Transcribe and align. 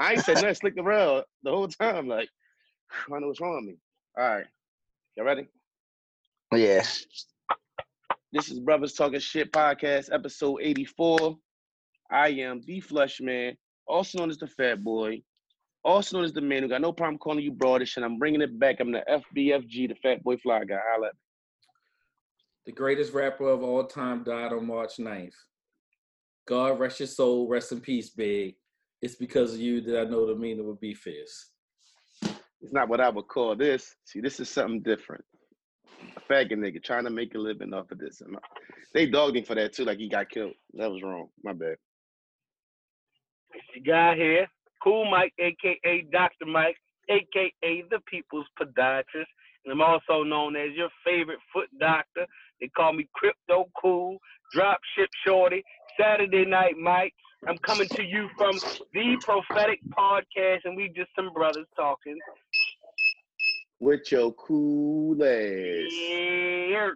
I 0.00 0.12
ain't 0.12 0.24
said 0.24 0.36
nothing 0.36 0.54
slick 0.54 0.78
around 0.78 1.24
the 1.42 1.50
whole 1.50 1.68
time. 1.68 2.08
Like, 2.08 2.30
I 3.14 3.18
know 3.18 3.28
what's 3.28 3.40
wrong 3.40 3.56
with 3.56 3.64
me. 3.66 3.76
All 4.16 4.36
right. 4.36 4.46
Y'all 5.14 5.26
ready? 5.26 5.46
Yeah. 6.54 6.82
This 8.32 8.50
is 8.50 8.60
Brothers 8.60 8.94
Talking 8.94 9.20
Shit 9.20 9.52
Podcast, 9.52 10.08
episode 10.10 10.60
84. 10.62 11.36
I 12.10 12.28
am 12.28 12.62
the 12.66 12.80
Flush 12.80 13.20
Man, 13.20 13.58
also 13.86 14.18
known 14.18 14.30
as 14.30 14.38
the 14.38 14.46
Fat 14.46 14.82
Boy, 14.82 15.22
also 15.84 16.16
known 16.16 16.24
as 16.24 16.32
the 16.32 16.40
man 16.40 16.62
who 16.62 16.68
got 16.70 16.80
no 16.80 16.94
problem 16.94 17.18
calling 17.18 17.44
you 17.44 17.52
broadish, 17.52 17.96
and 17.96 18.04
I'm 18.04 18.18
bringing 18.18 18.40
it 18.40 18.58
back. 18.58 18.80
I'm 18.80 18.92
the 18.92 19.04
FBFG, 19.06 19.88
the 19.88 19.96
Fat 20.02 20.24
Boy 20.24 20.38
Fly 20.38 20.64
Guy. 20.64 20.78
Holla 20.92 21.08
at 21.08 21.12
me. 21.12 21.20
The 22.64 22.72
greatest 22.72 23.12
rapper 23.12 23.50
of 23.50 23.62
all 23.62 23.84
time 23.84 24.24
died 24.24 24.54
on 24.54 24.66
March 24.66 24.96
9th. 24.98 25.34
God 26.48 26.80
rest 26.80 27.00
your 27.00 27.06
soul, 27.06 27.46
rest 27.46 27.72
in 27.72 27.80
peace, 27.80 28.08
Big. 28.08 28.54
It's 29.02 29.14
because 29.14 29.54
of 29.54 29.60
you 29.60 29.80
that 29.82 30.00
I 30.00 30.04
know 30.04 30.26
the 30.26 30.34
meaning 30.34 30.68
of 30.68 30.80
beef 30.80 31.06
is. 31.06 31.46
It's 32.60 32.72
not 32.72 32.88
what 32.88 33.00
I 33.00 33.08
would 33.08 33.28
call 33.28 33.56
this. 33.56 33.94
See, 34.04 34.20
this 34.20 34.40
is 34.40 34.50
something 34.50 34.82
different. 34.82 35.24
A 36.16 36.20
faggot 36.20 36.52
nigga 36.52 36.82
trying 36.82 37.04
to 37.04 37.10
make 37.10 37.34
a 37.34 37.38
living 37.38 37.72
off 37.72 37.90
of 37.90 37.98
this. 37.98 38.20
And 38.20 38.36
They 38.92 39.06
dogged 39.06 39.36
him 39.36 39.44
for 39.44 39.54
that 39.54 39.72
too, 39.72 39.84
like 39.84 39.98
he 39.98 40.08
got 40.08 40.28
killed. 40.28 40.52
That 40.74 40.90
was 40.90 41.02
wrong. 41.02 41.28
My 41.42 41.54
bad. 41.54 41.76
The 43.74 43.80
guy 43.80 44.14
here, 44.16 44.46
Cool 44.82 45.10
Mike, 45.10 45.32
aka 45.38 46.06
Dr. 46.12 46.46
Mike, 46.46 46.76
aka 47.08 47.84
the 47.90 48.00
People's 48.06 48.46
Podiatrist. 48.60 49.26
And 49.64 49.72
I'm 49.72 49.82
also 49.82 50.22
known 50.22 50.56
as 50.56 50.70
your 50.74 50.88
favorite 51.04 51.38
foot 51.52 51.68
doctor. 51.78 52.26
They 52.60 52.68
call 52.68 52.92
me 52.92 53.08
Crypto 53.14 53.66
Cool, 53.80 54.18
Drop 54.52 54.78
Ship 54.96 55.08
Shorty, 55.26 55.62
Saturday 55.98 56.44
Night 56.44 56.76
Mike. 56.78 57.14
I'm 57.48 57.58
coming 57.58 57.88
to 57.88 58.02
you 58.04 58.28
from 58.36 58.58
the 58.92 59.16
Prophetic 59.22 59.80
Podcast, 59.96 60.60
and 60.64 60.76
we 60.76 60.88
just 60.88 61.10
some 61.16 61.32
brothers 61.32 61.66
talking. 61.74 62.18
With 63.78 64.12
your 64.12 64.32
cool 64.32 65.22
ass. 65.22 65.90
Yeah. 65.90 66.90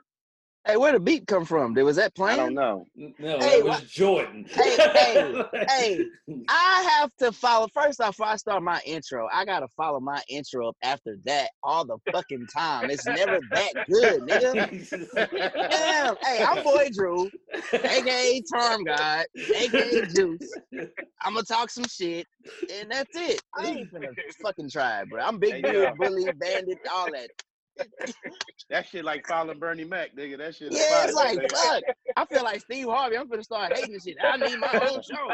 Hey, 0.66 0.78
where 0.78 0.92
the 0.92 1.00
beat 1.00 1.26
come 1.26 1.44
from? 1.44 1.74
There 1.74 1.84
was 1.84 1.96
that 1.96 2.06
I 2.06 2.16
playing? 2.16 2.38
don't 2.38 2.54
know. 2.54 2.86
No, 2.96 3.38
Hey, 3.38 3.58
that 3.60 3.64
was 3.64 3.80
what- 3.80 3.86
Jordan. 3.86 4.46
Hey, 4.48 4.78
hey, 4.78 5.44
hey. 5.68 6.04
I 6.48 6.98
have 7.00 7.10
to 7.18 7.32
follow. 7.32 7.68
First 7.74 8.00
off, 8.00 8.18
I 8.20 8.36
start 8.36 8.62
my 8.62 8.80
intro, 8.86 9.28
I 9.30 9.44
gotta 9.44 9.68
follow 9.76 10.00
my 10.00 10.22
intro 10.28 10.68
up 10.68 10.76
after 10.82 11.16
that 11.24 11.50
all 11.62 11.84
the 11.84 11.98
fucking 12.12 12.46
time. 12.46 12.88
It's 12.88 13.06
never 13.06 13.40
that 13.52 13.74
good, 13.90 14.22
nigga. 14.22 14.54
Damn. 15.70 16.16
Hey, 16.22 16.42
I'm 16.46 16.62
Boy 16.62 16.88
Drew, 16.94 17.28
aka 17.72 18.42
Term 18.54 18.84
God, 18.84 19.26
aka 19.54 20.02
Juice. 20.14 20.60
I'm 21.22 21.34
gonna 21.34 21.42
talk 21.44 21.70
some 21.70 21.84
shit, 21.84 22.26
and 22.72 22.90
that's 22.90 23.14
it. 23.16 23.40
I 23.54 23.68
ain't 23.70 23.92
gonna 23.92 24.12
fucking 24.42 24.70
try, 24.70 25.04
bro. 25.04 25.22
I'm 25.22 25.38
Big 25.38 25.54
Hey, 25.54 25.62
Beard. 25.62 25.96
Bully, 25.98 26.30
Bandit, 26.32 26.78
all 26.90 27.10
that. 27.12 27.28
That 28.70 28.86
shit 28.86 29.04
like 29.04 29.26
following 29.26 29.58
Bernie 29.58 29.84
Mac, 29.84 30.16
nigga. 30.16 30.38
That 30.38 30.54
shit 30.54 30.72
Yeah, 30.72 31.04
it's 31.04 31.14
like 31.14 31.38
fuck. 31.50 31.82
I 32.16 32.24
feel 32.26 32.42
like 32.42 32.60
Steve 32.60 32.86
Harvey. 32.86 33.16
I'm 33.16 33.28
gonna 33.28 33.42
start 33.42 33.76
hating 33.76 33.92
this 33.92 34.04
shit. 34.04 34.16
I 34.22 34.36
need 34.36 34.58
my 34.58 34.72
own 34.88 35.02
show. 35.02 35.28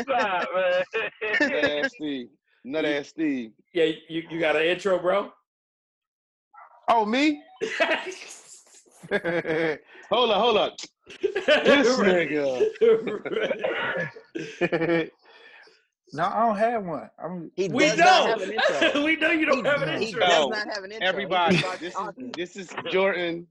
Stop, 0.02 0.48
man. 0.54 0.82
Nut 1.40 1.64
ass 1.64 1.90
Steve. 1.94 2.28
Nut 2.64 2.84
ass 2.84 3.08
Steve. 3.08 3.52
yeah, 3.74 3.84
you, 4.08 4.22
you 4.30 4.38
got 4.40 4.56
an 4.56 4.62
intro, 4.62 4.98
bro? 4.98 5.32
Oh, 6.88 7.04
me? 7.04 7.42
Hold 10.10 10.30
on, 10.30 10.40
hold 10.40 10.56
on. 10.58 10.70
This 11.20 11.88
nigga. 11.98 12.68
No, 16.14 16.24
I 16.24 16.46
don't 16.46 16.56
have 16.58 16.84
one. 16.84 17.10
I'm 17.22 17.50
He 17.56 17.68
we 17.68 17.86
does 17.86 17.98
not 17.98 18.28
have 18.28 18.42
an 18.42 18.48
don't. 18.56 18.82
intro. 18.82 19.02
we 19.04 19.16
know 19.16 19.30
you 19.30 19.46
don't 19.46 19.64
have 19.64 19.82
an 19.82 20.00
He 20.00 20.08
intro. 20.08 20.20
does 20.26 20.48
not 20.50 20.66
have 20.74 20.84
an 20.84 20.92
intro. 20.92 21.08
Everybody, 21.08 21.56
this 21.80 21.94
is 21.94 22.08
this 22.36 22.56
is 22.56 22.68
Jordan. 22.90 23.46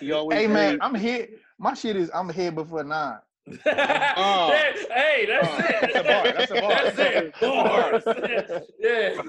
He 0.00 0.12
always 0.12 0.38
hey 0.38 0.46
man, 0.46 0.78
I'm 0.80 0.94
here. 0.94 1.28
My 1.58 1.74
shit 1.74 1.96
is 1.96 2.10
I'm 2.14 2.28
here 2.30 2.52
before 2.52 2.84
nine. 2.84 3.18
Oh. 3.66 4.50
hey, 4.92 5.26
that's 5.28 5.48
Oh, 5.48 5.58
it. 5.58 5.80
that's 5.80 5.94
a 5.96 6.02
bar, 6.02 6.32
that's 6.32 6.50
a 6.50 6.54
bar. 6.60 6.82
That's 6.82 6.98
it. 6.98 7.34
Bars. 7.40 8.62
yeah. 8.80 9.20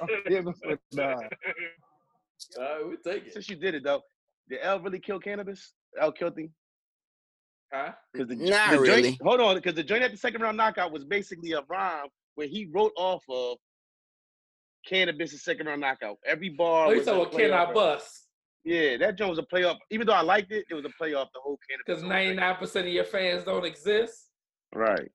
I'm 0.00 0.22
here 0.28 0.42
before 0.42 0.78
nine. 0.92 1.28
All 2.58 2.62
right, 2.62 2.88
we 2.88 2.96
take 3.12 3.26
it. 3.26 3.32
since 3.32 3.48
you 3.48 3.56
did 3.56 3.74
it 3.74 3.84
though, 3.84 4.00
did 4.48 4.58
L 4.62 4.80
really 4.80 4.98
kill 4.98 5.20
Canibus? 5.20 5.60
L 6.00 6.10
killed 6.12 6.38
him? 6.38 6.50
Huh? 7.72 7.92
Because 8.12 8.28
the, 8.28 8.36
Not 8.36 8.72
the 8.72 8.80
really. 8.80 9.02
joint, 9.02 9.22
hold 9.22 9.40
on, 9.40 9.54
because 9.54 9.74
the 9.74 9.82
joint 9.82 10.02
at 10.02 10.10
the 10.10 10.16
second 10.16 10.42
round 10.42 10.56
knockout 10.56 10.92
was 10.92 11.04
basically 11.04 11.52
a 11.52 11.62
rhyme 11.68 12.08
where 12.34 12.46
he 12.46 12.68
wrote 12.70 12.92
off 12.96 13.22
of 13.30 13.56
Canibus' 14.90 15.40
second 15.40 15.66
round 15.66 15.80
knockout. 15.80 16.18
Every 16.26 16.50
bar. 16.50 16.88
Oh, 16.88 16.90
you 16.90 16.98
was 16.98 17.08
a 17.08 17.12
talking 17.12 17.22
about 17.22 17.32
play 17.32 17.48
Can 17.48 17.52
I 17.52 17.72
Bust? 17.72 18.26
Yeah, 18.64 18.96
that 18.98 19.16
joint 19.16 19.30
was 19.30 19.38
a 19.38 19.42
playoff. 19.42 19.76
Even 19.90 20.06
though 20.06 20.12
I 20.12 20.20
liked 20.22 20.52
it, 20.52 20.66
it 20.70 20.74
was 20.74 20.84
a 20.84 21.02
playoff 21.02 21.28
the 21.34 21.40
whole 21.42 21.58
Canibus. 21.70 21.86
Because 21.86 22.02
99% 22.02 22.80
of 22.80 22.86
your 22.86 23.04
fans 23.04 23.44
don't 23.44 23.64
exist. 23.64 24.28
Right. 24.74 25.10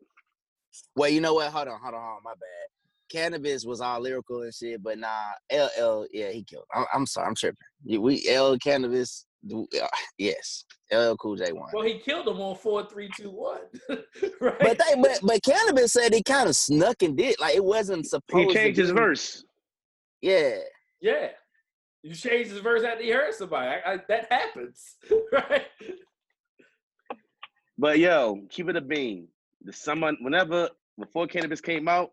Well, 0.96 1.10
you 1.10 1.22
know 1.22 1.36
what? 1.36 1.52
Hold 1.52 1.68
on, 1.70 1.80
hold 1.82 1.94
on, 1.94 2.02
hold 2.02 2.18
on. 2.18 2.24
My 2.24 2.34
bad. 2.34 2.68
Canibus 3.14 3.66
was 3.66 3.80
all 3.80 4.02
lyrical 4.02 4.42
and 4.42 4.54
shit, 4.54 4.84
but 4.84 4.98
nah, 4.98 5.32
LL, 5.52 6.06
yeah, 6.12 6.30
he 6.30 6.44
killed. 6.44 6.66
I'm, 6.74 6.86
I'm 6.94 7.06
sorry, 7.06 7.28
I'm 7.28 7.36
tripping. 7.36 7.58
We 8.02 8.28
L 8.28 8.58
Canibus, 8.58 9.24
Uh, 9.54 9.88
yes, 10.18 10.66
LL 10.92 11.16
Cool 11.16 11.36
J 11.36 11.52
won. 11.52 11.70
Well, 11.74 11.86
he 11.86 12.00
killed 12.00 12.28
him 12.28 12.40
on 12.40 12.56
4 12.56 12.88
3 12.88 13.10
2 13.18 13.30
1. 13.30 13.60
right? 14.42 14.60
But 14.60 14.78
they, 14.80 15.02
but 15.02 15.20
but 15.24 15.42
Canibus 15.42 15.90
said 15.90 16.14
he 16.14 16.24
kind 16.24 16.50
of 16.50 16.56
snuck 16.56 17.02
and 17.04 17.18
did 17.18 17.40
like 17.40 17.56
it 17.56 17.64
wasn't 17.64 18.06
supposed. 18.06 18.50
He 18.50 18.54
changed 18.54 18.76
to 18.78 18.82
his 18.84 18.92
verse. 18.92 19.44
Yeah, 20.22 20.58
yeah. 21.02 21.30
You 22.04 22.16
changed 22.16 22.52
his 22.52 22.60
verse 22.60 22.84
after 22.84 23.04
you 23.04 23.14
heard 23.14 23.34
somebody. 23.34 23.68
I, 23.68 23.94
I, 23.94 23.98
that 24.08 24.32
happens. 24.32 24.96
right? 25.32 25.66
But 27.78 28.00
yo, 28.00 28.42
keep 28.50 28.70
it 28.70 28.76
a 28.76 28.82
bean. 28.82 29.28
The 29.64 29.74
summer, 29.74 30.14
whenever 30.22 30.70
before 31.00 31.28
Canibus 31.28 31.62
came 31.62 31.88
out, 31.88 32.12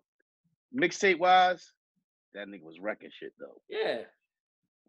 mixtape 0.77 1.19
wise, 1.19 1.73
that 2.35 2.49
nigga 2.49 2.65
was 2.65 2.81
wrecking 2.81 3.11
shit 3.19 3.33
though. 3.39 3.61
Yeah. 3.69 4.03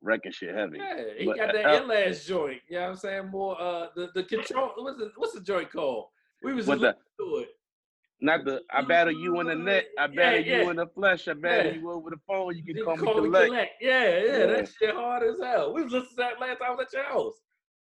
Wrecking 0.05 0.31
shit 0.31 0.53
heavy. 0.55 0.77
Yeah. 0.77 1.03
He 1.17 1.25
But, 1.25 1.37
got 1.37 1.53
that 1.53 1.65
uh, 1.65 2.13
joint. 2.13 2.61
You 2.69 2.75
know 2.77 2.81
what 2.83 2.89
I'm 2.91 2.95
saying? 2.95 3.27
More 3.31 3.59
uh 3.59 3.87
the, 3.95 4.11
the 4.13 4.23
control 4.23 4.71
what's 4.77 4.99
the 4.99 5.11
what's 5.17 5.33
the 5.33 5.41
joint 5.41 5.71
called? 5.71 6.05
We 6.43 6.53
was 6.53 6.67
listening 6.67 6.93
the- 7.17 7.23
to 7.25 7.37
it. 7.39 7.49
Not 8.21 8.45
the 8.45 8.61
I 8.71 8.81
battle 8.81 9.13
you 9.13 9.39
in 9.41 9.47
the 9.47 9.55
net, 9.55 9.85
I 9.99 10.03
Yeah, 10.03 10.07
battle 10.07 10.39
yeah. 10.41 10.61
you 10.61 10.69
in 10.69 10.75
the 10.77 10.87
flesh, 10.87 11.27
I 11.27 11.33
battle 11.33 11.73
Yeah. 11.73 11.79
you 11.79 11.91
over 11.91 12.11
the 12.11 12.19
phone, 12.27 12.55
you 12.55 12.63
can 12.63 12.77
You 12.77 12.85
call, 12.85 12.97
call 12.97 13.15
me 13.15 13.21
collect. 13.23 13.47
collect. 13.47 13.71
Yeah, 13.81 14.03
yeah, 14.03 14.37
Yeah. 14.37 14.45
that 14.45 14.69
shit 14.79 14.93
hard 14.95 15.23
as 15.23 15.39
hell. 15.41 15.73
We 15.73 15.81
was 15.83 15.91
listening 15.91 16.09
to 16.11 16.15
that 16.17 16.39
last 16.39 16.59
time 16.59 16.67
I 16.69 16.75
was 16.75 16.85
at 16.85 16.93
your 16.93 17.03
house. 17.03 17.33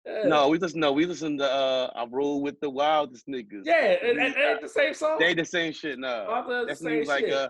Yeah. 0.07 0.23
No, 0.27 0.49
we 0.49 0.59
just 0.59 0.77
no, 0.77 0.93
we 0.93 1.07
listen 1.07 1.39
to 1.39 1.51
uh 1.51 1.91
I 1.97 2.05
roll 2.05 2.43
with 2.43 2.61
the 2.61 2.69
wildest 2.71 3.27
niggas. 3.29 3.63
Yeah, 3.65 3.97
and, 4.03 4.19
and, 4.19 4.35
and 4.37 4.59
the 4.63 4.69
same 4.69 4.93
song. 4.95 5.17
They 5.19 5.33
the 5.35 5.45
same 5.45 5.73
shit 5.73 5.99
now. 5.99 6.27
thought 6.27 6.67
That 6.69 6.79
same 6.79 7.05
like 7.07 7.25
shit. 7.25 7.33
uh 7.33 7.49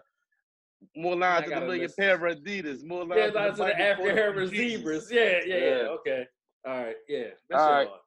more 0.96 1.16
lines 1.16 1.46
I 1.50 1.54
than 1.58 1.66
million 1.68 1.90
pair 1.98 2.14
of 2.26 2.38
Adidas, 2.38 2.84
more 2.84 3.04
lines 3.04 3.32
yeah, 3.34 3.40
lines 3.40 3.50
of 3.52 3.56
the 3.58 3.62
Bible 3.64 3.82
African 3.82 3.96
quoted 3.96 4.16
Herman 4.18 4.48
from 4.48 4.56
Jesus. 4.56 4.78
zebras. 4.78 5.10
Yeah, 5.12 5.22
yeah, 5.22 5.56
yeah, 5.56 5.64
Yeah. 5.64 5.88
Okay. 5.88 6.24
All 6.66 6.76
right. 6.84 6.96
Yeah. 7.08 7.24
That 7.48 7.58
All 7.58 7.66
shit 7.80 7.88
hard. 7.88 8.00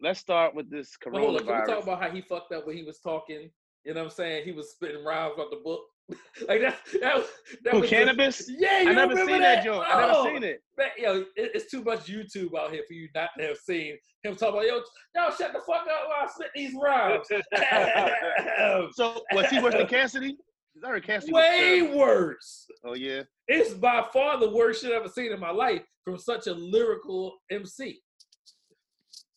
Let's 0.00 0.20
start 0.20 0.54
with 0.54 0.70
this 0.70 0.96
But 1.02 1.14
hold 1.20 1.40
on, 1.40 1.46
can 1.46 1.60
we 1.60 1.66
talk 1.74 1.82
about 1.82 2.02
how 2.02 2.10
he 2.10 2.20
fucked 2.20 2.52
up 2.52 2.66
when 2.66 2.76
he 2.76 2.82
was 2.82 2.98
talking? 3.00 3.50
You 3.84 3.94
know 3.94 4.00
what 4.00 4.10
I'm 4.10 4.14
saying? 4.14 4.44
He 4.44 4.52
was 4.52 4.72
spitting 4.72 5.04
rhymes 5.04 5.34
off 5.38 5.50
the 5.50 5.60
book. 5.64 5.82
like 6.48 6.60
that. 6.60 6.76
That 7.00 7.16
was. 7.16 7.26
That 7.64 7.72
Who, 7.74 7.80
was 7.80 7.88
the- 7.90 7.96
Canibus? 7.96 8.42
yeah, 8.58 8.80
you 8.82 8.90
I 8.90 8.92
never 8.92 9.16
seen 9.16 9.26
that, 9.26 9.40
that 9.40 9.64
joke. 9.64 9.84
I 9.86 10.00
never 10.00 10.12
Oh, 10.16 10.24
seen 10.26 10.42
it. 10.42 10.60
Man, 10.76 10.88
yo, 10.98 11.16
it, 11.20 11.28
it's 11.54 11.70
too 11.70 11.82
much 11.82 12.06
YouTube 12.06 12.54
out 12.58 12.72
here 12.72 12.82
for 12.86 12.92
you 12.92 13.08
not 13.14 13.30
to 13.38 13.46
have 13.46 13.56
seen 13.58 13.96
him 14.22 14.36
talk 14.36 14.50
about 14.50 14.66
yo, 14.66 14.80
yo, 15.14 15.30
shut 15.30 15.52
the 15.52 15.60
fuck 15.60 15.86
up 15.86 16.08
while 16.08 16.24
I 16.24 16.26
spit 16.28 16.50
these 16.54 16.74
rhymes. 16.80 17.26
So 18.94 19.22
was 19.32 19.46
he 19.50 19.60
worse 19.62 19.74
than 19.74 19.86
Cassidy? 19.88 20.36
'Cause 20.84 20.90
I 20.90 20.92
heard 20.92 21.04
Cassidy 21.06 21.32
was 21.32 21.42
Way 21.42 21.82
worse. 21.96 22.66
Oh 22.84 22.94
yeah. 22.94 23.22
It's 23.48 23.72
by 23.74 24.06
far 24.12 24.38
the 24.38 24.50
worst 24.50 24.82
shit 24.82 24.90
I've 24.92 25.00
ever 25.00 25.08
seen 25.08 25.32
in 25.32 25.40
my 25.40 25.50
life 25.50 25.82
from 26.04 26.18
such 26.18 26.46
a 26.46 26.52
lyrical 26.52 27.38
MC. 27.50 28.00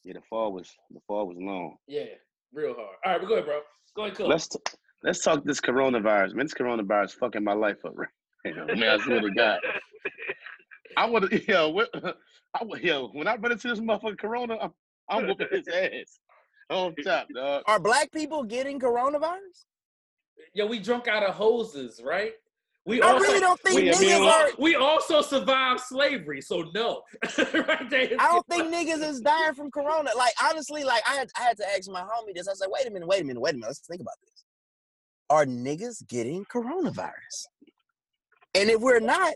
Yeah, 0.03 0.13
the 0.13 0.21
fall 0.29 0.51
was 0.53 0.69
the 0.91 0.99
fall 1.07 1.27
was 1.27 1.37
long. 1.39 1.77
Yeah, 1.87 2.05
real 2.53 2.73
hard. 2.73 2.95
All 3.05 3.11
right, 3.13 3.21
but 3.21 3.27
go 3.27 3.33
ahead, 3.35 3.45
bro. 3.45 3.61
Go 3.95 4.03
ahead, 4.05 4.15
cook. 4.17 4.27
Let's 4.27 4.47
t- 4.49 4.59
let's 5.03 5.21
talk 5.21 5.43
this 5.45 5.61
coronavirus. 5.61 6.33
Man, 6.33 6.45
this 6.45 6.53
coronavirus 6.53 7.13
fucking 7.13 7.43
my 7.43 7.53
life 7.53 7.83
up 7.85 7.93
right 7.95 8.09
now. 8.45 8.65
Man, 8.65 8.83
I 8.83 8.97
swear 9.03 9.21
to 9.21 9.31
God. 9.31 9.59
I 10.97 11.05
want 11.05 11.29
to 11.29 11.45
yo, 11.47 11.69
what, 11.69 11.89
I 12.53 12.63
wa- 12.63 12.77
yo, 12.77 13.07
when 13.09 13.27
I 13.27 13.35
run 13.35 13.51
into 13.53 13.67
this 13.69 13.79
motherfucking 13.79 14.17
corona, 14.19 14.57
I'm, 14.61 14.71
I'm 15.09 15.27
whooping 15.27 15.47
his 15.51 15.67
ass. 15.73 16.19
On 16.69 16.93
top, 17.05 17.27
dog. 17.33 17.63
are 17.65 17.79
black 17.79 18.11
people 18.11 18.43
getting 18.43 18.77
coronavirus? 18.77 19.63
Yo, 20.53 20.65
we 20.65 20.79
drunk 20.79 21.07
out 21.07 21.23
of 21.23 21.35
hoses, 21.35 22.01
right? 22.03 22.33
We 22.85 23.01
I 23.01 23.07
also, 23.11 23.19
really 23.25 23.39
don't 23.41 23.59
think 23.61 23.75
we- 23.75 23.89
niggas 23.89 23.99
mean, 23.99 24.23
are. 24.23 24.47
we 24.57 24.75
also 24.75 25.21
survived 25.21 25.81
slavery, 25.81 26.41
so 26.41 26.69
no. 26.73 27.01
right 27.37 27.89
there. 27.89 28.09
I 28.17 28.31
don't 28.31 28.47
think 28.47 28.73
niggas 28.73 29.03
is 29.07 29.19
dying 29.19 29.53
from 29.55 29.69
corona. 29.71 30.09
Like 30.17 30.33
honestly, 30.41 30.85
like 30.85 31.03
I 31.05 31.15
had 31.15 31.29
I 31.37 31.41
had 31.43 31.57
to 31.57 31.65
ask 31.75 31.89
my 31.91 32.01
homie 32.01 32.33
this. 32.33 32.47
I 32.47 32.51
was 32.51 32.61
like, 32.61 32.71
wait 32.71 32.87
a 32.87 32.91
minute, 32.91 33.07
wait 33.07 33.21
a 33.21 33.25
minute, 33.25 33.41
wait 33.41 33.51
a 33.51 33.57
minute. 33.57 33.67
Let's 33.67 33.79
think 33.79 33.99
about 34.01 34.15
this. 34.21 34.43
are 35.29 35.45
niggas 35.45 36.07
getting 36.07 36.45
coronavirus? 36.45 37.47
And 38.55 38.69
if 38.69 38.79
we're 38.79 39.01
not, 39.01 39.33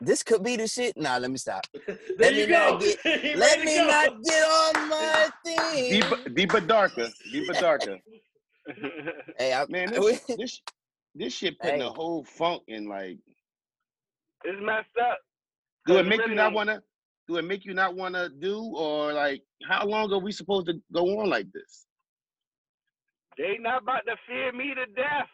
this 0.00 0.22
could 0.22 0.42
be 0.44 0.54
the 0.56 0.68
shit. 0.68 0.96
Nah, 0.96 1.16
let 1.18 1.30
me 1.30 1.38
stop. 1.38 1.66
there 1.86 1.98
Let 2.18 2.34
you 2.34 2.46
me 2.46 2.52
go. 2.52 2.70
not 2.70 2.80
get- 2.80 3.04
Let 3.36 3.60
me 3.64 3.76
go. 3.76 3.86
not 3.88 4.22
get 4.22 4.42
on 4.44 4.88
my 4.88 5.28
thing. 5.44 5.90
Deeper, 6.00 6.28
deeper, 6.30 6.60
darker, 6.60 7.08
deeper, 7.32 7.52
darker. 7.54 7.98
Hey, 9.38 9.52
I, 9.54 9.66
Man, 9.68 9.90
this 9.92 10.20
this 10.36 10.62
this 11.14 11.32
shit 11.34 11.58
putting 11.60 11.80
Hey. 11.80 11.86
a 11.86 11.90
whole 11.90 12.24
funk 12.24 12.62
in. 12.68 12.88
Like, 12.88 13.18
it's 14.44 14.58
messed 14.62 14.86
up. 15.02 15.18
do 15.86 15.98
it 15.98 16.06
make 16.06 16.18
you 16.20 16.24
really 16.24 16.36
not 16.36 16.44
don't- 16.44 16.54
wanna? 16.54 16.82
Do 17.28 17.36
it 17.36 17.42
make 17.44 17.64
you 17.64 17.74
not 17.74 17.94
wanna 17.94 18.28
do, 18.28 18.60
or 18.76 19.12
like, 19.12 19.42
how 19.68 19.86
long 19.86 20.12
are 20.12 20.18
we 20.18 20.32
supposed 20.32 20.66
to 20.66 20.74
go 20.92 21.20
on 21.20 21.28
like 21.30 21.50
this? 21.52 21.86
They 23.38 23.56
not 23.58 23.82
about 23.82 24.04
to 24.06 24.16
fear 24.26 24.52
me 24.52 24.74
to 24.74 24.86
death. 24.86 25.28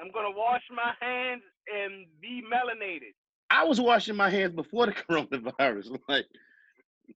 I'm 0.00 0.10
gonna 0.12 0.30
wash 0.36 0.62
my 0.70 0.92
hands 1.00 1.42
and 1.72 2.06
be 2.20 2.42
melanated. 2.52 3.14
I 3.50 3.62
was 3.64 3.80
washing 3.80 4.16
my 4.16 4.28
hands 4.30 4.54
before 4.54 4.86
the 4.86 4.92
coronavirus. 5.08 5.96
Like, 6.08 6.26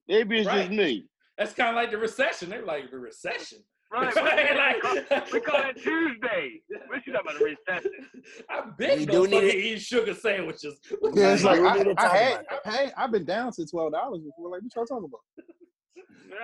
maybe 0.06 0.38
it's 0.38 0.46
Right. 0.46 0.69
just 0.69 0.70
me. 0.70 1.08
That's 1.37 1.55
kind 1.55 1.70
of 1.70 1.75
like 1.76 1.90
the 1.90 1.99
recession. 1.99 2.50
They're 2.50 2.64
like 2.64 2.90
the 2.90 2.99
recession. 2.99 3.58
Right. 3.90 4.14
Right, 4.14 4.75
we, 4.76 4.81
call, 4.82 4.94
like- 5.11 5.32
we 5.32 5.40
call 5.40 5.61
it 5.62 5.76
Tuesday. 5.82 6.61
What 6.88 7.06
you 7.06 7.12
talking 7.12 7.31
about 7.31 7.40
a 7.40 7.44
recession? 7.44 7.93
I've 8.50 8.76
been 8.76 8.99
We 9.00 9.06
no 9.06 9.12
do 9.25 9.31
need 9.31 9.35
fucking 9.37 9.49
it. 9.49 9.55
eating 9.55 9.79
sugar 9.79 10.14
sandwiches. 10.14 10.79
Yeah, 11.14 11.32
it's 11.32 11.43
like 11.44 11.61
We 11.61 11.67
I, 11.67 11.82
need 11.82 11.88
I 11.96 12.02
talk 12.02 12.12
had, 12.12 12.46
I 12.67 12.70
had, 12.70 12.93
I've 12.99 13.11
been 13.12 13.25
down 13.25 13.52
to 13.52 13.67
twelve 13.67 13.93
dollars 13.93 14.20
before. 14.20 14.50
Like, 14.50 14.62
what 14.62 14.75
y'all 14.76 14.85
talking 14.87 15.08
about? 15.08 15.20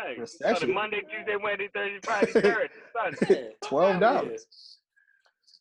Right. 0.06 0.18
Recession. 0.18 0.56
So 0.56 0.66
the 0.66 0.72
Monday, 0.72 1.02
Tuesday, 1.02 1.36
Wednesday, 1.42 1.68
Thursday, 1.74 1.98
Friday, 2.02 2.32
Saturday, 2.32 2.68
Sunday. 3.20 3.50
Twelve 3.62 4.00
dollars. 4.00 4.46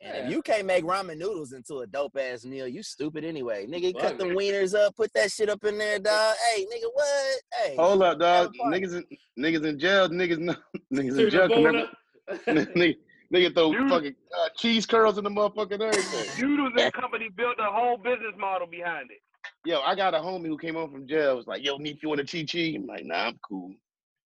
And 0.03 0.17
if 0.17 0.31
you 0.31 0.41
can't 0.41 0.65
make 0.65 0.83
ramen 0.83 1.17
noodles 1.17 1.53
into 1.53 1.79
a 1.79 1.87
dope 1.87 2.17
ass 2.17 2.45
meal, 2.45 2.67
you 2.67 2.83
stupid 2.83 3.23
anyway. 3.23 3.65
Nigga, 3.65 3.97
cut 3.97 4.17
the 4.17 4.25
them 4.25 4.35
wieners 4.35 4.75
up, 4.77 4.95
put 4.95 5.13
that 5.13 5.31
shit 5.31 5.49
up 5.49 5.63
in 5.63 5.77
there, 5.77 5.99
dog. 5.99 6.35
Hey, 6.53 6.65
nigga, 6.65 6.89
what? 6.93 7.41
Hey. 7.53 7.75
Hold 7.77 8.03
up, 8.03 8.19
dog. 8.19 8.53
Niggas 8.65 8.95
in 8.95 9.05
niggas 9.39 9.65
in 9.65 9.79
jail. 9.79 10.09
Niggas 10.09 10.39
no, 10.39 10.55
niggas 10.93 11.19
in 11.19 11.29
jail. 11.29 11.47
the 11.47 11.53
Can 11.53 12.55
never, 12.55 12.65
nigga, 12.71 12.95
nigga 13.33 13.53
throw 13.53 13.71
Dude. 13.71 13.89
fucking 13.89 14.15
uh, 14.37 14.49
cheese 14.57 14.85
curls 14.85 15.17
in 15.17 15.23
the 15.23 15.29
motherfucking 15.29 15.79
everything. 15.79 16.41
Noodles 16.49 16.73
and 16.77 16.93
Company 16.93 17.29
built 17.35 17.55
a 17.59 17.71
whole 17.71 17.97
business 17.97 18.33
model 18.37 18.67
behind 18.67 19.09
it. 19.11 19.19
Yo, 19.65 19.79
I 19.81 19.95
got 19.95 20.13
a 20.13 20.17
homie 20.17 20.47
who 20.47 20.57
came 20.57 20.75
home 20.75 20.91
from 20.91 21.07
jail. 21.07 21.37
Was 21.37 21.47
like, 21.47 21.63
yo, 21.63 21.77
Neek, 21.77 22.01
you 22.03 22.09
want 22.09 22.21
a 22.21 22.25
chi 22.25 22.43
chi? 22.43 22.73
I'm 22.75 22.85
like, 22.85 23.05
nah, 23.05 23.27
I'm 23.27 23.39
cool. 23.47 23.73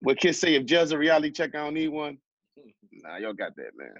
What 0.02 0.18
kids 0.18 0.40
say 0.40 0.56
if 0.56 0.66
jail's 0.66 0.92
a 0.92 0.98
reality 0.98 1.32
check, 1.32 1.56
I 1.56 1.60
don't 1.60 1.74
need 1.76 1.90
one. 1.90 2.18
Nah, 3.04 3.18
y'all 3.18 3.34
got 3.34 3.56
that, 3.58 3.72
man. 3.78 3.94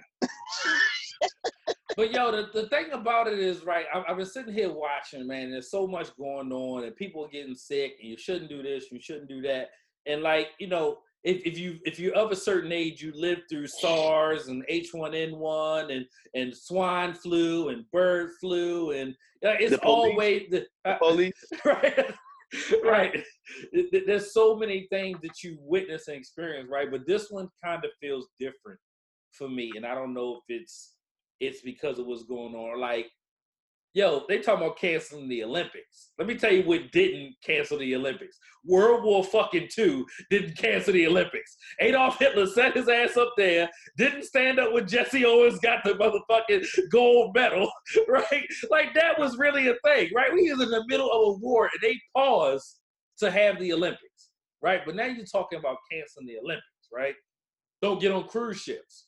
But 1.98 2.12
yo, 2.12 2.30
the, 2.30 2.48
the 2.54 2.68
thing 2.68 2.92
about 2.92 3.26
it 3.26 3.40
is, 3.40 3.64
right, 3.64 3.86
I've, 3.92 4.04
I've 4.08 4.16
been 4.16 4.24
sitting 4.24 4.54
here 4.54 4.72
watching, 4.72 5.26
man, 5.26 5.50
there's 5.50 5.68
so 5.68 5.84
much 5.84 6.16
going 6.16 6.52
on 6.52 6.84
and 6.84 6.94
people 6.94 7.24
are 7.24 7.28
getting 7.28 7.56
sick 7.56 7.96
and 8.00 8.08
you 8.08 8.16
shouldn't 8.16 8.48
do 8.48 8.62
this, 8.62 8.84
you 8.92 9.00
shouldn't 9.00 9.28
do 9.28 9.42
that. 9.42 9.70
And 10.06 10.22
like, 10.22 10.50
you 10.60 10.68
know, 10.68 10.98
if, 11.24 11.44
if 11.44 11.58
you 11.58 11.80
if 11.84 11.98
you're 11.98 12.14
of 12.14 12.30
a 12.30 12.36
certain 12.36 12.70
age, 12.70 13.02
you 13.02 13.10
lived 13.16 13.42
through 13.50 13.66
SARS 13.66 14.46
and 14.46 14.64
H1N1 14.70 15.92
and 15.92 16.06
and 16.36 16.56
swine 16.56 17.14
flu 17.14 17.70
and 17.70 17.84
bird 17.90 18.30
flu 18.40 18.92
and 18.92 19.16
uh, 19.44 19.56
it's 19.58 19.72
The 19.72 19.80
always 19.80 20.46
the, 20.50 20.66
uh, 20.84 20.98
Police. 20.98 21.34
right 21.64 22.14
right 22.84 23.24
Th- 23.74 23.90
th- 23.90 24.04
there's 24.06 24.32
so 24.32 24.54
many 24.54 24.86
things 24.88 25.18
that 25.22 25.42
you 25.42 25.58
witness 25.60 26.06
and 26.06 26.16
experience 26.16 26.70
right 26.70 26.92
but 26.92 27.08
this 27.08 27.28
one 27.28 27.48
kind 27.62 27.84
of 27.84 27.90
feels 28.00 28.28
different 28.38 28.78
for 29.32 29.48
me 29.48 29.70
and 29.76 29.84
i 29.84 29.94
don't 29.94 30.14
know 30.14 30.40
if 30.48 30.60
it's 30.60 30.94
it's 31.40 31.60
because 31.62 31.98
of 31.98 32.06
what's 32.06 32.24
going 32.24 32.54
on 32.54 32.80
like 32.80 33.06
yo 33.94 34.22
they 34.28 34.38
talking 34.38 34.64
about 34.64 34.78
canceling 34.78 35.28
the 35.28 35.42
olympics 35.42 36.10
let 36.18 36.28
me 36.28 36.34
tell 36.34 36.52
you 36.52 36.62
what 36.64 36.92
didn't 36.92 37.34
cancel 37.44 37.78
the 37.78 37.96
olympics 37.96 38.38
world 38.64 39.02
war 39.02 39.24
fucking 39.24 39.68
two 39.72 40.04
didn't 40.30 40.56
cancel 40.58 40.92
the 40.92 41.06
olympics 41.06 41.56
adolf 41.80 42.18
hitler 42.18 42.46
set 42.46 42.76
his 42.76 42.88
ass 42.88 43.16
up 43.16 43.32
there 43.36 43.68
didn't 43.96 44.24
stand 44.24 44.58
up 44.58 44.72
when 44.72 44.86
jesse 44.86 45.24
owens 45.24 45.58
got 45.60 45.82
the 45.84 45.92
motherfucking 45.92 46.66
gold 46.90 47.34
medal 47.34 47.70
right? 48.08 48.46
Like 48.70 48.94
that 48.94 49.18
was 49.18 49.38
really 49.38 49.68
a 49.68 49.74
thing, 49.84 50.10
right? 50.14 50.32
We 50.32 50.52
was 50.52 50.62
in 50.62 50.70
the 50.70 50.84
middle 50.86 51.10
of 51.10 51.36
a 51.36 51.38
war 51.38 51.64
and 51.72 51.80
they 51.82 51.98
paused 52.16 52.80
to 53.18 53.30
have 53.30 53.58
the 53.58 53.72
Olympics, 53.72 54.30
right? 54.62 54.80
But 54.84 54.96
now 54.96 55.06
you're 55.06 55.26
talking 55.26 55.58
about 55.58 55.76
canceling 55.90 56.26
the 56.26 56.38
Olympics, 56.38 56.88
right? 56.92 57.14
Don't 57.82 58.00
get 58.00 58.12
on 58.12 58.28
cruise 58.28 58.60
ships. 58.60 59.07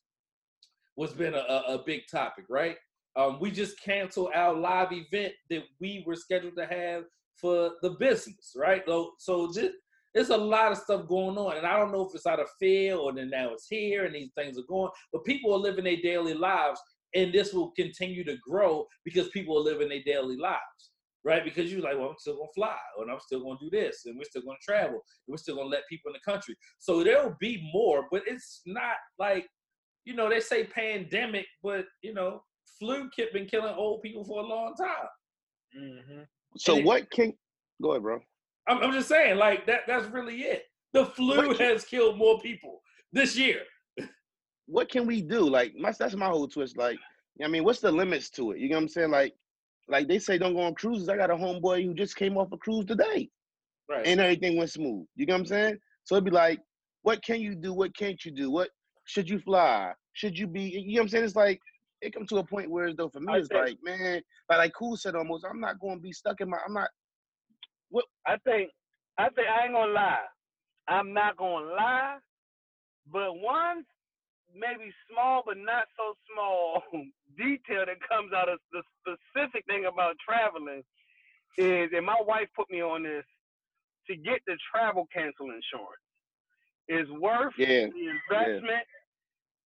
What's 0.95 1.13
been 1.13 1.35
a, 1.35 1.39
a, 1.39 1.83
big 1.87 2.03
topic, 2.11 2.45
right? 2.51 2.77
Um, 3.17 3.39
we 3.41 3.51
just 3.51 3.81
canceled 3.83 4.31
our 4.35 4.55
live 4.55 4.93
event 4.93 5.33
that 5.49 5.63
we 5.81 6.05
were 6.07 6.17
scheduled 6.17 6.57
to 6.57 6.67
have 6.67 7.05
for 7.41 7.73
the 7.83 7.91
business, 7.91 8.53
right? 8.57 8.83
So, 8.87 9.13
so 9.19 9.53
just, 9.53 9.73
there's 10.15 10.31
a 10.31 10.37
lot 10.37 10.73
of 10.73 10.79
stuff 10.79 11.09
going 11.09 11.39
on, 11.39 11.57
and 11.57 11.67
I 11.67 11.79
don't 11.79 11.93
know 11.93 12.07
if 12.07 12.15
it's 12.15 12.27
out 12.27 12.41
of 12.41 12.49
fear 12.59 12.97
or 12.97 13.13
then 13.13 13.31
now 13.31 13.53
it's 13.53 13.69
here 13.69 14.05
and 14.05 14.15
these 14.15 14.31
things 14.37 14.59
are 14.59 14.67
going, 14.69 14.91
but 15.13 15.25
people 15.25 15.55
are 15.55 15.59
living 15.59 15.85
their 15.85 16.03
daily 16.03 16.35
lives 16.35 16.81
and 17.15 17.33
this 17.33 17.53
will 17.53 17.71
continue 17.73 18.25
to 18.25 18.37
grow 18.47 18.87
because 19.05 19.29
people 19.29 19.57
are 19.57 19.63
living 19.63 19.89
their 19.89 20.03
daily 20.05 20.37
lives, 20.37 20.91
right? 21.25 21.45
Because 21.45 21.73
you're 21.73 21.83
like, 21.83 21.97
well, 21.97 22.11
I'm 22.11 22.19
still 22.19 22.37
gonna 22.37 22.49
fly, 22.55 22.77
and 22.99 23.11
I'm 23.11 23.21
still 23.21 23.43
gonna 23.43 23.59
do 23.61 23.71
this, 23.71 24.03
and 24.07 24.17
we're 24.17 24.25
still 24.25 24.43
gonna 24.43 24.59
travel, 24.63 24.95
and 24.95 25.29
we're 25.29 25.37
still 25.39 25.57
gonna 25.57 25.69
let 25.69 25.89
people 25.89 26.11
in 26.11 26.15
the 26.15 26.33
country. 26.33 26.55
So 26.79 27.03
there 27.03 27.23
will 27.23 27.37
be 27.41 27.69
more, 27.73 28.07
but 28.11 28.23
it's 28.27 28.63
not 28.67 28.97
like, 29.19 29.47
you 30.05 30.15
know, 30.15 30.29
they 30.29 30.41
say 30.41 30.65
pandemic, 30.65 31.47
but 31.63 31.85
you 32.03 32.15
know, 32.15 32.43
flu 32.79 33.09
kit 33.15 33.33
been 33.33 33.47
killing 33.47 33.75
old 33.75 34.03
people 34.03 34.25
for 34.25 34.41
a 34.41 34.47
long 34.47 34.75
time. 34.75 35.09
Mm-hmm. 35.79 36.21
So 36.57 36.73
And 36.75 36.81
it- 36.81 36.87
what 36.87 37.11
can 37.11 37.33
go 37.83 37.91
ahead, 37.93 38.03
bro? 38.03 38.21
I'm, 38.69 38.79
I'm 38.83 38.93
just 38.93 39.09
saying, 39.09 39.37
like 39.39 39.67
that. 39.67 39.81
That's 39.87 40.07
really 40.07 40.43
it. 40.43 40.65
The 40.93 41.07
flu 41.07 41.49
What- 41.49 41.59
has 41.61 41.85
killed 41.85 42.19
more 42.19 42.41
people 42.41 42.83
this 43.13 43.37
year. 43.37 43.63
What 44.67 44.89
can 44.89 45.05
we 45.05 45.21
do? 45.21 45.41
Like 45.49 45.75
my 45.75 45.91
that's 45.99 46.15
my 46.15 46.27
whole 46.27 46.47
twist. 46.47 46.77
Like, 46.77 46.97
I 47.43 47.49
mean, 47.49 47.65
what's 47.65 47.81
the 47.81 47.91
limits 47.91 48.31
to 48.31 48.53
it? 48.53 48.59
You 48.61 48.69
know 48.69 48.77
what 48.77 48.83
I'm 48.83 48.89
saying? 48.89 49.11
Like, 49.11 49.35
like 49.89 50.07
they 50.07 50.21
say 50.21 50.39
don't 50.39 50.55
go 50.55 50.61
on 50.61 50.75
cruises. 50.77 51.09
I 51.09 51.17
got 51.17 51.29
a 51.31 51.35
homeboy 51.35 51.85
who 51.85 51.93
just 51.93 52.15
came 52.15 52.37
off 52.39 52.53
a 52.53 52.57
cruise 52.57 52.85
today. 52.87 53.29
Right. 53.89 54.07
and 54.07 54.21
everything 54.21 54.57
went 54.57 54.71
smooth. 54.71 55.05
You 55.17 55.27
know 55.27 55.35
what 55.35 55.41
I'm 55.41 55.47
saying? 55.47 55.79
So 56.05 56.15
it'd 56.15 56.25
be 56.25 56.31
like, 56.31 56.61
what 57.03 57.21
can 57.25 57.41
you 57.41 57.57
do? 57.57 57.73
What 57.73 57.97
can't 57.97 58.25
you 58.25 58.31
do? 58.31 58.49
What 58.49 58.69
should 59.11 59.29
you 59.29 59.41
fly? 59.41 59.93
Should 60.13 60.39
you 60.39 60.47
be? 60.47 60.63
You 60.63 60.95
know 60.97 61.01
what 61.01 61.03
I'm 61.03 61.09
saying? 61.09 61.25
It's 61.25 61.37
like 61.37 61.61
it 62.01 62.15
comes 62.15 62.29
to 62.29 62.37
a 62.39 62.45
point 62.45 62.71
where, 62.71 62.95
though, 62.95 63.09
for 63.09 63.21
me, 63.21 63.33
I 63.35 63.39
it's 63.39 63.49
think- 63.49 63.65
like, 63.67 63.79
man, 63.83 64.23
like 64.49 64.59
like 64.59 64.73
Cool 64.79 64.97
said 64.97 65.17
almost, 65.17 65.45
I'm 65.49 65.61
not 65.61 65.81
going 65.81 65.97
to 65.97 66.03
be 66.03 66.13
stuck 66.13 66.41
in 66.41 66.49
my. 66.49 66.59
I'm 66.67 66.75
not. 66.75 66.89
I 68.27 68.37
think 68.45 68.71
I 69.19 69.29
think 69.31 69.49
I 69.49 69.65
ain't 69.65 69.73
gonna 69.75 69.93
lie. 69.93 70.29
I'm 70.87 71.13
not 71.13 71.37
gonna 71.37 71.67
lie, 71.67 72.19
but 73.11 73.35
one 73.35 73.85
maybe 74.55 74.93
small 75.11 75.43
but 75.45 75.57
not 75.57 75.85
so 75.97 76.15
small 76.33 76.83
detail 77.39 77.85
that 77.87 77.99
comes 78.09 78.33
out 78.33 78.49
of 78.49 78.59
the 78.73 78.83
specific 79.03 79.65
thing 79.67 79.87
about 79.93 80.15
traveling 80.27 80.83
is, 81.59 81.91
and 81.97 82.07
my 82.07 82.19
wife 82.27 82.49
put 82.55 82.71
me 82.71 82.81
on 82.83 83.03
this 83.03 83.25
to 84.09 84.17
get 84.17 84.41
the 84.47 84.57
travel 84.73 85.07
cancel 85.13 85.47
insurance 85.47 86.07
is 86.89 87.09
worth 87.21 87.55
Yeah, 87.59 87.87
the 87.87 88.07
investment. 88.31 88.87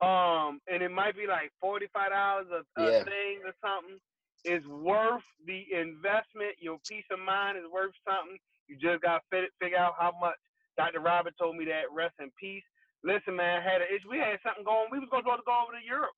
Um, 0.03 0.61
and 0.67 0.83
it 0.83 0.91
might 0.91 1.17
be 1.17 1.27
like 1.27 1.53
forty 1.61 1.87
five 1.95 2.11
dollars 2.11 2.47
a, 2.51 2.63
a 2.81 2.85
Yeah. 2.93 3.05
thing 3.05 3.43
or 3.47 3.55
something. 3.63 3.99
It's 4.45 4.67
worth 4.67 5.25
the 5.47 5.65
investment. 5.73 6.59
Your 6.61 6.79
peace 6.89 7.07
of 7.11 7.19
mind 7.21 7.57
is 7.59 7.65
worth 7.73 7.95
something. 8.05 8.37
You 8.69 8.77
just 8.77 9.01
got 9.03 9.23
to 9.33 9.49
figure 9.61 9.79
out 9.79 9.95
how 9.99 10.13
much. 10.21 10.37
Dr. 10.77 11.01
Robert 11.01 11.35
told 11.39 11.57
me 11.57 11.65
that. 11.67 11.89
Rest 11.95 12.15
in 12.21 12.31
peace. 12.41 12.65
Listen, 13.05 13.37
man, 13.37 13.63
had 13.63 13.81
a, 13.81 13.87
issue. 13.89 14.11
we 14.11 14.19
had 14.19 14.41
something 14.45 14.65
going. 14.65 14.89
We 14.93 14.99
was 14.99 15.09
going 15.13 15.25
to 15.25 15.29
go 15.29 15.39
over 15.63 15.73
to 15.77 15.85
Europe 15.85 16.17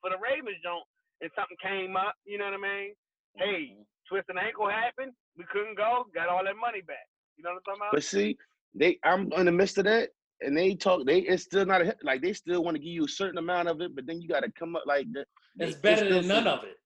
for 0.00 0.10
the 0.10 0.18
Ravens 0.18 0.60
joint, 0.62 0.86
and 1.22 1.30
something 1.34 1.56
came 1.62 1.96
up. 1.96 2.14
You 2.26 2.38
know 2.38 2.46
what 2.52 2.60
I 2.60 2.62
mean? 2.62 2.90
Hey, 3.36 3.74
twist 4.08 4.28
an 4.28 4.38
ankle 4.38 4.68
happened. 4.68 5.12
We 5.38 5.44
couldn't 5.50 5.78
go. 5.78 6.06
Got 6.14 6.28
all 6.28 6.44
that 6.44 6.58
money 6.60 6.82
back. 6.82 7.06
You 7.36 7.44
know 7.44 7.50
what 7.56 7.62
I'm 7.64 7.66
talking 7.66 7.82
about? 7.82 7.94
but 7.94 8.04
see, 8.04 8.36
they 8.74 8.98
I'm 9.04 9.32
in 9.34 9.46
the 9.46 9.52
midst 9.52 9.78
of 9.78 9.84
that, 9.84 10.10
and 10.40 10.56
they 10.56 10.74
talk. 10.74 11.06
They 11.06 11.20
it's 11.20 11.44
still 11.44 11.66
not 11.66 11.82
a 11.82 11.86
hit. 11.86 11.98
Like 12.02 12.22
they 12.22 12.32
still 12.32 12.62
want 12.62 12.76
to 12.76 12.78
give 12.82 12.92
you 12.92 13.04
a 13.04 13.08
certain 13.08 13.38
amount 13.38 13.68
of 13.68 13.80
it, 13.80 13.94
but 13.94 14.06
then 14.06 14.20
you 14.20 14.28
got 14.28 14.40
to 14.44 14.50
come 14.52 14.76
up 14.76 14.84
like 14.86 15.06
the. 15.12 15.24
It's 15.58 15.76
they 15.76 15.80
better 15.80 16.06
still 16.06 16.20
than 16.20 16.28
none 16.28 16.44
say- 16.44 16.50
of 16.50 16.64
it. 16.64 16.76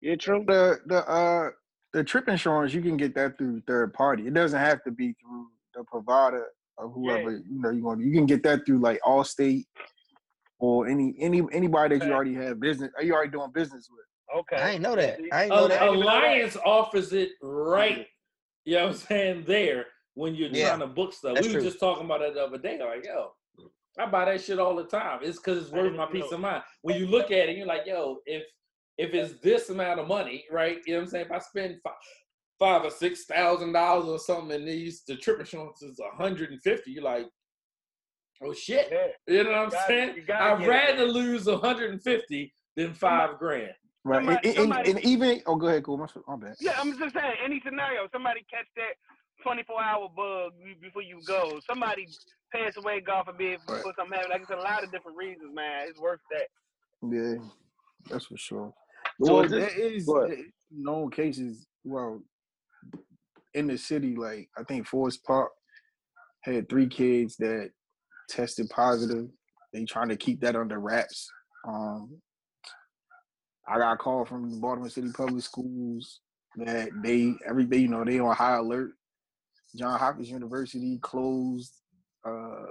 Yeah, 0.00 0.16
true. 0.16 0.44
The 0.46 0.80
the 0.86 1.08
uh 1.08 1.50
the 1.92 2.02
trip 2.02 2.28
insurance 2.28 2.74
you 2.74 2.82
can 2.82 2.96
get 2.96 3.14
that 3.14 3.38
through 3.38 3.62
third 3.66 3.92
party. 3.94 4.26
It 4.26 4.34
doesn't 4.34 4.58
have 4.58 4.82
to 4.84 4.90
be 4.90 5.14
through 5.20 5.46
the 5.74 5.84
provider 5.84 6.46
or 6.76 6.88
whoever 6.88 7.30
you 7.30 7.44
know 7.60 7.70
you 7.70 7.84
want. 7.84 8.00
You 8.00 8.12
can 8.12 8.26
get 8.26 8.42
that 8.42 8.66
through 8.66 8.78
like 8.78 9.00
Allstate 9.06 9.64
or 10.58 10.88
any 10.88 11.14
any 11.20 11.42
anybody 11.52 11.98
that 11.98 12.06
you 12.06 12.12
already 12.12 12.34
have 12.34 12.58
business. 12.58 12.90
Are 12.96 13.04
you 13.04 13.14
already 13.14 13.30
doing 13.30 13.50
business 13.52 13.88
with? 13.90 14.40
Okay. 14.40 14.56
I 14.56 14.70
ain't 14.72 14.82
know 14.82 14.96
that. 14.96 15.20
I 15.32 15.42
ain't 15.42 15.50
know 15.50 15.56
Al- 15.56 15.68
that. 15.68 15.82
even 15.82 16.00
know 16.00 16.06
that. 16.06 16.22
Alliance 16.24 16.56
offers 16.64 17.12
it 17.12 17.30
right. 17.40 18.06
You 18.64 18.76
know 18.76 18.86
what 18.86 18.92
I'm 18.94 18.98
saying? 18.98 19.44
There 19.46 19.86
when 20.14 20.34
you're 20.34 20.48
Yeah, 20.50 20.68
trying 20.68 20.80
to 20.80 20.86
book 20.86 21.12
stuff. 21.12 21.34
that's 21.34 21.46
We 21.48 21.54
were 21.54 21.60
true. 21.60 21.68
just 21.68 21.80
talking 21.80 22.04
about 22.04 22.22
it 22.22 22.34
the 22.34 22.44
other 22.44 22.58
day. 22.58 22.78
Like, 22.78 23.04
yo, 23.04 23.32
I 23.98 24.06
buy 24.06 24.26
that 24.26 24.40
shit 24.42 24.58
all 24.58 24.76
the 24.76 24.84
time. 24.84 25.20
It's 25.22 25.38
because 25.38 25.62
it's 25.64 25.72
worth 25.72 25.94
my 25.94 26.06
peace 26.06 26.30
of 26.32 26.40
mind. 26.40 26.62
When 26.82 26.96
you 26.98 27.06
look 27.06 27.26
at 27.30 27.48
it, 27.48 27.56
you're 27.56 27.66
like, 27.66 27.86
yo, 27.86 28.18
if 28.26 28.42
if 28.98 29.14
it's 29.14 29.40
this 29.40 29.70
amount 29.70 30.00
of 30.00 30.06
money, 30.08 30.44
right? 30.50 30.78
You 30.86 30.94
know 30.94 30.98
what 31.00 31.04
I'm 31.04 31.10
saying? 31.10 31.26
If 31.26 31.32
I 31.32 31.38
spend 31.38 31.76
five, 31.82 31.92
five 32.58 32.84
or 32.84 32.90
six 32.90 33.24
thousand 33.24 33.72
dollars 33.72 34.06
or 34.08 34.18
something, 34.18 34.52
and 34.52 34.68
these 34.68 35.02
the 35.06 35.16
trip 35.16 35.40
insurance 35.40 35.82
is 35.82 35.98
a 35.98 36.04
150, 36.16 36.90
you're 36.90 37.02
like, 37.02 37.26
oh 38.42 38.52
shit. 38.52 38.88
Yeah. 38.92 39.06
You 39.34 39.44
know 39.44 39.50
what 39.50 39.58
I'm 39.58 39.68
gotta- 39.70 39.86
saying? 39.86 40.10
I'd 40.10 40.26
get 40.26 40.60
it. 40.62 40.68
rather 40.68 41.04
lose 41.06 41.46
150 41.46 42.54
than 42.76 42.92
five 42.94 43.38
grand. 43.38 43.72
Right. 44.04 44.16
Somebody- 44.18 44.36
and, 44.36 44.46
and- 44.46 44.56
somebody- 44.56 44.90
and 44.90 45.04
even 45.04 45.42
oh, 45.46 45.56
go 45.56 45.68
ahead, 45.68 45.84
cool. 45.84 45.96
My, 45.98 46.06
my 46.28 46.36
bad. 46.36 46.56
Yeah, 46.60 46.74
I'm 46.78 46.96
just 46.98 47.14
saying, 47.14 47.32
any 47.44 47.60
scenario, 47.64 48.08
somebody 48.12 48.40
catch 48.50 48.66
that 48.76 48.94
24 49.42 49.82
hour 49.82 50.08
bug 50.14 50.52
before 50.80 51.02
you 51.02 51.20
go. 51.26 51.60
Somebody 51.66 52.08
pass 52.52 52.76
away, 52.76 53.00
God 53.00 53.24
forbid, 53.26 53.60
before 53.60 53.76
Right. 53.86 53.94
something 53.96 54.12
happens. 54.18 54.30
Like 54.30 54.40
it's 54.42 54.50
a 54.50 54.56
lot 54.56 54.84
of 54.84 54.90
different 54.90 55.16
reasons, 55.16 55.54
man. 55.54 55.88
It's 55.88 55.98
worth 56.00 56.20
that. 56.30 56.48
Yeah, 57.10 57.34
that's 58.08 58.26
for 58.26 58.36
sure. 58.36 58.74
So 59.22 59.34
well, 59.34 59.44
is 59.44 59.50
this- 59.50 59.74
there 59.74 59.80
is 59.92 60.06
go 60.06 60.26
there 60.26 60.32
is 60.38 60.52
known 60.70 61.10
cases. 61.10 61.66
Well, 61.84 62.22
in 63.54 63.66
the 63.66 63.76
city, 63.76 64.14
like 64.16 64.48
I 64.56 64.62
think 64.64 64.86
Forest 64.86 65.24
Park 65.24 65.50
had 66.42 66.68
three 66.68 66.88
kids 66.88 67.36
that 67.36 67.70
tested 68.28 68.68
positive. 68.70 69.28
They 69.72 69.84
trying 69.84 70.08
to 70.10 70.16
keep 70.16 70.40
that 70.40 70.56
under 70.56 70.78
wraps. 70.78 71.30
Um, 71.66 72.20
I 73.66 73.78
got 73.78 73.92
a 73.92 73.96
call 73.96 74.24
from 74.24 74.50
the 74.50 74.58
Baltimore 74.58 74.88
City 74.88 75.10
Public 75.12 75.42
Schools 75.42 76.20
that 76.56 76.90
they 77.02 77.34
every 77.46 77.64
day, 77.64 77.78
you 77.78 77.88
know, 77.88 78.04
they 78.04 78.18
on 78.18 78.34
high 78.34 78.56
alert. 78.56 78.92
John 79.76 79.98
Hopkins 79.98 80.30
University 80.30 80.98
closed 81.00 81.72
uh, 82.24 82.66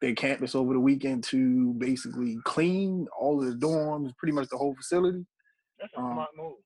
their 0.00 0.14
campus 0.14 0.54
over 0.54 0.72
the 0.72 0.80
weekend 0.80 1.22
to 1.24 1.74
basically 1.74 2.36
clean 2.44 3.06
all 3.18 3.40
of 3.40 3.46
the 3.46 3.66
dorms, 3.66 4.16
pretty 4.16 4.32
much 4.32 4.48
the 4.48 4.56
whole 4.56 4.74
facility. 4.74 5.24
That's 5.80 5.92
a 5.96 6.00
Um, 6.00 6.12
smart 6.14 6.30
move. 6.36 6.56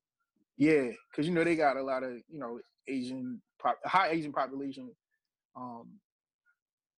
Yeah, 0.56 0.88
because 1.11 1.26
you 1.28 1.35
know 1.35 1.45
they 1.45 1.56
got 1.56 1.76
a 1.76 1.83
lot 1.83 2.02
of 2.02 2.12
you 2.28 2.38
know 2.38 2.59
Asian, 2.88 3.42
pop, 3.61 3.78
high 3.85 4.09
Asian 4.09 4.33
population 4.33 4.90
um, 5.54 5.88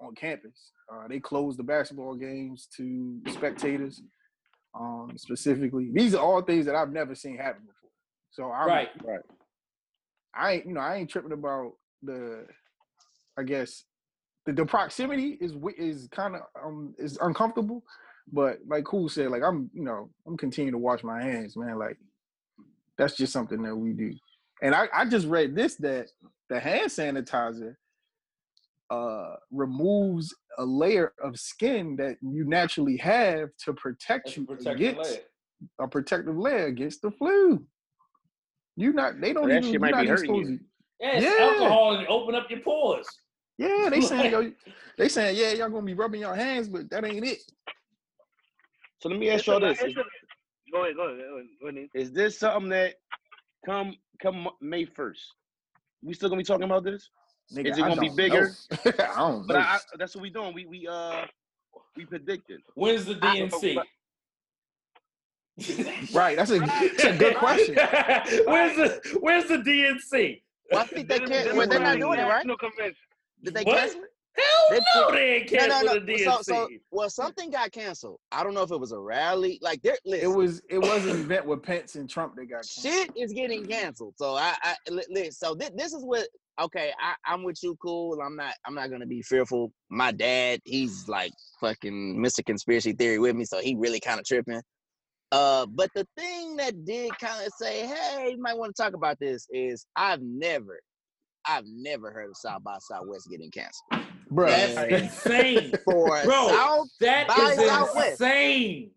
on 0.01 0.15
campus. 0.15 0.73
Uh, 0.93 1.09
they 1.09 1.19
closed 1.19 1.59
the 1.59 1.65
basketball 1.65 2.15
games 2.15 2.69
to 2.77 3.21
spectators, 3.33 4.01
um, 4.79 5.13
specifically. 5.17 5.91
These 5.93 6.15
are 6.15 6.23
all 6.25 6.41
things 6.43 6.67
that 6.67 6.77
I've 6.77 6.93
never 6.93 7.17
seen 7.17 7.37
happen 7.37 7.63
before. 7.67 7.91
So 8.31 8.53
I'm, 8.53 8.69
Right. 8.69 8.89
Right. 9.05 9.21
I 10.35 10.53
ain't 10.53 10.67
you 10.67 10.75
know 10.75 10.81
I 10.81 10.97
ain't 10.97 11.11
tripping 11.11 11.33
about 11.33 11.73
the, 12.03 12.47
I 13.39 13.43
guess, 13.45 13.85
the, 14.47 14.53
the 14.53 14.67
proximity 14.67 15.39
is 15.41 15.55
is 15.79 16.09
kind 16.11 16.35
of 16.37 16.43
um 16.65 16.95
is 16.99 17.19
uncomfortable, 17.21 17.83
but 18.33 18.59
like 18.67 18.85
Cool 18.85 19.09
said, 19.09 19.31
like 19.31 19.43
I'm 19.43 19.71
you 19.75 19.85
know 19.85 20.11
I'm 20.27 20.37
continuing 20.37 20.73
to 20.73 20.79
wash 20.79 21.05
my 21.05 21.23
hands, 21.23 21.57
man. 21.57 21.79
Like 21.79 21.99
that's 22.97 23.17
just 23.17 23.33
something 23.33 23.63
that 23.63 23.77
we 23.77 23.93
do. 23.93 24.13
And 24.63 24.75
I 24.75 24.89
I 24.95 25.05
just 25.05 25.27
read 25.27 25.55
this 25.55 25.77
that 25.77 26.09
the 26.51 26.59
hand 26.59 26.91
sanitizer 26.91 27.75
uh 28.91 29.35
removes 29.51 30.35
a 30.57 30.65
layer 30.65 31.13
of 31.23 31.39
skin 31.39 31.95
that 31.97 32.17
you 32.23 32.45
naturally 32.45 32.97
have 32.97 33.51
to 33.65 33.75
protect 33.75 34.27
That's 34.27 34.37
you 34.39 34.47
protect 34.47 34.81
against 34.81 35.11
leg. 35.13 35.21
a 35.81 35.87
protective 35.89 36.37
layer 36.39 36.67
against 36.67 37.03
the 37.03 37.11
flu. 37.11 37.65
You 38.77 38.93
not 38.95 39.21
they 39.21 39.33
don't 39.35 39.49
That 39.51 39.59
even 39.59 39.73
shit 39.73 39.81
might 39.81 39.91
not 39.91 40.03
be 40.03 40.07
hurting 40.09 40.31
supposed 40.31 40.51
you. 40.51 40.59
to 40.59 40.65
Yeah, 41.01 41.21
Yeah. 41.21 41.45
alcohol 41.45 41.97
and 41.99 42.07
open 42.09 42.35
up 42.35 42.49
your 42.51 42.61
pores. 42.61 43.07
Yeah, 43.59 43.89
they 43.91 44.01
saying 44.01 44.33
yo, 44.33 44.53
they 44.97 45.09
saying 45.09 45.37
yeah, 45.37 45.53
y'all 45.53 45.69
gonna 45.69 45.85
be 45.85 45.95
rubbing 45.95 46.21
your 46.21 46.35
hands, 46.35 46.69
but 46.69 46.89
that 46.91 47.05
ain't 47.05 47.27
it. 47.27 47.41
So 49.01 49.09
let 49.09 49.19
me 49.19 49.29
ask 49.31 49.41
It's 49.41 49.47
y'all 49.49 49.61
lot- 49.61 49.69
this: 49.69 49.83
it's 49.83 49.97
a- 49.97 50.05
Go 50.71 50.85
ahead, 50.85 50.97
go 50.97 51.09
ahead. 51.09 51.25
Go 51.63 51.69
ahead. 51.69 51.89
Is 51.95 52.13
this 52.13 52.39
something 52.39 52.69
that 52.71 52.95
come 53.67 53.97
come 54.23 54.49
May 54.61 54.85
first? 54.85 55.21
We 56.03 56.15
still 56.15 56.29
gonna 56.29 56.39
be 56.41 56.45
talking 56.45 56.65
about 56.65 56.85
this? 56.85 57.11
Nigga, 57.53 57.71
Is 57.71 57.79
it 57.79 57.81
gonna 57.83 58.01
be 58.01 58.11
bigger? 58.11 58.53
I 58.85 59.15
don't 59.17 59.47
But 59.47 59.55
know. 59.55 59.61
I, 59.61 59.77
I, 59.77 59.79
that's 59.99 60.15
what 60.15 60.23
we 60.23 60.31
doing. 60.31 60.55
We 60.55 60.67
we 60.67 60.87
uh 60.87 61.25
we 61.97 62.05
predicted. 62.05 62.61
When's 62.75 63.07
the 63.07 63.15
DNC? 63.15 63.77
right, 66.15 66.37
that's 66.37 66.51
a, 66.53 66.61
that's 66.61 67.05
a 67.05 67.17
good 67.17 67.37
question. 67.37 67.75
where's 68.47 68.77
the 68.77 69.19
Where's 69.21 69.49
the 69.49 69.57
DNC? 69.57 70.43
Well, 70.71 70.81
I 70.83 70.85
think 70.87 71.09
they 71.09 71.19
can't. 71.19 71.57
Well, 71.57 71.67
they're 71.67 71.81
not 71.81 71.99
doing 71.99 72.21
it, 72.21 72.25
right? 72.25 72.47
National 72.47 72.59
Convention. 72.59 72.95
Did 73.43 73.55
they 73.55 73.63
What? 73.65 73.77
cancel 73.79 74.03
it? 74.03 74.11
Hell 74.37 74.45
They- 74.71 74.81
no, 74.95 75.11
they 75.11 75.35
ain't 75.37 75.53
No, 75.53 75.59
no, 75.59 75.67
canceled 75.69 75.85
no. 75.87 76.07
the 76.07 76.13
DNC. 76.13 76.25
So, 76.25 76.43
so, 76.43 76.69
well, 76.93 77.11
something 77.11 77.51
got 77.51 77.73
canceled. 77.73 78.21
I 78.31 78.45
don't 78.45 78.55
know 78.55 78.63
if 78.63 78.71
it 78.71 78.79
was 78.79 78.93
a 78.93 78.99
rally. 78.99 79.59
Like, 79.61 79.83
there, 79.83 79.99
listen. 80.05 80.31
It 80.31 80.35
was 80.35 80.63
it 80.71 80.79
was 80.79 81.07
an 81.07 81.11
event 81.21 81.47
with 81.47 81.63
Pence 81.63 81.97
and 81.97 82.09
Trump 82.09 82.37
that 82.37 82.47
got 82.47 82.63
canceled. 82.63 82.85
shit 82.95 83.11
is 83.17 83.33
getting 83.33 83.67
canceled. 83.67 84.15
So 84.17 84.37
I, 84.37 84.55
I 84.63 84.77
li- 84.91 85.07
li- 85.11 85.31
so 85.31 85.55
this, 85.55 85.71
this 85.75 85.93
is 85.93 86.05
what. 86.05 86.29
Okay, 86.61 86.93
I, 87.01 87.15
I'm 87.25 87.45
with 87.45 87.59
you, 87.63 87.77
cool. 87.81 88.21
I'm 88.21 88.37
not. 88.37 88.55
I'm 88.65 88.75
not 88.75 88.91
gonna 88.91 89.07
be 89.07 89.23
fearful. 89.23 89.73
My 89.91 90.13
dad, 90.13 90.61
he's 90.65 91.09
like 91.09 91.33
fucking 91.61 92.17
Mr. 92.19 92.45
Conspiracy 92.45 92.93
Theory 92.93 93.19
with 93.21 93.35
me, 93.37 93.45
so 93.45 93.61
he 93.61 93.75
really 93.77 94.01
kind 94.01 94.19
of 94.21 94.27
tripping. 94.27 94.61
Uh, 95.31 95.67
but 95.67 95.91
the 95.95 96.07
thing 96.17 96.57
that 96.57 96.85
did 96.85 97.17
kind 97.19 97.45
of 97.47 97.53
say, 97.61 97.87
hey, 97.87 98.31
you 98.33 98.41
might 98.41 98.57
want 98.57 98.75
to 98.75 98.83
talk 98.83 98.95
about 98.95 99.19
this 99.21 99.47
is 99.51 99.85
I've 99.95 100.23
never, 100.23 100.81
I've 101.49 101.65
never 101.67 102.11
heard 102.13 102.31
of 102.31 102.37
South 102.37 102.63
by 102.63 102.77
Southwest 102.81 103.29
getting 103.31 103.51
canceled 103.51 104.05
Bro, 104.31 104.49
That's 104.49 105.03
insane, 105.03 105.73
for 105.85 106.23
Bro, 106.25 106.49
South 106.49 106.89
That 107.01 107.29
By 107.29 107.53
is 107.53 107.69
Southwest. 107.69 108.11
insane. 108.21 108.91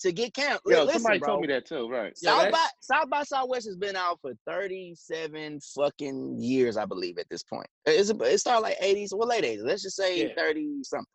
to 0.00 0.12
get 0.12 0.34
canceled. 0.34 0.62
Yo, 0.66 0.82
Listen, 0.84 0.92
somebody 1.00 1.18
bro. 1.20 1.28
told 1.28 1.40
me 1.42 1.46
that 1.46 1.64
too. 1.66 1.88
Right. 1.88 2.12
Yeah, 2.20 2.38
South 2.40 2.50
by 2.52 2.66
South 2.80 3.10
by 3.10 3.22
Southwest 3.22 3.66
has 3.66 3.76
been 3.76 3.94
out 3.96 4.18
for 4.20 4.32
37 4.46 5.60
fucking 5.76 6.36
years, 6.40 6.76
I 6.76 6.84
believe, 6.84 7.18
at 7.18 7.26
this 7.30 7.42
point. 7.44 7.66
It's, 7.86 8.10
it 8.10 8.38
started 8.40 8.62
like 8.62 8.78
80s, 8.80 9.10
well, 9.14 9.28
late 9.28 9.44
80s. 9.44 9.62
Let's 9.64 9.82
just 9.82 9.96
say 9.96 10.26
Yeah. 10.26 10.34
30 10.36 10.82
something, 10.82 11.06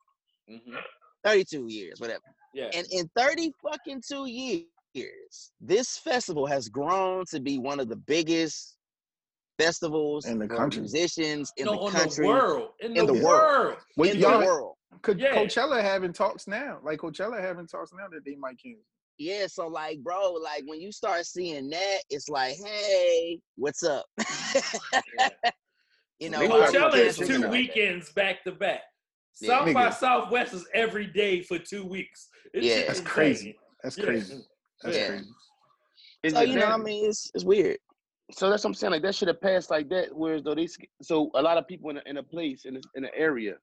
Mhm. 0.49 0.81
32 1.25 1.65
years, 1.67 1.99
whatever. 1.99 2.23
Yeah. 2.53 2.69
And 2.73 2.87
in 2.91 3.09
30 3.17 3.51
fucking 3.61 4.01
two 4.09 4.25
years, 4.25 5.51
this 5.61 5.97
festival 5.97 6.45
has 6.47 6.69
grown 6.69 7.25
to 7.31 7.39
be 7.39 7.59
one 7.59 7.79
of 7.79 7.89
the 7.89 7.95
biggest 7.97 8.77
festivals 9.59 10.25
In 10.25 10.39
the 10.39 10.47
for 10.47 10.55
country. 10.55 10.81
musicians 10.81 11.51
in 11.57 11.65
no, 11.65 11.73
the 11.73 11.77
on 11.79 11.91
country, 11.91 12.25
the 12.25 12.31
world. 12.33 12.69
In, 12.79 12.97
In 12.97 13.05
the, 13.05 13.13
the 13.13 13.23
world. 13.23 13.25
world. 13.25 13.77
Wait, 13.97 14.15
in 14.15 14.21
the 14.21 14.27
world. 14.27 14.75
Could 15.01 15.19
Yeah. 15.19 15.35
Coachella 15.35 15.81
having 15.81 16.13
talks 16.13 16.47
now? 16.47 16.79
Like 16.83 16.99
Coachella 16.99 17.39
having 17.39 17.67
talks 17.67 17.91
now 17.93 18.07
that 18.11 18.25
they 18.25 18.35
might 18.35 18.57
cancel. 18.61 18.83
Yeah, 19.17 19.47
so 19.47 19.67
like, 19.67 19.99
bro, 19.99 20.31
like 20.31 20.63
when 20.65 20.79
you 20.79 20.91
start 20.93 21.25
seeing 21.25 21.69
that, 21.69 21.99
it's 22.09 22.29
like, 22.29 22.55
hey, 22.55 23.39
what's 23.57 23.83
up? 23.83 24.05
you 26.19 26.29
know, 26.29 26.39
They 26.39 26.47
are 26.47 26.49
we 26.49 26.77
Coachella 26.77 26.97
is 26.97 27.17
two 27.17 27.23
it 27.25 27.41
like 27.41 27.51
weekends 27.51 28.11
back 28.13 28.43
to 28.45 28.53
back. 28.53 28.81
Yeah. 29.41 29.49
South 29.49 29.73
by 29.73 29.89
Nigga. 29.89 29.93
Southwest 29.93 30.53
is 30.53 30.65
every 30.73 31.05
day 31.07 31.41
for 31.41 31.59
two 31.59 31.85
weeks. 31.85 32.29
It's 32.53 32.65
Yeah. 32.65 32.75
just 32.75 32.87
That's 32.87 32.99
crazy. 33.01 33.59
That's 33.83 33.97
Yeah. 33.97 34.05
crazy. 34.05 34.45
That's 34.83 34.97
Yeah. 34.97 35.07
crazy. 35.07 35.27
Is 36.23 36.33
So 36.33 36.41
you 36.41 36.55
know, 36.55 36.67
I 36.67 36.77
mean, 36.77 37.09
it's 37.09 37.29
it's 37.33 37.43
weird. 37.45 37.77
So 38.31 38.49
that's 38.49 38.63
what 38.63 38.69
I'm 38.69 38.73
saying. 38.75 38.91
Like 38.91 39.01
that 39.03 39.15
should 39.15 39.27
have 39.27 39.41
passed 39.41 39.71
like 39.71 39.89
that. 39.89 40.09
Whereas 40.11 40.43
though 40.43 40.55
they, 40.55 40.67
so 41.01 41.31
a 41.35 41.41
lot 41.41 41.57
of 41.57 41.67
people 41.67 41.89
in 41.89 41.97
a, 41.97 42.01
in 42.05 42.17
a 42.17 42.23
place 42.23 42.65
in 42.65 42.75
a, 42.75 42.79
in 42.95 43.05
an 43.05 43.11
area. 43.15 43.55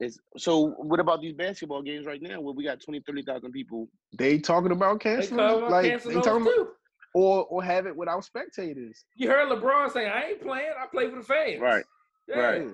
Is 0.00 0.18
so. 0.36 0.70
What 0.78 0.98
about 0.98 1.20
these 1.20 1.34
basketball 1.34 1.82
games 1.82 2.06
right 2.06 2.20
now, 2.20 2.40
where 2.40 2.54
we 2.54 2.64
got 2.64 2.80
20, 2.80 3.02
30,000 3.06 3.52
people? 3.52 3.88
They 4.18 4.38
talking 4.38 4.72
about 4.72 5.02
They 5.02 5.10
canceling, 5.10 5.38
talking 5.38 5.58
about 5.58 5.70
like 5.70 5.84
canceling 5.84 6.14
they 6.14 6.20
those 6.20 6.24
talking 6.24 6.42
about, 6.42 6.68
or 7.14 7.44
or 7.44 7.62
have 7.62 7.86
it 7.86 7.94
without 7.94 8.24
spectators. 8.24 9.04
You 9.14 9.28
heard 9.28 9.48
LeBron 9.48 9.92
saying, 9.92 10.10
"I 10.10 10.30
ain't 10.30 10.42
playing. 10.42 10.70
I 10.80 10.86
play 10.86 11.08
for 11.08 11.16
the 11.16 11.22
fans." 11.22 11.60
Right. 11.60 11.84
Yeah. 12.26 12.40
Right. 12.40 12.68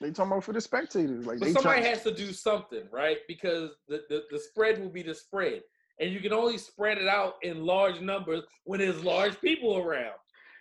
They 0.00 0.10
talking 0.12 0.32
about 0.32 0.44
for 0.44 0.54
the 0.54 0.60
spectators. 0.60 1.26
Like 1.26 1.40
But 1.40 1.46
they 1.46 1.52
somebody 1.52 1.80
try- 1.82 1.90
has 1.90 2.02
to 2.04 2.14
do 2.14 2.32
something, 2.32 2.84
right? 2.90 3.18
Because 3.28 3.70
the, 3.86 4.02
the, 4.08 4.22
the 4.30 4.38
spread 4.38 4.80
will 4.80 4.88
be 4.88 5.02
the 5.02 5.14
spread. 5.14 5.62
And 6.00 6.10
you 6.10 6.20
can 6.20 6.32
only 6.32 6.56
spread 6.58 6.98
it 6.98 7.06
out 7.08 7.34
in 7.42 7.64
large 7.64 8.00
numbers 8.00 8.42
when 8.64 8.80
there's 8.80 9.04
large 9.04 9.38
people 9.40 9.76
around. 9.76 10.14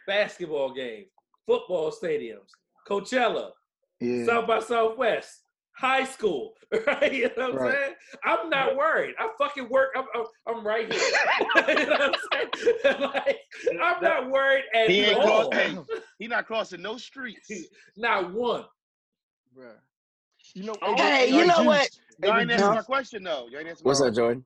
Basketball 0.06 0.74
games, 0.74 1.08
football 1.46 1.92
stadiums, 1.92 2.50
Coachella, 2.88 3.52
yeah. 4.02 4.26
South 4.26 4.48
by 4.48 4.60
Southwest, 4.60 5.44
high 5.78 6.04
school, 6.04 6.54
right? 6.88 7.14
You 7.14 7.30
know 7.38 7.52
what 7.52 7.52
I'm 7.52 7.56
Right. 7.58 7.74
saying? 7.76 7.94
I'm 8.26 8.50
not 8.50 8.76
worried. 8.76 9.16
I 9.20 9.30
fucking 9.38 9.70
work. 9.70 9.90
I'm, 9.96 10.06
I'm, 10.16 10.26
I'm 10.48 10.66
right 10.68 10.88
here. 10.92 11.00
you 11.78 11.86
know 11.86 11.98
what 11.98 12.02
I'm 12.02 12.14
saying? 12.84 13.02
like, 13.14 13.40
I'm 13.82 14.04
not 14.04 14.30
worried 14.30 14.64
at 14.74 14.90
He 14.90 15.04
ain't 15.04 15.16
all. 15.20 15.50
crossing. 15.52 15.86
He 16.18 16.28
not 16.28 16.48
crossing 16.48 16.82
no 16.82 16.98
streets. 16.98 17.50
Not 17.96 18.34
one. 18.34 18.66
Bruh. 19.58 19.74
You 20.56 20.64
know, 20.64 20.78
Oh, 20.82 20.96
Hey, 20.96 21.30
y'all 21.30 21.46
know 21.46 21.58
juice. 21.58 21.68
what? 21.68 21.90
Y'all 22.24 22.38
ain't 22.40 22.50
Hey, 22.50 22.56
answer 22.56 22.74
my 22.74 22.82
question 22.82 23.24
though. 23.24 23.48
Y'all 23.50 23.60
ain't 23.60 23.70
answer 23.70 23.84
What's 23.84 24.02
my 24.02 24.08
up, 24.08 24.16
Jordan? 24.16 24.46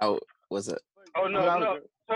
Oh, 0.00 0.18
what's 0.48 0.68
up? 0.68 0.78
Oh 1.16 1.26
no, 1.26 1.40
When 1.40 1.48
I 1.48 1.58
no. 1.58 1.70
was- 1.72 1.82
So, 2.08 2.14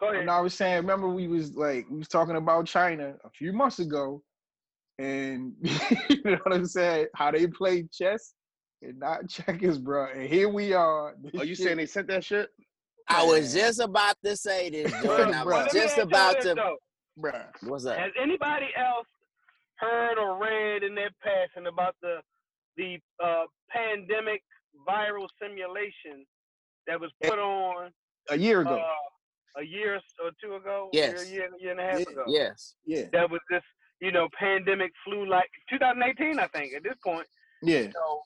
go 0.00 0.08
ahead. 0.08 0.20
And 0.22 0.30
I 0.30 0.40
was 0.40 0.54
saying, 0.54 0.76
remember 0.76 1.08
we 1.08 1.28
was 1.28 1.54
like 1.54 1.86
we 1.90 1.98
was 1.98 2.08
talking 2.08 2.36
about 2.36 2.66
China 2.66 3.14
a 3.24 3.30
few 3.30 3.52
months 3.52 3.78
ago, 3.78 4.22
and 4.98 5.54
you 5.62 6.22
know 6.24 6.38
what 6.42 6.52
I'm 6.54 6.66
saying? 6.66 7.06
How 7.14 7.30
they 7.30 7.46
play 7.46 7.84
chess 7.92 8.34
and 8.82 8.98
not 8.98 9.28
checkers, 9.28 9.78
bro. 9.78 10.06
And 10.14 10.28
here 10.28 10.48
we 10.48 10.72
are. 10.72 11.14
Are 11.38 11.44
you 11.44 11.54
shit. 11.54 11.64
saying 11.64 11.76
they 11.78 11.86
sent 11.86 12.08
that 12.08 12.24
shit? 12.24 12.48
I 13.08 13.24
was 13.24 13.52
just 13.52 13.80
about 13.80 14.16
to 14.24 14.36
say 14.36 14.70
this, 14.70 14.92
Jordan. 15.02 15.34
I 15.34 15.44
was 15.44 15.72
just 15.72 15.98
about 15.98 16.40
to. 16.42 16.54
Bro, 17.16 17.32
What's 17.62 17.84
up? 17.84 17.98
Has 17.98 18.12
anybody 18.22 18.66
else 18.78 19.06
heard 19.76 20.16
or 20.16 20.38
read 20.38 20.82
in 20.84 20.94
their 20.94 21.10
passing 21.22 21.66
about 21.66 21.96
the 22.00 22.18
the 22.76 22.98
uh, 23.22 23.44
pandemic 23.70 24.42
viral 24.88 25.26
simulation 25.42 26.24
that 26.86 27.00
was 27.00 27.10
put 27.22 27.38
on 27.38 27.90
a 28.30 28.36
year 28.36 28.60
ago? 28.60 28.76
Uh, 28.76 29.60
a 29.60 29.64
year 29.64 29.96
or 29.96 30.30
two 30.42 30.54
ago? 30.54 30.88
Yes. 30.92 31.22
A 31.22 31.28
year, 31.28 31.48
a 31.56 31.62
year 31.62 31.70
and 31.72 31.80
a 31.80 31.82
half 31.82 31.98
yeah. 31.98 32.12
ago. 32.12 32.24
Yes. 32.26 32.74
Yeah. 32.86 33.04
That 33.12 33.30
was 33.30 33.40
this, 33.50 33.62
you 34.00 34.12
know, 34.12 34.28
pandemic 34.38 34.92
flu 35.04 35.28
like 35.28 35.50
2018, 35.70 36.38
I 36.38 36.46
think, 36.48 36.74
at 36.74 36.82
this 36.82 36.94
point. 37.04 37.26
Yeah. 37.62 37.88
So, 37.92 38.22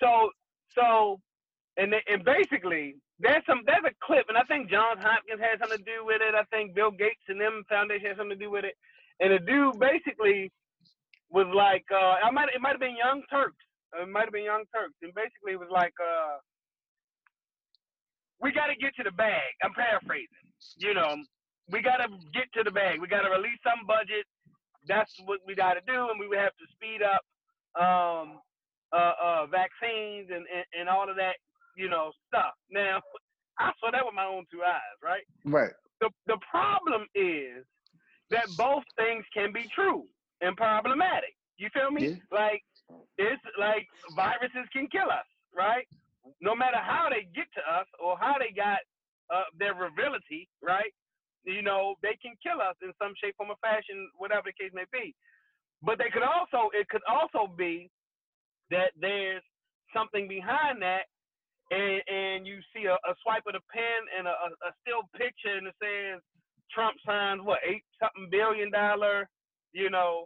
so, 0.00 0.30
so, 0.76 1.20
and 1.76 1.94
and 2.08 2.24
basically, 2.24 2.96
there's 3.18 3.42
some 3.46 3.62
there's 3.66 3.84
a 3.86 3.94
clip, 4.02 4.26
and 4.28 4.38
I 4.38 4.42
think 4.42 4.70
Johns 4.70 5.00
Hopkins 5.02 5.40
had 5.40 5.58
something 5.60 5.78
to 5.78 5.84
do 5.84 6.06
with 6.06 6.22
it. 6.22 6.34
I 6.34 6.44
think 6.54 6.74
Bill 6.74 6.90
Gates 6.90 7.26
and 7.28 7.40
them 7.40 7.62
foundation 7.68 8.06
had 8.06 8.16
something 8.16 8.38
to 8.38 8.44
do 8.44 8.50
with 8.50 8.64
it. 8.64 8.74
And 9.20 9.34
the 9.34 9.38
dude 9.42 9.78
basically 9.78 10.50
was 11.30 11.46
like, 11.54 11.84
uh, 11.92 12.22
I 12.22 12.30
might 12.30 12.48
it 12.54 12.60
might 12.60 12.78
have 12.78 12.80
been 12.80 12.96
Young 12.96 13.22
Turks. 13.30 13.58
It 13.98 14.08
might 14.08 14.24
have 14.24 14.32
been 14.32 14.44
Young 14.44 14.64
Turks, 14.74 14.94
and 15.02 15.12
basically 15.14 15.52
it 15.52 15.60
was 15.60 15.72
like, 15.72 15.94
uh, 16.00 16.38
we 18.40 18.52
got 18.52 18.66
to 18.66 18.76
get 18.76 18.94
to 18.96 19.02
the 19.02 19.10
bag. 19.10 19.54
I'm 19.62 19.74
paraphrasing. 19.74 20.46
You 20.76 20.94
know, 20.94 21.16
we 21.70 21.82
got 21.82 21.98
to 21.98 22.08
get 22.32 22.50
to 22.54 22.62
the 22.64 22.70
bag. 22.70 23.00
We 23.00 23.08
got 23.08 23.22
to 23.22 23.30
release 23.30 23.58
some 23.62 23.86
budget. 23.86 24.26
That's 24.86 25.12
what 25.24 25.40
we 25.46 25.54
got 25.54 25.74
to 25.74 25.80
do, 25.86 26.08
and 26.10 26.18
we 26.18 26.28
would 26.28 26.38
have 26.38 26.56
to 26.56 26.66
speed 26.72 27.02
up 27.02 27.22
um, 27.76 28.40
uh, 28.92 29.12
uh, 29.22 29.46
vaccines 29.46 30.30
and, 30.32 30.46
and, 30.48 30.64
and 30.80 30.88
all 30.88 31.10
of 31.10 31.16
that, 31.16 31.36
you 31.76 31.88
know, 31.88 32.12
stuff. 32.26 32.54
Now, 32.70 33.00
I 33.58 33.72
saw 33.80 33.90
that 33.90 34.04
with 34.04 34.14
my 34.14 34.24
own 34.24 34.44
two 34.50 34.62
eyes, 34.62 34.96
right? 35.02 35.26
Right. 35.44 35.72
The 36.00 36.10
the 36.26 36.38
problem 36.48 37.06
is 37.16 37.66
that 38.30 38.46
both 38.56 38.84
things 38.96 39.24
can 39.34 39.52
be 39.52 39.66
true 39.74 40.04
and 40.40 40.56
problematic. 40.56 41.34
You 41.56 41.68
feel 41.74 41.90
me? 41.90 42.06
Yeah. 42.06 42.14
Like 42.30 42.62
it's 43.18 43.42
like 43.58 43.86
viruses 44.14 44.70
can 44.72 44.86
kill 44.86 45.10
us, 45.10 45.26
right? 45.54 45.86
No 46.40 46.54
matter 46.54 46.78
how 46.78 47.08
they 47.10 47.28
get 47.34 47.46
to 47.54 47.62
us 47.62 47.86
or 48.02 48.18
how 48.18 48.36
they 48.38 48.54
got 48.54 48.80
uh, 49.32 49.48
their 49.58 49.74
virility, 49.74 50.48
right? 50.62 50.92
You 51.44 51.62
know, 51.62 51.94
they 52.02 52.18
can 52.20 52.34
kill 52.42 52.60
us 52.60 52.76
in 52.82 52.92
some 53.00 53.14
shape, 53.22 53.36
form, 53.36 53.50
or 53.50 53.56
fashion, 53.62 54.10
whatever 54.16 54.50
the 54.50 54.56
case 54.58 54.72
may 54.74 54.84
be. 54.92 55.14
But 55.82 55.98
they 55.98 56.10
could 56.10 56.24
also, 56.24 56.70
it 56.74 56.88
could 56.88 57.04
also 57.08 57.52
be 57.56 57.90
that 58.70 58.92
there's 59.00 59.42
something 59.94 60.28
behind 60.28 60.82
that, 60.82 61.04
and 61.70 62.02
and 62.08 62.46
you 62.46 62.60
see 62.74 62.86
a, 62.86 62.94
a 62.94 63.14
swipe 63.22 63.44
of 63.46 63.54
the 63.54 63.60
pen 63.72 64.00
and 64.16 64.26
a, 64.26 64.30
a, 64.30 64.70
still 64.82 65.04
picture, 65.16 65.56
and 65.56 65.66
it 65.66 65.74
says 65.82 66.20
Trump 66.72 66.96
signs 67.06 67.40
what 67.42 67.60
eight 67.66 67.84
something 68.00 68.28
billion 68.30 68.70
dollar, 68.70 69.28
you 69.72 69.90
know, 69.90 70.24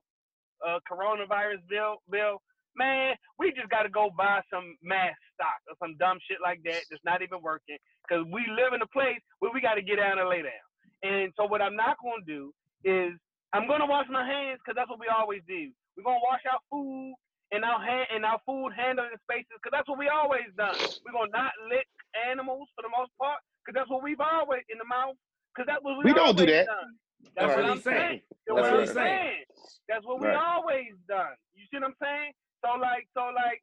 uh, 0.66 0.78
coronavirus 0.90 1.60
bill 1.68 1.96
bill. 2.10 2.40
Man, 2.76 3.14
we 3.38 3.52
just 3.52 3.68
got 3.68 3.82
to 3.84 3.92
go 3.92 4.10
buy 4.16 4.40
some 4.52 4.76
mass 4.82 5.14
stock 5.34 5.60
or 5.68 5.76
some 5.80 5.96
dumb 5.98 6.18
shit 6.28 6.38
like 6.42 6.60
that 6.64 6.88
that's 6.90 7.04
not 7.04 7.20
even 7.22 7.42
working 7.42 7.76
because 8.06 8.24
we 8.32 8.44
live 8.48 8.72
in 8.72 8.80
a 8.82 8.90
place 8.90 9.20
where 9.40 9.52
we 9.52 9.60
got 9.60 9.74
to 9.76 9.84
get 9.84 9.96
down 10.00 10.18
and 10.18 10.28
lay 10.28 10.42
down. 10.42 10.66
And 11.04 11.32
so 11.36 11.44
what 11.46 11.60
I'm 11.60 11.76
not 11.76 11.96
going 12.00 12.24
to 12.24 12.28
do 12.28 12.42
is 12.84 13.12
I'm 13.52 13.68
going 13.68 13.80
to 13.84 13.90
wash 13.90 14.06
my 14.08 14.24
hands 14.24 14.60
because 14.64 14.76
that's 14.78 14.88
what 14.88 15.00
we 15.00 15.12
always 15.12 15.42
do. 15.48 15.68
We're 15.96 16.08
going 16.08 16.20
to 16.22 16.28
wash 16.28 16.40
our 16.48 16.62
food 16.72 17.14
and 17.52 17.64
our 17.64 17.80
hand 17.84 18.08
and 18.14 18.24
our 18.24 18.40
food 18.48 18.72
handling 18.72 19.12
spaces 19.28 19.52
because 19.60 19.76
that's 19.76 19.88
what 19.88 20.00
we 20.00 20.08
always 20.08 20.48
done. 20.56 20.80
We're 21.04 21.12
going 21.12 21.28
to 21.28 21.36
not 21.36 21.52
lick 21.68 21.84
animals 22.16 22.72
for 22.72 22.80
the 22.80 22.92
most 22.92 23.12
part 23.20 23.44
because 23.60 23.76
that's 23.76 23.90
what 23.92 24.00
we've 24.00 24.22
always 24.24 24.64
in 24.72 24.80
the 24.80 24.88
mouth 24.88 25.20
because 25.52 25.68
that's 25.68 25.84
what 25.84 26.00
we, 26.00 26.08
we 26.08 26.16
don't 26.16 26.36
do 26.36 26.48
that. 26.48 26.66
Done. 26.66 26.96
That's 27.36 27.52
right. 27.52 27.60
what 27.60 27.70
I'm 27.70 27.82
saying. 27.84 28.20
That's, 28.48 28.56
That's 28.56 28.56
what 28.56 28.72
what 28.72 28.80
I'm 28.88 28.94
saying. 28.96 29.44
That's 29.88 30.04
what 30.06 30.20
we 30.20 30.26
Right. 30.28 30.36
always 30.40 30.96
done. 31.08 31.36
You 31.54 31.64
see 31.68 31.76
what 31.78 31.92
I'm 31.92 31.98
saying? 32.00 32.32
So 32.64 32.78
like, 32.78 33.10
so 33.12 33.34
like, 33.34 33.60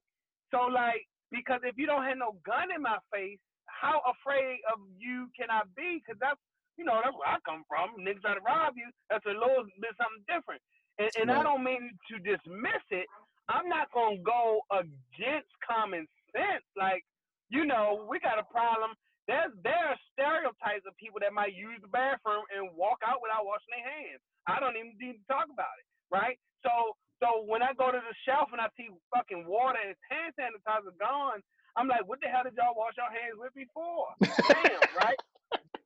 so 0.51 0.67
like, 0.67 1.07
because 1.31 1.62
if 1.63 1.77
you 1.77 1.88
don't 1.88 2.03
have 2.03 2.19
no 2.19 2.35
gun 2.45 2.69
in 2.75 2.81
my 2.83 2.99
face, 3.13 3.39
how 3.67 4.01
afraid 4.03 4.59
of 4.73 4.81
you 4.97 5.29
can 5.38 5.47
I 5.49 5.63
be? 5.77 6.01
Because 6.03 6.19
that's, 6.19 6.39
you 6.75 6.83
know, 6.83 6.99
that's 7.03 7.15
where 7.15 7.31
I 7.31 7.39
come 7.47 7.63
from. 7.67 7.95
Niggas 8.01 8.23
try 8.23 8.35
to 8.35 8.43
rob 8.43 8.75
you. 8.75 8.89
That's 9.09 9.25
a 9.25 9.35
little 9.35 9.67
bit 9.79 9.93
something 9.95 10.25
different. 10.27 10.59
And, 10.99 11.12
and 11.15 11.27
I 11.31 11.43
don't 11.43 11.63
mean 11.63 11.95
to 12.12 12.19
dismiss 12.19 12.83
it. 12.91 13.07
I'm 13.47 13.67
not 13.71 13.88
gonna 13.95 14.19
go 14.21 14.62
against 14.71 15.49
common 15.63 16.05
sense. 16.35 16.65
Like, 16.75 17.03
you 17.49 17.65
know, 17.65 18.05
we 18.09 18.19
got 18.19 18.38
a 18.38 18.45
problem. 18.51 18.93
There's 19.27 19.53
there 19.63 19.93
are 19.93 19.97
stereotypes 20.12 20.85
of 20.89 20.97
people 20.97 21.21
that 21.21 21.33
might 21.33 21.53
use 21.53 21.77
the 21.81 21.89
bathroom 21.89 22.45
and 22.51 22.73
walk 22.75 22.99
out 23.05 23.21
without 23.21 23.45
washing 23.45 23.73
their 23.73 23.85
hands. 23.85 24.21
I 24.49 24.59
don't 24.59 24.75
even 24.75 24.97
need 24.97 25.21
to 25.21 25.25
talk 25.29 25.47
about 25.47 25.71
it, 25.77 25.88
right? 26.09 26.38
So 26.65 26.97
so 27.19 27.43
when 27.45 27.62
I 27.62 27.75
go 27.75 27.91
to 27.91 27.99
the 27.99 28.15
shelf 28.27 28.49
and 28.51 28.62
I 28.62 28.67
see 28.77 28.89
fucking 29.13 29.45
water 29.47 29.79
and 29.79 29.95
hand 30.10 30.34
sanitizer 30.39 30.95
gone, 30.99 31.43
I'm 31.75 31.88
like, 31.88 32.08
what 32.08 32.19
the 32.21 32.27
hell 32.27 32.43
did 32.43 32.55
y'all 32.58 32.75
wash 32.75 32.95
your 32.97 33.12
hands 33.12 33.38
with 33.38 33.53
before? 33.53 34.12
Damn, 34.19 34.88
right? 34.97 35.19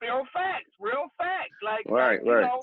Real 0.01 0.25
facts, 0.33 0.71
real 0.79 1.09
facts. 1.17 1.57
Like, 1.63 1.85
Right, 1.89 2.21
like, 2.23 2.27
right. 2.27 2.45
know. 2.45 2.61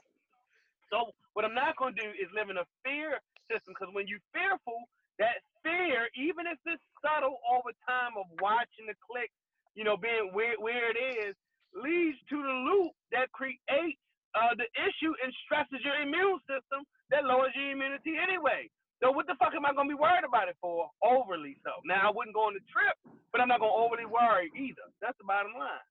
So 0.90 1.12
what 1.34 1.44
I'm 1.44 1.54
not 1.54 1.76
gonna 1.76 1.94
do 1.94 2.10
is 2.18 2.28
live 2.34 2.50
in 2.50 2.58
a 2.58 2.66
fear 2.84 3.18
system 3.50 3.74
because 3.74 3.92
when 3.94 4.06
you're 4.06 4.22
fearful, 4.34 4.86
that 5.18 5.42
fear, 5.62 6.08
even 6.16 6.46
if 6.46 6.58
it's 6.66 6.82
subtle 7.02 7.38
over 7.46 7.70
time 7.86 8.16
of 8.18 8.26
watching 8.40 8.86
the 8.86 8.96
click, 9.02 9.30
you 9.74 9.84
know, 9.84 9.96
being 9.96 10.30
where 10.32 10.58
where 10.58 10.90
it 10.90 10.98
is, 10.98 11.34
leads 11.74 12.18
to 12.30 12.36
the 12.42 12.56
loop 12.66 12.92
that 13.12 13.30
creates 13.32 14.00
uh, 14.34 14.54
the 14.56 14.68
issue 14.78 15.12
and 15.22 15.30
stresses 15.44 15.82
your 15.82 15.98
immune 16.00 16.38
system 16.46 16.86
that 17.10 17.24
lowers 17.24 17.52
your 17.54 17.70
immunity 17.72 18.14
anyway. 18.16 18.70
So 19.02 19.10
what 19.10 19.26
the 19.26 19.34
fuck 19.40 19.54
am 19.56 19.64
I 19.64 19.72
gonna 19.72 19.88
be 19.88 19.96
worried 19.96 20.28
about 20.28 20.48
it 20.48 20.56
for? 20.60 20.90
Overly 21.02 21.56
so. 21.64 21.70
Now 21.84 22.08
I 22.08 22.10
wouldn't 22.12 22.34
go 22.34 22.46
on 22.46 22.54
the 22.54 22.64
trip, 22.68 22.94
but 23.32 23.40
I'm 23.40 23.48
not 23.48 23.60
gonna 23.60 23.72
overly 23.72 24.04
worry 24.04 24.52
either. 24.56 24.86
That's 25.00 25.16
the 25.18 25.24
bottom 25.24 25.52
line. 25.58 25.84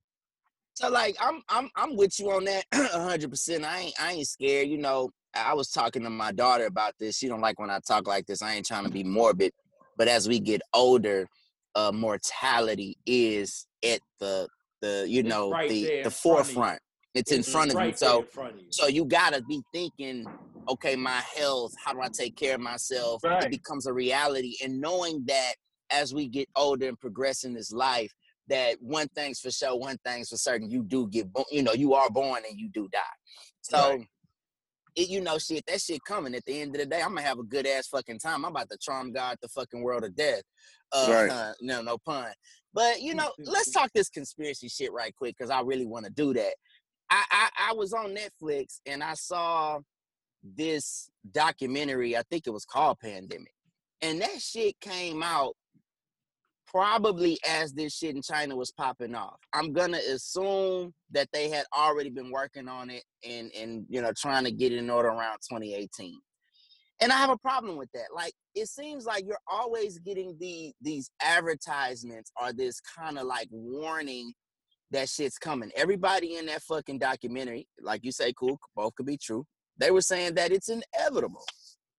So 0.75 0.89
like 0.89 1.17
I'm 1.19 1.41
I'm 1.49 1.69
I'm 1.75 1.97
with 1.97 2.19
you 2.19 2.31
on 2.31 2.45
that 2.45 2.65
hundred 2.73 3.31
percent. 3.31 3.65
I 3.65 3.79
ain't 3.79 4.01
I 4.01 4.11
ain't 4.13 4.27
scared. 4.27 4.69
You 4.69 4.77
know, 4.77 5.09
I 5.33 5.53
was 5.53 5.69
talking 5.69 6.03
to 6.03 6.09
my 6.09 6.31
daughter 6.31 6.67
about 6.67 6.93
this. 6.99 7.17
She 7.17 7.27
don't 7.27 7.41
like 7.41 7.59
when 7.59 7.71
I 7.71 7.79
talk 7.79 8.07
like 8.07 8.27
this. 8.27 8.41
I 8.41 8.53
ain't 8.53 8.65
trying 8.65 8.85
to 8.85 8.91
be 8.91 9.03
morbid, 9.03 9.51
but 9.97 10.07
as 10.07 10.29
we 10.29 10.39
get 10.39 10.61
older, 10.73 11.27
uh, 11.75 11.91
mortality 11.91 12.97
is 13.05 13.65
at 13.83 13.99
the 14.19 14.47
the 14.81 15.05
you 15.07 15.23
know 15.23 15.49
right 15.49 15.69
the 15.69 15.97
in 15.97 16.03
the 16.03 16.11
front 16.11 16.41
of 16.41 16.47
you. 16.47 16.53
forefront. 16.53 16.79
It's 17.13 17.31
in 17.31 17.39
It's 17.39 17.51
front 17.51 17.71
of 17.71 17.75
you. 17.75 17.79
right 17.79 17.97
So 17.99 18.19
of 18.37 18.55
you. 18.55 18.67
so 18.69 18.87
you 18.87 19.05
gotta 19.05 19.41
be 19.43 19.61
thinking, 19.73 20.25
okay, 20.67 20.95
my 20.95 21.21
health. 21.35 21.73
How 21.83 21.93
do 21.93 22.01
I 22.01 22.09
take 22.09 22.35
care 22.35 22.55
of 22.55 22.61
myself? 22.61 23.23
Right. 23.23 23.43
It 23.43 23.51
becomes 23.51 23.87
a 23.87 23.93
reality, 23.93 24.55
and 24.63 24.79
knowing 24.79 25.23
that 25.27 25.53
as 25.89 26.13
we 26.13 26.27
get 26.27 26.47
older 26.55 26.87
and 26.87 26.99
progress 26.99 27.43
in 27.43 27.53
this 27.53 27.71
life, 27.71 28.13
that 28.47 28.75
one 28.79 29.07
thing's 29.15 29.39
for 29.39 29.49
sure, 29.49 29.75
one 29.77 29.97
thing's 30.05 30.29
for 30.29 30.37
certain. 30.37 30.69
You 30.69 30.83
do 30.83 31.07
get, 31.07 31.27
you 31.51 31.63
know, 31.63 31.73
you 31.73 31.95
are 31.95 32.09
born 32.11 32.43
and 32.47 32.59
you 32.59 32.69
do 32.69 32.87
die. 32.91 32.99
So. 33.61 33.77
Right. 33.91 34.07
It, 34.95 35.07
you 35.07 35.21
know, 35.21 35.37
shit, 35.37 35.63
that 35.67 35.79
shit 35.79 36.03
coming. 36.03 36.33
At 36.33 36.43
the 36.45 36.59
end 36.61 36.75
of 36.75 36.81
the 36.81 36.85
day, 36.87 36.99
I'm 36.99 37.09
gonna 37.09 37.21
have 37.21 37.37
a 37.37 37.43
good 37.43 37.67
ass 37.67 37.87
fucking 37.87 38.17
time. 38.19 38.43
I'm 38.43 38.51
about 38.51 38.69
to 38.71 38.77
charm 38.81 39.13
God 39.13 39.37
the 39.39 39.47
fucking 39.47 39.81
world 39.83 40.03
of 40.03 40.15
death. 40.15 40.41
Uh, 40.91 41.27
Right. 41.29 41.53
no, 41.61 41.83
no 41.83 41.99
pun. 41.99 42.31
But 42.73 42.99
you 42.99 43.13
know, 43.13 43.31
let's 43.37 43.69
talk 43.71 43.91
this 43.93 44.09
conspiracy 44.09 44.67
shit 44.67 44.91
right 44.91 45.15
quick 45.15 45.35
because 45.37 45.51
I 45.51 45.61
really 45.61 45.85
want 45.85 46.05
to 46.05 46.11
do 46.11 46.33
that. 46.33 46.53
I, 47.09 47.23
I 47.31 47.49
I 47.69 47.73
was 47.73 47.93
on 47.93 48.15
Netflix 48.15 48.79
and 48.85 49.03
I 49.03 49.13
saw 49.13 49.79
this 50.43 51.09
documentary. 51.31 52.15
I 52.15 52.23
think 52.29 52.47
it 52.47 52.51
was 52.51 52.65
called 52.65 52.99
Pandemic, 52.99 53.53
and 54.01 54.21
that 54.21 54.41
shit 54.41 54.79
came 54.79 55.23
out 55.23 55.55
probably 56.69 57.39
as 57.47 57.73
this 57.73 57.95
shit 57.97 58.15
in 58.15 58.21
China 58.21 58.55
was 58.55 58.71
popping 58.71 59.15
off. 59.15 59.39
I'm 59.53 59.73
gonna 59.73 59.99
assume 60.11 60.93
that 61.11 61.29
they 61.33 61.49
had 61.49 61.65
already 61.75 62.09
been 62.09 62.31
working 62.31 62.67
on 62.67 62.89
it 62.89 63.03
and 63.27 63.51
and 63.57 63.85
you 63.89 64.01
know 64.01 64.11
trying 64.15 64.43
to 64.43 64.51
get 64.51 64.71
it 64.71 64.77
in 64.77 64.89
order 64.89 65.09
around 65.09 65.39
2018. 65.49 66.19
And 67.01 67.13
I 67.13 67.15
have 67.15 67.29
a 67.29 67.37
problem 67.37 67.77
with 67.77 67.89
that. 67.93 68.07
Like 68.13 68.33
it 68.55 68.67
seems 68.67 69.05
like 69.05 69.25
you're 69.25 69.37
always 69.47 69.99
getting 69.99 70.37
the 70.39 70.73
these 70.81 71.09
advertisements 71.21 72.31
or 72.41 72.53
this 72.53 72.79
kind 72.81 73.17
of 73.17 73.25
like 73.25 73.47
warning 73.51 74.33
that 74.91 75.09
shit's 75.09 75.37
coming. 75.37 75.71
Everybody 75.75 76.37
in 76.37 76.45
that 76.47 76.63
fucking 76.63 76.99
documentary, 76.99 77.67
like 77.81 78.03
you 78.03 78.11
say, 78.11 78.33
cool, 78.33 78.59
both 78.75 78.95
could 78.95 79.05
be 79.05 79.17
true. 79.17 79.45
They 79.77 79.91
were 79.91 80.01
saying 80.01 80.35
that 80.35 80.51
it's 80.51 80.69
inevitable. 80.69 81.43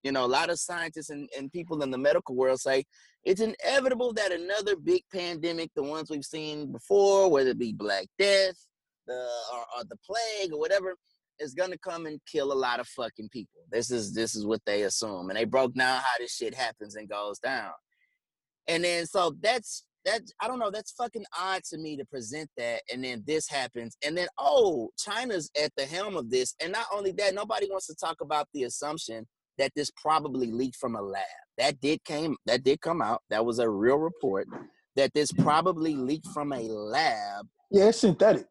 You 0.03 0.11
know, 0.11 0.25
a 0.25 0.27
lot 0.27 0.49
of 0.49 0.59
scientists 0.59 1.09
and, 1.09 1.29
and 1.37 1.51
people 1.51 1.83
in 1.83 1.91
the 1.91 1.97
medical 1.97 2.35
world 2.35 2.59
say 2.59 2.83
it's 3.23 3.41
inevitable 3.41 4.13
that 4.13 4.31
another 4.31 4.75
big 4.75 5.03
pandemic, 5.13 5.69
the 5.75 5.83
ones 5.83 6.09
we've 6.09 6.25
seen 6.25 6.71
before, 6.71 7.29
whether 7.29 7.51
it 7.51 7.59
be 7.59 7.71
Black 7.71 8.07
Death, 8.17 8.55
the 9.05 9.27
or, 9.53 9.59
or 9.77 9.83
the 9.87 9.97
plague 9.97 10.53
or 10.53 10.59
whatever, 10.59 10.95
is 11.39 11.53
gonna 11.53 11.77
come 11.77 12.07
and 12.07 12.19
kill 12.25 12.51
a 12.51 12.53
lot 12.53 12.79
of 12.79 12.87
fucking 12.87 13.29
people. 13.29 13.61
This 13.71 13.91
is 13.91 14.13
this 14.13 14.35
is 14.35 14.45
what 14.45 14.61
they 14.65 14.83
assume, 14.83 15.29
and 15.29 15.37
they 15.37 15.45
broke 15.45 15.73
down 15.75 15.99
how 15.99 16.17
this 16.19 16.35
shit 16.35 16.55
happens 16.55 16.95
and 16.95 17.07
goes 17.07 17.37
down. 17.39 17.71
And 18.67 18.83
then 18.83 19.05
so 19.05 19.35
that's 19.39 19.83
that 20.05 20.21
I 20.39 20.47
don't 20.47 20.59
know, 20.59 20.71
that's 20.71 20.91
fucking 20.93 21.25
odd 21.39 21.63
to 21.65 21.77
me 21.77 21.97
to 21.97 22.05
present 22.05 22.49
that 22.57 22.81
and 22.91 23.03
then 23.03 23.23
this 23.25 23.47
happens 23.47 23.95
and 24.05 24.17
then 24.17 24.27
oh, 24.37 24.89
China's 24.97 25.49
at 25.61 25.71
the 25.77 25.85
helm 25.85 26.15
of 26.15 26.29
this. 26.29 26.55
And 26.61 26.71
not 26.71 26.87
only 26.93 27.11
that, 27.13 27.33
nobody 27.33 27.67
wants 27.69 27.87
to 27.87 27.95
talk 27.95 28.21
about 28.21 28.47
the 28.53 28.63
assumption 28.63 29.27
that 29.57 29.71
this 29.75 29.91
probably 29.95 30.51
leaked 30.51 30.77
from 30.77 30.95
a 30.95 31.01
lab. 31.01 31.23
That 31.57 31.79
did 31.81 32.03
came 32.03 32.35
that 32.45 32.63
did 32.63 32.81
come 32.81 33.01
out. 33.01 33.21
That 33.29 33.45
was 33.45 33.59
a 33.59 33.69
real 33.69 33.97
report 33.97 34.47
that 34.95 35.13
this 35.13 35.31
probably 35.31 35.95
leaked 35.95 36.27
from 36.27 36.51
a 36.53 36.61
lab. 36.61 37.45
Yeah, 37.69 37.89
it's 37.89 37.99
synthetic. 37.99 38.45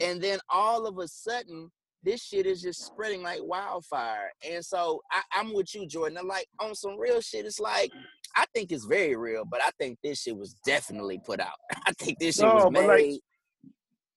And 0.00 0.22
then 0.22 0.38
all 0.48 0.86
of 0.86 0.98
a 0.98 1.08
sudden, 1.08 1.70
this 2.04 2.22
shit 2.22 2.46
is 2.46 2.62
just 2.62 2.86
spreading 2.86 3.22
like 3.22 3.40
wildfire. 3.42 4.30
And 4.48 4.64
so 4.64 5.00
I, 5.10 5.22
I'm 5.32 5.52
with 5.52 5.74
you, 5.74 5.86
Jordan. 5.86 6.18
I'm 6.18 6.28
like 6.28 6.46
on 6.60 6.74
some 6.74 6.98
real 6.98 7.20
shit. 7.20 7.44
It's 7.44 7.58
like 7.58 7.90
I 8.36 8.44
think 8.54 8.72
it's 8.72 8.84
very 8.84 9.16
real, 9.16 9.44
but 9.44 9.60
I 9.62 9.70
think 9.78 9.98
this 10.02 10.22
shit 10.22 10.36
was 10.36 10.54
definitely 10.64 11.20
put 11.24 11.40
out. 11.40 11.56
I 11.86 11.92
think 11.92 12.18
this 12.18 12.36
shit 12.36 12.44
No, 12.44 12.54
was 12.54 12.70
made 12.72 12.86
like- 12.86 13.20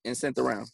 and 0.06 0.18
sent 0.18 0.38
around. 0.38 0.68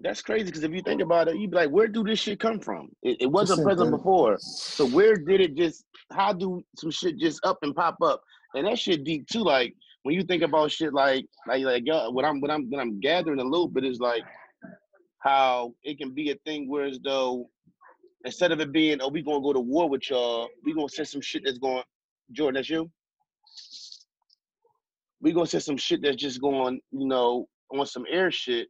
That's 0.00 0.20
crazy 0.20 0.46
because 0.46 0.64
if 0.64 0.72
you 0.72 0.82
think 0.82 1.00
about 1.00 1.28
it, 1.28 1.36
you'd 1.36 1.50
be 1.52 1.56
like, 1.58 1.70
where 1.70 1.86
do 1.86 2.02
this 2.02 2.18
shit 2.18 2.40
come 2.40 2.58
from? 2.58 2.88
It, 3.02 3.18
it 3.20 3.26
wasn't 3.26 3.62
present 3.62 3.90
before. 3.92 4.36
So 4.40 4.86
where 4.88 5.14
did 5.14 5.40
it 5.40 5.54
just? 5.54 5.84
How 6.10 6.32
do 6.32 6.60
some 6.76 6.90
shit 6.90 7.18
just 7.18 7.44
up 7.44 7.58
and 7.62 7.74
pop 7.74 7.96
up? 8.02 8.20
And 8.54 8.66
that 8.66 8.78
shit 8.80 9.04
deep 9.04 9.28
too. 9.28 9.44
Like 9.44 9.74
when 10.02 10.16
you 10.16 10.22
think 10.24 10.42
about 10.42 10.72
shit 10.72 10.92
like 10.92 11.26
like 11.46 11.62
like 11.62 11.84
yo, 11.86 12.10
what 12.10 12.24
I'm 12.24 12.40
what 12.40 12.50
I'm 12.50 12.68
what 12.68 12.80
I'm 12.80 12.98
gathering 12.98 13.38
a 13.38 13.44
little 13.44 13.68
bit 13.68 13.84
is 13.84 14.00
like 14.00 14.22
how 15.20 15.72
it 15.84 15.98
can 15.98 16.10
be 16.12 16.30
a 16.30 16.34
thing 16.44 16.68
where 16.68 16.84
as 16.86 16.98
though 17.04 17.48
instead 18.24 18.50
of 18.50 18.60
it 18.60 18.72
being 18.72 19.00
oh 19.00 19.08
we 19.08 19.22
gonna 19.22 19.40
go 19.40 19.52
to 19.52 19.60
war 19.60 19.88
with 19.88 20.10
y'all, 20.10 20.48
we 20.64 20.74
gonna 20.74 20.88
send 20.88 21.06
some 21.08 21.20
shit 21.20 21.42
that's 21.44 21.58
going. 21.58 21.84
Jordan, 22.32 22.54
that's 22.54 22.70
you. 22.70 22.90
We 25.20 25.32
gonna 25.32 25.46
send 25.46 25.62
some 25.62 25.76
shit 25.76 26.02
that's 26.02 26.16
just 26.16 26.40
going, 26.40 26.80
you 26.90 27.06
know, 27.06 27.46
on 27.70 27.86
some 27.86 28.04
air 28.10 28.30
shit 28.30 28.68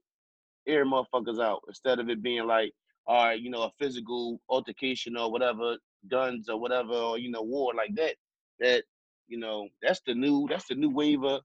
air 0.66 0.84
motherfuckers 0.84 1.42
out 1.42 1.62
instead 1.66 1.98
of 1.98 2.08
it 2.08 2.22
being 2.22 2.46
like, 2.46 2.72
all 3.06 3.24
right, 3.24 3.40
you 3.40 3.50
know, 3.50 3.62
a 3.62 3.72
physical 3.78 4.40
altercation 4.48 5.16
or 5.16 5.30
whatever, 5.30 5.76
guns 6.10 6.48
or 6.48 6.58
whatever, 6.58 6.92
or 6.92 7.18
you 7.18 7.30
know, 7.30 7.42
war 7.42 7.72
like 7.74 7.94
that. 7.96 8.14
That 8.60 8.84
you 9.28 9.38
know, 9.38 9.68
that's 9.82 10.00
the 10.06 10.14
new 10.14 10.46
that's 10.48 10.66
the 10.68 10.74
new 10.74 10.90
wave 10.90 11.24
of 11.24 11.42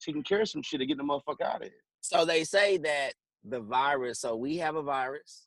taking 0.00 0.22
care 0.22 0.42
of 0.42 0.48
some 0.48 0.62
shit 0.62 0.80
to 0.80 0.86
get 0.86 0.96
the 0.96 1.02
motherfucker 1.02 1.42
out 1.42 1.56
of 1.56 1.62
here. 1.62 1.72
So 2.00 2.24
they 2.24 2.44
say 2.44 2.78
that 2.78 3.12
the 3.44 3.60
virus. 3.60 4.20
So 4.20 4.36
we 4.36 4.56
have 4.58 4.76
a 4.76 4.82
virus, 4.82 5.46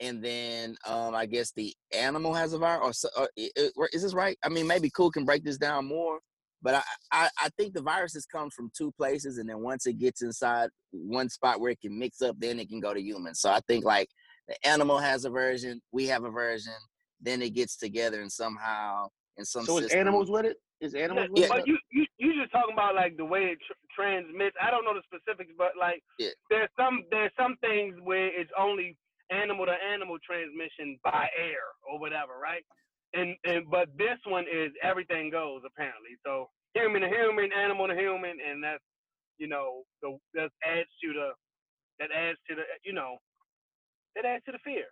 and 0.00 0.22
then 0.22 0.76
um, 0.86 1.14
I 1.14 1.26
guess 1.26 1.52
the 1.52 1.74
animal 1.92 2.32
has 2.34 2.52
a 2.52 2.58
virus. 2.58 3.04
Or, 3.16 3.24
or 3.24 3.28
i- 3.38 3.50
i- 3.58 3.88
is 3.92 4.02
this 4.02 4.14
right? 4.14 4.38
I 4.44 4.48
mean, 4.48 4.66
maybe 4.66 4.90
Cool 4.90 5.10
can 5.10 5.24
break 5.24 5.44
this 5.44 5.58
down 5.58 5.86
more. 5.86 6.20
But 6.60 6.74
I, 6.74 6.82
I, 7.12 7.28
I 7.40 7.48
think 7.56 7.74
the 7.74 7.82
viruses 7.82 8.26
come 8.26 8.50
from 8.50 8.70
two 8.76 8.90
places, 8.92 9.38
and 9.38 9.48
then 9.48 9.60
once 9.60 9.86
it 9.86 9.98
gets 9.98 10.22
inside 10.22 10.70
one 10.90 11.28
spot 11.28 11.60
where 11.60 11.70
it 11.70 11.80
can 11.80 11.96
mix 11.96 12.20
up, 12.20 12.34
then 12.40 12.58
it 12.58 12.68
can 12.68 12.80
go 12.80 12.92
to 12.92 13.00
humans. 13.00 13.40
So 13.40 13.50
I 13.50 13.60
think 13.68 13.84
like 13.84 14.08
the 14.48 14.56
animal 14.66 14.98
has 14.98 15.24
a 15.24 15.30
version, 15.30 15.80
we 15.92 16.06
have 16.06 16.24
a 16.24 16.30
version, 16.30 16.72
then 17.20 17.42
it 17.42 17.50
gets 17.50 17.76
together 17.76 18.20
and 18.22 18.32
somehow 18.32 19.06
in 19.36 19.44
some 19.44 19.66
So 19.66 19.78
is 19.78 19.92
animals 19.92 20.30
with 20.30 20.46
it? 20.46 20.56
Is 20.80 20.94
animals 20.94 21.28
Yeah, 21.36 21.46
with 21.46 21.50
but 21.50 21.58
it? 21.58 21.66
you, 21.68 21.78
you 21.92 22.06
you 22.18 22.40
just 22.40 22.50
talking 22.52 22.72
about 22.72 22.96
like 22.96 23.16
the 23.16 23.24
way 23.24 23.42
it 23.44 23.58
tr- 23.66 23.72
transmits. 23.94 24.56
I 24.60 24.70
don't 24.72 24.84
know 24.84 24.94
the 24.94 25.02
specifics, 25.06 25.52
but 25.56 25.72
like 25.78 26.02
Yeah. 26.18 26.30
there's 26.50 26.68
some 26.78 27.04
there's 27.10 27.32
some 27.38 27.56
things 27.60 27.94
where 28.02 28.26
it's 28.28 28.50
only 28.58 28.96
animal 29.30 29.66
to 29.66 29.76
animal 29.92 30.16
transmission 30.24 30.98
by 31.04 31.28
air 31.38 31.64
or 31.88 31.98
whatever, 31.98 32.38
right? 32.40 32.64
And 33.14 33.36
and 33.44 33.64
but 33.70 33.88
this 33.96 34.18
one 34.26 34.44
is 34.44 34.70
everything 34.82 35.30
goes 35.30 35.62
apparently. 35.66 36.16
So 36.24 36.50
human 36.74 37.02
to 37.02 37.08
human, 37.08 37.50
animal 37.52 37.88
to 37.88 37.94
human, 37.94 38.36
and 38.40 38.62
that's 38.62 38.82
you 39.38 39.48
know 39.48 39.82
the 40.02 40.18
that 40.34 40.50
adds 40.64 40.88
to 41.02 41.12
the 41.12 41.30
that 42.00 42.10
adds 42.14 42.38
to 42.48 42.56
the 42.56 42.62
you 42.84 42.92
know 42.92 43.16
that 44.16 44.24
adds 44.24 44.44
to 44.46 44.52
the 44.52 44.58
fear. 44.64 44.84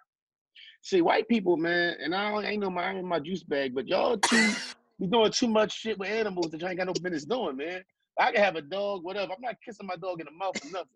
See, 0.83 1.03
white 1.03 1.29
people, 1.29 1.57
man, 1.57 1.97
and 2.03 2.15
I 2.15 2.31
don't, 2.31 2.45
ain't 2.45 2.63
no 2.63 2.71
my, 2.71 2.85
I 2.85 2.93
ain't 2.95 3.05
my 3.05 3.19
juice 3.19 3.43
bag, 3.43 3.75
but 3.75 3.89
y'all 3.89 4.17
too, 4.17 4.53
be 5.01 5.07
doing 5.07 5.33
too 5.33 5.49
much 5.49 5.73
shit 5.73 5.99
with 5.99 6.09
animals 6.09 6.51
that 6.51 6.61
y'all 6.61 6.71
ain't 6.71 6.79
got 6.79 6.87
no 6.87 6.95
business 6.95 7.25
doing, 7.25 7.57
man. 7.57 7.83
I 8.19 8.33
can 8.33 8.43
have 8.43 8.57
a 8.57 8.63
dog, 8.63 9.05
whatever. 9.05 9.33
I'm 9.33 9.43
not 9.43 9.57
kissing 9.65 9.87
my 9.87 9.97
dog 9.97 10.21
in 10.21 10.27
the 10.27 10.33
mouth 10.33 10.57
or 10.65 10.71
nothing. 10.71 10.89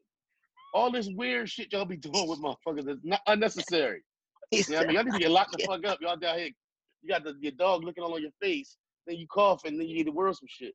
All 0.73 0.91
this 0.91 1.09
weird 1.15 1.49
shit 1.49 1.73
y'all 1.73 1.85
be 1.85 1.97
doing 1.97 2.29
with 2.29 2.41
motherfuckers 2.41 2.89
is 2.89 2.99
not 3.03 3.21
unnecessary. 3.27 4.03
You 4.53 4.65
know 4.71 4.79
what 4.79 4.85
I 4.85 4.87
mean? 4.89 4.95
Y'all 4.97 5.05
need 5.05 5.13
to 5.13 5.19
get 5.21 5.31
locked 5.31 5.53
the 5.57 5.65
fuck 5.65 5.87
up. 5.87 5.99
Y'all 6.01 6.17
down 6.17 6.37
here, 6.39 6.49
you 7.03 7.09
got 7.09 7.23
the, 7.23 7.35
your 7.41 7.53
dog 7.53 7.85
looking 7.85 8.03
all 8.03 8.15
on 8.15 8.21
your 8.21 8.33
face, 8.43 8.79
then 9.07 9.17
you 9.17 9.29
cough, 9.29 9.65
and 9.65 9.79
then 9.79 9.87
you 9.87 9.99
get 9.99 10.07
the 10.07 10.13
world 10.13 10.37
some 10.37 10.49
shit. 10.49 10.75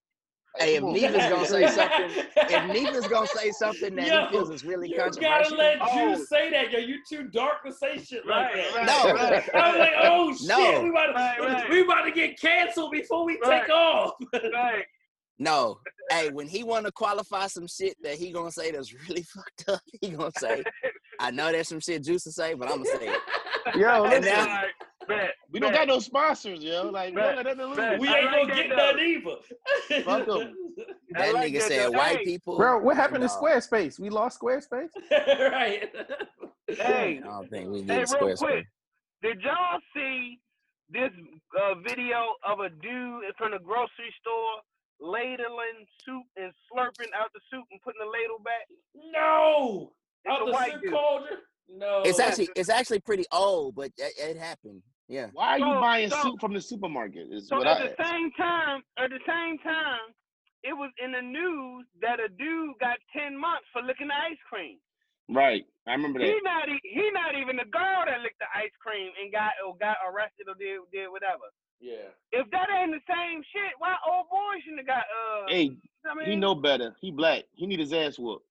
Like, 0.58 0.69
Hey, 0.69 0.75
if 0.77 0.84
Neva's 0.84 1.29
gonna 1.29 1.45
say 1.45 1.67
something, 1.67 2.10
if 2.38 2.63
Neva's 2.73 3.08
gonna 3.10 3.27
say 3.27 3.51
something 3.51 3.93
that 3.95 4.08
Yo, 4.13 4.21
he 4.27 4.31
feels 4.31 4.49
is 4.49 4.63
really 4.63 4.93
controversial. 4.93 5.21
You 5.23 5.27
gotta 5.27 5.55
let 5.55 5.77
Oh. 5.81 6.10
you 6.17 6.25
say 6.25 6.49
that, 6.51 6.71
yo. 6.71 6.79
You 6.79 6.99
too 7.10 7.23
dark 7.27 7.65
to 7.65 7.73
say 7.73 7.97
shit 7.97 8.25
like 8.25 8.53
Right, 8.53 8.55
that. 8.55 8.75
right, 8.75 8.86
No. 8.88 9.13
right, 9.13 9.49
I 9.55 9.69
was 9.71 9.79
like, 9.79 9.93
oh 10.01 10.34
shit, 10.34 10.84
we 10.84 10.89
about 10.89 11.08
to 11.08 11.12
Right, 11.13 11.39
right. 11.41 11.69
we 11.69 11.81
about 11.81 12.03
to 12.03 12.12
get 12.13 12.39
canceled 12.39 12.91
before 12.91 13.25
we 13.25 13.38
Right. 13.43 13.63
take 13.63 13.69
off. 13.75 14.13
right. 14.53 14.86
No. 15.39 15.80
Hey, 16.10 16.30
when 16.30 16.48
he 16.48 16.63
wanna 16.63 16.91
qualify 16.91 17.48
some 17.48 17.67
shit 17.67 17.95
that 18.04 18.15
he 18.15 18.32
gonna 18.32 18.52
say 18.52 18.71
that's 18.71 18.93
really 19.08 19.24
fucked 19.36 19.69
up, 19.69 19.82
he 20.02 20.10
gonna 20.12 20.32
say, 20.38 20.63
I 21.19 21.32
know 21.32 21.52
there's 21.52 21.67
some 21.67 21.80
shit 21.80 22.04
juice 22.04 22.24
to 22.24 22.32
say, 22.32 22.54
but 22.54 22.69
I'm 22.69 22.84
gonna 22.84 22.98
say 23.00 23.08
it. 23.08 23.19
Yo, 23.78 24.04
listen, 24.04 24.26
now- 24.26 24.39
All 24.41 24.45
right, 24.48 24.65
bet, 25.08 25.32
We 25.52 25.60
don't 25.60 25.71
bet. 25.71 25.80
got 25.82 25.88
no 25.88 26.00
sponsors, 26.00 26.63
yo. 26.63 26.89
Like, 26.91 27.15
we 27.15 27.21
don't 27.21 27.36
got 27.36 27.45
nothing 27.45 27.58
to 27.60 27.65
lose. 27.67 27.78
Bet. 27.78 28.00
we 28.00 28.08
ain't 28.08 28.26
like 28.26 28.48
gonna 28.50 28.56
get 28.56 28.69
though. 28.69 28.76
none 28.76 29.00
either. 29.00 30.04
Fuck 30.04 30.28
'em. 30.41 30.54
I 31.15 31.19
That 31.28 31.34
like 31.34 31.52
nigga 31.52 31.60
that 31.60 31.67
said 31.69 31.86
though. 31.93 31.98
white 31.98 32.17
Hey, 32.17 32.24
people. 32.26 32.58
bro, 32.58 32.78
what 32.80 32.95
happened 32.95 33.21
to 33.24 33.28
Squarespace? 33.30 34.00
We 34.00 34.10
lost 34.10 34.39
Squarespace. 34.39 34.89
right. 35.12 35.89
Hey, 36.67 37.21
I 37.24 37.28
don't 37.28 37.50
think 37.50 37.69
we 37.71 37.80
Hey, 37.82 37.86
get 37.88 37.98
real 37.98 38.06
Squarespace. 38.08 38.38
quick, 38.39 38.65
did 39.24 39.41
y'all 39.41 39.80
see 39.95 40.39
this 40.89 41.12
uh, 41.60 41.76
video 41.88 42.36
of 42.45 42.60
a 42.60 42.69
dude 42.69 43.24
from 43.38 43.52
the 43.52 43.60
grocery 43.60 44.13
store 44.21 44.62
ladling 44.99 45.86
soup 46.05 46.23
and 46.38 46.51
slurping 46.71 47.12
out 47.17 47.31
the 47.34 47.41
soup 47.51 47.65
and 47.71 47.81
putting 47.81 47.99
the 47.99 48.10
ladle 48.10 48.39
back? 48.43 48.65
No. 49.13 49.93
It's 50.23 50.31
Out 50.34 50.45
the 50.45 50.51
white 50.51 50.71
soup 50.73 50.81
dude. 50.81 50.93
cauldron? 50.93 51.38
No. 51.69 52.01
It's 52.05 52.19
actually 52.19 52.49
it's 52.55 52.69
actually 52.69 52.99
pretty 52.99 53.25
old, 53.31 53.75
but 53.75 53.91
it, 53.97 54.13
it 54.17 54.38
happened. 54.38 54.81
Yeah. 55.08 55.27
Why 55.34 55.53
are 55.55 55.60
you 55.60 55.65
So- 55.73 55.81
buying 55.81 56.10
so- 56.10 56.21
soup 56.21 56.39
from 56.41 56.53
the 56.53 56.62
supermarket? 56.62 57.27
Is 57.31 57.47
So 57.47 57.58
what 57.58 57.67
at 57.67 57.77
I 57.77 57.88
the 57.88 58.01
ask. 58.01 58.10
same 58.12 58.31
time, 58.34 58.81
at 58.97 59.10
the 59.10 59.19
same 59.27 59.58
time, 59.60 59.99
it 60.63 60.73
was 60.73 60.89
in 61.03 61.12
the 61.12 61.21
news 61.21 61.86
that 62.01 62.19
a 62.19 62.27
dude 62.29 62.73
got 62.79 62.97
ten 63.13 63.38
months 63.38 63.67
for 63.73 63.81
licking 63.84 64.08
the 64.08 64.15
ice 64.17 64.38
cream. 64.49 64.77
Right, 65.29 65.65
I 65.88 65.93
remember 65.93 66.19
that. 66.19 66.25
He 66.29 66.38
not 66.43 66.69
e- 66.69 66.81
he 66.89 67.10
not 67.12 67.34
even 67.36 67.58
the 67.58 67.65
girl 67.65 68.05
that 68.05 68.21
licked 68.21 68.38
the 68.39 68.45
ice 68.53 68.73
cream 68.81 69.10
and 69.21 69.31
got 69.31 69.53
or 69.65 69.75
got 69.77 69.97
arrested 70.05 70.45
or 70.49 70.53
did 70.55 70.81
did 70.93 71.10
whatever. 71.10 71.49
Yeah. 71.79 72.09
If 72.31 72.49
that 72.51 72.67
ain't 72.71 72.91
the 72.91 73.01
same 73.07 73.43
shit, 73.53 73.73
why 73.77 73.95
old 74.07 74.29
boy 74.29 74.59
shouldn't 74.63 74.79
have 74.79 74.88
got 74.88 75.05
uh? 75.05 75.45
Hey, 75.49 75.77
I 76.09 76.15
mean, 76.15 76.25
he 76.25 76.35
know 76.35 76.55
better. 76.55 76.95
He 77.01 77.11
black. 77.11 77.43
He 77.53 77.65
need 77.67 77.79
his 77.79 77.93
ass 77.93 78.17
whooped. 78.17 78.45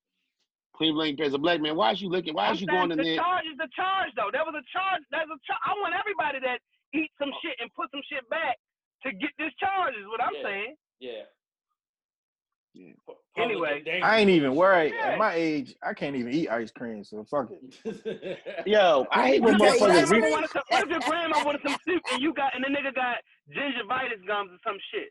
Cleveland 0.76 1.20
as 1.20 1.34
a 1.34 1.38
black 1.38 1.60
man. 1.60 1.76
Why 1.76 1.92
is 1.92 2.02
you 2.02 2.08
looking? 2.08 2.34
Why 2.34 2.48
I'm 2.48 2.54
is 2.54 2.60
you 2.60 2.66
going 2.66 2.90
in 2.90 2.98
the 2.98 3.04
there? 3.04 3.16
charge 3.16 3.44
is 3.46 3.56
the 3.58 3.68
charge 3.74 4.10
though. 4.16 4.30
That 4.32 4.44
was 4.44 4.54
a 4.58 4.64
charge. 4.74 5.02
That's 5.10 5.30
a 5.30 5.38
charge. 5.46 5.62
I 5.64 5.72
want 5.80 5.94
everybody 5.94 6.40
that 6.42 6.58
eat 6.92 7.10
some 7.18 7.30
shit 7.42 7.54
and 7.60 7.70
put 7.74 7.90
some 7.92 8.02
shit 8.10 8.28
back 8.28 8.58
to 9.06 9.12
get 9.12 9.30
this 9.38 9.54
charge. 9.60 9.94
Is 9.94 10.06
what 10.10 10.22
I'm 10.22 10.34
Yeah. 10.34 10.42
saying. 10.42 10.74
Yeah. 10.98 11.24
Yeah. 12.74 12.92
Public 13.37 13.51
Anyway. 13.87 14.01
I 14.03 14.18
ain't 14.20 14.31
even 14.31 14.55
worried. 14.55 14.92
Yeah. 14.97 15.09
At 15.11 15.18
my 15.18 15.35
age, 15.35 15.75
I 15.83 15.92
can't 15.94 16.14
even 16.16 16.33
eat 16.33 16.49
ice 16.49 16.70
cream, 16.70 17.03
so 17.05 17.25
fuck 17.25 17.49
it. 17.85 18.38
Yo, 18.66 19.07
I 19.11 19.27
hate 19.29 19.42
when 19.42 19.55
Okay, 19.57 19.79
What 19.81 19.90
if 19.90 19.97
that's 19.97 20.11
motherfuckers. 20.11 20.20
your 20.20 20.20
what- 20.20 20.20
Reach, 20.20 20.20
grandma 20.20 20.35
wanted 20.35 20.51
some- 20.51 20.62
what 20.68 20.83
if 20.85 20.90
your 20.90 21.01
grandma 21.01 21.44
wanted 21.44 21.61
some 21.66 21.77
soup 21.87 22.03
and 22.12 22.23
you 22.23 22.33
got 22.35 22.55
and 22.55 22.64
the 22.64 22.68
nigga 22.68 22.94
got 22.94 23.16
gingivitis 23.51 24.27
gums 24.27 24.51
or 24.53 24.59
some 24.64 24.77
shit? 24.92 25.09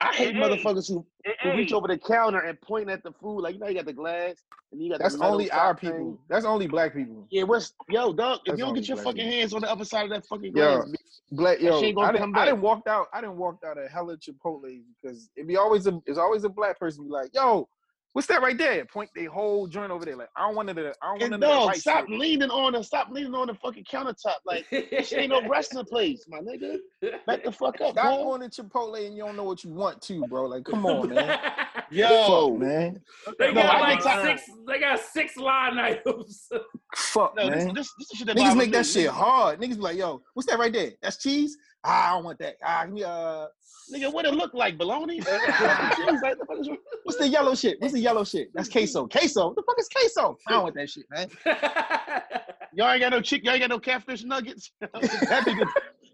I 0.00 0.12
hate 0.14 0.34
motherfuckers 0.34 0.88
who, 0.88 1.06
who 1.42 1.50
reach 1.52 1.72
over 1.72 1.88
the 1.88 1.98
counter 1.98 2.40
and 2.40 2.60
point 2.60 2.90
at 2.90 3.02
the 3.02 3.12
food. 3.12 3.40
Like 3.40 3.54
you 3.54 3.60
know, 3.60 3.68
you 3.68 3.74
got 3.74 3.86
the 3.86 3.92
glass 3.92 4.36
and 4.72 4.82
you 4.82 4.90
got 4.90 4.98
That's 5.00 5.14
only 5.16 5.50
our 5.50 5.74
thing. 5.76 5.90
people. 5.90 6.20
That's 6.28 6.44
only 6.44 6.66
black 6.66 6.94
people. 6.94 7.26
Yeah, 7.30 7.44
what's 7.44 7.72
yo, 7.88 8.12
dog? 8.12 8.40
If 8.40 8.52
That's 8.52 8.58
you 8.58 8.64
don't 8.64 8.74
get 8.74 8.88
your 8.88 8.96
fucking 8.98 9.14
people. 9.16 9.30
hands 9.32 9.54
on 9.54 9.62
the 9.62 9.70
other 9.70 9.84
side 9.84 10.04
of 10.04 10.10
that 10.10 10.26
fucking 10.26 10.54
Yo, 10.54 10.76
glass, 10.76 10.92
Black 11.32 11.60
yo, 11.60 11.78
I 11.78 12.12
didn't, 12.12 12.36
I 12.36 12.44
didn't 12.44 12.60
walked 12.60 12.86
out. 12.86 13.06
I 13.12 13.20
didn't 13.20 13.36
walked 13.36 13.64
out 13.64 13.78
of 13.78 13.90
hella 13.90 14.16
Chipotle 14.18 14.82
because 15.02 15.30
it 15.36 15.46
be 15.46 15.56
always 15.56 15.86
a 15.86 16.00
it's 16.06 16.18
always 16.18 16.44
a 16.44 16.48
black 16.48 16.78
person 16.78 17.04
be 17.04 17.10
like, 17.10 17.30
yo, 17.34 17.68
What's 18.14 18.28
that 18.28 18.42
right 18.42 18.56
there? 18.56 18.84
Point 18.84 19.10
the 19.16 19.24
whole 19.24 19.66
joint 19.66 19.90
over 19.90 20.04
there. 20.04 20.14
Like 20.14 20.28
I 20.36 20.46
don't 20.46 20.54
want 20.54 20.70
it 20.70 20.74
to. 20.74 20.80
I 21.02 21.16
don't 21.16 21.20
want 21.20 21.22
And 21.22 21.30
none 21.32 21.34
of 21.34 21.40
the 21.40 21.46
dog, 21.46 21.68
right 21.68 21.76
stop 21.78 22.08
shit. 22.08 22.16
leaning 22.18 22.48
on 22.48 22.72
the 22.74 22.82
stop 22.84 23.08
leaning 23.10 23.34
on 23.34 23.48
the 23.48 23.54
fucking 23.54 23.84
countertop. 23.90 24.36
Like 24.46 24.64
this 24.70 25.12
ain't 25.12 25.30
no 25.30 25.46
wrestling 25.48 25.84
place, 25.84 26.24
my 26.28 26.38
nigga. 26.38 26.78
Back 27.26 27.42
the 27.42 27.50
fuck 27.50 27.80
up, 27.80 27.90
Stop 27.90 27.94
bro. 27.94 28.24
going 28.38 28.48
to 28.48 28.62
Chipotle 28.62 29.04
and 29.04 29.16
you 29.16 29.24
don't 29.24 29.34
know 29.36 29.42
what 29.42 29.64
you 29.64 29.70
want 29.70 30.00
to, 30.02 30.20
bro. 30.28 30.44
Like, 30.46 30.64
come 30.64 30.86
on, 30.86 31.08
man. 31.12 31.38
Yo, 31.90 32.50
Fuck, 32.52 32.60
man. 32.60 33.00
They 33.38 33.48
No, 33.52 33.62
got 33.62 33.74
I 33.74 33.80
like 33.80 34.26
six. 34.38 34.50
They 34.66 34.78
got 34.78 35.00
six 35.00 35.36
line 35.36 35.78
items. 35.78 36.48
Fuck, 36.94 37.34
no, 37.36 37.50
this, 37.50 37.64
man. 37.64 37.74
this, 37.74 37.92
this 37.98 38.10
is 38.12 38.18
shit 38.18 38.26
that 38.28 38.36
Niggas 38.36 38.56
make 38.56 38.72
that 38.72 38.86
shit 38.86 39.08
hard. 39.10 39.60
Niggas 39.60 39.70
be 39.74 39.80
like, 39.82 39.96
yo, 39.96 40.22
what's 40.34 40.48
that 40.48 40.58
right 40.60 40.72
there? 40.72 40.92
That's 41.02 41.16
cheese? 41.16 41.56
Ah, 41.84 42.10
I 42.12 42.14
don't 42.14 42.24
want 42.24 42.38
that. 42.38 42.56
Ah, 42.64 42.84
give 42.84 42.94
me 42.94 43.04
uh 43.04 43.46
Nigga, 43.92 44.10
what 44.10 44.24
it 44.24 44.32
look 44.32 44.54
like? 44.54 44.78
Bologna? 44.78 45.20
Jeez, 45.20 46.22
like, 46.22 46.38
the 46.38 46.46
fuck 46.48 46.58
is- 46.58 46.68
what's 47.02 47.18
the 47.18 47.28
yellow 47.28 47.54
shit? 47.54 47.78
What's 47.82 47.92
the 47.92 48.00
yellow 48.00 48.24
shit? 48.24 48.48
That's 48.54 48.68
queso. 48.70 49.06
Queso. 49.06 49.48
What 49.48 49.56
the 49.56 49.62
fuck 49.62 49.78
is 49.78 49.88
queso? 49.90 50.38
I 50.48 50.52
don't 50.52 50.62
want 50.62 50.74
that 50.76 50.88
shit, 50.88 51.04
man. 51.10 51.28
Y'all 52.74 52.90
ain't 52.90 53.02
got 53.02 53.10
no 53.10 53.20
chick. 53.20 53.44
Y'all 53.44 53.52
ain't 53.52 53.60
got 53.60 53.68
no 53.70 53.78
catfish 53.78 54.24
nuggets. 54.24 54.70
that 54.80 54.90
nigga, 54.94 55.66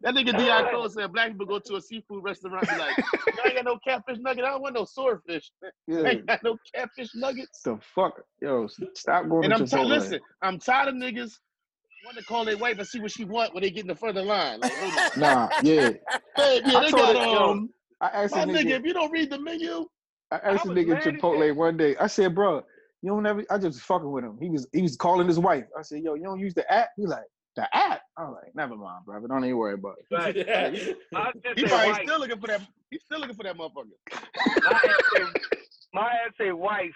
that 0.03 0.15
nigga 0.15 0.31
Deon 0.33 0.71
Cole 0.73 0.89
said 0.91 1.13
black 1.13 1.29
people 1.31 1.47
go 1.47 1.59
to 1.61 1.77
a 1.77 1.81
seafood 1.81 2.23
restaurant 2.25 2.69
and 2.69 2.77
be 2.77 2.85
like, 2.85 2.99
y'all 2.99 3.47
ain't 3.47 3.55
got 3.55 3.65
no 3.65 3.79
catfish 3.87 4.19
nugget. 4.21 4.45
I 4.45 4.51
don't 4.51 4.63
want 4.63 4.75
no 4.75 4.85
swordfish. 4.85 5.51
I 5.63 5.69
Yeah. 5.87 6.07
ain't 6.09 6.27
got 6.27 6.43
no 6.43 6.57
catfish 6.75 7.11
nuggets. 7.15 7.63
the 7.63 7.79
fuck? 7.95 8.21
Yo, 8.43 8.67
stop 8.95 9.29
going 9.29 9.45
And 9.45 9.53
to 9.55 9.61
I'm 9.61 9.65
Chipotle. 9.65 9.71
tired. 9.71 9.87
Listen, 9.87 10.21
I'm 10.43 10.59
tired 10.59 10.89
of 10.89 10.95
niggas 10.97 11.39
want 12.05 12.17
to 12.19 12.25
call 12.25 12.45
their 12.45 12.57
wife 12.57 12.79
and 12.79 12.87
see 12.87 13.01
what 13.01 13.11
she 13.11 13.25
want 13.25 13.55
when 13.55 13.63
they 13.63 13.71
get 13.71 13.83
in 13.83 13.89
the 13.89 13.95
further 13.95 14.23
line. 14.23 14.61
Like, 14.61 14.73
hold 14.75 14.93
on. 14.99 15.21
Nah, 15.21 15.49
yeah. 15.63 15.89
Babe, 16.37 16.63
yeah, 16.67 16.79
I 16.79 16.85
they 16.85 16.91
told 16.91 16.93
got 16.93 17.17
it, 17.17 17.39
um. 17.39 17.71
I 18.01 18.07
asked 18.09 18.35
My 18.35 18.43
a 18.43 18.47
nigga, 18.47 18.63
nigga, 18.63 18.71
if 18.81 18.85
you 18.85 18.95
don't 18.95 19.11
read 19.11 19.31
the 19.31 19.39
menu, 19.39 19.87
I 20.31 20.37
asked 20.37 20.45
a 20.47 20.49
I 20.49 20.53
was 20.73 20.79
nigga 20.79 20.89
mad 20.89 20.99
as 20.99 21.05
Chipotle 21.05 21.55
one 21.55 21.77
day. 21.77 21.97
I 22.01 22.07
said, 22.07 22.35
bro, 22.35 22.65
you 23.03 23.11
don't 23.11 23.27
ever 23.27 23.45
I 23.51 23.59
just 23.59 23.81
fucking 23.83 24.11
with 24.11 24.25
him. 24.25 24.39
He 24.41 24.49
was 24.49 24.67
he 24.73 24.83
was 24.83 24.97
calling 24.97 25.27
his 25.27 25.39
wife. 25.39 25.65
I 25.79 25.83
said, 25.83 26.03
yo, 26.03 26.15
you 26.15 26.23
don't 26.25 26.41
use 26.41 26.55
the 26.55 26.71
app? 26.73 26.89
He 26.97 27.07
like, 27.07 27.25
the 27.57 27.63
app? 27.77 28.01
I 28.17 28.23
was 28.25 28.39
like, 28.43 28.55
never 28.55 28.77
mind, 28.77 29.05
brother. 29.05 29.29
Don't 29.29 29.45
even 29.45 29.57
worry 29.57 29.75
about 29.75 29.97
it. 29.99 30.15
Right. 30.15 30.49
I 30.49 30.71
just 30.71 30.85
he 30.87 30.95
probably 31.67 31.93
wife. 31.93 32.03
still 32.05 32.21
looking 32.21 32.41
for 32.41 32.47
that. 32.47 32.63
He's 32.91 33.03
still 33.05 33.21
looking 33.21 33.37
for 33.37 33.43
that 33.43 33.57
motherfucker. 33.57 34.63
My 34.63 34.71
ass 34.73 35.03
say, 35.15 35.25
my 35.93 36.07
ass 36.07 36.33
say 36.39 36.53
wife. 36.53 36.91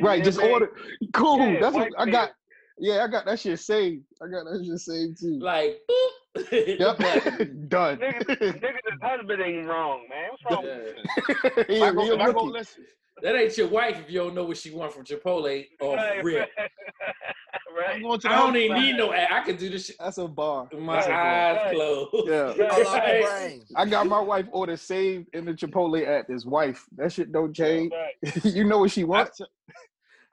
Right, 0.00 0.22
just 0.22 0.38
man. 0.38 0.50
order. 0.50 0.70
Cool. 1.12 1.38
Yeah, 1.38 1.60
That's 1.60 1.74
what 1.74 1.88
I 1.98 2.04
meal. 2.04 2.12
got. 2.12 2.30
Yeah, 2.78 3.04
I 3.04 3.08
got 3.08 3.24
that 3.26 3.40
shit 3.40 3.58
saved. 3.58 4.04
I 4.22 4.26
got 4.28 4.44
that 4.44 4.62
shit 4.64 4.78
saved 4.78 5.20
too. 5.20 5.38
like, 5.40 5.80
boop. 5.90 6.78
Yep. 6.78 6.98
Done. 7.68 7.96
Nigga, 7.98 8.24
nigga's 8.60 9.00
husband 9.02 9.42
ain't 9.42 9.66
wrong, 9.66 10.02
man. 10.10 10.28
What's 10.30 10.44
wrong 10.50 10.64
with 10.64 11.68
yeah, 11.70 11.84
I 11.86 11.92
go, 11.92 12.02
real 12.04 12.14
if 12.14 12.20
I 12.20 12.32
go 12.32 12.42
listen, 12.44 12.84
that 13.22 13.34
ain't 13.34 13.56
your 13.56 13.68
wife 13.68 13.98
if 14.00 14.10
you 14.10 14.18
don't 14.20 14.34
know 14.34 14.44
what 14.44 14.58
she 14.58 14.70
want 14.70 14.92
from 14.92 15.04
Chipotle 15.04 15.64
or 15.80 15.96
Right, 15.96 16.22
rip. 16.22 16.50
I'm 16.58 17.74
right. 17.74 18.02
going 18.02 18.20
to 18.20 18.28
the 18.28 18.34
I 18.34 18.36
don't 18.36 18.54
even 18.56 18.76
need 18.82 18.96
no 18.96 19.12
app. 19.14 19.30
I 19.32 19.40
can 19.44 19.56
do 19.56 19.70
this 19.70 19.86
shit 19.86 19.96
That's 19.98 20.18
a 20.18 20.28
bar. 20.28 20.68
with 20.70 20.82
my 20.82 20.96
That's 20.96 21.06
a 21.06 21.10
bar. 21.10 21.18
eyes 21.22 21.56
Right. 21.56 21.74
closed. 21.74 22.28
Yeah. 22.28 22.68
All 22.70 22.82
Right. 22.84 23.60
I 23.74 23.86
got 23.86 24.06
my 24.06 24.20
wife 24.20 24.46
order 24.52 24.76
saved 24.76 25.28
in 25.34 25.46
the 25.46 25.52
Chipotle 25.54 26.06
app. 26.06 26.28
His 26.28 26.44
wife. 26.44 26.84
That 26.96 27.10
shit 27.12 27.32
don't 27.32 27.54
change. 27.54 27.92
Right. 27.92 28.44
you 28.44 28.64
know 28.64 28.80
what 28.80 28.90
she 28.90 29.02
I 29.02 29.06
wants. 29.06 29.38
t- 29.38 29.44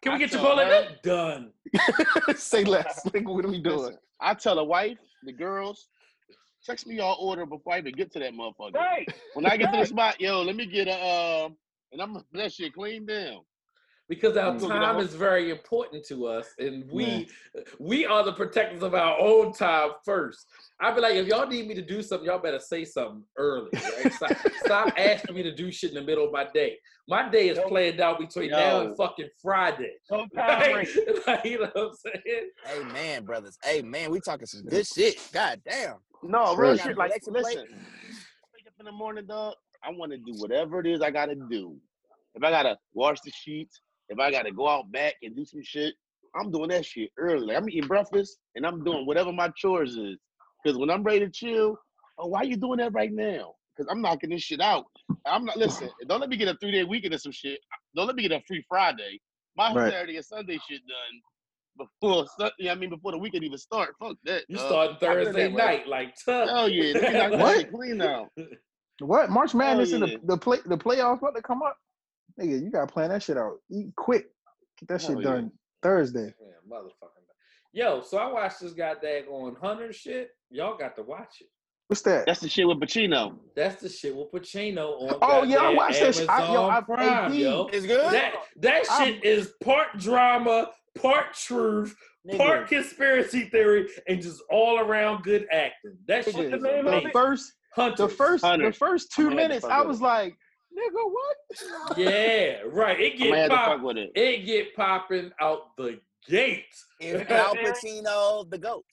Can 0.03 0.11
we 0.11 0.15
I 0.15 0.19
get 0.19 0.31
tell 0.31 0.43
Chipotle? 0.45 0.65
her- 0.67 0.95
Done. 1.01 1.51
Say 2.35 2.63
less. 2.65 3.01
Like, 3.13 3.27
what 3.27 3.45
are 3.45 3.49
we 3.49 3.61
doing? 3.61 3.77
listen, 3.79 3.97
I 4.21 4.33
tell 4.33 4.55
the 4.55 4.63
wife, 4.63 4.97
the 5.23 5.31
girls, 5.31 5.87
text 6.65 6.85
me 6.87 6.95
your 6.95 7.15
order 7.19 7.45
before 7.45 7.73
I 7.73 7.79
even 7.79 7.93
get 7.93 8.11
to 8.13 8.19
that 8.19 8.33
motherfucker. 8.33 8.75
Right. 8.75 9.07
When 9.33 9.45
I 9.45 9.57
get 9.57 9.71
to 9.73 9.79
the 9.79 9.85
spot, 9.85 10.19
yo, 10.19 10.41
let 10.41 10.55
me 10.55 10.65
get 10.65 10.87
a 10.87 11.45
um, 11.45 11.57
and 11.91 12.01
I'm 12.01 12.13
gonna 12.13 12.25
bless 12.33 12.59
you, 12.59 12.71
clean 12.71 13.05
down. 13.05 13.41
Because 14.09 14.35
our 14.35 14.53
Mm. 14.53 14.67
time 14.67 14.99
is 14.99 15.15
very 15.15 15.49
important 15.49 16.05
to 16.07 16.27
us, 16.27 16.53
and 16.59 16.89
we 16.91 17.29
we 17.79 18.05
are 18.05 18.23
the 18.23 18.33
protectors 18.33 18.83
of 18.83 18.93
our 18.93 19.17
own 19.19 19.53
time 19.53 19.91
first. 20.03 20.45
I'd 20.81 20.95
be 20.95 21.01
like, 21.01 21.15
if 21.15 21.27
y'all 21.27 21.47
need 21.47 21.67
me 21.67 21.73
to 21.75 21.81
do 21.81 22.01
something, 22.01 22.25
y'all 22.27 22.39
better 22.39 22.59
say 22.59 22.83
something 22.83 23.23
early. 23.37 23.71
Right? 23.97 24.11
Stop, 24.11 24.37
stop 24.57 24.93
asking 24.97 25.35
me 25.35 25.43
to 25.43 25.55
do 25.55 25.71
shit 25.71 25.91
in 25.91 25.95
the 25.95 26.01
middle 26.01 26.25
of 26.25 26.31
my 26.33 26.45
day. 26.53 26.77
My 27.07 27.29
day 27.29 27.49
is 27.49 27.57
Nope. 27.57 27.69
planned 27.69 28.01
out 28.01 28.19
between 28.19 28.51
now 28.51 28.81
and 28.81 28.97
fucking 28.97 29.29
Friday. 29.41 29.93
No 30.11 30.27
time 30.35 30.59
Like, 30.59 30.75
ring. 30.75 30.87
like, 31.27 31.45
you 31.45 31.59
know 31.59 31.69
what 31.73 31.91
I'm 31.91 31.93
saying? 32.25 32.49
Amen, 32.67 33.23
brothers. 33.23 33.57
Amen. 33.67 34.11
We 34.11 34.19
talking 34.19 34.45
some 34.47 34.63
good 34.65 34.85
shit. 34.85 35.17
God 35.31 35.61
damn. 35.63 35.97
No, 36.23 36.55
real 36.55 36.71
Right. 36.71 36.79
shit. 36.81 36.97
Like, 36.97 37.11
Alexa 37.11 37.31
plate. 37.31 37.43
listen, 37.45 37.67
wake 38.53 38.67
up 38.67 38.73
in 38.79 38.85
the 38.85 38.91
morning, 38.91 39.25
dog. 39.27 39.55
I 39.81 39.91
want 39.91 40.11
to 40.11 40.17
do 40.17 40.33
whatever 40.39 40.79
it 40.81 40.87
is 40.87 41.01
I 41.01 41.09
gotta 41.11 41.35
do. 41.35 41.79
If 42.35 42.43
I 42.43 42.49
gotta 42.49 42.77
wash 42.93 43.19
the 43.21 43.31
sheets, 43.31 43.81
if 44.09 44.19
I 44.19 44.31
gotta 44.31 44.51
go 44.51 44.67
out 44.67 44.91
back 44.91 45.15
and 45.23 45.35
do 45.35 45.45
some 45.45 45.61
shit, 45.63 45.93
I'm 46.35 46.51
doing 46.51 46.69
that 46.69 46.85
shit 46.85 47.11
early. 47.17 47.45
Like 47.47 47.57
I'm 47.57 47.69
eating 47.69 47.87
breakfast 47.87 48.37
and 48.55 48.65
I'm 48.65 48.83
doing 48.83 49.05
whatever 49.05 49.31
my 49.31 49.49
chores 49.55 49.95
is. 49.95 50.17
Cause 50.65 50.77
when 50.77 50.89
I'm 50.89 51.03
ready 51.03 51.19
to 51.21 51.29
chill, 51.29 51.77
oh, 52.17 52.27
why 52.27 52.43
you 52.43 52.55
doing 52.55 52.77
that 52.79 52.93
right 52.93 53.11
now? 53.11 53.53
Cause 53.77 53.87
I'm 53.89 54.01
knocking 54.01 54.29
this 54.29 54.41
shit 54.41 54.61
out. 54.61 54.85
I'm 55.25 55.45
not 55.45 55.57
listen. 55.57 55.89
Don't 56.07 56.19
let 56.19 56.29
me 56.29 56.37
get 56.37 56.47
a 56.47 56.55
three 56.61 56.71
day 56.71 56.83
weekend 56.83 57.13
or 57.13 57.17
some 57.17 57.31
shit. 57.31 57.59
Don't 57.95 58.07
let 58.07 58.15
me 58.15 58.23
get 58.23 58.31
a 58.31 58.41
free 58.47 58.63
Friday. 58.67 59.19
My 59.55 59.73
Right. 59.73 59.91
Saturday 59.91 60.15
and 60.17 60.25
Sunday 60.25 60.57
shit 60.67 60.81
done 60.87 61.87
before. 62.01 62.25
Sun- 62.39 62.51
Yeah, 62.59 62.71
I 62.71 62.75
mean 62.75 62.89
before 62.89 63.11
the 63.11 63.17
weekend 63.17 63.43
even 63.43 63.57
start. 63.57 63.95
Fuck 63.99 64.17
that. 64.25 64.43
You 64.47 64.57
dog. 64.57 64.67
starting 64.67 64.97
Thursday 64.99 65.43
that 65.43 65.51
way. 65.53 65.63
night, 65.65 65.87
like 65.87 66.15
tough. 66.23 66.49
Hell 66.49 66.69
yeah, 66.69 66.93
let 66.99 67.11
me 67.11 67.17
knock 67.31 67.39
What? 67.39 67.71
clean 67.71 68.01
out. 68.01 68.29
What? 68.99 69.29
March 69.31 69.53
Madness 69.55 69.91
in 69.91 70.01
yeah. 70.01 70.15
the 70.23 70.35
the 70.35 70.37
play 70.37 70.59
the 70.65 70.77
playoffs 70.77 71.17
about 71.17 71.35
to 71.35 71.41
come 71.41 71.61
up. 71.63 71.75
Nigga, 72.39 72.61
you 72.63 72.69
gotta 72.71 72.91
plan 72.91 73.09
that 73.09 73.23
shit 73.23 73.37
out. 73.37 73.57
Eat 73.69 73.95
quick. 73.95 74.27
Get 74.79 74.89
that 74.89 75.01
Hell 75.01 75.11
shit 75.15 75.23
yeah. 75.23 75.31
done 75.31 75.51
Thursday. 75.81 76.33
Man, 76.41 76.53
motherfucking. 76.69 77.09
Yo, 77.73 78.01
so 78.01 78.17
I 78.17 78.31
watched 78.31 78.61
this 78.61 78.73
goddamn 78.73 79.27
on 79.29 79.55
Hunter 79.55 79.91
shit. 79.91 80.29
Y'all 80.51 80.77
got 80.77 80.95
to 80.97 81.03
watch 81.03 81.37
it. 81.41 81.47
What's 81.87 82.01
that? 82.03 82.25
That's 82.25 82.39
the 82.39 82.47
shit 82.47 82.67
with 82.67 82.79
Pacino. 82.79 83.35
That's 83.55 83.81
the 83.81 83.89
shit 83.89 84.15
with 84.15 84.31
Pacino 84.31 85.01
on. 85.01 85.17
Oh, 85.21 85.43
yeah, 85.43 85.57
I 85.57 85.59
goddamn 85.61 85.75
watched 85.75 85.99
that 85.99 86.15
shit. 86.15 86.29
I- 86.29 86.53
yo, 86.53 86.69
I- 86.69 86.81
Prime, 86.81 87.31
AP. 87.31 87.33
yo. 87.33 87.69
It's 87.73 87.85
good. 87.85 88.11
That 88.13 88.33
that 88.57 88.83
I'm- 88.91 89.13
shit 89.15 89.23
is 89.25 89.53
part 89.63 89.97
drama, 89.97 90.71
part 90.99 91.33
truth, 91.33 91.95
part 92.37 92.67
conspiracy 92.67 93.45
theory, 93.49 93.89
and 94.07 94.21
just 94.21 94.41
all 94.49 94.79
around 94.79 95.23
good 95.23 95.47
acting. 95.51 95.97
That 96.07 96.25
shit 96.25 96.51
the 96.51 96.57
name 96.57 96.87
of 96.87 97.03
the 97.03 97.09
first 97.09 97.51
Hunter. 97.73 98.07
the 98.07 98.09
first 98.09 98.43
the 98.43 98.71
first 98.71 99.11
two 99.11 99.23
I'ma 99.23 99.29
have 99.31 99.37
to 99.39 99.47
minutes, 99.47 99.65
I 99.65 99.81
was 99.81 99.99
like, 99.99 100.37
nigga, 100.77 101.11
what? 101.11 101.97
Yeah, 101.97 102.61
right. 102.67 102.99
It 102.99 103.17
get 103.17 103.33
have 103.35 103.49
pop. 103.49 103.81
it. 103.97 104.11
It 104.15 104.45
get 104.45 104.75
popping 104.75 105.31
out 105.41 105.75
the 105.77 105.99
gate. 106.27 106.65
is 106.99 107.21
Al 107.29 107.55
Pacino 107.55 108.49
the 108.49 108.57
goat? 108.57 108.85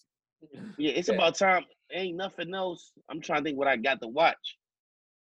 Yeah, 0.77 0.93
it's 0.93 1.09
Yeah. 1.09 1.15
about 1.15 1.37
time. 1.37 1.65
Ain't 1.93 2.17
nothing 2.17 2.55
else. 2.55 2.93
I'm 3.11 3.21
trying 3.21 3.41
to 3.41 3.45
think 3.45 3.59
what 3.59 3.69
I 3.69 3.77
got 3.77 4.01
to 4.03 4.09
watch. 4.09 4.57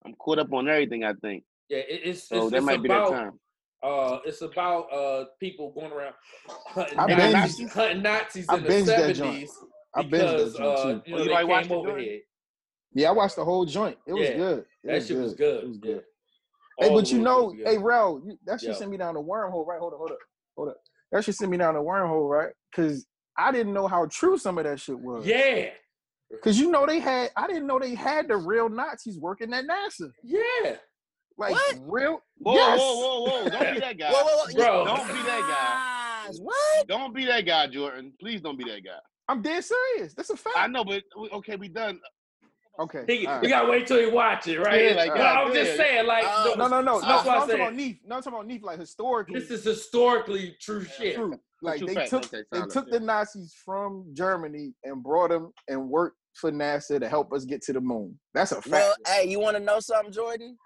I'm 0.06 0.14
caught 0.16 0.40
up 0.40 0.54
on 0.54 0.68
everything. 0.68 1.04
I 1.04 1.14
think 1.14 1.44
Yeah, 1.70 1.80
it, 1.80 2.02
it's 2.04 2.24
so. 2.24 2.38
it's, 2.38 2.52
that 2.52 2.58
it's 2.58 2.66
might 2.66 2.82
be 2.82 2.90
that 2.90 2.96
about 2.98 3.12
time. 3.12 3.40
uh, 3.84 4.20
it's 4.26 4.42
about 4.42 4.92
uh 4.92 5.26
people 5.40 5.72
going 5.72 5.92
around 5.92 6.14
hunting 6.48 6.98
binged- 6.98 7.34
Nazis, 7.34 7.72
hunting 7.74 8.02
Nazis 8.02 8.46
I 8.50 8.58
in 8.58 8.64
the 8.64 8.70
binged 8.70 8.86
that 8.86 9.16
joint. 9.16 9.18
seventies 9.18 9.58
I 9.96 10.02
binged 10.04 10.10
because 10.12 10.54
that 10.54 10.60
joint 10.60 10.78
uh, 10.78 10.84
too. 10.84 11.02
you 11.06 11.16
Oh, 11.16 11.18
know 11.18 11.24
you 11.24 11.30
they 11.30 11.36
came 11.48 11.72
it, 11.72 11.72
over 11.72 11.98
here. 11.98 12.20
Yeah, 12.94 13.10
I 13.10 13.12
watched 13.12 13.36
the 13.38 13.46
whole 13.46 13.66
joint. 13.66 13.98
It 14.06 14.14
was 14.14 14.30
Yeah, 14.30 14.36
good. 14.38 14.66
It 14.84 14.88
That 14.88 15.06
shit 15.08 15.18
was 15.18 15.34
good. 15.34 15.64
It 15.64 15.68
was 15.68 15.78
Yeah. 15.84 15.94
good. 15.94 16.04
Hey, 16.82 16.90
but 16.94 17.12
you 17.12 17.20
know, 17.20 17.54
hey, 17.66 17.78
Rel, 17.78 18.22
that 18.46 18.60
should 18.60 18.70
Yo. 18.70 18.74
send 18.76 18.92
me 18.92 18.98
down 18.98 19.14
the 19.14 19.22
wormhole, 19.22 19.66
right? 19.66 19.80
Hold 19.80 19.94
up, 19.94 20.00
hold 20.00 20.12
up, 20.12 20.18
hold 20.56 20.70
up. 20.70 20.78
That 21.12 21.24
should 21.24 21.36
send 21.36 21.52
me 21.52 21.58
down 21.58 21.74
the 21.76 21.82
wormhole, 21.82 22.30
right? 22.30 22.54
Because 22.72 23.06
I 23.38 23.52
didn't 23.52 23.74
know 23.74 23.88
how 23.88 24.08
true 24.12 24.38
some 24.38 24.58
of 24.58 24.64
that 24.64 24.80
shit 24.80 25.00
was. 25.00 25.26
yeah, 25.26 25.70
Because 26.30 26.60
you 26.60 26.72
know 26.72 26.86
they 26.86 27.00
had, 27.00 27.32
I 27.36 27.48
didn't 27.48 27.68
know 27.68 27.80
they 27.80 27.96
had 27.96 28.28
the 28.28 28.38
real 28.38 28.70
Nazis 28.70 29.20
working 29.20 29.54
at 29.54 29.66
NASA. 29.66 30.12
yeah, 30.24 30.76
Like 31.38 31.54
What? 31.54 31.78
real. 31.82 32.22
Whoa, 32.38 32.54
yes. 32.56 32.80
whoa, 32.80 32.96
whoa, 32.96 33.22
whoa! 33.24 33.50
Don't 33.50 33.74
be 33.74 33.80
that 33.80 33.98
guy. 33.98 34.12
Whoa, 34.12 34.24
whoa, 34.24 34.46
whoa. 34.46 34.54
Bro. 34.54 34.86
Don't 34.86 35.08
be 35.08 35.14
that 35.24 36.26
Guys, 36.28 36.40
What? 36.40 36.88
Don't 36.88 37.14
be 37.14 37.26
that 37.26 37.46
guy, 37.46 37.68
Jordan. 37.68 38.14
Please 38.20 38.42
don't 38.42 38.58
be 38.58 38.64
that 38.66 38.84
guy. 38.84 39.00
I'm 39.28 39.42
dead 39.42 39.64
serious. 39.64 40.14
That's 40.14 40.30
a 40.30 40.36
fact. 40.38 40.56
I 40.58 40.68
know, 40.68 40.84
but 40.84 41.04
okay, 41.34 41.56
we 41.56 41.68
done. 41.68 42.00
Okay. 42.80 43.04
he, 43.08 43.28
all 43.28 43.42
you 43.44 43.50
gotta 43.50 43.70
wait 43.70 43.86
till 43.86 44.00
you 44.00 44.12
watch 44.12 44.48
it, 44.48 44.60
right? 44.60 44.86
Yeah, 44.86 44.96
like, 44.96 45.10
but 45.12 45.18
God 45.18 45.48
I'm 45.48 45.54
just 45.54 45.76
saying, 45.78 46.08
like, 46.08 46.24
Oh, 46.26 46.56
No, 46.58 46.68
no, 46.68 46.82
no, 46.82 47.00
no. 47.00 47.02
That's 47.02 47.26
no 47.26 47.32
I 47.32 47.36
I'm 47.36 47.40
talking 47.42 47.56
about 47.56 47.76
Neef. 47.76 47.98
No, 48.06 48.16
I'm 48.16 48.22
talking 48.24 48.40
about 48.40 48.48
Neef, 48.48 48.64
like 48.64 48.80
historically. 48.80 49.40
this 49.40 49.52
is 49.52 49.64
historically 49.64 50.56
true 50.62 50.84
shit. 50.84 51.16
true. 51.16 51.38
Like 51.64 51.78
True 51.78 51.88
they 51.88 51.94
fact. 51.94 52.10
took 52.10 52.26
Okay, 52.26 52.44
they 52.52 52.60
took 52.62 52.76
like 52.86 52.90
the. 52.92 53.00
Nazis 53.02 53.54
from 53.64 54.06
Germany 54.14 54.74
and 54.84 55.04
brought 55.04 55.30
them 55.30 55.52
and 55.68 55.90
worked 55.90 56.18
for 56.34 56.52
NASA 56.52 57.00
to 57.00 57.08
help 57.08 57.32
us 57.34 57.46
get 57.46 57.62
to 57.64 57.74
the 57.74 57.82
moon. 57.82 58.18
That's 58.34 58.52
a 58.52 58.56
fact. 58.56 58.70
Well, 58.72 58.96
hey, 59.06 59.28
you 59.30 59.40
want 59.40 59.58
to 59.58 59.62
know 59.64 59.80
something, 59.80 60.12
Jordan? 60.12 60.58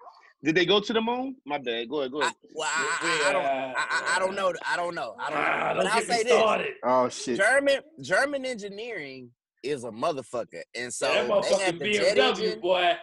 Did 0.42 0.56
they 0.56 0.66
go 0.66 0.80
to 0.80 0.94
the 0.94 1.02
moon? 1.02 1.36
My 1.46 1.58
bad. 1.58 1.90
Go 1.90 2.00
ahead. 2.02 2.12
Go 2.14 2.20
I, 2.22 2.26
ahead. 2.26 2.36
well, 2.54 2.70
I, 2.72 3.24
I, 3.26 3.30
I 3.30 3.34
don't, 3.34 3.46
I, 3.46 3.74
I, 3.76 4.16
I 4.16 4.20
don't 4.20 4.36
know. 4.36 4.54
I 4.66 4.78
don't 4.78 4.96
know. 4.96 5.16
I 5.20 5.30
don't 5.32 5.40
know. 5.40 5.46
Ah, 5.46 5.74
But 5.76 5.84
don't 5.84 5.92
I'll 5.92 6.00
get 6.00 6.08
me 6.10 6.16
say 6.16 6.24
this: 6.24 6.34
started. 6.34 6.74
oh 6.86 7.10
shit. 7.10 7.38
German, 7.38 7.80
German 8.02 8.46
engineering 8.46 9.32
is 9.66 9.84
a 9.84 9.90
motherfucker, 9.92 10.62
and 10.76 10.94
so 10.94 11.08
that 11.08 11.44
they 11.50 11.58
had 11.64 11.80
the 11.80 11.94
jet 11.94 12.18
BMW 12.18 12.30
engine. 12.30 12.60
boy. 12.60 12.94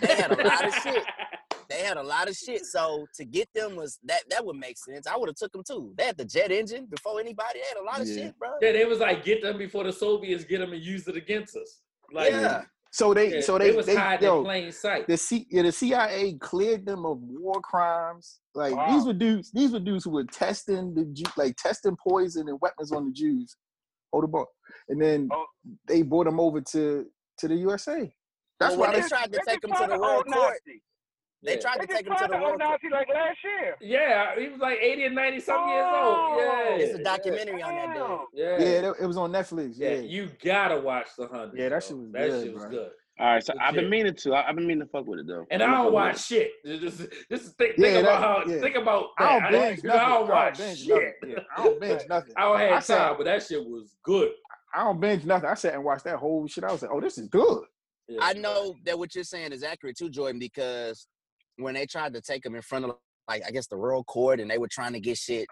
They 0.00 0.14
had 0.16 0.32
a 0.32 0.42
lot 0.44 0.66
of 0.66 0.74
shit. 0.74 1.04
They 1.04 1.76
they 1.76 1.82
had 1.84 1.96
a 1.96 2.02
lot 2.02 2.28
of 2.28 2.36
shit. 2.36 2.64
So 2.66 3.06
to 3.14 3.24
get 3.24 3.48
them 3.54 3.76
was 3.76 3.98
that 4.04 4.22
that 4.30 4.44
would 4.44 4.56
make 4.56 4.76
sense. 4.76 5.06
I 5.06 5.16
would 5.16 5.28
have 5.28 5.36
took 5.36 5.52
them 5.52 5.62
too. 5.66 5.94
They 5.96 6.04
had 6.06 6.16
the 6.18 6.24
jet 6.24 6.50
engine 6.50 6.86
before 6.90 7.20
anybody. 7.20 7.60
They 7.60 7.68
had 7.68 7.76
a 7.80 7.84
lot 7.84 8.00
of 8.00 8.08
Yeah. 8.08 8.14
shit, 8.26 8.38
bro. 8.38 8.50
Yeah, 8.60 8.72
they 8.72 8.84
was 8.84 8.98
like 8.98 9.24
get 9.24 9.42
them 9.42 9.56
before 9.58 9.84
the 9.84 9.92
Soviets 9.92 10.44
get 10.44 10.58
them 10.58 10.72
and 10.72 10.82
use 10.82 11.06
it 11.06 11.16
against 11.16 11.56
us. 11.56 11.80
Like, 12.12 12.32
Yeah. 12.32 12.64
So 12.92 13.14
they, 13.14 13.34
yeah, 13.36 13.40
so 13.42 13.56
they, 13.56 13.70
was 13.70 13.86
they, 13.86 13.94
hiding 13.94 14.24
yo, 14.26 14.38
in 14.38 14.44
plain 14.44 14.72
sight. 14.72 15.06
the 15.06 15.16
C, 15.16 15.46
yeah, 15.48 15.62
the 15.62 15.70
CIA 15.70 16.34
cleared 16.40 16.84
them 16.84 17.06
of 17.06 17.18
war 17.20 17.60
crimes. 17.60 18.40
Like 18.52 18.74
Wow. 18.74 18.92
these 18.96 19.06
were 19.06 19.12
dudes, 19.12 19.52
these 19.52 19.70
were 19.70 19.78
dudes 19.78 20.02
who 20.04 20.10
were 20.10 20.24
testing 20.24 20.92
the 20.92 21.24
like 21.36 21.54
testing 21.56 21.96
poison 21.96 22.48
and 22.48 22.58
weapons 22.60 22.90
on 22.90 23.06
the 23.06 23.12
Jews. 23.12 23.56
Hold 24.12 24.24
the 24.24 24.28
ball, 24.28 24.46
and 24.88 25.00
then 25.00 25.28
Oh. 25.32 25.46
they 25.86 26.02
brought 26.02 26.26
him 26.26 26.40
over 26.40 26.60
to 26.60 27.06
to 27.38 27.48
the 27.48 27.54
USA. 27.56 28.12
That's 28.58 28.74
oh, 28.74 28.78
Well, 28.78 28.88
why 28.90 28.96
they 28.96 29.02
they, 29.02 29.08
tried 29.08 29.32
to 29.32 29.40
They 29.46 29.52
take 29.52 29.64
him 29.64 29.70
to 29.72 29.86
the 29.88 29.98
world 29.98 30.26
old 30.26 30.26
court. 30.26 30.60
Nazi. 30.66 30.82
They 31.42 31.54
Yeah. 31.54 31.60
tried 31.60 31.80
to 31.80 31.86
just 31.86 31.96
take 31.98 32.06
him 32.06 32.14
to 32.16 32.22
the 32.24 32.28
to 32.28 32.34
old 32.34 32.60
world 32.60 32.60
court. 32.82 32.92
Like 32.92 33.08
last 33.08 33.38
year. 33.44 33.76
Yeah, 33.80 34.38
he 34.38 34.48
was 34.48 34.60
like 34.60 34.78
80 34.82 35.04
and 35.06 35.14
90 35.14 35.40
something 35.40 35.70
years 35.70 35.86
old. 35.86 35.94
Oh. 35.96 36.36
Yeah. 36.38 36.76
It's 36.84 36.98
a 36.98 37.02
documentary 37.02 37.62
on 37.62 37.74
that 37.74 37.94
Damn. 37.94 38.08
dude. 38.08 38.20
Yeah. 38.34 38.58
yeah, 38.58 38.92
it 39.00 39.06
was 39.06 39.16
on 39.16 39.32
Netflix. 39.32 39.74
Yeah, 39.76 39.90
Yeah, 39.92 40.00
you 40.00 40.30
gotta 40.44 40.78
watch 40.80 41.06
the 41.16 41.28
hundred. 41.28 41.58
Yeah, 41.58 41.68
that 41.70 41.76
yo. 41.76 41.88
shit 41.88 41.96
was 41.96 42.12
that 42.12 42.28
good, 42.28 42.44
shit 42.44 42.54
was 42.54 42.62
bro. 42.64 42.70
good. 42.70 42.90
All 43.20 43.26
right, 43.34 43.44
so 43.44 43.52
I've 43.60 43.74
been 43.74 43.90
meaning 43.90 44.14
to. 44.14 44.34
I- 44.34 44.48
I've 44.48 44.56
been 44.56 44.66
meaning 44.66 44.80
to 44.86 44.90
fuck 44.90 45.06
with 45.06 45.20
it 45.20 45.26
though. 45.26 45.46
And 45.50 45.62
I'm 45.62 45.70
I 45.70 45.72
gonna 45.72 45.84
don't 45.90 45.92
fuck 45.92 46.04
with 46.06 46.14
watch 46.14 46.26
shit. 46.26 46.50
Just, 46.64 46.98
just 47.30 47.58
think, 47.58 47.74
Yeah, 47.76 47.84
think 47.84 48.02
about 48.06 48.22
how 48.22 48.50
yeah. 48.50 48.60
think 48.60 48.76
about 48.76 49.06
that. 49.18 49.30
I 49.30 49.50
don't 49.50 49.52
binge 49.52 49.84
nothing. 49.84 50.00
I 50.00 50.08
don't 50.08 50.28
watch 50.28 50.58
binge 50.58 50.78
shit. 50.84 51.14
Yeah, 51.26 51.38
I 51.56 51.64
don't 51.64 51.80
binge 51.80 52.02
nothing. 52.08 52.32
I 52.36 52.40
don't 52.42 52.58
have 52.60 52.72
I 52.72 52.78
said- 52.80 52.98
time, 52.98 53.14
but 53.18 53.24
that 53.24 53.42
shit 53.42 53.62
was 53.64 53.94
good. 54.04 54.30
I 54.74 54.84
don't 54.84 55.00
binge 55.00 55.24
nothing. 55.24 55.48
I 55.50 55.54
sat 55.54 55.74
and 55.74 55.84
watched 55.84 56.04
that 56.04 56.16
whole 56.16 56.46
shit. 56.46 56.64
I 56.64 56.72
was 56.72 56.80
like, 56.82 56.90
oh, 56.94 57.00
this 57.00 57.18
is 57.18 57.28
good. 57.28 57.64
Yeah. 58.08 58.20
I 58.22 58.32
know 58.34 58.74
that 58.86 58.98
what 58.98 59.14
you're 59.14 59.24
saying 59.24 59.52
is 59.52 59.62
accurate 59.62 59.96
too, 59.98 60.08
Jordan, 60.10 60.38
because 60.38 61.06
when 61.56 61.74
they 61.74 61.86
tried 61.86 62.14
to 62.14 62.20
take 62.20 62.46
him 62.46 62.54
in 62.54 62.62
front 62.62 62.84
of 62.86 62.96
like 63.28 63.42
I 63.46 63.50
guess 63.50 63.66
the 63.66 63.76
royal 63.76 64.02
court 64.04 64.40
and 64.40 64.50
they 64.50 64.58
were 64.58 64.68
trying 64.68 64.92
to 64.94 65.00
get 65.00 65.18
shit 65.18 65.46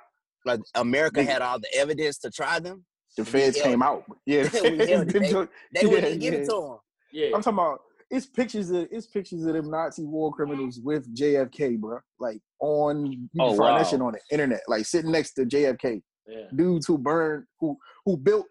like 0.46 0.60
America 0.74 1.22
had 1.22 1.42
all 1.42 1.58
the 1.58 1.68
evidence 1.76 2.18
to 2.18 2.30
try 2.30 2.58
them. 2.60 2.84
The 3.16 3.24
feds 3.24 3.56
held 3.58 3.68
came 3.68 3.82
out. 3.82 4.04
Yeah, 4.24 4.44
the 4.44 4.60
We 4.62 4.78
feds 4.78 4.90
held 4.90 5.02
it. 5.08 5.12
did 5.12 5.22
They- 5.22 5.28
do- 5.30 5.48
They 5.74 5.86
wouldn't 5.86 6.02
Yeah, 6.04 6.08
even 6.08 6.20
give 6.20 6.34
it 6.34 6.48
to 6.48 6.56
him. 6.56 6.76
Yeah. 7.12 7.26
I'm 7.34 7.42
talking 7.42 7.54
about 7.58 7.80
it's 8.10 8.26
pictures 8.26 8.70
of 8.70 8.88
it's 8.90 9.06
pictures 9.06 9.44
of 9.44 9.52
them 9.54 9.70
Nazi 9.70 10.04
war 10.04 10.32
criminals 10.32 10.80
with 10.82 11.14
JFK, 11.14 11.78
bro. 11.78 11.98
Like 12.18 12.40
on 12.60 13.12
you 13.12 13.28
Oh, 13.38 13.48
find 13.50 13.58
wow. 13.58 13.78
that 13.78 13.86
shit 13.88 14.00
on 14.00 14.12
the 14.12 14.20
internet, 14.30 14.60
like 14.68 14.86
sitting 14.86 15.10
next 15.12 15.32
to 15.34 15.44
JFK. 15.44 16.02
yeah. 16.26 16.44
Dudes 16.54 16.86
who 16.86 16.96
burned 16.98 17.44
who 17.60 17.76
who 18.04 18.16
built 18.16 18.46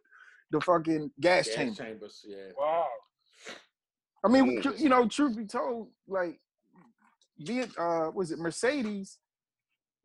the 0.52 0.62
fucking 0.62 1.12
gas, 1.20 1.48
Gas 1.48 1.56
chamber. 1.56 1.76
chambers. 1.76 2.24
Yeah. 2.28 2.38
Wow. 2.58 2.86
I 4.24 4.30
mean, 4.30 4.62
Yeah. 4.64 4.72
you 4.78 4.90
know, 4.90 5.08
truth 5.08 5.36
be 5.38 5.46
told, 5.46 5.90
like 6.08 6.40
be 7.46 7.60
it 7.60 7.70
uh 7.78 8.12
was 8.14 8.32
it 8.32 8.40
Mercedes 8.40 9.20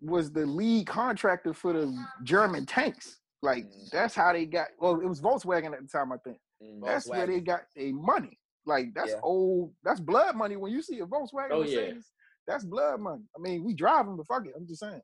was 0.01 0.33
the 0.33 0.45
lead 0.47 0.87
contractor 0.87 1.53
for 1.55 1.73
the 1.73 1.97
German 2.25 2.67
tanks. 2.67 3.19
Like 3.43 3.65
Mm. 3.67 3.91
that's 3.91 4.15
how 4.15 4.33
they 4.33 4.47
got 4.47 4.69
well, 4.79 5.01
it 5.01 5.07
was 5.07 5.21
Volkswagen 5.21 5.73
at 5.73 5.81
the 5.83 5.89
time, 5.89 6.13
I 6.13 6.17
think. 6.19 6.39
Mm. 6.63 6.85
That's 6.85 7.07
where 7.09 7.27
they 7.27 7.41
got 7.41 7.63
their 7.77 7.93
money. 7.93 8.39
Like 8.67 8.95
that's 8.95 9.13
Yeah. 9.13 9.21
old. 9.23 9.73
That's 9.83 10.01
blood 10.01 10.37
money. 10.37 10.57
When 10.57 10.73
you 10.73 10.83
see 10.83 11.01
a 11.01 11.07
Volkswagen 11.07 11.49
Oh, 11.51 11.63
yeah. 11.63 11.81
Mercedes, 11.81 12.11
that's 12.47 12.65
blood 12.65 13.01
money. 13.01 13.25
I 13.37 13.41
mean, 13.41 13.65
we 13.65 13.75
drive 13.75 14.07
them, 14.07 14.17
but 14.17 14.27
fuck 14.27 14.47
it. 14.47 14.55
I'm 14.57 14.67
just 14.67 14.81
saying. 14.81 15.03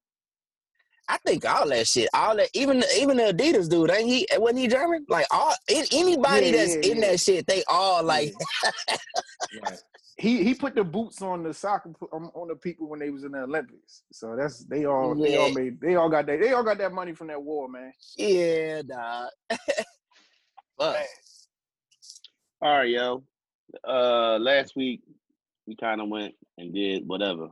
I 1.10 1.16
think 1.24 1.48
all 1.48 1.66
that 1.70 1.86
shit, 1.86 2.08
all 2.12 2.36
that, 2.36 2.50
even 2.52 2.84
even 2.98 3.16
the 3.16 3.32
Adidas 3.32 3.68
dude, 3.68 3.90
ain't 3.90 4.08
he? 4.08 4.26
Wasn't 4.36 4.58
he 4.58 4.68
German? 4.68 5.06
Like 5.08 5.26
all 5.30 5.54
anybody 5.68 6.50
Yeah, 6.50 6.56
that's 6.56 6.74
yeah, 6.76 6.92
in 6.92 6.98
yeah. 6.98 7.10
that 7.10 7.20
shit, 7.20 7.46
they 7.46 7.64
all 7.68 8.02
like. 8.02 8.34
Right. 9.62 9.78
He 10.18 10.42
he 10.44 10.52
put 10.52 10.74
the 10.74 10.84
boots 10.84 11.22
on 11.22 11.42
the 11.44 11.54
soccer 11.54 11.92
on, 12.12 12.24
um, 12.24 12.30
on 12.34 12.48
the 12.48 12.56
people 12.56 12.88
when 12.88 12.98
they 12.98 13.08
was 13.08 13.24
in 13.24 13.32
the 13.32 13.38
Olympics. 13.44 14.02
So 14.12 14.36
that's 14.36 14.64
they 14.64 14.84
all 14.84 15.14
they 15.14 15.36
all 15.36 15.50
made 15.50 15.80
they 15.80 15.94
all 15.94 16.10
got 16.10 16.26
that 16.26 16.40
they 16.40 16.52
all 16.52 16.64
got 16.64 16.76
that 16.78 16.92
money 16.92 17.14
from 17.14 17.28
that 17.28 17.40
war, 17.42 17.68
man. 17.68 17.92
Yeah, 18.16 18.82
dog. 18.82 19.28
Fuck. 20.78 20.96
All 22.60 22.78
right, 22.78 22.90
yo. 22.90 23.22
Uh, 23.86 24.38
last 24.38 24.74
week 24.76 25.02
we 25.66 25.76
kind 25.76 26.00
of 26.00 26.08
went 26.08 26.34
and 26.56 26.72
did 26.74 27.06
whatever. 27.06 27.48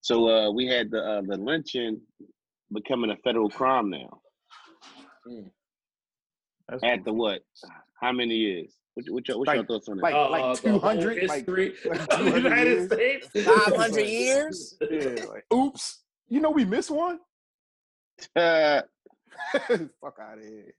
So 0.00 0.28
uh, 0.28 0.50
we 0.50 0.66
had 0.66 0.90
the 0.90 1.02
uh, 1.02 1.22
the 1.22 1.36
lynching 1.36 2.00
becoming 2.72 3.10
a 3.10 3.16
federal 3.24 3.48
crime 3.50 3.90
now. 3.90 4.20
That's 6.68 6.82
After 6.84 7.12
what? 7.12 7.40
How 8.00 8.12
many 8.12 8.34
years? 8.36 8.74
What, 8.94 9.06
what, 9.10 9.28
your, 9.28 9.38
what's 9.38 9.52
your 9.54 9.64
thoughts 9.64 9.88
on 9.88 9.96
that? 9.98 10.02
like- 10.02 10.14
Uh, 10.14 10.30
like 10.30 10.60
200, 10.62 11.28
like- 11.28 11.38
history 11.46 11.74
like 11.86 12.08
200 12.10 12.42
United. 12.44 12.92
States. 12.92 13.28
Five 13.44 13.76
hundred 13.76 14.06
years. 14.06 14.76
yeah, 14.90 15.24
like, 15.30 15.44
oops. 15.52 16.02
You 16.28 16.40
know 16.40 16.50
we 16.50 16.64
missed 16.66 16.90
one? 16.90 17.18
Uh, 18.36 18.82
Fuck 19.52 20.18
out 20.20 20.38
of 20.38 20.44
here. 20.44 20.74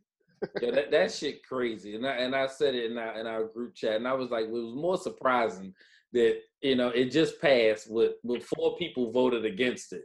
Yeah, 0.62 0.72
that, 0.72 0.92
that 0.92 1.12
shit 1.12 1.44
crazy. 1.46 1.96
And 1.96 2.06
I 2.08 2.12
and 2.14 2.36
I 2.36 2.48
said 2.48 2.76
it 2.76 2.92
in 2.92 2.98
our 2.98 3.20
in 3.20 3.28
our 3.28 3.46
group 3.46 3.76
chat, 3.76 3.96
and 3.96 4.08
I 4.08 4.14
was 4.14 4.30
like, 4.30 4.46
it 4.46 4.52
was 4.52 4.74
more 4.76 4.98
surprising 4.98 5.74
that 6.14 6.38
you 6.62 6.76
know 6.76 6.90
it 6.90 7.06
just 7.12 7.40
passed 7.42 7.90
with 7.92 8.14
with 8.24 8.44
four 8.44 8.76
people 8.78 9.12
voted 9.12 9.46
against 9.46 9.94
it. 9.94 10.04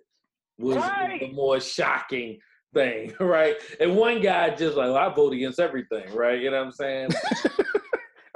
Was 0.58 0.76
Right. 0.76 1.20
the 1.20 1.32
more 1.32 1.58
shocking 1.60 2.38
thing, 2.72 3.12
right? 3.20 3.56
And 3.80 3.96
one 3.96 4.20
guy 4.20 4.50
just 4.54 4.76
like, 4.76 4.86
well, 4.86 4.96
I 4.96 5.12
vote 5.12 5.32
against 5.32 5.58
everything, 5.60 6.12
right? 6.14 6.40
You 6.40 6.50
know 6.50 6.58
what 6.58 6.66
I'm 6.66 6.72
saying? 6.72 7.10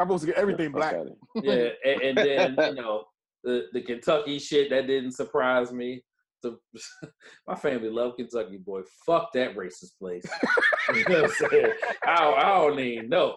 I'm 0.00 0.06
supposed 0.06 0.22
to 0.22 0.26
get 0.28 0.36
everything 0.36 0.70
black. 0.72 0.94
outta 0.94 1.10
yeah, 1.42 1.70
and, 1.84 2.02
and 2.02 2.18
then 2.18 2.56
you 2.68 2.74
know 2.82 3.04
the 3.44 3.66
the 3.72 3.80
Kentucky 3.82 4.38
shit 4.38 4.70
that 4.70 4.86
didn't 4.86 5.12
surprise 5.12 5.72
me. 5.72 6.02
The, 6.42 6.58
my 7.46 7.54
family 7.54 7.90
love 7.90 8.16
Kentucky, 8.16 8.58
boy. 8.58 8.82
Fuck 9.04 9.32
that 9.34 9.56
racist 9.56 9.98
place. 9.98 10.24
you 10.94 11.04
know 11.08 11.22
what 11.22 11.30
I'm 11.42 11.50
saying? 11.50 11.72
I, 12.06 12.14
don't- 12.20 12.38
I 12.38 12.48
don't 12.48 12.80
even 12.80 13.08
know. 13.08 13.36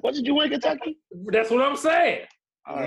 What 0.00 0.14
did 0.14 0.26
you 0.26 0.34
win, 0.34 0.50
Kentucky? 0.50 0.98
That's 1.26 1.50
what 1.50 1.62
I'm 1.62 1.76
saying. 1.76 2.26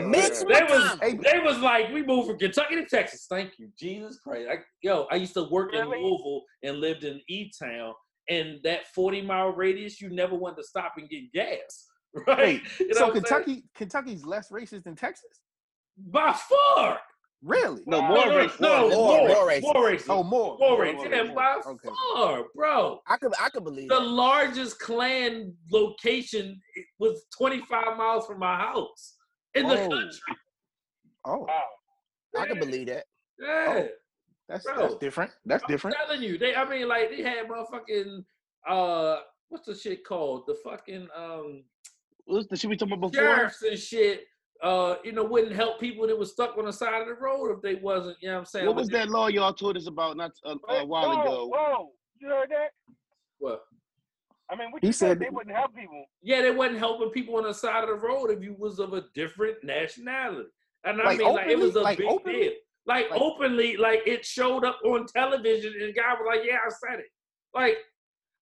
Mix 0.07 0.43
They 0.43 0.61
was 0.63 0.97
Hey, 1.01 1.17
they 1.21 1.39
was 1.39 1.59
like, 1.59 1.91
we 1.91 2.01
moved 2.03 2.29
from 2.29 2.37
Kentucky 2.37 2.75
to 2.75 2.85
Texas. 2.85 3.25
Thank 3.29 3.57
you, 3.59 3.69
Jesus 3.77 4.19
Christ. 4.19 4.47
I, 4.49 4.57
yo, 4.81 5.05
I 5.11 5.15
used 5.15 5.33
to 5.33 5.43
work 5.49 5.73
in 5.73 5.81
Really? 5.81 6.01
Louisville 6.01 6.43
and 6.63 6.79
lived 6.79 7.03
in 7.03 7.19
E 7.27 7.51
Town, 7.61 7.93
and 8.29 8.59
that 8.63 8.87
40 8.93 9.21
mile 9.23 9.49
radius, 9.49 9.99
you 9.99 10.09
never 10.09 10.35
wanted 10.35 10.57
to 10.57 10.63
stop 10.63 10.93
and 10.97 11.09
get 11.09 11.31
gas, 11.33 11.87
right? 12.27 12.37
Wait, 12.37 12.61
You 12.79 12.87
know 12.89 12.93
so 12.93 13.07
what 13.07 13.17
I'm 13.17 13.25
saying? 13.25 13.43
Kentucky, 13.43 13.63
Kentucky's 13.75 14.25
less 14.25 14.49
racist 14.49 14.83
than 14.83 14.95
Texas? 14.95 15.41
by 15.97 16.33
far. 16.33 16.99
Really? 17.45 17.84
No, 17.86 17.99
Wow. 17.99 18.08
more 18.10 18.25
no, 18.25 18.31
racist. 18.47 18.60
no, 18.60 18.69
More- 18.81 18.89
more, 18.89 19.17
more 19.19 19.27
more 19.27 19.45
racist. 19.47 19.73
racist. 19.75 20.05
Oh, 20.10 20.23
more. 20.23 20.58
More 20.58 20.69
more, 20.71 20.79
racist. 20.86 20.95
more, 20.95 21.08
Yeah, 21.13 21.34
by 21.34 21.62
Okay. 21.63 21.89
far, 22.15 22.43
bro. 22.55 23.01
I 23.08 23.17
could 23.17 23.34
I 23.39 23.49
could 23.49 23.63
believe 23.63 23.88
The 23.89 23.99
that. 23.99 24.05
largest 24.05 24.79
Klan 24.79 25.55
location 25.71 26.60
was 26.97 27.23
25 27.38 27.97
miles 27.97 28.25
from 28.25 28.39
my 28.39 28.55
house 28.58 29.15
in 29.53 29.67
the 29.67 29.75
Oh. 29.79 29.89
country. 29.89 30.36
Oh, 31.23 31.39
Wow. 31.41 31.63
I 32.36 32.47
could 32.47 32.60
believe 32.60 32.88
that. 32.88 33.05
Yeah. 33.39 33.88
that's 34.49 34.65
Bro. 34.65 34.77
that's 34.77 34.95
different. 34.95 35.31
That's 35.45 35.63
I'm 35.65 35.69
different. 35.71 35.97
telling 35.97 36.23
you, 36.23 36.39
they. 36.39 36.55
I 36.55 36.67
mean, 36.67 36.88
like 36.88 37.10
they 37.12 37.21
had 37.21 37.47
motherfucking 37.47 38.25
uh, 38.67 39.21
what's 39.49 39.67
the 39.67 39.75
shit 39.75 40.03
called? 40.03 40.47
The 40.47 40.55
fucking 40.63 41.08
um 41.15 41.63
What's 42.25 42.47
the 42.47 42.55
shit 42.58 42.71
we 42.71 42.75
talking 42.75 42.93
about 42.95 43.12
before? 43.12 43.36
sheriffs 43.36 43.62
and 43.62 43.77
shit. 43.77 44.25
Uh, 44.65 44.95
you 45.04 45.12
know, 45.12 45.23
wouldn't 45.23 45.56
help 45.56 45.80
people 45.80 46.08
that 46.08 46.17
was 46.17 46.32
stuck 46.32 46.58
on 46.58 46.65
the 46.65 46.73
side 46.73 46.99
of 46.99 47.08
the 47.08 47.13
road 47.13 47.51
if 47.56 47.62
they 47.62 47.75
wasn't. 47.75 48.17
You 48.19 48.30
know 48.30 48.34
what 48.34 48.39
I'm 48.39 48.45
saying? 48.45 48.65
What 48.65 48.75
was 48.75 48.88
that 48.89 49.10
law 49.10 49.28
y'all 49.28 49.54
told 49.54 49.78
us 49.78 49.86
about 49.86 50.17
not 50.17 50.32
a, 50.43 50.56
a 50.73 50.86
while 50.86 51.08
whoa, 51.15 51.21
ago? 51.21 51.51
Whoa, 51.54 51.91
you 52.19 52.30
heard 52.30 52.49
that? 52.49 52.71
What? 53.38 53.62
I 54.49 54.56
mean, 54.56 54.71
what 54.71 54.82
He 54.82 54.88
you 54.88 54.93
said 54.93 55.10
said- 55.10 55.19
they 55.19 55.30
wouldn't 55.30 55.56
help 55.56 55.75
people. 55.75 56.04
Yeah, 56.23 56.41
they 56.41 56.49
wasn't 56.49 56.80
helping 56.80 57.10
people 57.12 57.36
on 57.38 57.43
the 57.43 57.54
side 57.54 57.84
of 57.84 57.89
the 57.89 57.95
road 58.08 58.32
if 58.32 58.41
you 58.43 58.56
was 58.58 58.80
of 58.80 58.93
a 58.93 59.04
different 59.13 59.58
nationality. 59.63 60.49
And 60.84 60.99
I 60.99 61.06
Like 61.06 61.17
mean, 61.19 61.34
like 61.34 61.47
it 61.47 61.60
was 61.60 61.75
a? 61.75 61.82
Like 61.82 61.99
big 61.99 62.08
openly? 62.10 62.39
deal. 62.39 62.51
Like, 62.88 63.12
Like- 63.12 63.21
openly, 63.21 63.78
like 63.78 64.01
it 64.08 64.25
showed 64.25 64.65
up 64.65 64.80
on 64.84 65.06
television, 65.06 65.73
and 65.80 65.89
the 65.89 65.93
guy 65.93 66.12
was 66.13 66.25
like, 66.28 66.41
"Yeah, 66.43 66.58
I 66.65 66.69
said 66.69 66.99
it." 67.01 67.12
Like, 67.54 67.78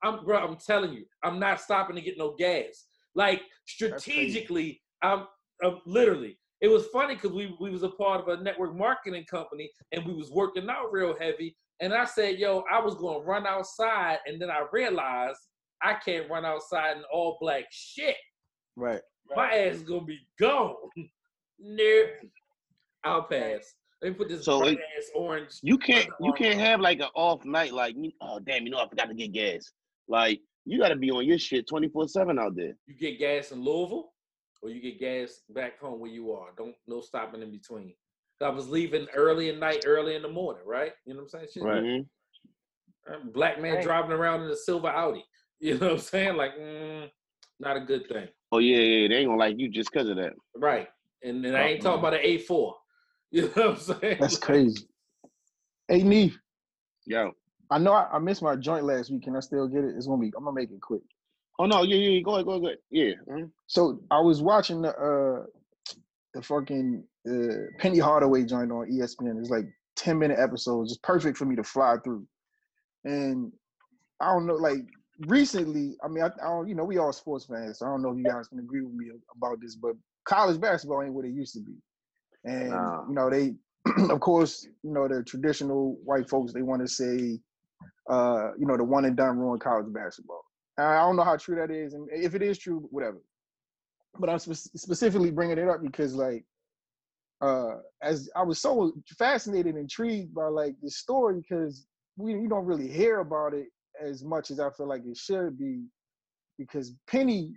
I'm, 0.04 0.24
bro, 0.24 0.38
I'm 0.38 0.56
telling 0.58 0.94
you, 0.94 1.06
I'm 1.22 1.38
not 1.38 1.60
stopping 1.60 1.98
to 1.98 2.02
get 2.02 2.18
no 2.18 2.32
gas. 2.38 2.86
Like 3.14 3.42
strategically, 3.66 4.82
I'm, 5.02 5.28
I'm 5.63 5.80
literally. 5.86 6.38
It 6.62 6.67
was 6.69 6.88
funny 6.88 7.15
because 7.15 7.32
we 7.32 7.56
we 7.60 7.69
was 7.71 7.84
a 7.84 7.89
part 7.89 8.21
of 8.21 8.28
a 8.28 8.41
network 8.41 8.76
marketing 8.76 9.26
company, 9.30 9.69
and 9.91 10.06
we 10.06 10.13
was 10.13 10.32
working 10.32 10.69
out 10.69 10.91
real 10.91 11.15
heavy. 11.19 11.56
And 11.82 11.93
I 11.93 12.06
said, 12.06 12.39
"Yo, 12.39 12.63
I 12.71 12.80
was 12.80 12.95
going 12.95 13.21
to 13.21 13.26
run 13.26 13.45
outside," 13.45 14.19
and 14.26 14.41
then 14.41 14.49
I 14.49 14.65
realized 14.71 15.39
I 15.82 15.95
can't 15.95 16.30
run 16.30 16.45
outside 16.45 16.97
in 16.97 17.04
all 17.12 17.38
black 17.41 17.65
shit. 17.71 18.15
Right. 18.76 19.02
My 19.36 19.52
ass 19.52 19.76
is 19.76 19.84
gonna 19.84 20.06
be 20.06 20.19
gone. 20.39 20.76
nope. 21.60 22.08
I'll 23.03 23.24
pass. 23.24 23.74
Let 24.01 24.11
me 24.11 24.16
put 24.16 24.30
this 24.30 24.45
So 24.45 24.59
bright 24.59 24.74
it- 24.74 24.80
ass 24.97 25.09
orange. 25.16 25.59
You 25.61 25.78
can't 25.78 26.05
Under 26.05 26.28
you 26.28 26.34
can't 26.34 26.59
have 26.59 26.80
like 26.80 26.99
an 26.99 27.09
off 27.16 27.43
night 27.45 27.74
like 27.74 27.95
oh 28.22 28.39
damn 28.39 28.64
you 28.64 28.70
know 28.70 28.80
I 28.80 28.88
forgot 28.88 29.07
to 29.09 29.14
get 29.14 29.32
gas. 29.34 29.72
Like 30.07 30.39
you 30.66 30.80
got 30.80 30.89
to 30.89 30.95
be 30.95 31.11
on 31.11 31.26
your 31.26 31.38
shit 31.38 31.68
twenty 31.68 31.89
four 31.89 32.07
seven 32.07 32.39
out 32.39 32.55
there. 32.55 32.74
You 32.88 32.95
get 32.95 33.20
gas 33.20 33.51
in 33.51 33.61
Louisville, 33.61 34.12
or 34.64 34.70
you 34.70 34.82
get 34.82 34.99
gas 34.99 35.41
back 35.49 35.80
home 35.80 35.99
where 35.99 36.09
you 36.09 36.32
are. 36.32 36.47
Don't 36.57 36.74
no 36.88 37.01
stopping 37.01 37.41
in 37.41 37.51
between. 37.51 37.93
I 38.41 38.49
was 38.49 38.68
leaving 38.68 39.07
early 39.16 39.49
at 39.49 39.57
night, 39.59 39.84
early 39.86 40.16
in 40.16 40.22
the 40.22 40.30
morning, 40.30 40.64
right? 40.66 40.91
You 41.05 41.14
know 41.14 41.22
what 41.22 41.24
I'm 41.26 41.30
saying? 41.30 41.47
Shit. 41.53 41.64
Right. 41.64 41.84
Mhm. 41.84 42.07
Uh, 43.09 43.20
Black 43.34 43.61
man 43.61 43.76
Right. 43.76 43.84
driving 43.84 44.11
around 44.11 44.43
in 44.43 44.49
a 44.49 44.55
silver 44.55 44.88
Audi. 44.88 45.24
You 45.59 45.78
know 45.78 45.88
what 45.88 45.93
I'm 45.93 45.99
saying? 45.99 46.36
Like, 46.36 46.57
mm, 46.57 47.09
not 47.57 47.78
a 47.78 47.80
good 47.80 48.05
thing. 48.09 48.28
Oh 48.51 48.57
yeah, 48.57 48.80
yeah, 48.80 49.07
they 49.07 49.16
ain't 49.16 49.30
gonna 49.30 49.39
like 49.39 49.57
you 49.57 49.70
just 49.70 49.89
because 49.93 50.09
of 50.09 50.18
that. 50.18 50.34
Right. 50.57 50.89
And 51.24 51.45
then 51.45 51.55
I 51.55 51.61
Oh, 51.61 51.66
ain't 51.68 51.82
talking 51.82 51.99
about 51.99 52.16
an 52.16 52.22
A4. 52.22 52.74
You 53.32 53.43
know 53.43 53.47
what 53.47 53.66
I'm 53.66 53.78
saying? 53.78 54.18
That's 54.20 54.38
crazy. 54.38 54.88
Hey, 55.88 56.03
Neef, 56.03 56.38
Yo. 57.05 57.32
I 57.70 57.78
know 57.78 57.93
I, 57.93 58.09
I 58.11 58.20
missed 58.20 58.41
my 58.41 58.55
joint 58.57 58.84
last 58.84 59.09
week. 59.09 59.24
Can 59.24 59.36
I 59.38 59.39
still 59.39 59.68
get 59.68 59.86
it? 59.86 59.95
It's 59.95 60.05
gonna 60.05 60.22
be. 60.22 60.34
I'm 60.38 60.43
gonna 60.43 60.53
make 60.53 60.70
it 60.70 60.82
quick. 60.82 61.01
Oh 61.60 61.66
no, 61.66 61.84
yeah, 61.84 61.95
yeah, 61.95 62.22
go 62.22 62.34
ahead, 62.36 62.45
go 62.45 62.51
ahead, 62.51 62.62
go 62.62 62.68
ahead. 62.68 62.80
Yeah. 62.89 63.12
mhm. 63.30 63.51
So 63.68 63.99
I 64.12 64.20
was 64.20 64.41
watching 64.41 64.82
the 64.82 64.89
uh 64.89 65.45
the 66.34 66.41
fucking 66.41 67.04
uh, 67.30 67.78
Penny 67.80 67.99
Hardaway 67.99 68.43
joint 68.43 68.72
on 68.72 68.89
ESPN. 68.91 69.39
It's 69.39 69.49
like 69.51 69.66
ten 69.95 70.18
minute 70.18 70.39
episodes, 70.39 70.91
just 70.91 71.04
perfect 71.04 71.38
for 71.38 71.45
me 71.45 71.56
to 71.56 71.64
fly 71.64 71.95
through. 72.04 72.26
And 73.06 73.51
I 74.20 74.28
don't 74.34 74.47
know, 74.47 74.56
like 74.56 74.82
recently, 75.28 75.95
I 76.04 76.08
mean, 76.08 76.24
I, 76.24 76.28
I 76.28 76.47
don't, 76.49 76.68
you 76.68 76.76
know, 76.76 76.86
we 76.86 76.97
all 76.97 77.14
sports 77.14 77.45
fans, 77.45 77.80
so 77.80 77.86
I 77.86 77.89
don't 77.89 78.01
know 78.01 78.12
if 78.12 78.18
you 78.18 78.24
guys 78.24 78.47
can 78.47 78.60
agree 78.60 78.82
with 78.82 78.93
me 78.93 79.12
about 79.36 79.60
this, 79.62 79.76
but 79.76 79.93
college 80.26 80.60
basketball 80.60 81.04
ain't 81.04 81.14
what 81.14 81.26
it 81.26 81.34
used 81.34 81.54
to 81.54 81.60
be. 81.62 81.74
And 82.45 82.70
Nah. 82.70 83.08
you 83.08 83.14
know, 83.14 83.30
they, 83.30 83.54
of 84.10 84.20
course, 84.22 84.68
you 84.84 84.91
know, 84.91 85.08
the 85.08 85.24
traditional 85.24 85.97
white 86.04 86.30
folks, 86.30 86.54
they 86.54 86.62
want 86.62 86.82
to 86.82 86.88
say, 86.88 87.39
uh, 88.10 88.51
you 88.58 88.66
know, 88.66 88.78
the 88.78 88.84
one 88.84 89.06
and 89.06 89.16
done 89.16 89.38
ruined 89.38 89.62
college 89.62 89.91
basketball. 89.93 90.43
And 90.78 90.88
I 90.88 91.01
don't 91.01 91.15
know 91.15 91.24
how 91.24 91.38
true 91.38 91.55
that 91.57 91.69
is, 91.71 91.93
and 91.93 92.07
if 92.11 92.34
it 92.36 92.41
is 92.41 92.57
true, 92.57 92.88
whatever. 92.89 93.21
But 94.19 94.30
I'm 94.30 94.39
spe- 94.39 94.78
specifically 94.78 95.32
bringing 95.32 95.57
it 95.57 95.67
up 95.67 95.82
because 95.82 96.15
like 96.15 96.45
uh 97.41 97.76
as 98.01 98.30
I 98.36 98.43
was 98.43 98.59
so 98.59 98.93
fascinated 99.17 99.76
and 99.76 99.78
intrigued 99.78 100.34
by 100.34 100.45
like 100.47 100.76
this 100.82 100.97
story 100.97 101.41
because 101.41 101.86
we 102.15 102.34
you 102.34 102.47
don't 102.47 102.65
really 102.65 102.88
hear 102.88 103.19
about 103.19 103.53
it 103.53 103.67
as 104.01 104.24
much 104.24 104.49
as 104.51 104.59
I 104.59 104.69
feel 104.71 104.88
like 104.88 105.03
it 105.05 105.17
should 105.17 105.57
be 105.57 105.84
because 106.57 106.93
Penny 107.07 107.53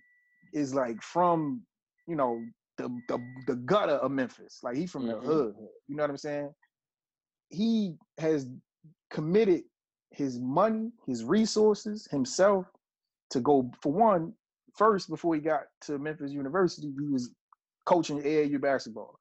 is 0.52 0.74
like 0.74 1.02
from 1.02 1.62
you 2.06 2.16
know 2.16 2.42
the 2.78 2.88
the, 3.08 3.18
the 3.46 3.56
gutter 3.56 3.94
of 3.94 4.10
Memphis. 4.10 4.60
Like 4.62 4.76
he's 4.76 4.90
from 4.90 5.04
Mhm. 5.04 5.20
the 5.20 5.26
hood. 5.26 5.54
You 5.88 5.96
know 5.96 6.02
what 6.02 6.10
I'm 6.10 6.16
saying? 6.18 6.54
He 7.48 7.96
has 8.18 8.48
committed 9.10 9.62
his 10.10 10.38
money 10.40 10.90
his 11.06 11.24
resources 11.24 12.06
himself 12.10 12.66
to 13.30 13.40
go 13.40 13.70
for 13.82 13.92
one 13.92 14.32
first 14.76 15.08
before 15.08 15.34
he 15.34 15.40
got 15.40 15.62
to 15.82 15.98
Memphis 15.98 16.32
University, 16.32 16.92
he 16.98 17.06
was 17.06 17.30
coaching 17.84 18.20
AAU 18.20 18.60
basketball 18.60 19.18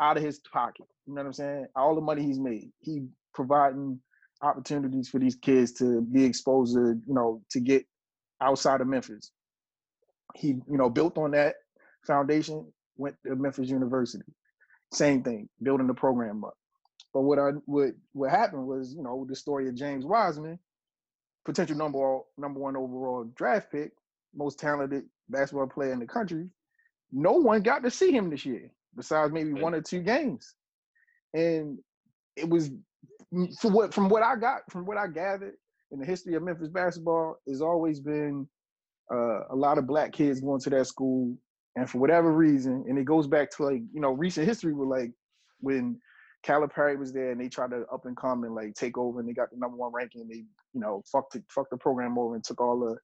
out 0.00 0.16
of 0.16 0.22
his 0.22 0.40
pocket. 0.52 0.86
You 1.06 1.14
know 1.14 1.22
what 1.22 1.26
I'm 1.26 1.32
saying? 1.32 1.66
All 1.76 1.94
the 1.94 2.00
money 2.00 2.22
he's 2.22 2.38
made, 2.38 2.70
he 2.80 3.06
providing 3.34 3.98
opportunities 4.42 5.08
for 5.08 5.18
these 5.18 5.36
kids 5.36 5.72
to 5.72 6.00
be 6.00 6.24
exposed 6.24 6.74
to, 6.74 7.00
you 7.06 7.14
know, 7.14 7.42
to 7.50 7.60
get 7.60 7.84
outside 8.40 8.80
of 8.80 8.86
Memphis. 8.88 9.30
He, 10.34 10.48
you 10.48 10.78
know, 10.78 10.90
built 10.90 11.18
on 11.18 11.32
that 11.32 11.54
foundation, 12.06 12.72
went 12.96 13.16
to 13.26 13.36
Memphis 13.36 13.68
University. 13.68 14.24
Same 14.92 15.22
thing, 15.22 15.48
building 15.62 15.86
the 15.86 15.94
program 15.94 16.44
up. 16.44 16.54
But 17.14 17.22
what 17.22 17.38
I 17.38 17.50
what 17.66 17.90
what 18.12 18.30
happened 18.30 18.66
was, 18.66 18.94
you 18.94 19.02
know, 19.02 19.26
the 19.28 19.36
story 19.36 19.68
of 19.68 19.74
James 19.74 20.04
Wiseman, 20.04 20.58
potential 21.44 21.76
number 21.76 22.20
number 22.38 22.60
one 22.60 22.76
overall 22.76 23.24
draft 23.34 23.70
pick, 23.70 23.92
most 24.34 24.58
talented 24.58 25.04
basketball 25.28 25.66
player 25.66 25.92
in 25.92 25.98
the 25.98 26.06
country. 26.06 26.48
No 27.10 27.32
one 27.32 27.62
got 27.62 27.82
to 27.82 27.90
see 27.90 28.10
him 28.10 28.30
this 28.30 28.46
year, 28.46 28.70
besides 28.96 29.32
maybe 29.32 29.52
one 29.52 29.74
or 29.74 29.82
two 29.82 30.00
games. 30.00 30.54
And 31.34 31.78
it 32.36 32.48
was 32.48 32.70
for 33.60 33.70
what 33.70 33.94
from 33.94 34.08
what 34.08 34.22
I 34.22 34.36
got, 34.36 34.60
from 34.70 34.86
what 34.86 34.96
I 34.96 35.06
gathered 35.06 35.54
in 35.90 35.98
the 35.98 36.06
history 36.06 36.34
of 36.34 36.42
Memphis 36.42 36.68
basketball, 36.68 37.36
has 37.48 37.60
always 37.60 38.00
been 38.00 38.48
uh, 39.12 39.46
a 39.50 39.56
lot 39.56 39.78
of 39.78 39.86
black 39.86 40.12
kids 40.12 40.40
going 40.40 40.60
to 40.60 40.70
that 40.70 40.86
school, 40.86 41.36
and 41.76 41.88
for 41.88 41.98
whatever 41.98 42.32
reason, 42.32 42.84
and 42.88 42.98
it 42.98 43.04
goes 43.04 43.26
back 43.26 43.50
to 43.52 43.64
like 43.64 43.82
you 43.92 44.00
know 44.00 44.12
recent 44.12 44.46
history 44.46 44.72
with 44.72 44.88
like 44.88 45.12
when 45.60 45.98
Calipari 46.46 46.98
was 46.98 47.12
there 47.12 47.30
and 47.30 47.40
they 47.40 47.48
tried 47.48 47.70
to 47.70 47.84
up 47.92 48.04
and 48.04 48.16
come 48.16 48.44
and 48.44 48.54
like 48.54 48.74
take 48.74 48.98
over 48.98 49.20
and 49.20 49.28
they 49.28 49.32
got 49.32 49.50
the 49.50 49.56
number 49.56 49.76
one 49.76 49.92
ranking. 49.92 50.22
And 50.22 50.30
they 50.30 50.44
you 50.72 50.80
know 50.80 51.02
fucked 51.10 51.34
the, 51.34 51.42
fucked 51.48 51.70
the 51.70 51.76
program 51.76 52.18
over 52.18 52.34
and 52.34 52.44
took 52.44 52.60
all 52.60 52.78
the 52.80 52.96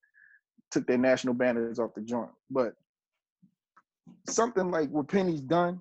took 0.71 0.87
their 0.87 0.99
national 0.99 1.35
banners 1.35 1.79
off 1.79 1.95
the 1.95 2.03
joint. 2.03 2.31
But 2.51 2.75
something 4.29 4.71
like 4.71 4.91
what 4.91 5.09
Penny's 5.09 5.41
done, 5.41 5.81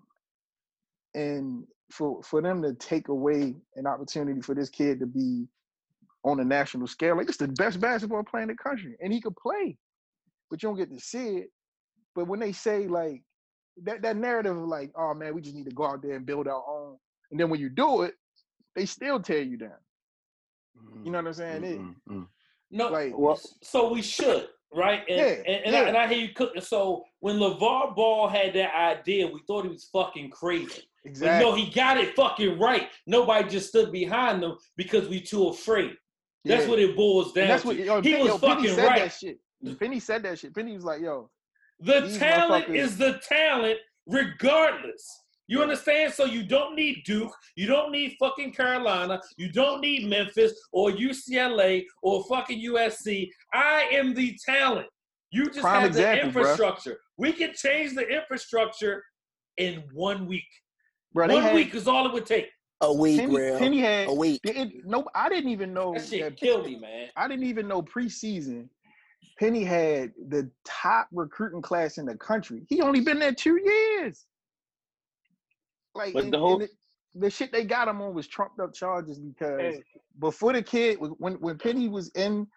and 1.15 1.63
for 1.91 2.21
for 2.23 2.41
them 2.41 2.61
to 2.61 2.73
take 2.73 3.07
away 3.07 3.55
an 3.75 3.87
opportunity 3.87 4.41
for 4.41 4.53
this 4.53 4.69
kid 4.69 4.99
to 4.99 5.05
be 5.05 5.47
on 6.23 6.39
a 6.39 6.45
national 6.45 6.87
scale, 6.87 7.17
like 7.17 7.29
it's 7.29 7.37
the 7.37 7.47
best 7.47 7.79
basketball 7.79 8.23
player 8.23 8.43
in 8.43 8.49
the 8.49 8.55
country, 8.55 8.95
and 9.01 9.13
he 9.13 9.21
could 9.21 9.35
play, 9.35 9.77
but 10.49 10.61
you 10.61 10.69
don't 10.69 10.77
get 10.77 10.91
to 10.91 10.99
see 10.99 11.37
it. 11.37 11.49
But 12.15 12.27
when 12.27 12.39
they 12.39 12.51
say 12.51 12.87
like 12.87 13.23
that 13.83 14.01
that 14.01 14.17
narrative 14.17 14.57
of 14.57 14.67
like, 14.67 14.91
oh 14.95 15.13
man, 15.13 15.33
we 15.33 15.41
just 15.41 15.55
need 15.55 15.69
to 15.69 15.75
go 15.75 15.85
out 15.85 16.01
there 16.01 16.15
and 16.15 16.25
build 16.25 16.47
our 16.47 16.63
own, 16.67 16.97
and 17.31 17.39
then 17.39 17.49
when 17.49 17.59
you 17.59 17.69
do 17.69 18.03
it, 18.03 18.15
they 18.75 18.85
still 18.85 19.19
tear 19.19 19.41
you 19.41 19.57
down. 19.57 19.71
You 21.03 21.11
know 21.11 21.19
mm, 21.19 21.23
what 21.23 21.27
I'm 21.27 21.33
saying? 21.33 21.63
It- 21.63 21.79
Mm-mm. 22.11 22.27
No, 22.69 22.89
like 22.89 23.17
Well, 23.17 23.39
so 23.63 23.91
we 23.93 24.01
should, 24.01 24.49
right? 24.73 25.01
And, 25.07 25.17
Yeah, 25.17 25.25
and, 25.25 25.65
and, 25.65 25.73
yeah. 25.73 25.81
I, 25.81 25.87
and 25.87 25.97
I 25.97 26.07
hear 26.07 26.17
you 26.17 26.33
cooking. 26.33 26.61
So 26.61 27.05
when 27.21 27.37
LeVar 27.37 27.95
Ball 27.95 28.27
had 28.27 28.53
that 28.55 28.75
idea, 28.75 29.25
we 29.27 29.39
thought 29.47 29.63
he 29.63 29.69
was 29.69 29.85
fucking 29.85 30.29
crazy. 30.31 30.83
But 31.03 31.09
exactly. 31.09 31.49
no, 31.49 31.55
he 31.55 31.71
got 31.71 31.97
it 31.97 32.13
fucking 32.15 32.59
right. 32.59 32.89
Nobody 33.05 33.47
just 33.47 33.69
stood 33.69 33.91
behind 33.93 34.43
them 34.43 34.57
because 34.75 35.07
we 35.07 35.21
too 35.21 35.47
afraid. 35.47 35.95
That's 36.43 36.63
Yeah. 36.63 36.69
what 36.69 36.79
it 36.79 36.95
boils 36.95 37.31
down 37.31 37.43
And 37.43 37.51
that's 37.51 37.63
what 37.63 37.77
yo, 37.77 38.01
he 38.01 38.11
Penny, 38.11 38.23
was 38.23 38.31
yo, 38.33 38.37
fucking 38.37 38.75
said 38.75 38.85
right. 38.85 38.99
that 38.99 39.13
shit. 39.13 39.39
Penny 39.79 39.99
said 40.01 40.23
that 40.23 40.39
shit. 40.39 40.53
Penny 40.53 40.73
was 40.73 40.83
like, 40.83 41.01
yo, 41.01 41.29
The 41.79 42.17
talent 42.19 42.75
is 42.75 42.97
the 42.97 43.19
talent, 43.27 43.79
regardless. 44.05 45.23
You 45.47 45.61
understand? 45.61 46.13
So 46.13 46.25
you 46.25 46.43
don't 46.43 46.75
need 46.75 47.03
Duke, 47.05 47.33
you 47.55 47.67
don't 47.67 47.91
need 47.91 48.15
fucking 48.19 48.51
Carolina, 48.51 49.21
you 49.37 49.49
don't 49.51 49.79
need 49.81 50.07
Memphis 50.09 50.53
or 50.73 50.91
UCLA 50.91 51.85
or 52.01 52.23
fucking 52.25 52.59
USC. 52.59 53.29
I 53.53 53.89
am 53.93 54.13
the 54.13 54.37
talent. 54.45 54.87
You 55.31 55.45
just 55.45 55.59
Prime 55.61 55.81
have 55.83 55.93
the 55.93 55.99
example, 55.99 56.41
bruh. 56.41 56.43
infrastructure. 56.43 56.99
We 57.17 57.31
can 57.33 57.53
change 57.53 57.95
the 57.95 58.07
infrastructure 58.07 59.03
in 59.57 59.83
one 59.93 60.25
week. 60.27 60.47
bro, 61.13 61.27
one 61.27 61.53
week 61.55 61.73
is 61.73 61.87
all 61.87 62.05
it 62.05 62.13
would 62.13 62.25
take. 62.25 62.49
A 62.81 62.93
week, 62.93 63.19
Penny, 63.19 63.35
real. 63.35 63.57
Penny 63.57 63.79
had 63.79 64.07
A 64.07 64.13
week. 64.13 64.39
it, 64.43 64.55
it- 64.55 64.85
no. 64.85 65.05
I 65.15 65.29
didn't 65.29 65.49
even 65.49 65.73
know 65.73 65.93
That 65.93 66.05
shit 66.05 66.21
that 66.21 66.37
killed 66.37 66.65
me, 66.65 66.77
man. 66.77 67.07
I 67.15 67.27
didn't 67.27 67.45
even 67.45 67.67
know 67.67 67.81
preseason. 67.81 68.69
Penny 69.39 69.63
had 69.63 70.11
the 70.29 70.49
top 70.65 71.07
recruiting 71.11 71.61
class 71.61 71.97
in 71.97 72.05
the 72.05 72.15
country. 72.15 72.65
He 72.69 72.81
only 72.81 73.01
been 73.01 73.19
there 73.19 73.33
two 73.33 73.59
years. 73.63 74.25
Like 75.97 76.13
But 76.13 76.23
and- 76.25 76.33
the 76.33 76.39
whole- 76.39 76.61
the 77.15 77.29
shit 77.29 77.51
they 77.51 77.65
got 77.65 77.87
him 77.87 78.01
on 78.01 78.13
was 78.13 78.27
trumped 78.27 78.59
up 78.59 78.73
charges 78.73 79.17
because 79.19 79.59
Hey. 79.75 79.83
before 80.19 80.53
the 80.53 80.61
kid 80.61 80.99
when 80.99 81.33
when 81.41 81.57
Penny 81.57 81.87
was 81.89 82.09
in 82.09 82.47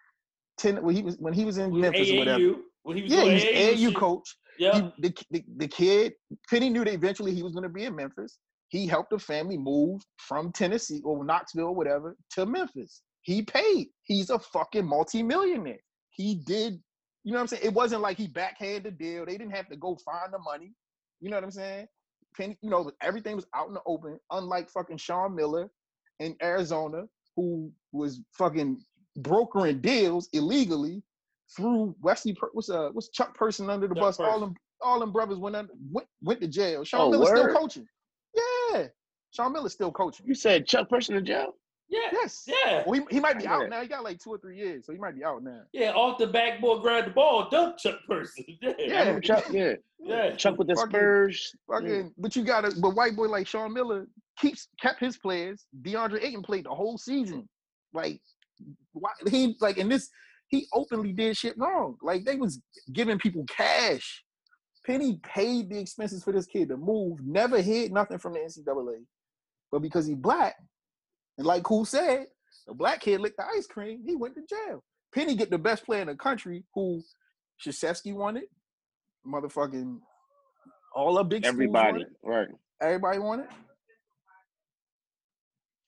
ten 0.57 0.81
when 0.83 0.95
he 0.95 1.01
was 1.01 1.17
when 1.17 1.33
he 1.33 1.45
was 1.45 1.57
in 1.57 1.77
Memphis 1.79 2.11
or 2.11 2.17
whatever. 2.17 2.55
When 2.83 2.97
he 2.97 3.03
was 3.03 3.11
Yeah, 3.11 3.21
doing 3.21 3.37
he's 3.37 3.43
AAU, 3.45 3.89
AAU 3.91 3.95
coach. 3.95 4.37
Yeah. 4.59 4.91
The, 4.99 5.13
the 5.31 5.43
the 5.57 5.67
kid 5.67 6.13
Penny 6.49 6.69
knew 6.69 6.83
that 6.85 6.93
eventually 6.93 7.33
he 7.33 7.41
was 7.43 7.53
going 7.53 7.63
to 7.63 7.69
be 7.69 7.85
in 7.85 7.95
Memphis. 7.95 8.37
He 8.69 8.85
helped 8.87 9.09
the 9.09 9.19
family 9.19 9.57
move 9.57 10.01
from 10.17 10.51
Tennessee 10.51 11.01
or 11.03 11.23
Knoxville 11.25 11.65
or 11.67 11.75
whatever 11.75 12.15
to 12.31 12.45
Memphis. 12.45 13.01
He 13.23 13.41
paid. 13.43 13.87
He's 14.03 14.29
a 14.29 14.39
fucking 14.39 14.85
multimillionaire. 14.85 15.79
He 16.11 16.35
did. 16.35 16.81
You 17.23 17.31
know 17.33 17.37
what 17.37 17.41
I'm 17.41 17.47
saying? 17.47 17.63
It 17.65 17.73
wasn't 17.73 18.01
like 18.01 18.17
he 18.17 18.27
backhanded 18.27 18.83
the 18.83 18.91
deal. 18.91 19.25
They 19.25 19.37
didn't 19.37 19.55
have 19.55 19.67
to 19.69 19.75
go 19.75 19.95
find 20.05 20.31
the 20.33 20.39
money. 20.39 20.73
You 21.19 21.29
know 21.29 21.37
what 21.37 21.43
I'm 21.43 21.51
saying? 21.51 21.87
Penny, 22.35 22.57
you 22.61 22.69
know, 22.69 22.91
everything 23.01 23.35
was 23.35 23.45
out 23.55 23.67
in 23.67 23.73
the 23.73 23.81
open. 23.85 24.19
Unlike 24.31 24.69
fucking 24.69 24.97
Sean 24.97 25.35
Miller 25.35 25.69
in 26.19 26.35
Arizona, 26.41 27.03
who 27.35 27.71
was 27.91 28.21
fucking 28.37 28.81
brokering 29.17 29.79
deals 29.81 30.29
illegally 30.33 31.03
through 31.55 31.95
Wesley. 32.01 32.33
Per- 32.33 32.49
what's 32.53 32.69
uh 32.69 32.89
what's 32.93 33.09
Chuck 33.09 33.35
Person 33.35 33.69
under 33.69 33.87
the 33.87 33.95
Chuck 33.95 34.01
bus? 34.17 34.19
All 34.19 34.39
them 34.39 34.55
all 34.81 34.99
them 34.99 35.11
brothers 35.11 35.37
went 35.37 35.55
under, 35.55 35.73
went 35.91 36.07
went 36.21 36.41
to 36.41 36.47
jail. 36.47 36.83
Sean 36.83 37.01
Oh, 37.01 37.11
Miller's 37.11 37.29
word? 37.29 37.37
still 37.37 37.55
coaching. 37.55 37.87
Yeah, 38.35 38.87
Sean 39.31 39.53
Miller's 39.53 39.73
still 39.73 39.91
coaching. 39.91 40.25
You 40.25 40.33
said 40.33 40.65
Chuck 40.67 40.89
Person 40.89 41.15
in 41.15 41.25
jail? 41.25 41.53
Yeah. 41.91 42.07
Yes. 42.13 42.43
Yeah. 42.47 42.83
Well, 42.87 43.01
he, 43.01 43.15
he 43.15 43.19
might 43.19 43.37
be 43.37 43.45
out 43.45 43.59
that. 43.63 43.69
now. 43.69 43.81
He 43.81 43.87
got 43.89 44.03
like 44.03 44.17
two 44.19 44.29
or 44.31 44.37
three 44.37 44.57
years, 44.57 44.85
so 44.85 44.93
he 44.93 44.97
might 44.97 45.13
be 45.15 45.23
out 45.25 45.43
now. 45.43 45.59
Yeah, 45.73 45.91
off 45.91 46.17
the 46.17 46.25
backboard, 46.27 46.81
grab 46.81 47.03
the 47.05 47.11
ball, 47.11 47.49
dunk 47.49 47.77
Chuck 47.77 47.99
Person. 48.07 48.45
Yeah. 48.61 48.69
I 48.95 48.99
remember 49.01 49.19
Chuck, 49.21 49.45
yeah. 49.51 49.73
Yeah. 49.99 50.31
Chuck 50.37 50.57
with 50.57 50.67
the 50.69 50.75
Fucking- 50.75 50.89
Spurs. 50.89 51.51
Fucking, 51.69 52.13
but 52.17 52.35
you 52.35 52.43
gotta. 52.43 52.71
But 52.79 52.95
white 52.95 53.15
boy 53.15 53.27
like 53.27 53.45
Sean 53.45 53.73
Miller 53.73 54.07
keeps 54.39 54.69
kept 54.81 54.99
his 55.01 55.17
players. 55.17 55.65
DeAndre 55.81 56.23
Ayton 56.23 56.41
played 56.41 56.65
the 56.65 56.69
whole 56.69 56.97
season. 56.97 57.47
Like, 57.93 58.21
why 58.93 59.11
he 59.29 59.55
like 59.59 59.77
in 59.77 59.89
this? 59.89 60.09
He 60.47 60.67
openly 60.73 61.11
did 61.13 61.35
shit 61.37 61.57
wrong. 61.57 61.97
Like 62.01 62.23
they 62.25 62.37
was 62.37 62.61
giving 62.93 63.19
people 63.19 63.43
cash. 63.49 64.23
Penny 64.85 65.19
paid 65.23 65.69
the 65.69 65.77
expenses 65.79 66.23
for 66.23 66.31
this 66.33 66.45
kid 66.47 66.69
to 66.69 66.77
move. 66.77 67.19
Never 67.23 67.61
hid 67.61 67.91
nothing 67.91 68.17
from 68.17 68.33
the 68.33 68.39
NCAA. 68.39 69.03
but 69.71 69.81
because 69.81 70.07
he 70.07 70.15
black, 70.15 70.55
and 71.41 71.47
like 71.47 71.65
who 71.65 71.85
said, 71.85 72.27
the 72.67 72.75
black 72.75 73.01
kid 73.01 73.19
licked 73.19 73.37
the 73.37 73.45
ice 73.57 73.65
cream, 73.65 74.03
he 74.05 74.15
went 74.15 74.35
to 74.35 74.41
jail. 74.47 74.83
Penny 75.11 75.35
get 75.35 75.49
the 75.49 75.57
best 75.57 75.83
player 75.83 76.01
in 76.01 76.07
the 76.07 76.15
country 76.15 76.63
who 76.75 77.01
Krzyzewski 77.65 78.13
wanted, 78.13 78.43
motherfucking 79.25 79.97
all 80.93 81.15
the 81.15 81.23
big 81.23 81.43
Everybody, 81.43 82.05
right? 82.23 82.47
Everybody 82.79 83.17
wanted. 83.17 83.47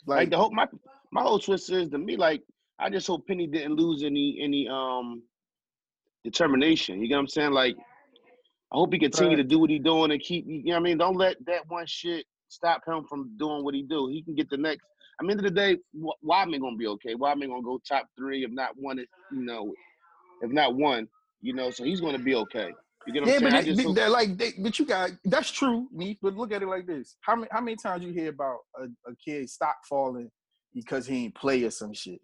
Like 0.08 0.18
Like 0.18 0.30
the 0.32 0.38
whole 0.38 0.50
my 0.50 0.66
my 1.12 1.22
whole 1.22 1.38
twist 1.38 1.72
is 1.72 1.90
to 1.90 2.00
me 2.00 2.18
like 2.18 2.42
I 2.80 2.90
just 2.90 3.06
hope 3.06 3.28
Penny 3.28 3.46
didn't 3.46 3.76
lose 3.76 4.02
any 4.04 4.40
any 4.42 4.68
um 4.68 5.22
determination. 6.24 7.00
You 7.00 7.10
get 7.10 7.14
what 7.14 7.22
I'm 7.22 7.28
saying? 7.28 7.52
Like 7.52 7.76
I 7.78 8.76
hope 8.76 8.92
he 8.92 8.98
continue 8.98 9.38
to 9.38 9.44
do 9.44 9.60
what 9.60 9.70
he 9.70 9.78
doing 9.78 10.12
and 10.12 10.20
keep 10.20 10.46
you 10.48 10.64
know 10.64 10.72
what 10.72 10.78
I 10.78 10.84
mean. 10.84 10.98
Don't 10.98 11.16
let 11.16 11.38
that 11.46 11.68
one 11.68 11.86
shit 11.86 12.26
stop 12.48 12.82
him 12.88 13.06
from 13.08 13.38
doing 13.38 13.64
what 13.64 13.76
he 13.76 13.84
do. 13.84 14.08
He 14.08 14.24
can 14.24 14.34
get 14.34 14.50
the 14.50 14.58
next. 14.58 14.84
I 15.24 15.26
mean, 15.26 15.38
end 15.38 15.46
of 15.46 15.54
the 15.54 15.60
day, 15.60 15.78
Wa- 15.94 16.14
Wyman 16.22 16.60
gonna 16.60 16.76
be 16.76 16.88
okay. 16.88 17.16
Wyman 17.16 17.50
gonna 17.50 17.62
go 17.62 17.80
top 17.88 18.08
three, 18.18 18.44
if 18.44 18.52
not 18.52 18.72
one. 18.76 18.98
You 18.98 19.06
know, 19.32 19.74
if 20.42 20.52
not 20.52 20.76
one, 20.76 21.08
you 21.42 21.54
know. 21.54 21.72
So 21.72 21.84
he's 21.84 22.02
gonna 22.02 22.20
be 22.20 22.36
okay. 22.36 22.72
You 23.08 23.14
get 23.14 23.22
what 23.24 23.30
yeah, 23.30 23.36
I'm 23.38 23.42
but 23.44 23.52
saying? 23.52 23.54
I 23.54 23.62
they, 23.62 23.68
just 23.68 23.78
they, 23.78 23.84
hope- 23.84 23.96
they're 23.96 24.10
like, 24.10 24.38
they, 24.38 24.52
but 24.60 24.78
you 24.80 24.86
got 24.86 25.12
that's 25.26 25.50
true, 25.50 25.88
me. 25.94 26.18
But 26.22 26.36
look 26.36 26.52
at 26.52 26.62
it 26.62 26.68
like 26.68 26.88
this: 26.88 27.16
how 27.22 27.36
many 27.36 27.48
how 27.52 27.62
many 27.62 27.78
times 27.78 28.04
you 28.04 28.12
hear 28.12 28.30
about 28.30 28.58
a, 28.78 28.84
a 29.10 29.16
kid 29.24 29.50
stock 29.50 29.78
falling 29.88 30.30
because 30.74 31.08
he 31.08 31.26
ain't 31.26 31.36
play 31.36 31.64
or 31.64 31.72
some 31.72 31.94
shit? 31.94 32.20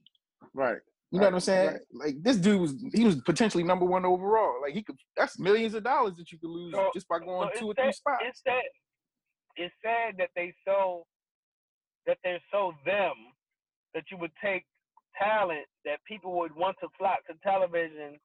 right. 0.53 0.77
You 1.11 1.19
know 1.19 1.25
what 1.25 1.33
I'm 1.35 1.39
saying? 1.39 1.67
right. 1.71 1.81
Like 1.91 2.15
this 2.21 2.37
dude 2.37 2.61
was 2.61 2.75
he 2.93 3.03
was 3.05 3.15
potentially 3.21 3.63
number 3.63 3.85
one 3.85 4.05
overall. 4.05 4.55
Like 4.61 4.73
he 4.73 4.83
could 4.83 4.95
that's 5.17 5.39
millions 5.39 5.73
of 5.73 5.83
dollars 5.83 6.13
that 6.17 6.31
you 6.31 6.37
could 6.37 6.49
lose 6.51 6.73
So- 6.73 6.91
just 6.93 7.07
by 7.07 7.19
going 7.19 7.49
So 7.55 7.59
two 7.61 7.65
or 7.67 7.71
it's 7.71 7.81
three 7.81 7.91
spots. 7.93 8.23
It's 8.27 8.41
sad. 8.43 8.61
It's 9.55 9.75
sad 9.83 10.15
that 10.19 10.29
they 10.35 10.53
so 10.67 11.05
that 12.07 12.17
they're 12.23 12.41
so 12.51 12.73
them 12.85 13.13
that 13.93 14.03
you 14.11 14.17
would 14.17 14.31
take 14.43 14.65
talent 15.17 15.65
that 15.85 15.99
people 16.07 16.37
would 16.37 16.55
want 16.55 16.77
to 16.81 16.87
flock 16.97 17.25
to 17.27 17.33
television 17.43 18.19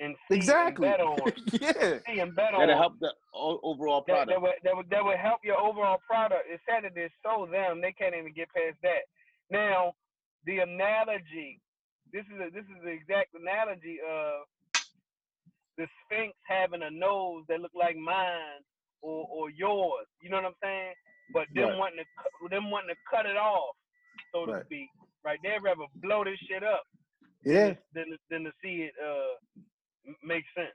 and 0.00 0.14
see 0.30 0.36
Exactly. 0.36 0.88
and 0.88 0.96
bet 0.96 1.00
on, 1.06 1.32
yeah. 1.60 1.98
see 2.06 2.20
and 2.20 2.34
bet 2.36 2.54
on. 2.54 2.60
That'll 2.60 2.78
help 2.78 2.98
the 3.00 3.12
overall 3.34 4.02
product. 4.02 4.30
that, 4.30 4.40
would, 4.40 4.52
that, 4.62 4.76
would, 4.76 4.90
that 4.90 5.04
would 5.04 5.16
help 5.16 5.40
your 5.42 5.58
overall 5.58 5.98
product. 6.06 6.44
It's 6.48 6.62
sad 6.68 6.84
that 6.84 6.92
they're 6.94 7.10
so 7.24 7.48
them 7.50 7.80
they 7.80 7.92
can't 7.92 8.14
even 8.14 8.32
get 8.32 8.48
past 8.54 8.76
that. 8.82 9.10
Now, 9.50 9.94
the 10.46 10.58
analogy. 10.58 11.60
This 12.12 12.24
is 12.32 12.40
a, 12.40 12.50
this 12.50 12.64
is 12.64 12.80
the 12.84 12.90
exact 12.90 13.34
analogy 13.34 13.98
of 14.00 14.48
the 15.76 15.86
Sphinx 16.04 16.34
having 16.48 16.82
a 16.82 16.90
nose 16.90 17.44
that 17.48 17.60
look 17.60 17.74
like 17.74 17.96
mine 17.96 18.64
or, 19.02 19.28
or 19.30 19.50
yours. 19.50 20.06
You 20.22 20.30
know 20.30 20.36
what 20.36 20.46
I'm 20.46 20.60
saying? 20.62 20.94
But 21.32 21.46
them 21.54 21.68
Right. 21.70 21.78
wanting 21.78 22.04
to 22.04 22.48
them 22.48 22.70
wanting 22.70 22.90
to 22.94 22.96
cut 23.10 23.26
it 23.26 23.36
off, 23.36 23.74
so 24.32 24.46
to 24.46 24.52
Right. 24.52 24.64
speak. 24.66 24.88
Right? 25.24 25.38
They'd 25.42 25.62
rather 25.62 25.84
blow 25.96 26.24
this 26.24 26.38
shit 26.40 26.62
up 26.62 26.82
Yeah. 27.44 27.74
than 27.92 28.06
to- 28.10 28.18
than 28.30 28.44
to 28.44 28.52
see 28.62 28.82
it 28.88 28.94
uh 28.98 29.62
make 30.22 30.44
sense. 30.54 30.74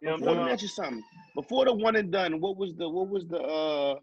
You 0.00 0.06
know 0.08 0.12
what 0.14 0.18
Before, 0.20 0.30
I'm 0.32 0.36
let 0.38 0.42
me 0.42 0.48
saying? 0.48 0.52
ask 0.54 0.62
you 0.62 0.68
something. 0.68 1.04
Before 1.34 1.64
the 1.66 1.74
one 1.74 1.94
and 1.96 2.10
done, 2.10 2.40
what 2.40 2.56
was 2.56 2.74
the 2.76 2.88
what 2.88 3.08
was 3.08 3.26
the 3.28 3.40
uh? 3.40 4.00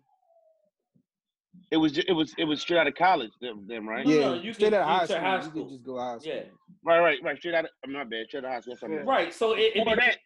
It 1.72 1.78
was 1.78 1.92
ju- 1.92 2.04
it 2.08 2.14
was 2.14 2.34
it 2.38 2.46
was 2.46 2.62
straight 2.62 2.78
out 2.78 2.88
of 2.88 2.96
college, 2.96 3.32
them, 3.42 3.68
them 3.68 3.90
right? 3.90 4.06
Yeah. 4.06 4.20
no, 4.30 4.34
you 4.36 4.54
straight 4.54 4.70
can- 4.72 4.76
out 4.76 4.82
of 4.82 4.88
high 4.88 5.02
you 5.02 5.08
school. 5.08 5.16
to 5.18 5.22
high 5.22 5.44
You 5.44 5.52
could 5.52 5.70
just 5.70 5.84
go 5.84 5.98
high 5.98 6.18
school. 6.20 6.34
Yeah. 6.34 6.44
Right, 6.84 7.00
right, 7.00 7.24
right. 7.24 7.38
Straight 7.38 7.56
out 7.56 7.66
of 7.66 7.72
I'm 7.84 7.92
not 7.92 8.10
bad. 8.10 8.28
Straight 8.28 8.46
out 8.46 8.48
of 8.50 8.54
high 8.54 8.62
school. 8.62 8.74
That's 8.76 8.82
what 8.84 8.92
I 8.92 8.96
meant. 8.96 9.08
Right. 9.08 9.34
So 9.34 9.54
it, 9.54 9.60
it, 9.60 9.74
Before 9.76 9.96
that, 9.98 10.18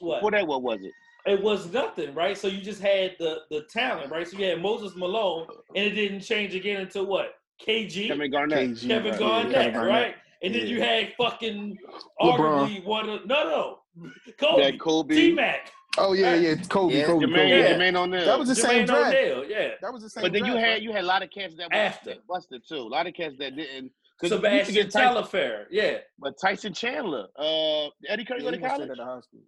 what? 0.00 0.16
before 0.16 0.30
that, 0.32 0.46
what 0.46 0.62
was 0.62 0.80
it? 0.84 0.92
It 1.26 1.42
was 1.42 1.72
nothing, 1.72 2.14
right? 2.14 2.36
So 2.36 2.48
you 2.48 2.60
just 2.60 2.82
had 2.82 3.16
the 3.18 3.38
the 3.50 3.62
talent, 3.62 4.10
right? 4.10 4.28
So 4.28 4.36
you 4.38 4.44
had 4.46 4.60
Moses 4.60 4.94
Malone, 4.94 5.46
and 5.74 5.84
it 5.86 5.90
didn't 5.90 6.20
change 6.20 6.54
again 6.54 6.82
until 6.82 7.06
what? 7.06 7.34
KG, 7.66 8.08
Kevin 8.08 8.30
Garnett. 8.30 8.70
KG, 8.70 8.88
Kevin 8.88 9.04
right, 9.12 9.12
yeah, 9.12 9.18
Garnett, 9.18 9.52
Kevin 9.54 9.72
Garnett. 9.74 9.90
right? 9.90 10.14
And 10.42 10.54
then 10.54 10.62
Yeah. 10.62 10.68
you 10.74 10.82
had 10.82 11.14
fucking 11.16 11.78
LeBron. 12.20 12.38
arguably 12.38 12.84
one 12.84 13.08
of 13.08 13.24
no 13.26 13.44
no 13.44 13.78
You 14.26 14.32
Kobe, 14.38 14.62
had 14.64 14.78
Kobe, 14.80 15.14
T 15.14 15.32
Mac, 15.32 15.72
Oh 15.96 16.12
yeah, 16.12 16.34
yeah. 16.34 16.56
Kobe, 16.68 16.94
Yeah. 16.98 17.06
Kobe, 17.06 17.24
Jermaine, 17.26 17.34
Kobe. 17.36 17.48
Yeah. 17.60 17.72
Jermaine 17.78 17.96
O'Neal. 17.96 18.24
That 18.26 18.38
was 18.38 18.48
the 18.48 18.54
same 18.56 18.84
draft. 18.84 19.14
O'Neal, 19.14 19.44
yeah. 19.48 19.68
That 19.80 19.92
was 19.92 20.02
the 20.02 20.10
same. 20.10 20.22
but 20.22 20.32
then 20.32 20.44
you 20.44 20.56
had 20.56 20.62
right? 20.72 20.82
you 20.82 20.92
had 20.92 21.04
a 21.04 21.06
lot 21.06 21.22
of 21.22 21.30
cats 21.30 21.54
that 21.56 21.72
After. 21.72 22.10
busted, 22.10 22.26
busted 22.26 22.68
too. 22.68 22.80
A 22.80 22.90
lot 22.96 23.06
of 23.06 23.14
cats 23.14 23.36
that 23.38 23.56
didn't. 23.56 23.92
'cause 24.20 24.30
you 24.30 24.36
used 24.36 24.42
to 24.42 24.48
Sebastian 24.50 24.74
get 24.74 24.90
Tyson, 24.92 25.14
Telfair, 25.14 25.66
yeah. 25.70 25.98
but 26.20 26.34
Tyson 26.40 26.72
Chandler, 26.74 27.26
uh, 27.36 27.86
Eddie 28.08 28.24
Curry 28.24 28.38
Yeah, 28.44 28.44
go 28.44 28.50
to 28.52 28.58
college. 28.58 28.82
straight 28.92 28.98
high 28.98 29.20
school. 29.20 29.40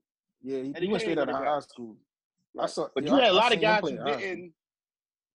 Yeah, 0.42 0.58
he, 0.62 0.72
Eddie 0.76 0.86
he 0.86 0.92
went 0.92 1.02
straight 1.02 1.18
out 1.18 1.28
of 1.28 1.34
high 1.36 1.60
school. 1.60 1.96
I 2.58 2.66
saw, 2.66 2.88
But 2.94 3.04
yeah, 3.04 3.10
you 3.10 3.16
had 3.16 3.24
a 3.24 3.28
I 3.28 3.30
lot 3.30 3.46
of 3.46 3.52
seen 3.52 3.60
guys 3.60 3.80
play 3.80 3.92
who 3.92 3.98
in 3.98 4.02
high 4.06 4.12
school. 4.12 4.20
didn't. 4.28 4.52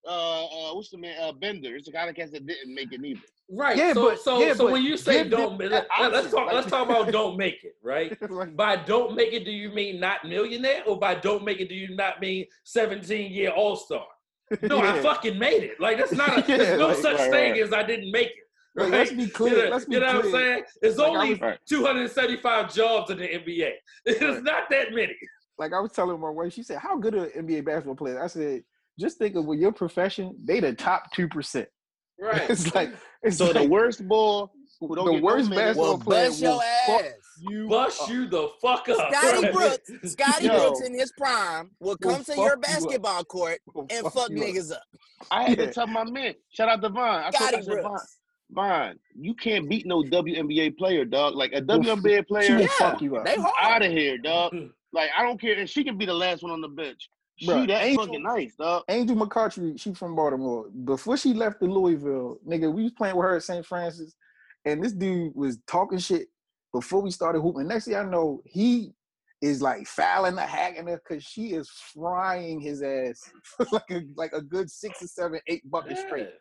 Uh, 0.08 0.46
uh, 0.46 0.74
what's 0.76 0.90
the 0.90 0.98
man? 0.98 1.16
Uh, 1.22 1.32
Bender. 1.32 1.76
It's 1.76 1.88
a 1.88 1.92
lot 1.92 2.10
of 2.10 2.16
cats 2.16 2.32
that 2.32 2.48
didn't 2.48 2.74
make 2.74 2.92
it 2.92 3.00
neither. 3.02 3.20
Right. 3.52 3.78
Yeah, 3.78 3.94
so 3.94 4.10
but- 4.10 4.20
so 4.20 4.40
yeah, 4.40 4.54
so 4.54 4.64
but 4.66 4.74
when 4.74 4.82
you 4.84 4.98
say 4.98 5.22
give 5.24 5.32
don't 5.32 5.58
them 5.60 5.70
let, 5.70 5.88
an 6.00 6.12
let's 6.12 6.32
talk 6.32 6.46
like- 6.48 6.56
let's 6.56 6.68
talk 6.72 6.90
about 6.90 7.12
don't 7.12 7.38
make 7.38 7.64
it, 7.64 7.76
right? 7.84 8.18
Like, 8.32 8.56
By 8.56 8.78
don't 8.78 9.14
make 9.16 9.34
it, 9.34 9.46
do 9.46 9.52
you 9.52 9.70
mean 9.70 10.00
not 10.00 10.26
millionaire, 10.26 10.84
or 10.88 10.98
by 10.98 11.14
don't 11.16 11.44
make 11.44 11.60
it, 11.60 11.70
do 11.70 11.76
you 11.76 11.96
not 11.96 12.20
mean 12.22 12.46
seventeen 12.64 13.32
year 13.32 13.50
all 13.52 13.76
star? 13.76 14.08
No, 14.64 14.80
I 14.80 15.00
fucking 15.04 15.38
made 15.38 15.64
it. 15.64 15.80
Like 15.80 15.98
that's 15.98 16.14
not 16.14 16.30
a 16.30 16.42
Yeah, 16.48 16.58
there's 16.58 16.80
no 16.80 16.88
like- 16.88 16.98
such 16.98 17.18
right, 17.20 17.32
thing 17.32 17.52
right. 17.52 17.62
as 17.62 17.72
I 17.74 17.84
didn't 17.84 18.12
make 18.12 18.30
it. 18.30 18.41
Like, 18.76 18.84
Right? 18.90 18.92
let's 19.00 19.12
be 19.12 19.28
clear. 19.28 19.58
You 19.58 19.64
know, 19.66 19.70
let's 19.72 19.86
be 19.86 19.94
you 19.96 20.00
know 20.00 20.06
what 20.08 20.16
I'm 20.16 20.22
clear. 20.22 20.34
saying? 20.54 20.64
There's 20.82 20.98
Like, 20.98 21.08
I 21.08 21.10
only 21.16 21.34
was- 21.36 21.58
275 21.68 22.74
jobs 22.74 23.12
in 23.12 23.18
the 23.18 23.28
NBA. 23.28 23.74
It's 24.06 24.22
Right. 24.22 24.44
not 24.44 24.70
that 24.70 24.94
many. 24.94 25.16
Like 25.58 25.74
I 25.74 25.80
was 25.80 25.92
telling 25.92 26.20
my 26.20 26.30
wife, 26.30 26.54
she 26.54 26.64
said, 26.64 26.78
"How 26.80 26.98
good 26.98 27.14
are 27.16 27.30
NBA 27.38 27.62
basketball 27.66 27.96
players?" 27.96 28.18
I 28.22 28.28
said, 28.28 28.64
"Just 29.00 29.18
think 29.18 29.36
of 29.36 29.46
with 29.46 29.60
your 29.60 29.72
profession, 29.72 30.36
they 30.44 30.60
the 30.60 30.74
top 30.74 31.12
two 31.14 31.28
percent." 31.28 31.68
Right. 32.22 32.50
It's 32.52 32.74
like 32.76 32.94
it's 33.24 33.38
So 33.38 33.52
the 33.52 33.68
worst 33.68 34.08
ball 34.08 34.52
who 34.80 34.96
don't 34.96 35.06
the 35.06 35.12
get 35.14 35.24
worst 35.24 35.50
no 35.50 35.56
basketball 35.56 35.88
Well, 35.90 35.98
player 36.00 36.28
bust 36.30 36.42
your 36.42 36.52
will 36.52 36.60
fuck 36.86 37.02
ass. 37.06 37.14
you 37.40 37.68
Bust 37.68 38.02
up. 38.04 38.10
you 38.10 38.28
the 38.28 38.50
fuck 38.62 38.90
up. 38.90 39.12
Scotty 39.14 39.52
Brooks, 39.54 39.92
Scotty 40.12 40.46
Yo. 40.46 40.60
Brooks 40.60 40.82
in 40.82 40.94
his 40.94 41.12
prime 41.18 41.72
will 41.80 41.90
Will 41.90 41.98
come 41.98 42.18
to 42.20 42.24
fuck 42.24 42.36
your 42.38 42.52
you 42.52 42.58
basketball 42.58 43.24
court 43.26 43.60
Will 43.74 43.88
and 43.90 44.04
fuck 44.04 44.14
fuck 44.14 44.30
you 44.30 44.38
up. 44.44 44.50
niggas 44.50 44.72
up. 44.72 44.84
I 45.32 45.50
had 45.50 45.58
Yeah. 45.60 45.66
to 45.66 45.74
tell 45.74 45.88
my 45.88 46.04
man. 46.04 46.36
Shout 46.50 46.70
out 46.70 46.82
to 46.84 46.90
Vaughn. 46.90 47.04
I 47.24 47.32
told 47.32 47.36
I 47.36 47.38
Scotty 47.52 47.64
said, 47.64 47.74
Vaughn, 47.82 47.92
Brooks. 47.92 48.18
Vaughn, 48.52 49.00
you 49.16 49.34
can't 49.34 49.70
beat 49.70 49.86
no 49.86 50.04
WNBA 50.04 50.78
player, 50.78 51.06
dog. 51.06 51.36
Like 51.36 51.52
a 51.54 51.62
Will 51.62 51.80
WNBA 51.80 52.28
player, 52.28 52.60
Yeah, 52.60 52.68
fuck 52.78 53.02
you 53.02 53.16
up. 53.16 53.26
They 53.26 53.36
hard. 53.36 53.52
out 53.62 53.86
of 53.86 53.92
here, 53.92 54.18
dog. 54.18 54.54
Like 54.94 55.10
I 55.18 55.24
don't 55.24 55.40
care, 55.40 55.58
and 55.58 55.70
she 55.70 55.86
can 55.86 55.98
be 55.98 56.06
the 56.06 56.14
last 56.14 56.44
one 56.44 56.52
on 56.52 56.60
the 56.60 56.68
bench. 56.68 57.10
She 57.38 57.48
Bruh, 57.48 57.66
that's 57.66 57.86
Angel- 57.86 58.06
fucking 58.08 58.24
nice, 58.24 58.56
dog. 58.58 58.84
Angel 58.90 59.16
McCoughtry, 59.16 59.80
she 59.80 59.94
from 59.94 60.18
Baltimore. 60.18 60.66
Before 60.84 61.16
she 61.16 61.34
left 61.34 61.62
to 61.62 61.66
Louisville, 61.66 62.40
nigga, 62.46 62.70
we 62.70 62.84
was 62.84 62.92
playing 62.92 63.16
with 63.16 63.24
her 63.24 63.38
at 63.38 63.44
St. 63.44 63.66
Frances, 63.66 64.14
and 64.66 64.84
this 64.84 64.92
dude 64.92 65.34
was 65.34 65.60
talking 65.66 65.98
shit 65.98 66.28
before 66.74 67.02
we 67.02 67.10
started 67.10 67.40
hooping. 67.40 67.70
Next 67.70 67.86
thing 67.86 67.96
I 67.96 68.04
know, 68.04 68.42
he 68.44 68.92
is 69.42 69.62
like 69.62 69.88
fouling 69.88 70.36
the 70.36 70.42
hacking 70.42 70.88
her 70.88 71.02
because 71.08 71.24
she 71.24 71.54
is 71.54 71.70
frying 71.70 72.60
his 72.60 72.84
ass 72.84 73.32
for 73.44 73.66
like 73.72 73.90
a 73.92 74.02
like 74.18 74.34
a 74.34 74.42
good 74.42 74.70
six 74.70 75.02
or 75.02 75.08
seven, 75.08 75.40
eight 75.48 75.62
buckets 75.72 76.02
straight. 76.02 76.32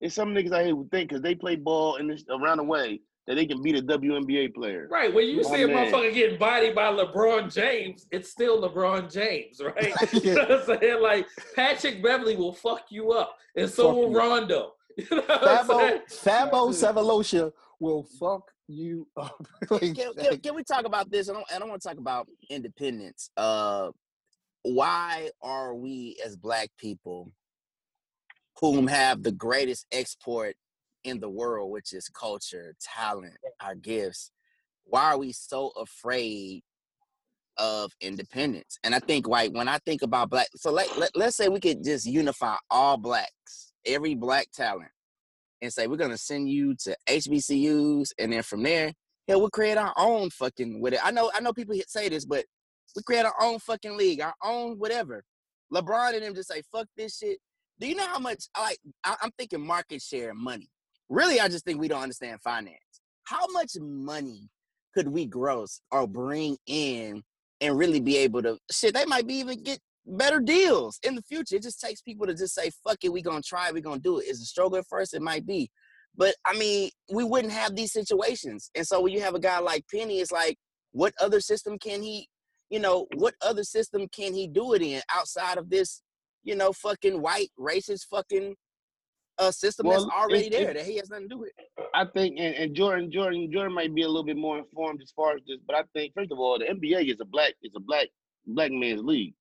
There's 0.00 0.14
some 0.14 0.34
niggas 0.34 0.52
out 0.52 0.64
here 0.64 0.74
who 0.74 0.88
think 0.90 1.08
because 1.08 1.22
they 1.22 1.34
play 1.34 1.56
ball 1.56 1.96
in 1.96 2.08
this 2.08 2.24
around 2.28 2.58
the 2.58 2.64
way 2.64 3.00
that 3.26 3.34
they 3.34 3.46
can 3.46 3.60
beat 3.62 3.76
a 3.76 3.82
WNBA 3.82 4.54
player. 4.54 4.88
Right. 4.90 5.12
When 5.12 5.26
you 5.26 5.42
My 5.42 5.50
see 5.50 5.62
a 5.62 5.66
man. 5.66 5.90
motherfucker 5.92 6.14
getting 6.14 6.38
bodied 6.38 6.74
by 6.74 6.92
LeBron 6.92 7.52
James, 7.52 8.06
it's 8.12 8.30
still 8.30 8.62
LeBron 8.62 9.12
James, 9.12 9.60
right? 9.64 9.94
You 10.12 10.34
know 10.34 10.42
what 10.42 10.70
I'm 10.70 10.80
saying? 10.80 11.02
Like 11.02 11.26
Patrick 11.54 12.02
Beverley 12.02 12.36
will 12.36 12.52
fuck 12.52 12.82
you 12.90 13.12
up, 13.12 13.36
and 13.56 13.68
so 13.68 13.88
Fuck 13.88 13.96
will 13.96 14.10
you. 14.10 14.18
Rondo. 14.18 14.72
You 14.98 15.04
know 15.16 15.22
what 15.26 15.46
I'm 15.46 15.66
Thabo, 15.66 15.78
saying? 15.78 16.00
Thabo 16.08 16.72
Sefolosha 16.72 17.52
will 17.80 18.04
fuck 18.18 18.50
you 18.66 19.06
up. 19.16 19.46
Like, 19.70 19.94
Can, 19.94 20.14
can, 20.14 20.38
can 20.38 20.54
we 20.54 20.64
talk 20.64 20.86
about 20.86 21.10
this? 21.10 21.28
I 21.28 21.34
don't, 21.34 21.44
I 21.54 21.58
don't 21.58 21.68
want 21.68 21.82
to 21.82 21.88
talk 21.88 21.98
about 21.98 22.28
independence. 22.48 23.28
Uh, 23.36 23.90
why 24.62 25.28
are 25.42 25.74
we 25.74 26.16
as 26.24 26.34
black 26.36 26.70
people, 26.78 27.30
whom 28.60 28.86
have 28.86 29.22
the 29.22 29.32
greatest 29.32 29.86
export 29.92 30.56
in 31.04 31.20
the 31.20 31.28
world, 31.28 31.70
which 31.70 31.92
is 31.92 32.08
culture, 32.08 32.74
talent, 32.80 33.36
our 33.60 33.74
gifts, 33.74 34.30
why 34.84 35.04
are 35.04 35.18
we 35.18 35.32
so 35.32 35.72
afraid 35.76 36.62
of 37.58 37.92
independence? 38.00 38.78
And 38.82 38.94
I 38.94 38.98
think 38.98 39.28
like 39.28 39.52
when 39.52 39.68
I 39.68 39.78
think 39.78 40.02
about 40.02 40.30
black, 40.30 40.48
so 40.56 40.72
like 40.72 40.94
let, 40.96 41.10
let's 41.14 41.36
say 41.36 41.48
we 41.48 41.60
could 41.60 41.84
just 41.84 42.06
unify 42.06 42.56
all 42.70 42.96
blacks, 42.96 43.72
every 43.84 44.14
black 44.14 44.48
talent, 44.52 44.90
and 45.62 45.72
say 45.72 45.86
we're 45.86 45.96
gonna 45.96 46.18
send 46.18 46.48
you 46.48 46.74
to 46.80 46.96
HBCUs, 47.08 48.10
and 48.18 48.32
then 48.32 48.42
from 48.42 48.62
there, 48.62 48.92
hell, 49.28 49.40
we'll 49.40 49.50
create 49.50 49.78
our 49.78 49.94
own 49.96 50.30
fucking 50.30 50.80
with 50.80 50.94
it. 50.94 51.00
I 51.04 51.10
know, 51.10 51.30
I 51.34 51.40
know 51.40 51.52
people 51.52 51.76
say 51.88 52.08
this, 52.08 52.24
but 52.24 52.44
we 52.94 53.02
create 53.02 53.24
our 53.24 53.34
own 53.40 53.58
fucking 53.58 53.96
league, 53.96 54.20
our 54.20 54.34
own 54.42 54.78
whatever. 54.78 55.22
LeBron 55.72 56.14
and 56.14 56.22
them 56.22 56.34
just 56.34 56.48
say 56.48 56.62
fuck 56.72 56.86
this 56.96 57.18
shit. 57.18 57.38
Do 57.78 57.86
you 57.86 57.94
know 57.94 58.06
how 58.06 58.18
much? 58.18 58.44
Like, 58.58 58.78
I'm 59.04 59.30
thinking 59.38 59.64
market 59.64 60.00
share 60.02 60.30
and 60.30 60.38
money. 60.38 60.68
Really, 61.08 61.40
I 61.40 61.48
just 61.48 61.64
think 61.64 61.80
we 61.80 61.88
don't 61.88 62.02
understand 62.02 62.40
finance. 62.42 62.78
How 63.24 63.46
much 63.52 63.72
money 63.80 64.48
could 64.94 65.08
we 65.08 65.26
gross 65.26 65.80
or 65.90 66.06
bring 66.06 66.56
in 66.66 67.22
and 67.60 67.78
really 67.78 68.00
be 68.00 68.16
able 68.18 68.42
to 68.42 68.58
shit? 68.70 68.94
They 68.94 69.04
might 69.04 69.26
be 69.26 69.34
even 69.34 69.62
get 69.62 69.78
better 70.06 70.40
deals 70.40 70.98
in 71.02 71.14
the 71.16 71.22
future. 71.22 71.56
It 71.56 71.62
just 71.62 71.80
takes 71.80 72.00
people 72.00 72.26
to 72.26 72.34
just 72.34 72.54
say, 72.54 72.70
fuck 72.84 72.98
it, 73.02 73.12
we 73.12 73.22
gonna 73.22 73.42
try, 73.42 73.72
we 73.72 73.80
gonna 73.80 74.00
do 74.00 74.18
it. 74.18 74.26
Is 74.26 74.40
a 74.40 74.44
struggle 74.44 74.78
at 74.78 74.86
first? 74.86 75.14
It 75.14 75.22
might 75.22 75.46
be. 75.46 75.70
But 76.16 76.34
I 76.44 76.56
mean, 76.56 76.90
we 77.12 77.24
wouldn't 77.24 77.52
have 77.52 77.76
these 77.76 77.92
situations. 77.92 78.70
And 78.74 78.86
so 78.86 79.00
when 79.00 79.12
you 79.12 79.20
have 79.20 79.34
a 79.34 79.40
guy 79.40 79.58
like 79.58 79.84
Penny, 79.92 80.20
it's 80.20 80.32
like, 80.32 80.56
what 80.92 81.12
other 81.20 81.40
system 81.40 81.78
can 81.78 82.02
he, 82.02 82.28
you 82.70 82.80
know, 82.80 83.06
what 83.16 83.34
other 83.42 83.64
system 83.64 84.08
can 84.08 84.32
he 84.32 84.46
do 84.46 84.72
it 84.72 84.80
in 84.80 85.02
outside 85.14 85.58
of 85.58 85.68
this, 85.68 86.02
you 86.46 86.54
know, 86.54 86.72
fucking 86.72 87.20
white 87.20 87.50
racist 87.58 88.06
fucking 88.10 88.54
uh 89.38 89.50
system 89.50 89.86
Well, 89.86 90.00
that's 90.06 90.16
already 90.16 90.46
it- 90.46 90.52
there 90.52 90.70
it- 90.70 90.74
that 90.78 90.86
he 90.86 90.96
has 90.96 91.10
nothing 91.10 91.28
to 91.28 91.34
do 91.34 91.38
with? 91.40 91.52
I 91.94 92.04
think, 92.06 92.36
and, 92.38 92.54
and 92.54 92.74
Jordan, 92.74 93.10
Jordan, 93.12 93.50
Jordan 93.52 93.74
might 93.74 93.94
be 93.94 94.02
a 94.02 94.06
little 94.06 94.24
bit 94.24 94.36
more 94.36 94.56
informed 94.58 95.02
as 95.02 95.10
far 95.10 95.34
as 95.34 95.42
this, 95.46 95.58
but 95.66 95.76
I 95.76 95.82
think 95.94 96.14
first 96.14 96.30
of 96.32 96.38
all, 96.38 96.58
the 96.58 96.66
NBA 96.66 97.10
is 97.12 97.20
a 97.20 97.24
black, 97.24 97.54
is 97.62 97.72
a 97.76 97.80
black, 97.80 98.08
black 98.46 98.70
man's 98.70 99.02
league. 99.02 99.34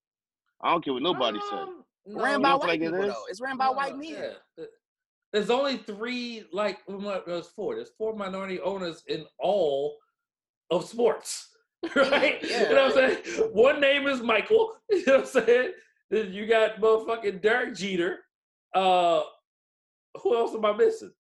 I 0.62 0.72
don't 0.72 0.84
care 0.84 0.94
what 0.94 1.04
nobody 1.04 1.40
say. 1.50 1.56
Um, 1.58 1.84
no, 2.08 2.24
ran 2.24 2.42
by 2.42 2.56
white 2.56 2.70
think 2.80 2.84
people 2.84 3.02
is? 3.02 3.14
though. 3.14 3.24
It's 3.30 3.42
ran 3.42 3.58
by 3.58 3.66
no, 3.68 3.72
white 3.74 3.98
men. 3.98 4.34
yeah. 4.58 4.66
There's 5.34 5.50
only 5.50 5.78
three, 5.78 6.46
like, 6.54 6.80
there's 6.88 7.48
four. 7.48 7.76
There's 7.76 7.92
four 7.98 8.16
minority 8.16 8.60
owners 8.62 9.04
in 9.08 9.26
all 9.40 9.98
of 10.72 10.86
sports, 10.86 11.50
right? 11.96 12.38
Yeah. 12.42 12.70
You 12.70 12.76
know 12.76 12.86
what 12.90 12.98
I'm 13.04 13.24
saying? 13.24 13.50
One 13.54 13.80
name 13.82 14.08
is 14.08 14.22
Michael. 14.22 14.74
You 14.92 15.04
know 15.08 15.18
what 15.18 15.36
I'm 15.36 15.46
saying? 15.46 15.72
Then 16.10 16.34
you 16.34 16.46
got 16.48 16.80
motherfucking 16.80 17.42
Derek 17.42 17.76
Jeter. 17.76 18.20
Uh, 18.74 19.22
who 20.22 20.36
else 20.36 20.54
am 20.54 20.66
I 20.66 20.74
missing? 20.74 21.12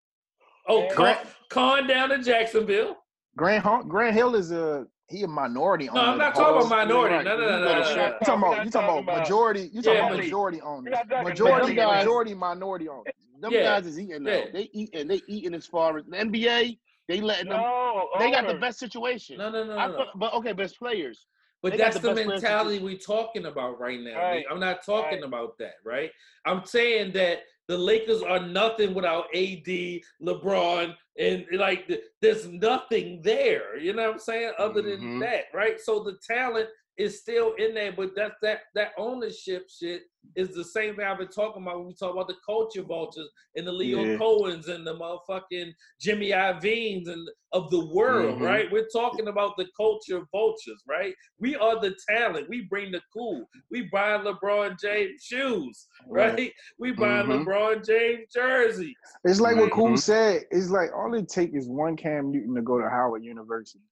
Oh, 0.67 0.83
Yeah. 0.83 0.93
Khan, 0.93 1.17
Khan 1.49 1.87
down 1.87 2.11
in 2.11 2.23
Jacksonville. 2.23 2.97
Grant 3.37 3.63
Hon- 3.63 3.87
Grant 3.87 4.15
Hill 4.15 4.35
is 4.35 4.51
a 4.51 4.85
he 5.07 5.21
a 5.23 5.27
minority 5.27 5.87
owner. 5.89 6.01
No, 6.01 6.01
owner. 6.01 6.11
I'm 6.13 6.17
not 6.17 6.35
talking 6.35 6.57
about 6.65 6.69
minority. 6.69 7.15
right. 7.15 7.25
No, 7.25 7.37
no, 7.37 7.43
You 7.43 7.49
no, 7.51 7.59
no, 7.59 7.65
better 7.65 7.79
no, 7.81 7.85
shut 7.85 7.97
no. 7.97 8.03
You 8.05 8.11
talking 8.25 8.25
about 8.25 8.65
you 8.65 8.71
talking 8.71 8.71
talking 8.71 8.89
about 8.89 9.03
about- 9.03 9.19
majority? 9.19 9.69
You 9.71 9.81
talking 9.81 9.99
Yeah. 9.99 10.07
about 10.07 10.17
majority 10.17 10.61
owners? 10.61 10.93
We're 11.09 11.15
not 11.15 11.23
Majority 11.25 11.73
about- 11.73 11.95
majority 11.97 12.33
minority 12.33 12.89
owners. 12.89 13.13
Them 13.39 13.51
Yeah. 13.51 13.63
guys 13.63 13.85
is 13.85 13.99
eating 13.99 14.23
though. 14.23 14.45
They 14.51 14.69
eat 14.73 14.89
and 14.95 15.09
they 15.09 15.21
eating 15.27 15.53
as 15.53 15.67
far 15.67 15.97
as 15.97 16.05
the 16.05 16.17
NBA. 16.17 16.79
They 17.07 17.21
letting 17.21 17.49
them. 17.49 17.61
No, 17.61 18.07
They 18.17 18.31
got 18.31 18.47
the 18.47 18.55
best 18.55 18.79
situation. 18.79 19.37
No, 19.37 19.51
no, 19.51 19.63
no, 19.63 19.77
I 19.77 19.87
no. 19.87 19.97
feel- 19.97 20.11
but 20.15 20.33
okay, 20.35 20.53
best 20.53 20.79
players. 20.79 21.27
But 21.65 21.79
that's 21.79 21.95
the 21.95 22.09
the, 22.09 22.13
best 22.13 22.25
players 22.25 22.41
to 22.41 22.47
mentality 22.47 22.79
we're 22.79 22.97
talking 22.97 23.47
about 23.47 23.79
right 23.79 23.99
now. 23.99 24.19
Right, 24.19 24.45
I'm 24.51 24.59
not 24.59 24.85
talking 24.85 25.21
right. 25.21 25.23
about 25.23 25.57
that, 25.57 25.75
right? 25.83 26.11
I'm 26.45 26.63
saying 26.63 27.13
that 27.13 27.39
the 27.67 27.75
Lakers 27.75 28.21
are 28.21 28.39
nothing 28.39 28.93
without 28.93 29.25
AD, 29.33 30.01
LeBron, 30.21 30.93
and 31.17 31.45
like 31.53 31.87
th- 31.87 32.01
there's 32.21 32.47
nothing 32.47 33.19
there. 33.23 33.77
You 33.79 33.93
know 33.93 34.03
what 34.03 34.13
I'm 34.13 34.19
saying? 34.19 34.51
Other 34.59 34.83
than 34.83 34.99
Mhm. 35.01 35.19
that, 35.21 35.45
right? 35.55 35.79
So 35.79 36.03
the 36.03 36.19
talent 36.27 36.69
is 36.97 37.19
still 37.19 37.53
in 37.55 37.73
there, 37.73 37.91
but 37.91 38.11
that's 38.15 38.35
that 38.41 38.61
that 38.73 38.91
ownership 38.97 39.67
shit 39.69 40.03
is 40.35 40.55
the 40.55 40.63
same 40.63 40.95
thing 40.95 41.05
I've 41.05 41.17
been 41.19 41.27
talking 41.27 41.61
about 41.61 41.77
when 41.77 41.87
we 41.87 41.93
talk 41.93 42.13
about 42.13 42.27
the 42.27 42.37
culture 42.45 42.81
vultures 42.81 43.29
and 43.55 43.67
the 43.67 43.71
Lyor 43.71 44.13
Yeah. 44.13 44.17
Cohens 44.17 44.69
and 44.69 44.87
the 44.87 44.95
motherfucking 44.95 45.71
Jimmy 45.99 46.29
Iovine's 46.31 47.07
and 47.09 47.27
of 47.51 47.69
the 47.69 47.85
world, 47.93 48.39
Mhm. 48.39 48.45
right? 48.45 48.71
We're 48.71 48.87
talking 48.87 49.27
about 49.27 49.55
the 49.57 49.67
culture 49.77 50.21
vultures, 50.31 50.81
right? 50.87 51.13
We 51.39 51.55
are 51.55 51.79
the 51.79 51.95
talent. 52.09 52.49
We 52.49 52.61
bring 52.61 52.91
the 52.91 53.01
cool. 53.13 53.45
We 53.69 53.83
buy 53.83 54.17
LeBron 54.17 54.79
James 54.79 55.21
shoes, 55.23 55.87
right? 56.07 56.51
We 56.79 56.91
buy 56.93 57.21
Mhm. 57.23 57.45
LeBron 57.45 57.85
James 57.85 58.31
jerseys. 58.33 58.95
It's 59.25 59.39
like 59.39 59.57
what 59.57 59.71
Cool 59.71 59.89
Mhm. 59.91 59.99
said. 59.99 60.45
It's 60.49 60.69
like 60.69 60.91
all 60.93 61.13
it 61.13 61.27
takes 61.29 61.53
is 61.53 61.69
one 61.69 61.95
Cam 61.97 62.31
Newton 62.31 62.55
to 62.55 62.61
go 62.61 62.79
to 62.79 62.89
Howard 62.89 63.23
University. 63.23 63.83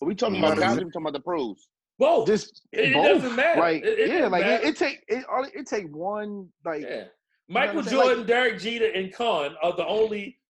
But 0.00 0.06
we 0.06 0.14
talking 0.14 0.38
about 0.38 0.58
college. 0.58 0.84
We 0.84 0.90
talking 0.90 1.02
about 1.02 1.12
the 1.12 1.20
pros. 1.20 1.68
Both. 1.98 2.26
Just 2.26 2.62
It- 2.72 2.90
it 2.90 2.92
doesn't 2.94 3.36
matter. 3.36 3.60
Like 3.60 3.84
It- 3.84 3.98
it 3.98 4.08
yeah, 4.10 4.26
like 4.26 4.42
matter. 4.44 4.64
it, 4.66 4.68
it 4.70 4.76
take 4.76 5.04
it 5.08 5.24
all 5.26 5.44
it 5.44 5.66
take 5.66 5.94
one 5.94 6.48
like 6.64 6.82
yeah. 6.82 7.04
Michael 7.48 7.78
I'm 7.80 7.84
saying? 7.84 7.96
Like- 7.98 8.06
Jordan, 8.08 8.26
Derek 8.26 8.58
Jeter, 8.60 8.90
and 8.90 9.12
Khan 9.14 9.54
are 9.62 9.74
the 9.76 9.86
only 9.86 10.40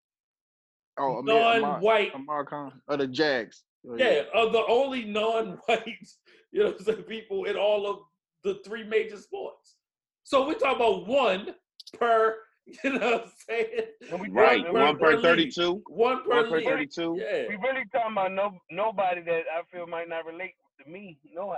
oh 0.98 1.20
non-white. 1.22 2.14
Amar 2.14 2.44
Khan 2.44 2.80
or 2.88 2.96
the 2.96 3.06
Jags. 3.06 3.62
Oh, 3.88 3.96
Yeah, 3.96 4.22
are 4.34 4.50
the 4.50 4.64
only 4.66 5.04
non-white, 5.04 5.84
you 6.52 6.62
know, 6.64 6.72
what 6.84 7.06
people 7.08 7.44
in 7.44 7.56
all 7.56 7.86
of 7.86 7.98
the 8.42 8.60
three 8.64 8.84
major 8.84 9.16
sports. 9.18 9.76
So 10.22 10.46
we're 10.46 10.54
talking 10.54 10.76
about 10.76 11.06
one 11.06 11.54
per, 11.98 12.36
you 12.84 12.92
know 12.94 13.10
what 13.10 13.24
I'm 13.24 13.30
saying? 13.48 13.68
And 14.10 14.20
we 14.20 14.30
Right. 14.30 14.64
talking- 14.64 14.72
One 14.80 14.98
per 14.98 15.12
league. 15.16 15.22
thirty-two. 15.22 15.82
One 15.88 16.22
per 16.24 16.30
One 16.42 16.48
per 16.48 16.62
thirty-two. 16.62 17.18
Yeah. 17.20 17.48
We 17.48 17.56
really 17.56 17.84
talking 17.92 18.12
about 18.12 18.32
no 18.32 18.58
nobody 18.70 19.20
that 19.22 19.42
I 19.54 19.62
feel 19.70 19.86
might 19.86 20.08
not 20.08 20.24
relate 20.24 20.54
to 20.84 20.90
me. 20.90 21.18
No 21.32 21.48
how. 21.50 21.56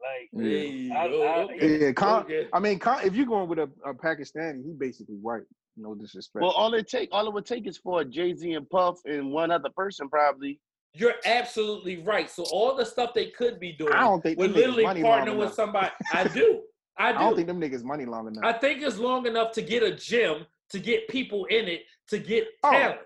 Like 0.00 0.30
Yeah. 0.32 0.50
Hey, 0.50 0.90
I- 0.92 1.06
I- 1.06 1.42
okay. 1.44 1.80
Yeah, 1.80 1.92
Khan, 1.92 2.22
Okay. 2.24 2.48
I 2.52 2.60
mean, 2.60 2.78
Khan, 2.78 3.00
if 3.04 3.14
you're 3.14 3.26
going 3.26 3.48
with 3.48 3.58
a, 3.58 3.68
a 3.84 3.92
Pakistani, 3.94 4.64
he 4.64 4.72
basically 4.72 5.16
white. 5.16 5.42
No 5.76 5.94
disrespect. 5.94 6.42
Well, 6.42 6.50
all 6.52 6.74
it 6.74 6.88
take, 6.88 7.08
all 7.12 7.26
it 7.28 7.32
would 7.34 7.46
take 7.46 7.66
is 7.66 7.78
for 7.78 8.02
Jay 8.04 8.34
Z 8.34 8.52
and 8.52 8.68
Puff 8.68 8.98
and 9.04 9.30
one 9.30 9.50
other 9.52 9.70
person 9.70 10.08
probably. 10.08 10.60
You're 10.94 11.14
absolutely 11.24 12.02
right. 12.02 12.28
So 12.28 12.42
all 12.44 12.74
the 12.74 12.84
stuff 12.84 13.14
they 13.14 13.26
could 13.26 13.60
be 13.60 13.72
doing, 13.72 13.92
I 13.92 14.00
don't 14.00 14.20
think 14.20 14.38
we're 14.38 14.48
literally 14.48 14.82
money 14.84 15.02
long 15.02 15.20
partnering 15.20 15.36
with 15.36 15.42
enough. 15.42 15.54
somebody. 15.54 15.90
I 16.12 16.24
do. 16.28 16.28
I 16.30 16.32
do. 16.32 16.62
I 16.96 17.12
do. 17.12 17.18
don't 17.18 17.36
think 17.36 17.46
them 17.48 17.60
niggas 17.60 17.84
money 17.84 18.06
long 18.06 18.26
enough. 18.26 18.44
I 18.44 18.52
think 18.58 18.82
it's 18.82 18.98
long 18.98 19.26
enough 19.26 19.52
to 19.52 19.62
get 19.62 19.82
a 19.84 19.94
gym, 19.94 20.46
to 20.70 20.80
get 20.80 21.06
people 21.08 21.44
in 21.46 21.66
it, 21.68 21.82
to 22.08 22.18
get 22.18 22.48
Oh, 22.64 22.70
talent. 22.72 22.98
Oh, 23.00 23.04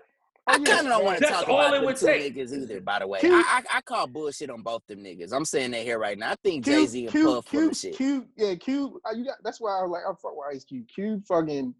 yeah. 0.51 0.65
kind 0.65 0.87
of 0.87 0.93
don't 0.93 1.05
want 1.05 1.17
to 1.19 1.21
That's 1.25 1.39
talk 1.39 1.49
all 1.49 1.59
about 1.59 1.73
it 1.73 1.77
them 1.77 1.85
would 1.85 1.95
two 1.95 2.05
take. 2.05 2.35
niggas 2.35 2.53
either. 2.53 2.81
By 2.81 2.99
the 2.99 3.07
way, 3.07 3.19
Q- 3.21 3.33
I, 3.33 3.61
I 3.73 3.77
I 3.77 3.81
call 3.81 4.07
bullshit 4.07 4.49
on 4.49 4.61
both 4.61 4.85
them 4.87 4.99
niggas. 4.99 5.31
I'm 5.31 5.45
saying 5.45 5.71
that 5.71 5.83
here 5.83 5.97
right 5.99 6.17
now. 6.17 6.31
I 6.31 6.35
think 6.43 6.65
Jay 6.65 6.85
Z 6.85 7.03
and 7.05 7.11
Cube, 7.11 7.25
Puff 7.27 7.45
full 7.45 7.59
Cube, 7.61 7.71
of 7.71 7.77
shit. 7.77 7.95
Cube, 7.95 8.27
yeah, 8.35 8.55
Cube. 8.55 8.93
uh, 9.09 9.13
You 9.15 9.23
got 9.25 9.35
that's 9.43 9.61
why 9.61 9.79
I 9.79 9.83
was 9.83 9.91
like, 9.91 10.03
I 10.03 10.11
fuck 10.21 10.35
with 10.35 10.55
Ice 10.55 10.65
Cube. 10.65 10.85
Cube 10.93 11.25
fucking, 11.25 11.73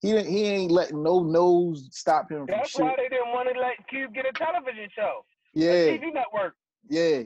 he 0.00 0.12
didn't, 0.12 0.32
he 0.32 0.44
ain't 0.46 0.72
letting 0.72 1.02
no 1.02 1.20
nose 1.22 1.88
stop 1.92 2.30
him 2.30 2.38
from 2.38 2.46
that's 2.48 2.70
shit. 2.70 2.80
why 2.82 2.94
they 2.96 3.08
didn't 3.08 3.28
want 3.32 3.48
to 3.54 3.60
let 3.60 3.74
Cube 3.88 4.12
get 4.14 4.26
a 4.26 4.32
television 4.32 4.88
show. 4.94 5.24
a 5.54 5.58
Yeah, 5.58 5.72
TV 5.96 6.12
network. 6.12 6.54
yeah. 6.88 7.22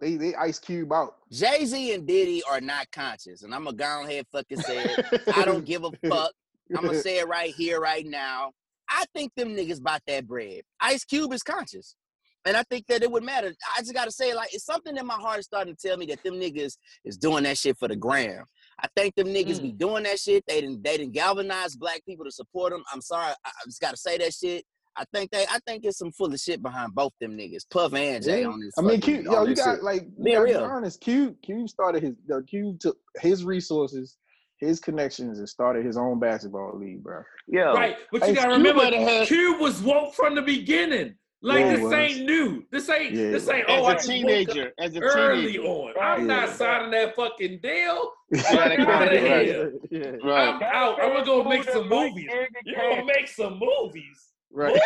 They 0.00 0.14
they 0.16 0.34
Ice 0.36 0.58
Cube 0.60 0.92
out. 0.92 1.16
Jay 1.32 1.64
Z 1.64 1.92
and 1.94 2.06
Diddy 2.06 2.40
are 2.48 2.60
not 2.60 2.88
conscious, 2.92 3.42
and 3.42 3.52
I'm 3.54 3.64
gonna 3.64 3.76
go 3.76 4.04
ahead 4.04 4.26
fucking 4.30 4.60
say 4.60 4.84
it. 4.84 5.22
I 5.34 5.44
don't 5.44 5.64
give 5.64 5.82
a 5.82 5.90
fuck. 6.08 6.32
I'm 6.76 6.84
gonna 6.84 7.00
say 7.00 7.18
it 7.18 7.26
right 7.26 7.52
here, 7.54 7.80
right 7.80 8.06
now. 8.06 8.52
I 8.88 9.04
think 9.14 9.32
them 9.36 9.56
niggas 9.56 9.82
bought 9.82 10.02
that 10.06 10.26
bread. 10.26 10.62
Ice 10.80 11.04
Cube 11.04 11.32
is 11.32 11.42
conscious. 11.42 11.96
And 12.44 12.56
I 12.56 12.62
think 12.62 12.86
that 12.86 13.02
it 13.02 13.10
would 13.10 13.24
matter. 13.24 13.52
I 13.76 13.80
just 13.80 13.92
gotta 13.92 14.10
say, 14.10 14.34
like, 14.34 14.54
it's 14.54 14.64
something 14.64 14.96
in 14.96 15.06
my 15.06 15.14
heart 15.14 15.40
is 15.40 15.46
starting 15.46 15.74
to 15.74 15.88
tell 15.88 15.96
me 15.96 16.06
that 16.06 16.22
them 16.22 16.34
niggas 16.34 16.76
is 17.04 17.18
doing 17.18 17.44
that 17.44 17.58
shit 17.58 17.76
for 17.78 17.88
the 17.88 17.96
gram. 17.96 18.44
I 18.80 18.86
think 18.96 19.16
them 19.16 19.26
niggas 19.26 19.60
be 19.60 19.72
mm. 19.72 19.78
doing 19.78 20.04
that 20.04 20.18
shit. 20.18 20.44
They 20.46 20.60
didn't 20.60 20.82
they 20.82 20.96
didn't 20.96 21.12
galvanize 21.12 21.76
black 21.76 22.04
people 22.06 22.24
to 22.24 22.30
support 22.30 22.72
them. 22.72 22.84
I'm 22.92 23.02
sorry, 23.02 23.34
I, 23.44 23.48
I 23.48 23.64
just 23.66 23.80
gotta 23.80 23.96
say 23.96 24.18
that 24.18 24.32
shit. 24.32 24.64
I 24.96 25.04
think 25.12 25.30
they 25.30 25.44
I 25.50 25.58
think 25.66 25.84
it's 25.84 25.98
some 25.98 26.12
full 26.12 26.32
of 26.32 26.40
shit 26.40 26.62
behind 26.62 26.94
both 26.94 27.12
them 27.20 27.36
niggas, 27.36 27.64
Puff 27.70 27.92
and 27.94 28.24
Jay 28.24 28.42
Yeah. 28.42 28.48
on 28.48 28.60
this. 28.60 28.72
I 28.78 28.82
mean, 28.82 29.00
Cube, 29.00 29.24
yo, 29.24 29.44
you 29.44 29.54
got 29.54 29.76
shit. 29.76 29.84
like, 29.84 30.02
you 30.16 30.24
Be 30.24 30.32
gotta 30.32 30.46
be 30.46 30.54
honest. 30.54 31.00
Cube, 31.00 31.36
Cube 31.42 31.68
started 31.68 32.02
his, 32.02 32.14
the 32.26 32.42
Cube 32.44 32.80
took 32.80 32.96
his 33.20 33.44
resources, 33.44 34.16
his 34.58 34.80
connections, 34.80 35.38
and 35.38 35.48
started 35.48 35.84
his 35.84 35.96
own 35.96 36.18
basketball 36.18 36.76
league, 36.78 37.02
bro. 37.02 37.22
Yeah. 37.46 37.72
Right. 37.72 37.96
But 38.12 38.22
you 38.22 38.28
Ice 38.28 38.34
gotta 38.36 38.54
Cube 38.56 38.66
remember, 38.76 38.96
had- 38.96 39.26
Cube 39.28 39.60
was 39.60 39.80
woke 39.82 40.14
from 40.14 40.34
the 40.34 40.42
beginning. 40.42 41.14
Like 41.40 41.60
Yeah, 41.60 41.70
he 41.70 41.76
this 41.76 41.84
was. 41.84 41.92
ain't 41.92 42.26
new. 42.26 42.64
This 42.72 42.88
ain't 42.88 43.12
Yeah, 43.14 43.30
this 43.30 43.48
ain't 43.48 43.64
oh, 43.68 43.74
As 43.74 43.80
oh 43.82 43.84
I 43.86 43.90
a 43.90 43.94
just 43.94 44.08
teenager, 44.08 44.72
as 44.80 44.96
a 44.96 45.00
early 45.00 45.52
teenager. 45.52 45.62
on. 45.68 45.94
I'm 46.00 46.26
not 46.26 46.48
signing 46.48 46.90
that 46.90 47.14
fucking 47.14 47.60
deal. 47.62 48.12
Yeah, 48.32 48.42
Fuck 48.42 48.56
out 48.58 48.72
of 48.72 49.08
kinda- 49.20 49.44
here. 49.44 49.72
Yeah, 49.90 50.06
I'm 50.20 50.28
Right. 50.28 50.62
out. 50.64 51.00
I'm 51.00 51.12
gonna 51.12 51.24
go 51.24 51.44
make 51.44 51.62
some 51.70 51.88
movies. 51.88 52.26
Eric 52.30 52.50
You're 52.64 52.76
gonna 52.76 53.04
make 53.04 53.28
some 53.28 53.58
movies. 53.60 54.32
right. 54.50 54.78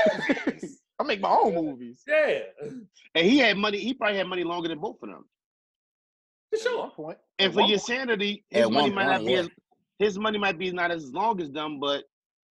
Movies. 0.46 0.78
I 1.00 1.04
make 1.04 1.20
my 1.22 1.30
own 1.30 1.54
movies. 1.54 2.02
Yeah. 2.06 2.40
And 3.14 3.26
he 3.26 3.38
had 3.38 3.56
money. 3.56 3.78
He 3.78 3.94
probably 3.94 4.18
had 4.18 4.28
money 4.28 4.44
longer 4.44 4.68
than 4.68 4.78
both 4.78 4.96
of 5.02 5.08
them. 5.08 5.24
For 6.50 6.56
At 6.56 6.62
sure. 6.62 6.90
point. 6.90 7.18
And 7.38 7.52
for 7.54 7.62
your 7.62 7.78
sanity, 7.78 8.44
his 8.50 8.68
money 8.70 8.90
might 8.90 9.06
not 9.06 9.24
be 9.24 9.34
as 9.34 9.48
his 9.99 10.18
money 10.18 10.38
might 10.38 10.59
be 10.59 10.70
not 10.72 10.90
as 10.90 11.12
long 11.12 11.40
as 11.40 11.51
them, 11.51 11.80
but 11.80 12.05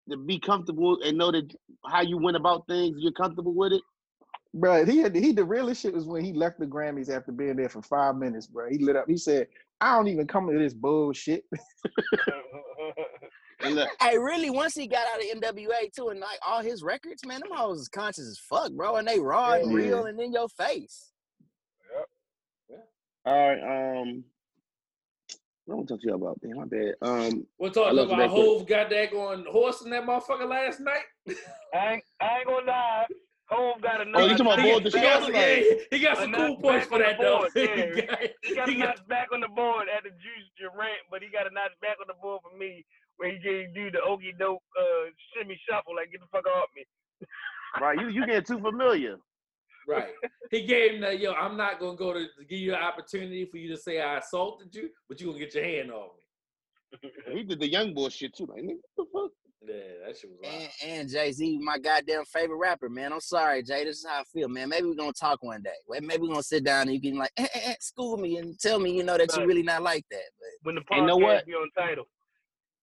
to 0.09 0.17
be 0.17 0.39
comfortable 0.39 0.99
and 1.03 1.17
know 1.17 1.31
that 1.31 1.53
how 1.85 2.01
you 2.01 2.17
went 2.17 2.37
about 2.37 2.67
things, 2.67 2.97
you're 2.99 3.11
comfortable 3.11 3.53
with 3.53 3.73
it. 3.73 3.81
Bro, 4.53 4.85
he 4.85 4.97
had 4.97 5.15
he 5.15 5.31
the 5.31 5.45
realest 5.45 5.81
shit 5.81 5.93
was 5.93 6.05
when 6.05 6.23
he 6.23 6.33
left 6.33 6.59
the 6.59 6.65
Grammys 6.65 7.09
after 7.09 7.31
being 7.31 7.55
there 7.55 7.69
for 7.69 7.83
five 7.83 8.15
minutes, 8.15 8.47
bro. 8.47 8.67
He 8.69 8.79
lit 8.79 8.95
up. 8.95 9.05
He 9.07 9.15
said, 9.17 9.47
"I 9.79 9.95
don't 9.95 10.07
even 10.07 10.25
come 10.25 10.47
to 10.47 10.57
this 10.57 10.73
bullshit." 10.73 11.45
And 13.61 13.89
Hey, 13.99 14.17
really, 14.17 14.49
once 14.49 14.73
he 14.73 14.87
got 14.87 15.05
out 15.07 15.19
of 15.19 15.41
NWA 15.41 15.91
too, 15.93 16.09
and 16.09 16.19
like 16.19 16.39
all 16.45 16.61
his 16.61 16.81
records, 16.81 17.25
man, 17.25 17.41
them 17.41 17.49
hoes 17.51 17.81
is 17.81 17.89
conscious 17.89 18.25
as 18.27 18.39
fuck, 18.39 18.71
bro. 18.71 18.95
And 18.95 19.07
they 19.07 19.19
raw 19.19 19.53
and 19.53 19.69
Yeah. 19.69 19.75
real 19.75 20.05
and 20.05 20.19
in 20.19 20.31
your 20.31 20.47
face. 20.47 21.11
Yep. 21.93 22.09
Yeah. 22.69 22.77
All 23.25 23.49
right, 23.49 23.99
um, 24.01 24.23
what 25.69 25.77
want 25.77 25.87
to 25.87 25.93
talk 25.95 26.01
to 26.01 26.07
you 26.07 26.13
about? 26.15 26.41
Damn, 26.41 26.55
my 26.57 26.65
bad. 26.65 26.93
Um, 27.01 27.45
We're 27.59 27.69
I 27.69 27.71
talking 27.71 27.99
about. 27.99 28.29
Hove 28.29 28.67
got 28.67 28.89
that 28.89 29.11
going 29.11 29.45
horse 29.45 29.81
in 29.81 29.89
that 29.91 30.03
motherfucker 30.03 30.47
last 30.49 30.79
night. 30.79 31.03
I 31.73 31.93
ain't, 31.93 32.03
I 32.21 32.37
ain't 32.39 32.47
gonna 32.47 32.65
lie. 32.65 33.05
Hove 33.49 33.81
got 33.81 34.01
a 34.01 34.11
Oh, 34.13 34.21
you 34.25 34.37
talking 34.37 34.45
about 34.45 34.59
He, 34.61 34.69
board 34.71 34.83
he 34.83 34.89
the 34.89 34.97
got, 34.99 35.23
some- 35.23 35.33
yeah, 35.33 35.61
he 35.91 35.99
got 35.99 36.17
some 36.17 36.33
cool 36.33 36.55
points 36.57 36.85
for 36.87 36.99
that 36.99 37.17
though. 37.19 37.39
board, 37.49 37.51
yeah. 37.55 37.85
He 37.95 38.01
got- 38.01 38.19
He 38.43 38.55
got 38.55 38.69
a 38.69 38.71
he 38.71 38.77
got- 38.77 38.87
notch 38.97 39.07
back 39.07 39.27
on 39.33 39.41
the 39.41 39.47
board 39.47 39.87
at 39.95 40.03
the 40.03 40.09
juice 40.11 40.47
Durant, 40.57 41.01
but 41.09 41.21
he 41.23 41.29
got 41.29 41.47
a 41.49 41.53
notch 41.53 41.73
back 41.81 41.97
on 41.99 42.05
the 42.07 42.13
board 42.21 42.41
for 42.43 42.55
me 42.57 42.85
where 43.17 43.31
he 43.31 43.37
gave 43.39 43.73
do 43.73 43.89
the 43.91 43.99
okey 44.01 44.33
doke 44.37 44.61
uh, 44.79 45.09
shimmy 45.33 45.59
shuffle 45.69 45.95
like 45.95 46.11
get 46.11 46.21
the 46.21 46.27
fuck 46.31 46.45
off 46.47 46.69
me. 46.75 46.85
Right, 47.81 47.99
you 47.99 48.07
you 48.09 48.25
getting 48.25 48.43
too 48.45 48.59
familiar. 48.59 49.17
Right. 49.89 50.13
He 50.51 50.65
gave 50.65 50.93
him 50.93 51.01
that, 51.01 51.19
yo, 51.19 51.31
I'm 51.33 51.57
not 51.57 51.79
gonna 51.79 51.97
go 51.97 52.13
to, 52.13 52.19
to 52.19 52.45
give 52.47 52.59
you 52.59 52.73
an 52.73 52.79
opportunity 52.81 53.45
for 53.45 53.57
you 53.57 53.69
to 53.75 53.77
say 53.77 53.99
I 54.01 54.17
assaulted 54.19 54.73
you, 54.75 54.89
but 55.07 55.19
you're 55.19 55.31
gonna 55.33 55.43
get 55.43 55.55
your 55.55 55.63
hand 55.63 55.91
on 55.91 56.07
me. 57.01 57.09
He 57.33 57.43
did 57.43 57.59
the 57.59 57.69
young 57.69 57.93
boy 57.93 58.09
shit 58.09 58.35
too. 58.35 58.45
Like, 58.45 58.61
nigga, 58.63 58.77
what 58.95 59.05
the 59.05 59.05
fuck? 59.13 59.31
Yeah, 59.61 59.75
that 60.07 60.17
shit 60.17 60.29
was 60.29 60.39
wild. 60.41 60.55
And, 60.83 60.91
and 61.01 61.09
Jay 61.09 61.31
Z, 61.31 61.59
my 61.61 61.77
goddamn 61.77 62.23
favorite 62.25 62.57
rapper, 62.57 62.87
man. 62.89 63.11
I'm 63.13 63.19
sorry, 63.19 63.61
Jay. 63.61 63.83
This 63.83 63.97
is 63.97 64.05
how 64.07 64.21
I 64.21 64.23
feel, 64.33 64.47
man. 64.47 64.69
Maybe 64.69 64.87
we're 64.87 64.95
gonna 64.95 65.11
talk 65.11 65.43
one 65.43 65.61
day. 65.61 65.69
Well, 65.87 65.99
Maybe 66.01 66.21
we're 66.23 66.29
gonna 66.29 66.43
sit 66.43 66.63
down 66.63 66.83
and 66.87 66.93
you 66.93 67.01
can 67.01 67.17
like 67.19 67.31
eh, 67.37 67.47
eh, 67.53 67.59
eh, 67.65 67.75
school 67.79 68.17
me 68.17 68.37
and 68.37 68.57
tell 68.59 68.79
me, 68.79 68.95
you 68.95 69.03
know, 69.03 69.17
that 69.17 69.35
you're 69.35 69.45
really 69.47 69.63
not 69.63 69.81
like 69.83 70.05
that. 70.11 70.23
But 70.39 70.67
When 70.67 70.75
the 70.75 70.81
And 70.91 71.07
know 71.07 71.17
podcast 71.17 71.21
what? 71.23 71.45
be 71.45 71.53
on 71.53 71.69
title. 71.77 72.05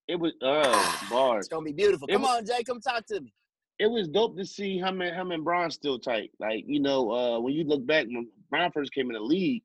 It 0.09 0.21
was 0.21 0.33
uh 0.41 1.09
bars. 1.11 1.47
it's 1.47 1.49
gonna 1.49 1.65
be 1.65 1.73
beautiful. 1.73 2.07
It 2.09 2.13
Come 2.13 2.23
was- 2.23 2.39
on, 2.39 2.47
Jay, 2.47 2.63
come 2.63 2.81
talk 2.81 3.05
to 3.07 3.21
me. 3.21 3.33
It 3.79 3.91
was 3.91 4.09
dope 4.09 4.37
to 4.39 4.45
see 4.47 4.79
him 4.79 5.01
and 5.03 5.15
him 5.15 5.33
and 5.33 5.45
Brian 5.45 5.71
still 5.71 5.99
tight. 5.99 6.31
Like 6.39 6.65
you 6.67 6.81
know, 6.81 7.11
uh 7.11 7.41
when 7.41 7.53
you 7.55 7.65
look 7.65 7.87
back 7.87 8.07
when 8.07 8.29
Brian 8.51 8.73
first 8.73 8.93
came 8.93 9.09
in 9.09 9.15
the 9.15 9.21
league, 9.21 9.63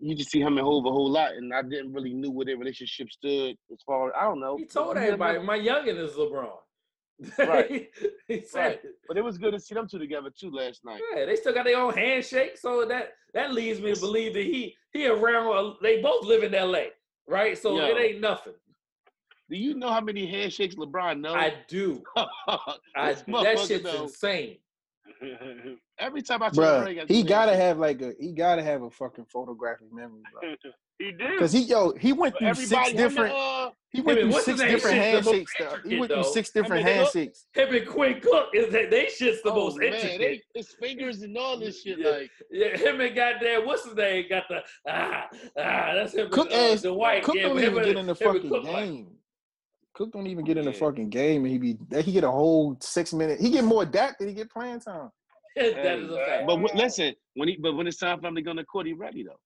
you 0.00 0.14
just 0.14 0.30
see 0.30 0.40
him 0.40 0.58
and 0.58 0.66
Hove 0.66 0.86
a 0.86 0.90
whole 0.90 1.10
lot, 1.10 1.32
and 1.34 1.54
I 1.54 1.62
didn't 1.62 1.92
really 1.92 2.12
knew 2.12 2.30
where 2.30 2.44
their 2.46 2.56
relationship 2.58 3.10
stood 3.10 3.56
as 3.72 3.78
far 3.86 4.08
as 4.08 4.14
I 4.18 4.24
don't 4.24 4.40
know. 4.40 4.56
He 4.56 4.64
told 4.66 4.96
everybody, 4.96 5.38
my 5.38 5.58
youngin 5.58 5.98
is 5.98 6.12
LeBron. 6.12 6.50
Right. 7.38 7.88
he 8.28 8.42
said, 8.42 8.66
Right. 8.66 8.80
But 9.08 9.16
it 9.16 9.24
was 9.24 9.38
good 9.38 9.52
to 9.52 9.60
see 9.60 9.74
them 9.74 9.88
two 9.88 9.98
together 9.98 10.28
too 10.38 10.50
last 10.50 10.84
night. 10.84 11.00
yeah, 11.16 11.24
they 11.24 11.36
still 11.36 11.54
got 11.54 11.64
their 11.64 11.78
own 11.78 11.94
handshake, 11.94 12.58
so 12.58 12.84
that 12.86 13.12
that 13.32 13.54
leads 13.54 13.80
me 13.80 13.94
to 13.94 14.00
believe 14.00 14.34
that 14.34 14.44
he 14.44 14.74
he 14.92 15.06
around. 15.06 15.46
uh, 15.56 15.74
They 15.80 16.02
both 16.02 16.26
live 16.26 16.42
in 16.42 16.54
L.A. 16.54 16.88
Right, 17.28 17.56
so 17.56 17.76
Yo. 17.76 17.86
it 17.86 17.98
ain't 18.00 18.20
nothing. 18.20 18.52
Do 19.48 19.56
you 19.56 19.74
know 19.74 19.90
how 19.90 20.00
many 20.00 20.26
handshakes 20.26 20.74
LeBron 20.74 21.20
knows? 21.20 21.36
I 21.36 21.54
do. 21.68 22.02
I 22.16 23.14
that 23.26 23.58
shit's 23.66 23.84
know. 23.84 24.04
insane. 24.04 24.58
Every 25.98 26.22
time 26.22 26.42
I 26.42 26.50
turn 26.50 26.64
around, 26.64 26.86
Bruh, 26.86 27.08
he 27.08 27.22
gotta 27.22 27.56
have 27.56 27.78
like 27.78 28.02
a 28.02 28.12
he 28.18 28.32
gotta 28.32 28.62
have 28.62 28.82
a 28.82 28.90
fucking 28.90 29.26
photographic 29.26 29.92
memory, 29.92 30.20
bro. 30.32 30.54
he 30.98 31.12
do. 31.12 31.38
Cause 31.38 31.52
he 31.52 31.60
yo 31.60 31.94
he 31.98 32.12
went 32.12 32.36
through 32.36 32.48
Everybody, 32.48 32.84
six 32.90 32.96
different 32.96 33.32
and, 33.32 33.68
uh, 33.68 33.70
he 33.90 34.00
went 34.02 34.20
through 34.20 34.32
six 34.32 34.60
different 34.60 34.82
Shit's 34.82 34.82
the 34.84 34.90
most 34.90 35.26
handshake 35.26 35.48
stuff. 35.48 35.78
He 35.86 35.98
went 35.98 36.12
through 36.12 36.24
six 36.24 36.50
different 36.50 36.86
handshakes. 36.86 37.46
Him 37.54 37.74
and 37.74 37.86
Quinn 37.86 38.20
Cook 38.20 38.48
is 38.52 38.72
that 38.72 38.90
they 38.90 39.08
shit's 39.08 39.42
the 39.42 39.52
oh, 39.52 39.54
most 39.54 39.78
man, 39.78 39.94
intricate. 39.94 40.18
they, 40.18 40.42
his 40.54 40.68
fingers 40.80 41.22
and 41.22 41.36
all 41.38 41.58
this 41.58 41.82
shit. 41.82 41.98
Yeah. 41.98 42.10
Like, 42.10 42.30
Yeah, 42.50 42.76
him 42.76 43.00
and 43.00 43.14
goddamn 43.16 43.64
what's 43.66 43.84
his 43.84 43.94
name 43.94 44.26
got 44.28 44.44
the 44.48 44.62
ah 44.88 45.28
ah 45.58 45.92
that's 45.94 46.14
him. 46.14 46.30
Cook 46.30 46.50
and, 46.50 46.54
uh, 46.54 46.72
ass 46.72 46.82
the 46.82 46.92
white. 46.92 47.22
Cook 47.22 47.36
yeah, 47.36 47.42
don't 47.42 47.58
him 47.58 47.72
even 47.72 47.84
get 47.84 47.96
in 47.96 48.06
the 48.06 48.14
him 48.14 48.16
fucking 48.16 48.50
Cook 48.50 48.64
like- 48.64 48.74
game. 48.74 49.16
Cook 49.96 50.12
don't 50.12 50.26
even 50.26 50.44
get 50.44 50.58
in 50.58 50.66
the 50.66 50.72
Yeah. 50.72 50.78
fucking 50.78 51.08
game, 51.08 51.44
and 51.44 51.50
he 51.52 51.58
be 51.58 51.78
he 52.02 52.12
get 52.12 52.22
a 52.22 52.30
whole 52.30 52.76
six 52.80 53.14
minute. 53.14 53.40
He 53.40 53.48
get 53.50 53.64
more 53.64 53.86
dap 53.86 54.18
than 54.18 54.28
he 54.28 54.34
get 54.34 54.50
playing 54.50 54.80
time. 54.80 55.10
that 55.56 55.66
is 55.98 56.10
a 56.10 56.16
fact. 56.26 56.46
but 56.46 56.56
w- 56.56 56.74
listen, 56.76 57.14
when 57.34 57.48
he 57.48 57.56
but 57.56 57.74
when 57.74 57.86
it's 57.86 57.96
time 57.96 58.20
for 58.20 58.26
him 58.26 58.34
to 58.34 58.42
go 58.42 58.50
on 58.50 58.56
the 58.56 58.64
court, 58.64 58.86
he 58.86 58.92
ready 58.92 59.22
though. 59.24 59.40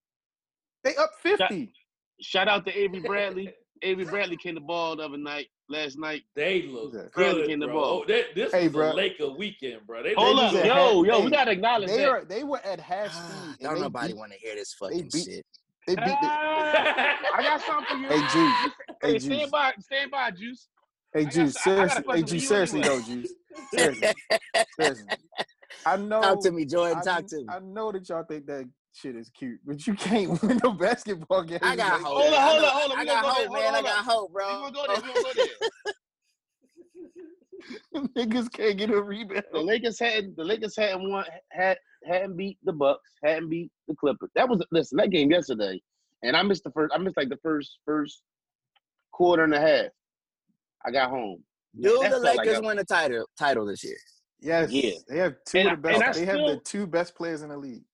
They 0.83 0.97
up 0.97 1.11
fifty. 1.23 1.73
Shout 2.21 2.49
out 2.49 2.67
to 2.67 2.77
Avery 2.77 2.99
Bradley. 3.01 3.55
Avery 3.83 4.05
Bradley 4.05 4.37
came 4.37 4.57
the 4.57 4.61
ball 4.61 4.97
the 4.97 5.05
other 5.05 5.17
night, 5.17 5.47
last 5.71 5.99
night. 5.99 6.23
They 6.37 6.63
look 6.63 6.93
Who's 6.93 6.93
that? 7.05 7.13
Bradley 7.13 7.43
good, 7.43 7.49
came 7.49 7.61
the 7.61 7.67
bro. 7.67 7.75
ball. 7.81 8.03
Oh, 8.03 8.05
that, 8.09 8.35
this 8.35 8.53
Hey, 8.53 8.67
is 8.67 8.73
bro. 8.73 8.91
a 8.91 8.93
Laker 8.93 9.31
weekend, 9.31 9.87
bro. 9.87 10.03
They, 10.03 10.13
Hold 10.15 10.37
they 10.39 10.43
up, 10.43 10.53
was 10.53 10.63
was 10.63 10.65
yo, 10.67 10.75
half- 10.75 11.07
yo, 11.07 11.19
hey, 11.21 11.25
we 11.25 11.31
gotta 11.31 11.51
acknowledge 11.53 11.89
They 11.89 11.97
that. 11.99 12.09
are 12.09 12.25
they 12.25 12.43
were 12.45 12.59
at 12.59 12.79
half 12.81 13.13
speed. 13.13 13.23
Ah, 13.31 13.51
and 13.53 13.61
don't 13.61 13.81
nobody 13.81 14.13
want 14.15 14.33
to 14.33 14.39
hear 14.39 14.55
this 14.57 14.75
fucking 14.75 15.09
beat- 15.13 15.25
shit. 15.25 15.47
They 15.91 15.97
beat 15.97 16.05
the, 16.05 16.13
I 16.29 17.41
got 17.43 17.61
something 17.63 17.85
for 17.87 17.97
you. 17.97 18.07
Hey 18.09 18.21
Juice. 18.33 18.73
Hey, 19.03 19.13
Hey 19.13 19.19
stand 19.19 19.51
by, 19.51 19.73
stand 19.81 20.11
by, 20.13 20.31
Juice. 20.31 20.69
Hey 21.13 21.27
Juice. 21.27 21.55
got 21.55 21.63
Seriously. 21.65 22.05
Hey 22.13 22.23
Juice. 22.23 22.47
Seriously 22.47 22.79
anyway. 22.81 22.97
though, 22.97 23.03
Juice. 23.05 23.35
Seriously. 23.75 24.09
Seriously. 24.79 25.09
I 25.85 25.97
know. 25.97 26.21
Talk 26.21 26.43
to 26.43 26.53
me, 26.53 26.65
Jordan. 26.65 26.99
I, 26.99 27.01
Talk 27.03 27.27
to 27.27 27.39
me. 27.39 27.47
I 27.49 27.59
know 27.59 27.91
that 27.91 28.09
y'all 28.09 28.23
think 28.23 28.47
that 28.47 28.69
shit 28.95 29.17
is 29.17 29.31
cute, 29.31 29.59
but 29.67 29.85
you 29.85 29.95
can't 29.95 30.41
win 30.43 30.61
no 30.63 30.71
basketball 30.75 31.43
game. 31.43 31.59
I 31.61 31.75
got 31.75 32.01
hope. 32.01 32.23
Hold 32.23 32.35
on, 32.35 32.41
hold 32.41 32.63
on, 32.63 32.71
hold 32.71 32.93
on. 32.93 32.99
I 32.99 33.01
We 33.01 33.07
got 33.07 33.23
go 33.25 33.29
hope, 33.31 33.39
there. 33.39 33.51
man. 33.51 33.63
Hold 33.63 33.75
I 33.75 33.79
on, 33.79 33.85
got 33.85 34.05
hold 34.05 34.21
hope, 34.21 34.31
We 34.31 34.35
bro. 34.35 34.61
gonna 34.61 34.73
go 34.73 34.87
there. 34.87 35.01
We 35.03 35.09
gonna 35.09 35.23
go 35.23 35.33
there. 35.35 35.47
Niggas 38.27 38.49
can't 38.53 38.77
get 38.79 38.91
a 38.91 39.03
rebound. 39.03 39.43
The 39.53 39.59
Lakers 39.59 39.99
hadn't 39.99 40.37
the 40.37 40.45
Lakers 40.45 40.77
hadn't 40.77 41.11
won 41.11 41.25
had 41.51 41.77
hadn't 42.05 42.37
beat 42.37 42.59
the 42.65 42.73
Bucks, 42.73 43.11
hadn't 43.25 43.49
beat 43.51 43.71
the 43.89 43.95
Clippers. 43.95 44.31
That 44.35 44.49
was 44.49 44.63
listen, 44.71 44.97
that 44.99 45.11
game 45.11 45.31
yesterday. 45.31 45.81
And 46.23 46.37
I 46.37 46.43
missed 46.43 46.65
the 46.65 46.71
first 46.73 46.93
I 46.95 46.99
missed 46.99 47.17
like 47.17 47.29
the 47.29 47.39
first 47.43 47.79
first 47.85 48.23
quarter 49.13 49.45
and 49.45 49.55
a 49.55 49.61
half. 49.61 49.87
I 50.85 50.91
got 50.91 51.11
home. 51.11 51.43
Do 51.81 51.99
That 52.03 52.05
the 52.05 52.09
felt 52.11 52.23
like 52.25 52.39
Lakers 52.39 52.59
a- 52.59 52.63
win 52.63 52.77
the 52.79 52.85
title 52.85 53.27
title 53.39 53.67
this 53.67 53.85
year? 53.85 53.97
Yes, 54.41 54.71
Yeah. 54.73 54.93
they 55.09 55.19
have 55.19 55.35
two 55.47 55.59
And 55.59 55.69
of 55.71 55.83
the 55.83 55.89
and 55.91 55.97
I 56.03 56.07
best. 56.07 56.19
They 56.19 56.25
have 56.27 56.37
the 56.39 56.61
two 56.65 56.87
best 56.87 57.15
players 57.15 57.43
in 57.43 57.51
the 57.51 57.59
league. 57.59 57.85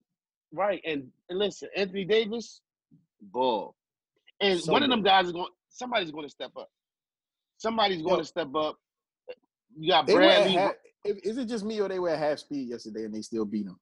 Right. 0.52 0.80
And, 0.86 1.10
and 1.28 1.38
listen, 1.40 1.68
Anthony 1.76 2.04
Davis, 2.04 2.60
ball. 3.20 3.74
And 4.40 4.60
So 4.60 4.72
one 4.72 4.82
of 4.84 4.90
them 4.90 5.02
guys 5.02 5.26
is 5.26 5.32
going 5.32 5.48
somebody's 5.70 6.10
gonna 6.12 6.28
step 6.28 6.52
up. 6.56 6.68
Somebody's 7.58 7.98
Yo. 8.00 8.06
gonna 8.08 8.24
step 8.24 8.54
up. 8.54 8.76
You 9.76 9.90
got 9.90 10.06
They 10.06 10.14
were 10.14 10.22
at 10.22 10.36
Bradley. 10.44 10.52
half, 10.52 10.72
is 11.04 11.16
is 11.18 11.38
it 11.38 11.46
just 11.48 11.64
me 11.64 11.80
or 11.80 11.88
they 11.88 11.98
were 11.98 12.10
at 12.10 12.18
half 12.18 12.38
speed 12.38 12.68
yesterday 12.68 13.04
and 13.04 13.14
they 13.14 13.22
still 13.22 13.44
beat 13.44 13.66
them? 13.66 13.78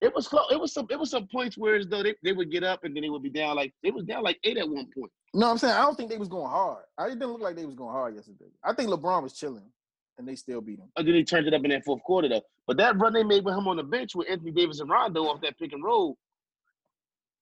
It 0.00 0.14
was 0.14 0.28
close. 0.28 0.46
It 0.50 0.58
was 0.58 0.72
some. 0.72 0.86
It 0.90 0.98
was 0.98 1.10
some 1.10 1.26
points 1.26 1.58
where 1.58 1.74
as 1.76 1.86
though 1.86 2.02
they, 2.02 2.14
they 2.22 2.32
would 2.32 2.50
get 2.50 2.64
up 2.64 2.84
and 2.84 2.96
then 2.96 3.02
they 3.02 3.10
would 3.10 3.22
be 3.22 3.28
down. 3.30 3.56
Like 3.56 3.74
they 3.82 3.90
was 3.90 4.04
down 4.04 4.22
like 4.22 4.38
eight 4.44 4.56
at 4.56 4.68
one 4.68 4.86
point. 4.96 5.12
No, 5.34 5.50
I'm 5.50 5.58
saying 5.58 5.74
I 5.74 5.82
don't 5.82 5.94
think 5.94 6.10
they 6.10 6.16
was 6.18 6.28
going 6.28 6.50
hard. 6.50 6.84
I 6.96 7.06
it 7.06 7.10
didn't 7.10 7.32
look 7.32 7.42
like 7.42 7.56
they 7.56 7.66
was 7.66 7.74
going 7.74 7.92
hard 7.92 8.14
yesterday. 8.14 8.46
I 8.64 8.72
think 8.72 8.88
LeBron 8.90 9.22
was 9.22 9.34
chilling 9.34 9.70
and 10.18 10.26
they 10.26 10.34
still 10.36 10.60
beat 10.60 10.78
him. 10.78 10.90
And 10.96 11.06
then 11.06 11.14
he 11.14 11.24
turned 11.24 11.46
it 11.46 11.54
up 11.54 11.62
in 11.64 11.70
that 11.70 11.84
fourth 11.84 12.02
quarter 12.02 12.28
though. 12.28 12.42
But 12.66 12.78
that 12.78 12.96
run 12.98 13.12
they 13.12 13.24
made 13.24 13.44
with 13.44 13.54
him 13.54 13.68
on 13.68 13.76
the 13.76 13.82
bench 13.82 14.14
with 14.14 14.28
Anthony 14.30 14.52
Davis 14.52 14.80
and 14.80 14.88
Rondo 14.88 15.24
off 15.24 15.40
that 15.42 15.58
pick 15.58 15.72
and 15.72 15.84
roll. 15.84 16.16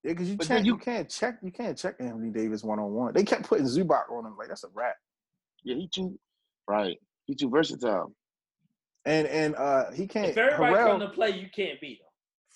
Yeah, 0.05 0.13
because 0.13 0.29
you 0.31 0.37
But 0.37 0.49
then 0.49 0.57
can't 0.59 0.67
you, 0.67 0.73
you- 0.75 0.79
can't 0.79 1.09
check 1.09 1.39
you 1.43 1.53
can't 1.53 1.79
check 1.79 1.95
Anthony 2.01 2.31
Davis 2.31 2.63
one 2.65 2.79
on 2.79 2.93
one. 2.93 3.13
They 3.15 3.25
kept 3.25 3.45
putting 3.45 3.67
Zubac 3.67 4.11
on 4.11 4.27
him 4.27 4.37
like 4.37 4.49
that's 4.49 4.65
a 4.65 4.69
wrap. 4.75 4.97
Yeah, 5.63 5.77
he 5.77 5.89
too 5.89 6.19
right. 6.67 6.99
He 7.27 7.35
too 7.35 7.51
versatile. 7.51 8.13
And 9.05 9.27
and 9.29 9.55
uh 9.57 9.91
he 9.93 10.07
can't. 10.07 10.29
If 10.29 10.37
everybody 10.39 10.75
Harrell, 10.75 10.87
come 10.91 11.01
to 11.01 11.09
play, 11.09 11.31
you 11.31 11.49
can't 11.55 11.81
beat 11.81 12.01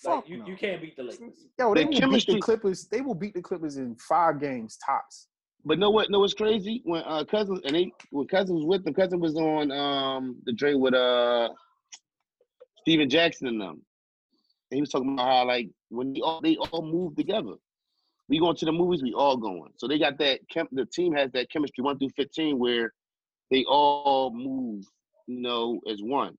them. 0.03 0.15
Like, 0.15 0.29
you, 0.29 0.37
no. 0.37 0.45
you 0.47 0.55
can't 0.55 0.81
beat 0.81 0.95
the 0.95 1.03
Lakers. 1.03 1.47
Yo, 1.57 1.73
they 1.73 1.85
The 1.85 1.99
will 2.01 2.11
beat 2.11 2.27
the 2.27 2.39
Clippers. 2.39 2.87
They 2.87 3.01
will 3.01 3.15
beat 3.15 3.33
the 3.33 3.41
Clippers 3.41 3.77
in 3.77 3.95
five 3.95 4.39
games 4.39 4.77
tops. 4.85 5.27
But 5.65 5.79
know 5.79 5.91
what? 5.91 6.09
Know 6.09 6.19
what's 6.19 6.33
crazy? 6.33 6.81
When 6.83 7.03
uh 7.05 7.23
Cousins 7.23 7.61
and 7.63 7.75
they 7.75 7.91
when 8.11 8.27
Cousins 8.27 8.51
was 8.51 8.65
with 8.65 8.83
them, 8.83 8.93
cousin 8.93 9.19
was 9.19 9.35
on 9.35 9.71
um 9.71 10.37
the 10.45 10.53
drink 10.53 10.81
with 10.81 10.93
uh 10.93 11.49
Stephen 12.81 13.09
Jackson 13.09 13.47
and 13.47 13.61
them. 13.61 13.81
And 14.71 14.77
he 14.77 14.81
was 14.81 14.89
talking 14.89 15.13
about 15.13 15.25
how 15.25 15.45
like 15.45 15.69
when 15.89 16.13
they 16.13 16.21
all 16.21 16.41
they 16.41 16.57
all 16.57 16.81
move 16.81 17.15
together. 17.15 17.53
We 18.29 18.39
going 18.39 18.55
to 18.55 18.65
the 18.65 18.71
movies, 18.71 19.03
we 19.03 19.13
all 19.13 19.37
going. 19.37 19.71
So 19.77 19.87
they 19.87 19.99
got 19.99 20.17
that 20.17 20.39
chem- 20.49 20.69
the 20.71 20.85
team 20.85 21.13
has 21.13 21.31
that 21.33 21.49
chemistry 21.51 21.83
one 21.83 21.97
through 21.99 22.09
fifteen 22.15 22.57
where 22.57 22.93
they 23.51 23.63
all 23.65 24.31
move, 24.33 24.85
you 25.27 25.41
know, 25.41 25.79
as 25.89 25.99
one. 26.01 26.37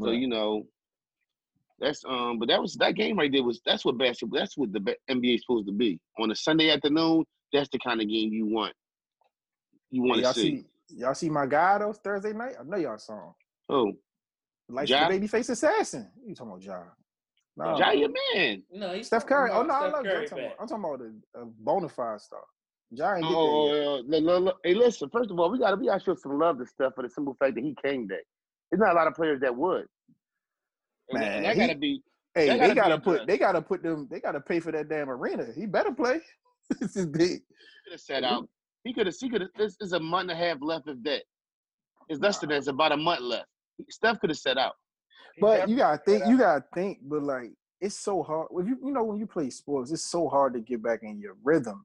So 0.00 0.10
you 0.10 0.26
know, 0.26 0.66
that's 1.84 2.02
um. 2.08 2.38
But 2.38 2.48
that 2.48 2.60
was 2.60 2.74
that 2.76 2.94
game 2.94 3.18
right 3.18 3.30
there 3.32 3.42
was 3.44 3.60
that's 3.66 3.84
what 3.84 3.98
basketball. 3.98 4.38
That's 4.40 4.56
what 4.56 4.72
the 4.72 4.80
ba- 4.80 4.96
NBA 5.10 5.36
is 5.36 5.42
supposed 5.42 5.66
to 5.66 5.72
be 5.72 6.00
on 6.18 6.30
a 6.30 6.34
Sunday 6.36 6.70
afternoon. 6.70 7.24
That's 7.52 7.68
the 7.70 7.78
kind 7.78 8.00
of 8.00 8.08
game 8.08 8.32
you 8.32 8.46
want. 8.46 8.72
You 9.90 10.02
want 10.02 10.16
to 10.16 10.22
y'all 10.22 10.32
see. 10.32 10.56
see 10.88 10.96
y'all 10.96 11.14
see 11.14 11.30
my 11.30 11.46
guy 11.46 11.78
though 11.78 11.92
Thursday 11.92 12.32
night? 12.32 12.54
I 12.60 12.64
know 12.64 12.76
y'all 12.76 12.98
saw 12.98 13.14
him. 13.28 13.34
Oh, 13.68 13.92
Like 14.68 14.88
Ja? 14.88 15.08
the 15.08 15.18
babyface 15.18 15.50
assassin. 15.50 16.10
You 16.26 16.34
talking 16.34 16.52
about 16.52 16.62
Ja? 16.64 16.82
No, 17.56 17.78
Ja, 17.78 17.90
your 17.92 18.10
man. 18.34 18.62
No, 18.72 18.92
he's 18.94 19.06
Steph 19.06 19.26
Curry. 19.26 19.50
Oh 19.52 19.62
no, 19.62 19.72
I 19.74 19.80
Steph 19.88 19.92
love 19.92 20.04
Ja. 20.06 20.10
I'm 20.12 20.26
talking, 20.26 20.44
about, 20.44 20.56
I'm 20.60 20.66
talking 20.68 20.84
about 20.84 21.00
a, 21.00 21.40
a 21.42 21.46
bona 21.60 21.88
fide 21.88 22.20
star. 22.20 22.40
Ja 22.90 23.14
ain't 23.14 23.22
get 23.24 23.32
Oh, 23.34 23.72
yet. 23.74 23.86
uh, 23.86 23.96
look, 24.06 24.24
look, 24.24 24.42
look. 24.44 24.56
hey, 24.64 24.74
listen. 24.74 25.08
First 25.10 25.30
of 25.30 25.38
all, 25.38 25.50
we 25.50 25.58
gotta 25.58 25.76
we 25.76 25.86
gotta 25.86 26.02
show 26.02 26.14
some 26.16 26.38
love 26.38 26.58
to 26.58 26.66
Steph 26.66 26.94
for 26.94 27.02
the 27.02 27.08
simple 27.08 27.36
fact 27.38 27.54
that 27.54 27.62
he 27.64 27.74
came 27.84 28.06
back. 28.06 28.22
There's 28.70 28.80
not 28.80 28.92
a 28.92 28.94
lot 28.96 29.06
of 29.06 29.14
players 29.14 29.40
that 29.40 29.54
would. 29.56 29.86
And, 31.10 31.20
that- 31.20 31.26
Man, 31.26 31.42
that 31.42 31.54
he- 31.54 31.60
gotta 31.60 31.78
be. 31.78 32.02
Hey, 32.34 32.48
they 32.48 32.58
gotta 32.58 32.74
be 32.74 32.80
gotta 32.80 32.98
put 32.98 33.26
they 33.26 33.38
gotta 33.38 33.62
put 33.62 33.82
them 33.82 34.08
they 34.10 34.18
gotta 34.18 34.40
pay 34.40 34.58
for 34.58 34.72
that 34.72 34.88
damn 34.88 35.08
arena. 35.08 35.46
He 35.54 35.66
better 35.66 35.92
play. 35.92 36.20
this 36.80 36.96
is 36.96 37.06
big. 37.06 37.42
could 37.84 37.92
have 37.92 38.00
set 38.00 38.22
mm-hmm. 38.22 38.34
out. 38.34 38.48
He 38.82 38.92
could 38.92 39.06
have. 39.06 39.14
He 39.18 39.30
could 39.30 39.42
have. 39.42 39.50
This 39.56 39.76
is 39.80 39.92
a 39.92 40.00
month 40.00 40.30
and 40.30 40.32
a 40.32 40.44
half 40.44 40.58
left 40.60 40.88
of 40.88 41.02
that. 41.04 41.22
It's 42.08 42.20
less 42.20 42.38
than 42.38 42.50
that. 42.50 42.56
It's 42.56 42.66
about 42.66 42.92
a 42.92 42.96
month 42.96 43.20
left. 43.20 43.46
Steph 43.88 44.20
could 44.20 44.30
have 44.30 44.38
set 44.38 44.58
out. 44.58 44.74
But 45.40 45.68
you 45.68 45.76
gotta 45.76 45.98
think, 45.98 46.26
you 46.26 46.38
gotta 46.38 46.64
think, 46.74 46.98
but 47.02 47.22
like 47.22 47.50
it's 47.80 47.98
so 47.98 48.22
hard. 48.22 48.48
If 48.52 48.66
you 48.66 48.78
you 48.84 48.92
know 48.92 49.04
when 49.04 49.18
you 49.18 49.26
play 49.26 49.50
sports, 49.50 49.90
it's 49.90 50.10
so 50.10 50.28
hard 50.28 50.54
to 50.54 50.60
get 50.60 50.82
back 50.82 51.00
in 51.02 51.18
your 51.18 51.36
rhythm. 51.42 51.84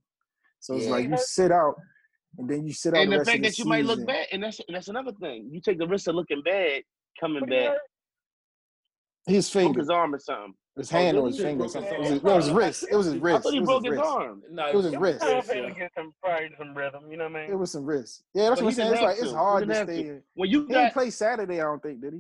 So 0.59 0.75
it's 0.75 0.85
Yeah. 0.85 0.91
like 0.91 1.09
you 1.09 1.17
sit 1.17 1.51
out 1.51 1.75
and 2.37 2.49
then 2.49 2.67
you 2.67 2.73
sit 2.73 2.93
out 2.93 3.01
And 3.01 3.11
the, 3.11 3.19
the 3.19 3.25
fact 3.25 3.37
of 3.37 3.43
the 3.43 3.49
that 3.49 3.59
you 3.59 3.65
might 3.65 3.85
look 3.85 4.05
bad, 4.05 4.27
and 4.31 4.43
that's 4.43 4.59
and 4.67 4.75
that's 4.75 4.87
another 4.87 5.11
thing. 5.19 5.49
You 5.51 5.61
take 5.61 5.79
the 5.79 5.87
risk 5.87 6.07
of 6.07 6.15
looking 6.15 6.41
bad 6.43 6.83
coming 7.19 7.41
What 7.41 7.49
do 7.49 7.55
you 7.55 7.61
back. 7.69 7.77
Heard? 9.27 9.33
His 9.35 9.49
broke 9.51 9.63
finger, 9.63 9.79
his 9.79 9.89
arm 9.89 10.13
or 10.15 10.19
something. 10.19 10.53
his 10.77 10.91
Oh, 10.91 10.97
hand 10.97 11.15
did 11.15 11.21
or 11.21 11.27
his 11.27 11.37
finger. 11.39 11.51
or 11.51 11.57
broke 11.57 11.63
his 11.65 11.73
something. 11.73 11.93
It 11.93 11.99
was 11.99 12.09
his, 12.09 12.23
no, 12.23 12.31
it 12.31 12.35
was 12.35 12.45
his 12.45 12.53
wrist. 12.53 12.85
It 12.91 12.95
was 12.95 13.05
his 13.07 13.15
I 13.15 13.17
wrist. 13.17 13.43
thought 13.43 13.53
he 13.53 13.59
broke 13.59 13.85
his 13.85 13.93
his 13.93 14.01
arm. 14.01 14.43
No, 14.49 14.67
It 14.67 14.75
was 14.75 14.85
his 14.85 14.97
wrist. 14.97 15.23
I'm 15.23 15.29
yes, 15.29 15.49
able 15.49 15.61
yeah. 15.67 15.73
to 15.73 15.79
get 15.79 15.91
some 15.95 16.13
probably 16.23 16.49
some 16.57 16.73
rhythm. 16.75 17.11
You 17.11 17.17
know 17.17 17.23
what 17.25 17.35
I 17.35 17.41
mean? 17.41 17.51
It 17.51 17.55
was 17.59 17.71
some 17.71 17.85
wrist. 17.85 18.23
Yeah, 18.33 18.49
that's 18.49 18.61
But 18.61 18.65
what 18.65 18.69
I'm 18.71 18.75
saying. 18.75 18.93
It's 18.93 19.01
like 19.01 19.15
have 19.17 19.23
it's 19.25 19.33
hard 19.33 19.67
to 19.67 19.75
stay. 19.75 20.03
to. 20.03 20.21
When 20.35 20.49
you 20.49 20.65
He 20.67 20.73
didn't 20.73 20.93
play 20.93 21.09
Saturday, 21.09 21.59
I 21.61 21.63
don't 21.63 21.81
think, 21.83 22.01
did 22.01 22.13
he? 22.13 22.19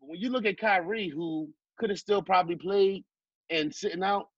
but 0.00 0.08
when 0.08 0.20
you 0.20 0.30
look 0.30 0.44
at 0.44 0.58
Kyrie, 0.58 1.08
who 1.08 1.48
could 1.78 1.90
have 1.90 1.98
still 1.98 2.22
probably 2.22 2.56
played 2.56 3.04
and 3.50 3.74
sitting 3.74 4.02
out, 4.02 4.28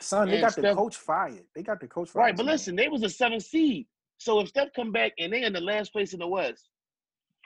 Son, 0.00 0.28
they 0.28 0.34
And 0.34 0.42
got 0.42 0.56
the 0.56 0.74
coach 0.74 0.96
fired. 0.96 1.44
They 1.54 1.62
got 1.62 1.80
the 1.80 1.86
coach 1.86 2.10
fired. 2.10 2.22
right? 2.22 2.36
But 2.36 2.42
tonight. 2.42 2.52
listen, 2.52 2.74
they 2.76 2.88
was 2.88 3.02
a 3.04 3.08
seven 3.10 3.38
seed. 3.38 3.86
So 4.18 4.40
if 4.40 4.48
Steph 4.48 4.68
come 4.74 4.90
back 4.90 5.12
and 5.18 5.32
they 5.32 5.42
in 5.44 5.52
the 5.52 5.60
last 5.60 5.92
place 5.92 6.12
in 6.14 6.18
the 6.20 6.26
West, 6.26 6.68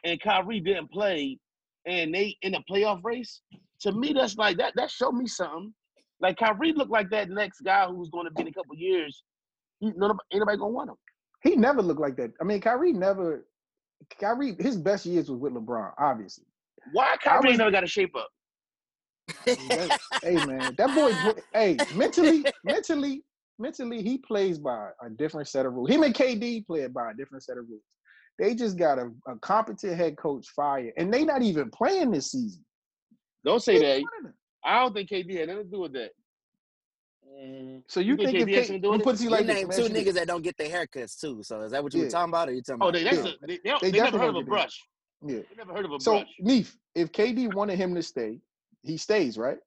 and 0.04 0.20
Kyrie 0.20 0.61
didn't 0.61 0.90
play, 0.90 1.38
and 1.89 2.14
they 2.14 2.36
in 2.43 2.55
a 2.55 2.62
playoff 2.70 3.01
race, 3.03 3.41
to 3.80 3.93
me 3.93 4.12
that's 4.12 4.36
like 4.36 4.57
that. 4.59 4.74
That 4.76 4.91
showed 4.91 5.12
me 5.12 5.26
something. 5.26 5.72
Like 6.20 6.36
Kyrie 6.36 6.72
looked 6.72 6.91
like 6.91 7.11
that 7.11 7.30
next 7.30 7.61
guy 7.61 7.86
who's 7.86 8.11
going 8.11 8.26
to 8.26 8.32
be 8.32 8.43
in 8.43 8.49
a 8.49 8.53
couple 8.53 8.74
years. 8.76 9.22
He, 9.80 9.93
nobody, 9.97 10.18
ain't 10.32 10.41
nobody 10.41 10.59
gonna 10.59 10.70
want 10.70 10.91
him. 10.91 10.97
he 11.43 11.55
never 11.57 11.80
looked 11.82 12.01
like 12.01 12.16
that. 12.16 12.32
I 12.41 12.45
mean, 12.45 12.61
Kyrie 12.61 12.93
never. 12.93 13.47
Kyrie, 14.20 14.57
his 14.61 14.76
best 14.76 15.07
years 15.07 15.30
was 15.30 15.41
with 15.41 15.53
LeBron, 15.55 15.93
obviously. 15.99 16.45
Why 16.93 17.14
I 17.14 17.16
Kyrie 17.16 17.51
was- 17.51 17.59
never 17.59 17.70
got 17.70 17.84
a 17.84 17.89
shape 17.89 18.14
up? 18.16 18.28
Hey 20.22 20.34
man, 20.47 20.74
that 20.78 20.95
boy. 20.95 21.12
hey, 21.53 21.76
mentally, 21.95 22.45
mentally, 22.64 23.22
mentally, 23.59 24.03
he 24.03 24.18
plays 24.18 24.59
by 24.59 24.89
a 25.05 25.11
different 25.11 25.49
set 25.49 25.66
of 25.66 25.74
rules. 25.74 25.91
Him 25.91 26.03
and 26.03 26.14
KD 26.14 26.66
play 26.66 26.86
by 26.89 27.11
a 27.11 27.14
different 27.14 27.45
set 27.45 27.57
of 27.59 27.64
rules. 27.68 27.82
They 28.39 28.55
just 28.55 28.78
got 28.78 28.99
a, 28.99 29.11
a 29.26 29.36
competent 29.41 29.97
head 29.97 30.16
coach 30.16 30.47
fired, 30.55 30.93
and 30.97 31.12
they 31.12 31.24
not 31.24 31.43
even 31.43 31.70
playing 31.70 32.11
this 32.12 32.30
season. 32.30 32.64
Don't 33.45 33.61
say 33.62 33.78
They 33.78 34.01
that. 34.03 34.32
I 34.64 34.80
don't 34.80 34.93
think 34.95 35.09
KD 35.11 35.39
had 35.39 35.49
nothing 35.49 35.64
to 35.64 35.70
do 35.70 35.80
with 35.80 35.93
that. 35.95 36.11
Mm, 37.28 37.82
So 37.89 38.01
you 38.01 38.12
You 38.12 38.16
think 38.16 38.36
think, 38.36 38.49
KD 38.49 38.55
has 38.57 38.61
if 38.62 38.66
something 38.68 38.82
to 38.82 38.89
K, 38.89 38.89
do 38.89 38.93
let 38.93 39.03
put 39.03 39.14
it? 39.14 39.20
it 39.20 39.22
you 39.24 39.30
You 39.30 39.36
like 39.36 39.47
this, 39.47 39.57
named 39.57 39.70
let 39.70 39.78
two 39.78 39.93
me 39.95 40.01
niggas 40.01 40.05
this. 40.05 40.14
that 40.14 40.26
don't 40.28 40.43
get 40.43 40.57
their 40.57 40.68
haircuts 40.68 41.20
too. 41.20 41.43
So 41.43 41.61
is 41.62 41.72
that 41.72 41.82
what 41.82 41.95
you 41.95 42.01
were 42.01 42.09
talking 42.11 42.30
about, 42.30 42.49
or 42.49 42.53
you 42.53 42.62
talking 42.62 42.82
Oh, 42.82 42.89
about? 42.89 42.95
they 42.95 43.05
that's 43.05 43.16
Yeah. 43.16 43.24
a, 43.26 43.47
they, 43.47 43.59
they, 43.64 43.74
They 43.82 43.91
they 43.91 43.99
never 43.99 44.18
heard 44.18 44.28
of 44.30 44.36
a 44.36 44.39
get 44.41 44.49
brush. 44.49 44.84
Yeah. 45.26 45.39
They 45.39 45.57
never 45.57 45.72
heard 45.72 45.84
of 45.84 45.93
a 45.93 45.99
So 45.99 46.12
brush. 46.12 46.28
Neef, 46.41 46.76
if 46.95 47.11
KD 47.12 47.53
wanted 47.55 47.76
him 47.76 47.95
to 47.95 48.03
stay, 48.03 48.41
he 48.82 48.97
stays, 48.97 49.36
right? 49.36 49.59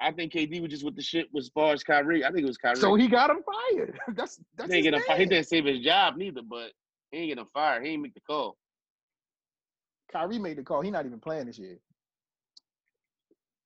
I 0.00 0.12
think 0.12 0.32
KD 0.32 0.60
was 0.62 0.70
just 0.70 0.84
with 0.84 0.94
the 0.96 1.02
shit 1.02 1.26
as 1.36 1.48
far 1.54 1.72
as 1.72 1.82
Kyrie. 1.82 2.24
I 2.24 2.28
think 2.28 2.44
it 2.44 2.46
was 2.46 2.56
Kyrie. 2.56 2.76
So 2.76 2.94
he 2.94 3.08
got 3.08 3.30
him 3.30 3.42
fired. 3.44 3.98
That's 4.16 4.40
that's 4.56 4.70
he 4.72 4.76
his 4.76 4.84
didn't 4.84 4.84
get 4.84 4.94
him 4.94 5.02
fired. 5.06 5.20
He 5.20 5.26
didn't 5.26 5.46
save 5.48 5.64
his 5.64 5.80
job 5.80 6.16
neither, 6.16 6.42
but 6.42 6.70
he 7.10 7.18
ain't 7.18 7.28
get 7.30 7.38
him 7.38 7.46
fired. 7.52 7.84
He 7.84 7.92
ain't 7.92 8.02
make 8.02 8.14
the 8.14 8.20
call. 8.20 8.56
Kyrie 10.12 10.38
made 10.38 10.58
the 10.58 10.62
call. 10.62 10.80
He 10.80 10.90
not 10.90 11.06
even 11.06 11.20
playing 11.20 11.46
this 11.46 11.58
year. 11.58 11.78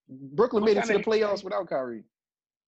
Brooklyn 0.08 0.62
What 0.62 0.74
made 0.74 0.76
it 0.76 0.84
to 0.86 0.94
the 0.94 0.98
playoffs 0.98 1.44
without 1.44 1.68
Kyrie. 1.68 2.04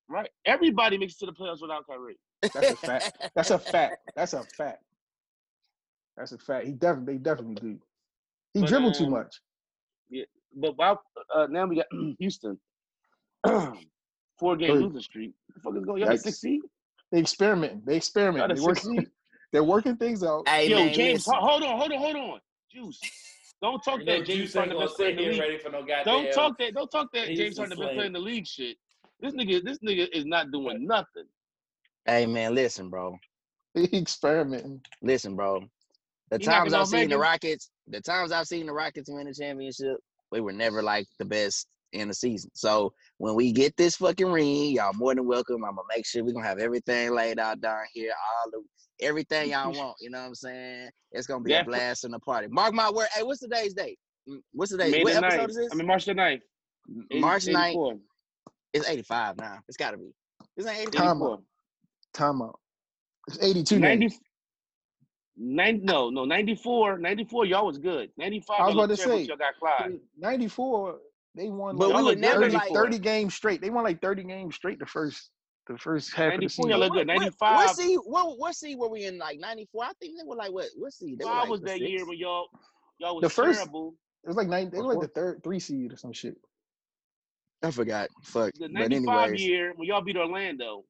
Right? 0.09 0.29
Everybody 0.47 0.99
makes 0.99 1.15
it 1.15 1.19
to 1.21 1.27
the 1.27 1.33
playoffs 1.33 1.61
without 1.61 1.87
Kyrie. 1.87 2.19
That's 2.43 2.71
a 2.71 2.77
fact. 2.77 3.19
That's 3.35 3.51
a 3.51 3.59
fact. 3.59 3.97
That's 4.17 4.33
a 4.33 4.43
fact. 4.57 4.83
That's 6.17 6.33
a 6.33 6.39
fact. 6.39 6.67
He 6.67 6.73
definitely, 6.73 7.15
they 7.15 7.19
definitely 7.19 7.55
do. 7.57 7.79
He 8.53 8.61
But, 8.61 8.69
dribbled 8.69 8.95
too 8.95 9.07
um, 9.07 9.11
much. 9.11 9.41
But 10.57 10.77
while, 10.77 11.03
uh, 11.35 11.49
now 11.51 11.67
we 11.67 11.77
got 11.77 11.87
Houston. 12.19 12.59
Four 14.39 14.57
game 14.57 14.73
losing 14.73 15.01
streak. 15.01 15.33
The 15.55 15.61
fuck 15.61 15.77
is 15.77 15.85
going 15.85 16.03
on? 16.03 16.09
Y'all 16.09 16.19
six 16.19 16.41
seed? 16.41 16.61
They 17.13 17.21
experimenting. 17.21 17.83
They 17.85 17.95
Y'all 17.95 17.99
experiment. 17.99 18.55
They 18.55 18.61
working. 18.61 19.07
Seed? 19.55 19.63
They're 19.63 19.65
working 19.65 19.97
things 19.97 20.23
out. 20.23 20.49
Hey 20.49 20.69
Yo, 20.69 20.77
man, 20.77 20.95
James, 20.95 21.27
listen. 21.27 21.35
hold 21.37 21.63
on, 21.63 21.79
hold 21.79 21.93
on, 21.93 21.99
hold 21.99 22.17
on. 22.17 22.41
Juice. 22.71 23.01
Don't 23.63 23.83
talk 23.83 24.01
you 24.01 24.05
know, 24.05 24.19
that 24.19 24.27
James 24.27 24.53
Juice 24.53 24.57
ain't 24.57 24.73
Harden 24.73 24.79
the 24.79 24.85
best 24.85 24.97
player 24.97 25.11
in 25.11 25.17
the 25.17 25.23
league. 25.23 25.41
ready 25.41 25.59
for 25.59 25.71
no. 25.71 25.87
Don't 26.05 26.33
talk 26.33 26.59
that. 26.59 26.75
Don't 26.75 26.91
talk 26.91 27.09
that 27.15 27.29
He's 27.29 27.39
James 27.39 27.59
a 27.59 27.61
Harden 27.63 27.79
the 27.79 27.85
best 27.85 27.95
player 27.95 28.07
in 28.07 28.13
the 28.13 28.19
league 28.19 28.47
shit. 28.47 28.77
This 29.21 29.35
nigga, 29.35 29.63
this 29.65 29.79
nigga 29.79 30.09
is 30.13 30.27
not 30.27 30.51
doing 30.51 30.87
nothing. 30.87 31.25
Hey 32.05 32.27
man, 32.27 32.55
listen, 32.55 32.91
bro. 32.91 33.17
They 33.75 33.89
experimenting. 33.93 34.81
Listen, 35.03 35.35
bro. 35.35 35.65
The 36.31 36.39
He 36.39 36.45
times 36.45 36.75
I've 36.75 36.87
seen 36.87 37.01
make 37.01 37.11
the. 37.11 37.19
Rockets, 37.19 37.71
the 37.89 38.01
times 38.01 38.31
I've 38.31 38.47
seen 38.47 38.67
the 38.67 38.73
Rockets 38.73 39.11
win 39.11 39.27
the 39.27 39.35
championship, 39.35 39.97
we 40.31 40.41
were 40.41 40.53
never 40.53 40.83
like 40.83 41.07
the 41.19 41.25
best 41.25 41.67
in 41.95 42.09
the 42.09 42.15
season. 42.15 42.51
So 42.55 42.93
when 43.19 43.35
we 43.35 43.53
get 43.53 43.77
this 43.77 43.97
fucking 43.97 44.31
ring, 44.31 44.73
y'all 44.73 44.93
more 44.95 45.15
than 45.15 45.27
welcome. 45.27 45.65
I'm 45.65 45.77
gonna 45.77 45.83
make 45.95 46.07
sure 46.07 46.25
we're 46.25 46.33
gonna 46.33 46.47
have 46.47 46.59
everything 46.59 47.13
laid 47.15 47.39
out 47.39 47.61
down 47.61 47.83
here, 47.93 48.13
all 48.13 48.51
the 48.51 49.05
everything 49.05 49.51
y'all 49.51 49.73
want. 49.79 49.97
You 50.01 50.11
know 50.11 50.21
what 50.21 50.27
I'm 50.29 50.35
saying? 50.35 50.91
It's 51.13 51.27
gonna 51.27 51.43
be 51.45 51.53
Yeah. 51.53 51.61
a 51.61 51.65
blast 51.65 52.05
in 52.05 52.11
the 52.11 52.19
party. 52.21 52.49
Mark 52.51 52.75
my 52.75 52.91
word. 52.91 53.09
Hey, 53.15 53.23
what's 53.23 53.41
today's 53.41 53.75
date? 53.75 53.99
Mm, 54.29 54.41
What's 54.53 54.73
the 54.73 54.79
date? 54.79 54.91
May 54.93 55.03
What 55.05 55.13
the 55.21 55.27
episode 55.27 55.41
9th. 55.41 55.49
is 55.51 55.57
this? 55.57 55.69
I 55.73 55.75
mean, 55.77 55.87
March 55.87 56.05
the 56.07 56.15
9th. 56.15 56.41
80 57.11 57.21
March 57.21 57.45
9th. 57.47 58.01
It's 58.73 58.89
85 58.89 59.37
now. 59.39 59.59
It's 59.69 59.77
gotta 59.77 59.97
be. 59.97 60.11
This 60.57 60.67
ain't 60.67 60.79
85. 60.89 60.93
Time 60.93 61.17
84. 61.17 61.33
out. 61.33 61.43
Time 62.13 62.43
out. 62.43 62.59
It's 63.29 63.39
82 63.43 63.79
90, 63.79 64.01
games. 64.01 64.21
90, 65.37 65.85
no, 65.85 66.11
no, 66.11 66.25
94. 66.25 66.99
94, 66.99 67.47
y'all 67.47 67.67
was 67.67 67.79
good. 67.79 68.11
95, 68.17 68.57
I 68.61 68.63
was 68.67 68.75
y'all 68.75 68.85
about 68.85 68.89
look 68.91 68.99
to 68.99 69.05
say, 69.05 69.23
y'all 69.23 69.37
got 69.37 69.55
Clyde. 69.59 69.99
94, 70.19 70.99
they 71.35 71.49
won 71.49 71.77
But 71.77 71.89
like 71.89 71.97
we 71.97 72.01
Y'all 72.01 72.05
would 72.07 72.19
never 72.21 72.41
30, 72.43 72.55
like 72.55 72.73
30 72.73 72.99
games 72.99 73.35
straight. 73.35 73.61
They 73.61 73.71
won 73.71 73.85
like 73.85 74.01
30 74.01 74.25
games 74.25 74.55
straight 74.55 74.79
the 74.79 74.87
first 74.87 75.31
the 75.67 75.79
first 75.79 76.13
half 76.13 76.35
of 76.35 76.41
the 76.41 76.49
season. 76.49 76.71
look 76.79 76.93
good. 76.93 77.07
95. 77.07 77.57
what 77.57 77.75
seed? 77.77 77.99
What, 78.05 78.39
what 78.39 78.55
seed 78.55 78.79
were 78.79 78.89
we 78.91 79.05
in? 79.07 79.17
Like 79.19 79.41
94? 79.41 79.85
I 79.85 79.93
think 80.01 80.19
they 80.19 80.25
were 80.27 80.37
like 80.37 80.53
what? 80.53 80.67
What 80.77 80.93
seed? 80.93 81.19
They 81.19 81.25
were 81.25 81.31
Five 81.31 81.41
like 81.43 81.49
was 81.51 81.61
the 81.61 81.67
that 81.69 81.81
year 81.81 82.07
when 82.07 82.19
y'all 82.19 82.49
y'all 82.99 83.15
was 83.17 83.23
The 83.23 83.31
first- 83.31 83.59
terrible. 83.61 83.95
It 84.25 84.29
was 84.29 84.37
like 84.37 84.49
nine, 84.49 84.71
they 84.71 84.79
were 84.79 84.95
like 84.95 85.01
the 85.01 85.09
third 85.09 85.43
three 85.43 85.59
seed 85.59 85.93
or 85.93 85.97
some 85.97 86.13
shit. 86.13 86.35
I 87.63 87.71
forgot. 87.71 88.09
Fuck. 88.23 88.53
The 88.55 88.69
But 88.69 88.73
95 88.73 89.23
anyways, 89.25 89.43
year 89.43 89.73
when 89.77 89.89
y'all 89.89 90.03
beat 90.03 90.17
Orlando, 90.17 90.85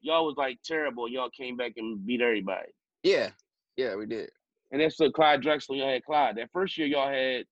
y'all 0.00 0.26
was 0.26 0.36
like 0.36 0.58
terrible. 0.64 1.08
Y'all 1.08 1.30
came 1.30 1.56
back 1.56 1.72
and 1.76 2.04
beat 2.06 2.20
everybody. 2.20 2.68
yeah, 3.02 3.30
yeah, 3.76 3.94
we 3.96 4.06
did. 4.06 4.30
And 4.70 4.80
that's 4.82 4.98
what 5.00 5.14
Clyde 5.14 5.42
Drexler, 5.42 5.78
y'all 5.78 5.88
had 5.90 6.04
Clyde. 6.04 6.36
That 6.36 6.50
first 6.52 6.76
year 6.76 6.86
y'all 6.86 7.08
had 7.10 7.44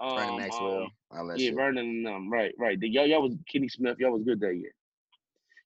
um, 0.00 0.14
Vernon 0.16 0.36
Maxwell, 0.36 0.82
um, 1.12 1.28
yeah, 1.30 1.36
shit. 1.36 1.54
Vernon 1.54 1.78
and 1.78 2.08
um, 2.08 2.30
right, 2.32 2.52
right. 2.58 2.78
The- 2.78 2.88
Y'all 2.88 3.06
y'all 3.06 3.22
was 3.22 3.34
Kenny 3.50 3.68
Smith, 3.68 3.96
y'all 3.98 4.12
was 4.12 4.22
good 4.22 4.40
that 4.40 4.56
year. 4.56 4.72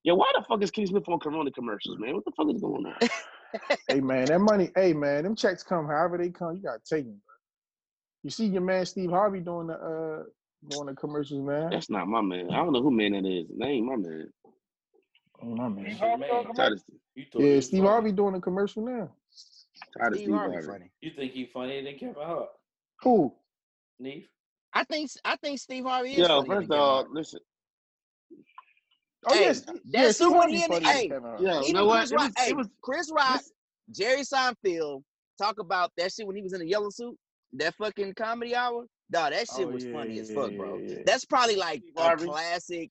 Yo, 0.04 0.14
why 0.16 0.30
the 0.36 0.42
fuck 0.44 0.62
is 0.62 0.70
Kenny 0.70 0.86
Smith 0.86 1.08
on 1.08 1.18
Corona 1.20 1.50
commercials, 1.50 1.98
man? 1.98 2.14
What 2.14 2.24
the 2.24 2.32
fuck 2.36 2.52
is 2.52 2.60
going 2.60 2.86
on? 2.86 2.94
hey 3.88 4.00
man, 4.00 4.28
that 4.28 4.40
money, 4.40 4.70
hey 4.76 4.92
man, 4.92 5.24
them 5.24 5.36
checks 5.36 5.62
come 5.62 5.86
however 5.86 6.18
they 6.18 6.30
come, 6.30 6.56
you 6.56 6.62
gotta 6.62 6.80
take 6.88 7.04
them. 7.04 7.20
Bro. 7.24 7.34
You 8.24 8.30
see 8.30 8.46
your 8.46 8.62
man 8.62 8.86
Steve 8.86 9.10
Harvey 9.10 9.40
doing 9.40 9.68
the 9.68 9.74
uh 9.74 10.22
doing 10.68 10.86
the 10.86 10.94
commercials, 10.94 11.40
man. 11.44 11.70
That's 11.70 11.90
not 11.90 12.06
my 12.08 12.20
man. 12.20 12.50
I 12.50 12.56
don't 12.56 12.72
know 12.72 12.82
who 12.82 12.90
man 12.90 13.12
that 13.12 13.26
is. 13.26 13.46
That 13.58 13.66
ain't 13.66 13.86
my 13.86 13.96
man. 13.96 14.28
Oh, 15.42 15.46
my 15.46 15.68
man. 15.68 15.84
Man. 16.20 16.54
Tired 16.54 16.72
of, 16.74 16.82
You 17.16 17.24
thought 17.32 17.40
he 17.42 17.54
Yeah, 17.54 17.60
Steve 17.60 17.78
funny. 17.80 17.88
Harvey 17.90 18.12
doing 18.12 18.32
the 18.34 18.40
commercial 18.40 18.84
now. 18.84 19.10
tired 19.98 20.12
of 20.12 20.18
Steve 20.20 20.28
Steve 20.28 20.34
Harvey 20.34 20.54
Harvey. 20.54 20.68
funny. 20.68 20.90
You 21.00 21.10
think 21.16 21.32
he 21.32 21.50
funnier 21.52 21.82
than 21.82 21.98
Kevin 21.98 22.14
Hart? 22.22 22.48
Who? 23.02 23.34
Neve? 23.98 24.28
I 24.74 24.84
think 24.84 25.10
I 25.24 25.36
think 25.36 25.58
Steve 25.58 25.84
Harvey 25.84 26.12
is 26.12 26.18
Yo, 26.18 26.42
first 26.44 26.68
than 26.68 26.78
of 26.78 26.82
all, 26.84 27.06
listen. 27.12 27.40
Oh 29.26 29.34
Hey, 29.34 29.40
yes, 29.42 29.60
that 29.60 29.76
yeah, 29.84 30.10
Steve 30.10 30.28
shit 30.28 30.36
when 30.36 30.48
he 30.48 30.54
in 30.56 30.60
the- 30.62 30.66
funny 30.68 30.86
hey, 30.86 31.08
Kevin 31.08 31.22
Hart. 31.22 31.40
Yo, 31.40 31.60
you 31.62 31.72
know 31.74 31.86
what? 31.86 31.98
Chris 32.08 32.10
It 32.10 32.16
Rock, 32.16 32.24
was, 32.24 32.44
hey, 32.44 32.50
it 32.50 32.56
was 32.56 32.68
Chris 32.82 33.10
Rock, 33.14 33.42
Jerry 33.94 34.22
Seinfeld 34.22 35.02
talk 35.38 35.58
about 35.60 35.92
that 35.96 36.12
shit 36.12 36.26
when 36.26 36.36
he 36.36 36.42
was 36.42 36.52
in 36.52 36.60
the 36.60 36.66
yellow 36.68 36.90
suit. 36.90 37.16
That 37.54 37.74
fucking 37.76 38.14
comedy 38.14 38.54
hour. 38.56 38.86
Dog, 39.10 39.32
that 39.32 39.46
shit 39.54 39.66
Oh, 39.66 39.70
was 39.70 39.84
yeah, 39.84 39.92
funny 39.92 40.18
as 40.20 40.32
fuck, 40.32 40.52
bro. 40.56 40.78
yeah, 40.78 40.88
yeah. 40.94 40.98
That's 41.04 41.24
probably 41.26 41.56
like 41.56 41.80
Steve 41.82 41.92
a 41.98 42.02
Harvey. 42.02 42.24
classic. 42.26 42.90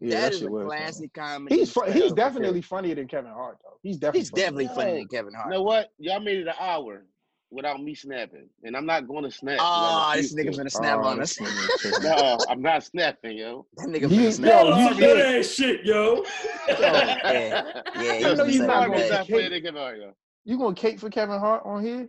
Yeah, 0.00 0.20
that 0.20 0.32
is 0.32 0.38
shit 0.38 0.48
a 0.48 0.50
was 0.50 0.66
funny. 0.66 0.78
classic 0.80 1.12
comedy. 1.12 1.56
He's 1.56 1.72
fu- 1.72 1.90
he's 1.90 2.12
definitely 2.12 2.62
funnier 2.62 2.94
than 2.94 3.08
Kevin 3.08 3.32
Hart 3.32 3.58
though. 3.64 3.78
He's 3.82 3.96
definitely 3.98 4.20
He's 4.20 4.30
funnier 4.30 4.44
definitely 4.44 4.66
than 4.66 4.74
funnier 4.76 4.94
than 4.98 5.08
Kevin 5.08 5.34
Hart. 5.34 5.46
You 5.46 5.52
know 5.58 5.62
what? 5.62 5.88
Y'all 5.98 6.20
made 6.20 6.38
it 6.38 6.46
an 6.48 6.54
hour 6.60 7.04
without 7.50 7.82
me 7.82 7.94
snapping, 7.94 8.48
and 8.64 8.76
I'm 8.76 8.86
not 8.86 9.06
going 9.06 9.24
to 9.24 9.30
snap. 9.30 9.58
'cause 9.58 9.66
Oh, 9.66 9.72
ah, 9.72 10.10
I 10.10 10.16
this 10.16 10.34
refuse 10.34 10.56
nigga 10.56 10.58
to. 10.58 10.64
finna 10.64 10.70
snap 10.72 10.98
Oh, 11.00 11.06
on 11.08 11.20
us. 11.20 11.38
Oh, 11.40 11.98
no, 12.02 12.38
I'm 12.48 12.60
not 12.62 12.82
snapping, 12.84 13.38
yo. 13.38 13.66
That 13.76 13.86
nigga 13.88 14.02
You- 14.02 14.08
finna 14.08 14.22
yo, 14.24 14.30
snap. 14.30 14.64
you 14.64 14.88
Tell 14.88 15.16
did. 15.16 15.34
that 15.36 15.46
shit, 15.46 15.84
yo. 15.84 16.24
Oh, 16.68 16.74
yeah, 16.80 17.82
yeah, 17.94 18.02
Yo, 18.02 18.12
he 18.12 18.34
know 18.34 18.44
you 18.44 18.52
Steve 18.52 18.60
gonna 18.60 18.66
not 18.66 18.66
say 18.66 18.66
Harvey's 18.66 18.88
gonna 18.88 19.08
that. 19.08 19.10
not 19.10 19.26
playing 19.28 19.50
kick- 19.50 19.50
that 19.52 19.62
Kevin 19.68 19.80
Hart, 19.80 19.98
yo. 19.98 20.12
You 20.44 20.58
gonna 20.58 20.74
cake 20.74 21.00
for 21.00 21.10
Kevin 21.10 21.38
Hart 21.38 21.62
on 21.64 21.84
here? 21.84 22.08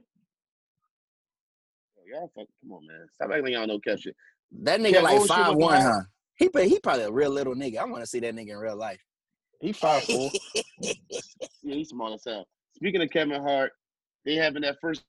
Yo, 1.97 2.19
Y'all 2.19 2.31
fuck, 2.35 2.47
come 2.61 2.71
on, 2.73 2.87
man. 2.87 3.07
Stop 3.13 3.29
acting 3.29 3.43
like 3.45 3.53
y'all 3.53 3.67
know 3.67 3.79
catch 3.79 4.05
it. 4.05 4.15
That 4.63 4.79
nigga 4.79 4.95
Kev 4.95 5.03
like 5.03 5.19
Oshie 5.19 5.27
five 5.27 5.47
went 5.49 5.59
one, 5.59 5.81
huh? 5.81 6.01
He 6.35 6.49
he 6.67 6.79
probably 6.79 7.03
a 7.03 7.11
real 7.11 7.29
little 7.31 7.55
nigga. 7.55 7.77
I 7.77 7.85
want 7.85 8.01
to 8.03 8.07
see 8.07 8.19
that 8.21 8.33
nigga 8.35 8.51
in 8.51 8.57
real 8.57 8.75
life. 8.77 9.01
He 9.59 9.73
five 9.73 10.03
four. 10.03 10.29
Yeah, 10.79 10.93
he's 11.63 11.89
small 11.89 12.13
as 12.13 12.23
hell. 12.25 12.47
Speaking 12.75 13.01
of 13.01 13.09
Kevin 13.09 13.41
Hart, 13.41 13.71
they 14.23 14.35
having 14.35 14.61
that 14.61 14.77
first 14.79 15.01
com- 15.01 15.05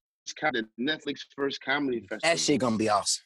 the 0.52 0.66
Netflix 0.80 1.20
first 1.34 1.60
comedy 1.62 2.00
festival. 2.00 2.20
That 2.22 2.38
shit 2.38 2.60
gonna 2.60 2.76
be 2.76 2.88
awesome. 2.88 3.24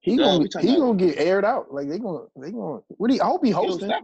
He 0.00 0.16
Dog, 0.16 0.48
gonna 0.52 0.66
he 0.66 0.76
gonna 0.76 0.98
get 0.98 1.18
aired 1.18 1.44
out. 1.44 1.72
Like 1.72 1.88
they 1.88 1.98
gonna 1.98 2.24
they 2.36 2.50
gonna. 2.50 2.80
What 2.88 3.08
do 3.08 3.14
you, 3.14 3.22
I 3.22 3.26
hope 3.26 3.44
he 3.44 3.52
hosting. 3.52 3.88
stop 3.88 4.02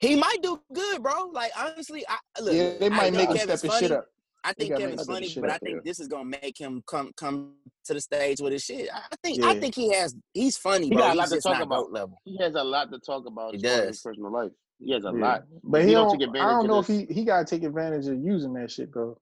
He 0.00 0.14
might 0.14 0.42
do 0.42 0.60
good, 0.74 1.02
bro. 1.02 1.30
Like 1.32 1.52
honestly, 1.58 2.04
I 2.08 2.18
look. 2.40 2.54
yeah, 2.54 2.72
they 2.78 2.90
might 2.90 3.14
think 3.14 3.16
make 3.16 3.28
him 3.30 3.36
step 3.38 3.48
his 3.48 3.60
shit 3.62 3.70
funny. 3.70 3.92
up. 3.94 4.06
I 4.44 4.52
think 4.52 4.76
Kevin's 4.76 5.06
funny, 5.06 5.34
but 5.40 5.50
I 5.50 5.58
think 5.58 5.76
there. 5.76 5.82
this 5.84 6.00
is 6.00 6.06
gonna 6.06 6.24
make 6.26 6.58
him 6.58 6.82
come 6.86 7.12
come 7.16 7.54
to 7.86 7.94
the 7.94 8.00
stage 8.00 8.40
with 8.40 8.52
his 8.52 8.62
shit. 8.62 8.88
I 8.94 9.16
think 9.22 9.42
I 9.42 9.58
think 9.58 9.74
he 9.74 9.92
has 9.94 10.14
he's 10.34 10.58
funny, 10.58 10.84
He 10.84 10.90
bro. 10.90 10.98
got 10.98 11.06
a 11.08 11.10
He's 11.12 11.18
lot 11.18 11.28
to 11.30 11.40
talk 11.40 11.62
about. 11.62 11.92
level. 11.92 12.18
He 12.24 12.36
has 12.42 12.54
a 12.54 12.62
lot 12.62 12.92
to 12.92 12.98
talk 12.98 13.24
about 13.26 13.54
He 13.54 13.56
as 13.56 13.62
far 13.62 13.70
as 13.72 13.78
his 13.78 13.86
does. 13.96 14.02
personal 14.02 14.32
life. 14.32 14.52
He 14.78 14.92
has 14.92 15.04
a 15.04 15.06
Yeah. 15.06 15.12
lot. 15.12 15.42
But 15.64 15.80
He 15.80 15.88
he, 15.88 15.92
don't 15.94 16.08
don't. 16.10 16.20
take 16.20 16.28
I 16.28 16.44
don't 16.46 16.60
of 16.60 16.66
know 16.66 16.78
if 16.78 16.86
he 16.86 17.06
he 17.12 17.24
gotta 17.24 17.44
take 17.46 17.62
advantage 17.64 18.06
of 18.06 18.22
using 18.22 18.52
that 18.54 18.70
shit 18.70 18.92
though. 18.92 19.18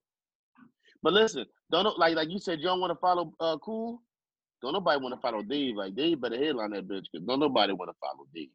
But 1.03 1.12
listen, 1.12 1.44
don't 1.70 1.99
like 1.99 2.16
like 2.16 2.30
you 2.30 2.38
said, 2.38 2.59
you 2.59 2.64
don't 2.66 2.80
want 2.80 2.90
to 2.92 2.99
follow 2.99 3.32
uh 3.40 3.57
cool. 3.59 4.01
Don't 4.62 4.72
nobody 4.72 5.01
want 5.01 5.14
to 5.14 5.20
follow 5.20 5.42
Dave. 5.42 5.76
Like 5.76 5.94
Dave 5.94 6.20
better 6.20 6.36
headline 6.36 6.70
that 6.70 6.88
bitch 6.88 7.05
because 7.12 7.26
don't 7.26 7.40
nobody 7.40 7.72
want 7.72 7.90
to 7.90 7.97
follow 8.01 8.26
Dave. 8.34 8.49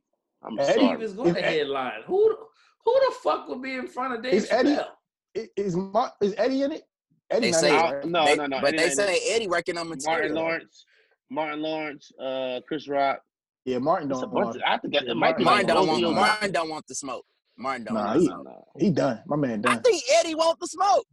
I'm 0.44 0.60
Eddie 0.60 0.80
He 0.80 0.86
sorry. 0.88 0.98
was 0.98 1.14
going 1.14 1.34
to 1.36 1.42
headline. 1.42 2.02
Who 2.08 2.30
the- 2.30 2.46
who 2.84 2.94
the 3.08 3.16
fuck 3.24 3.48
would 3.48 3.62
be 3.62 3.76
in 3.76 3.88
front 3.88 4.16
of 4.16 4.24
Dave 4.24 4.34
Is 4.34 4.52
Eddie- 4.52 4.70
Chappelle? 4.70 4.88
I- 5.38 5.50
Is 5.56 5.76
Mar- 5.76 6.14
is 6.22 6.34
Eddie 6.38 6.64
in 6.64 6.72
it? 6.72 6.84
Eddie 7.30 7.52
They 7.52 7.58
say- 7.58 7.78
I- 7.78 8.02
no, 8.04 8.26
They- 8.26 8.36
no, 8.36 8.48
no. 8.48 8.60
But 8.60 8.70
Eddie 8.70 8.78
they 8.78 8.90
say 8.90 9.16
it. 9.16 9.36
Eddie 9.36 9.48
working 9.48 9.78
on 9.78 9.88
Martin 9.88 10.04
material. 10.04 10.34
though. 10.36 10.42
Lawrence, 10.42 10.86
Martin 11.30 11.62
Lawrence, 11.62 12.12
uh, 12.20 12.60
Chris 12.68 12.90
Rock. 12.90 13.22
Yeah, 13.66 13.78
Martin 13.78 14.10
don't. 14.10 14.20
bunch 14.22 14.34
want 14.34 14.56
of, 14.56 14.62
I 14.66 14.78
think 14.80 14.96
it 14.96 15.04
Yeah, 15.06 15.14
might 15.14 15.38
be 15.38 15.44
Martin 15.44 15.68
like 15.68 15.76
don't 15.78 15.88
want 15.88 16.02
y'all. 16.02 16.14
Martin 16.14 16.52
don't 16.52 16.70
want 16.70 16.88
the 16.88 16.96
smoke. 16.96 17.26
Martin 17.58 17.84
don't 17.86 17.94
Nah, 17.94 18.04
want 18.06 18.14
the 18.16 18.20
he- 18.20 18.26
smoke. 18.28 18.44
Nah. 18.46 18.62
He 18.80 18.90
done. 18.90 19.24
My 19.28 19.36
man 19.36 19.62
done. 19.62 19.72
I 19.72 19.76
done. 19.76 19.84
think 19.84 20.04
Eddie 20.16 20.36
want 20.36 20.60
the 20.60 20.68
smoke. 20.68 21.06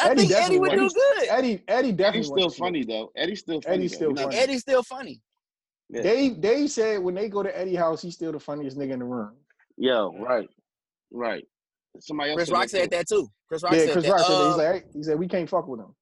I 0.00 0.10
Eddie 0.10 0.26
think 0.26 0.32
Eddie 0.32 0.58
would 0.60 0.70
do 0.72 0.88
good. 0.88 1.28
Eddie 1.28 1.62
Eddie 1.68 1.92
definitely 1.92 2.20
Eddie's 2.20 2.26
still 2.26 2.36
wants 2.38 2.54
to 2.54 2.56
smoke. 2.58 2.66
funny 2.66 2.84
though. 2.84 3.10
Eddie's 3.16 3.40
still 3.40 3.60
funny. 3.60 3.74
Eddie's 3.76 3.94
still 3.94 4.10
He's 4.10 4.20
funny. 4.22 4.36
Eddie's 4.36 4.60
still 4.60 4.82
funny. 4.82 5.20
Yeah. 5.90 6.02
They 6.02 6.28
they 6.30 6.66
said 6.66 7.00
when 7.00 7.14
they 7.14 7.28
go 7.28 7.42
to 7.42 7.58
Eddie 7.58 7.74
house, 7.74 8.02
he's 8.02 8.14
still 8.14 8.32
the 8.32 8.40
funniest 8.40 8.76
nigga 8.78 8.92
in 8.92 8.98
the 9.00 9.04
room. 9.04 9.32
Yo, 9.76 10.14
right, 10.18 10.48
right. 11.12 11.44
Somebody 12.00 12.30
else. 12.30 12.36
Chris 12.36 12.48
said 12.48 12.54
Rock 12.54 12.62
that 12.62 12.70
said 12.70 12.82
too. 12.90 12.96
that 12.96 13.08
too. 13.08 13.28
Chris 13.48 13.62
Rock 13.62 13.72
yeah, 13.72 13.78
said 13.78 13.92
Chris 13.92 14.04
that. 14.04 14.10
Rock 14.12 14.20
said 14.20 14.28
that. 14.34 14.46
He's 14.46 14.54
Uh, 14.54 14.72
like, 14.72 14.84
he 14.94 15.02
said 15.02 15.18
we 15.18 15.28
can't 15.28 15.48
fuck 15.48 15.66
with 15.66 15.80
him. 15.80 15.94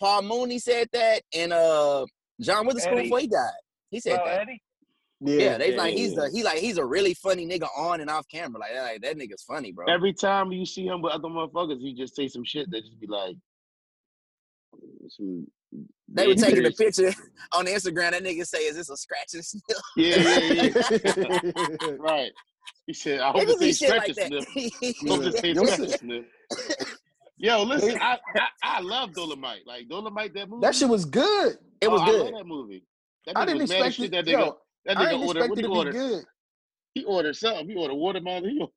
Paul 0.00 0.22
Mooney 0.22 0.58
said 0.58 0.88
that, 0.92 1.22
and 1.34 1.52
uh, 1.52 2.04
John 2.40 2.66
Witherspoon 2.66 2.94
Eddie. 2.94 3.02
before 3.04 3.20
he 3.20 3.26
died, 3.28 3.50
he 3.90 4.00
said 4.00 4.16
Well, 4.16 4.24
that. 4.26 4.40
Eddie, 4.42 4.62
Yeah, 5.20 5.36
Yeah, 5.38 5.58
they 5.58 5.72
yeah, 5.72 5.78
like 5.78 5.94
he's 5.94 6.12
yeah. 6.12 6.22
the 6.24 6.30
he 6.30 6.42
like 6.42 6.58
he's 6.58 6.78
a 6.78 6.84
really 6.84 7.14
funny 7.14 7.46
nigga 7.46 7.68
on 7.76 8.00
and 8.00 8.10
off 8.10 8.26
camera. 8.30 8.60
Like, 8.60 8.74
like 8.76 9.00
that 9.02 9.16
nigga's 9.16 9.42
funny, 9.42 9.72
bro. 9.72 9.86
Every 9.86 10.12
time 10.12 10.52
you 10.52 10.66
see 10.66 10.86
him 10.86 11.00
with 11.02 11.12
other 11.12 11.28
motherfuckers, 11.28 11.80
he 11.80 11.94
just 11.94 12.14
say 12.14 12.28
some 12.28 12.44
shit 12.44 12.70
that 12.70 12.82
just 12.84 13.00
be 13.00 13.06
like. 13.06 13.36
Some, 15.08 15.46
They 16.08 16.26
were 16.26 16.34
taking 16.34 16.66
a 16.66 16.70
picture 16.78 17.12
on 17.52 17.64
the 17.64 17.70
Instagram. 17.70 18.10
That 18.10 18.22
nigga 18.24 18.46
say, 18.46 18.58
"Is 18.58 18.76
this 18.76 18.90
a 18.90 18.96
scratch 18.96 19.34
and 19.34 19.44
sniff?" 19.44 19.62
Yeah, 19.96 20.16
yeah, 20.16 20.62
yeah. 21.80 21.90
right. 21.98 22.30
He 22.86 22.92
said, 22.92 23.20
"I 23.20 23.30
hope 23.30 23.42
Niggas 23.42 23.52
it 23.54 23.60
be 23.60 23.72
says 23.72 23.88
scratch 23.88 24.08
like 24.08 24.16
and 24.18 24.32
that. 24.34 24.48
sniff." 24.52 24.96
Hope 25.08 25.22
it 25.22 25.32
says 25.32 25.44
Yo, 25.56 25.64
scratch 25.64 25.78
and 25.78 25.90
sniff. 25.90 26.24
Yo, 27.38 27.62
listen, 27.62 27.98
I, 28.00 28.18
I 28.34 28.48
I 28.62 28.80
love 28.80 29.10
Dolemite. 29.12 29.66
Like 29.66 29.88
Dolemite, 29.88 30.34
that 30.34 30.48
movie. 30.48 30.60
that 30.66 30.74
shit 30.74 30.88
was 30.88 31.04
good. 31.04 31.56
it 31.80 31.86
oh, 31.88 31.90
was 31.90 32.00
oh, 32.00 32.04
I 32.04 32.10
good. 32.10 32.24
love 32.26 32.34
that 32.34 32.46
movie. 32.46 32.84
That 33.26 33.36
I 33.36 33.44
didn't 33.44 33.62
was 33.62 33.70
mad 33.70 33.76
expect 33.86 33.94
shit. 33.96 34.04
it. 34.06 34.10
That 34.12 34.24
nigga, 34.26 34.46
Yo, 34.46 34.58
that 34.86 34.96
I 34.96 35.02
nigga 35.04 35.10
didn't 35.10 35.22
ordered. 35.24 35.40
expect 35.40 35.50
What 35.50 35.58
it 35.58 35.62
he 35.62 35.64
to 35.64 35.68
be 35.70 35.78
ordered? 35.78 35.92
good. 35.92 36.24
He 36.94 37.04
ordered 37.04 37.36
something. 37.36 37.68
He 37.68 37.76
ordered 37.76 37.94
watermelon. 37.94 38.50
He 38.50 38.58
ordered, 38.60 38.72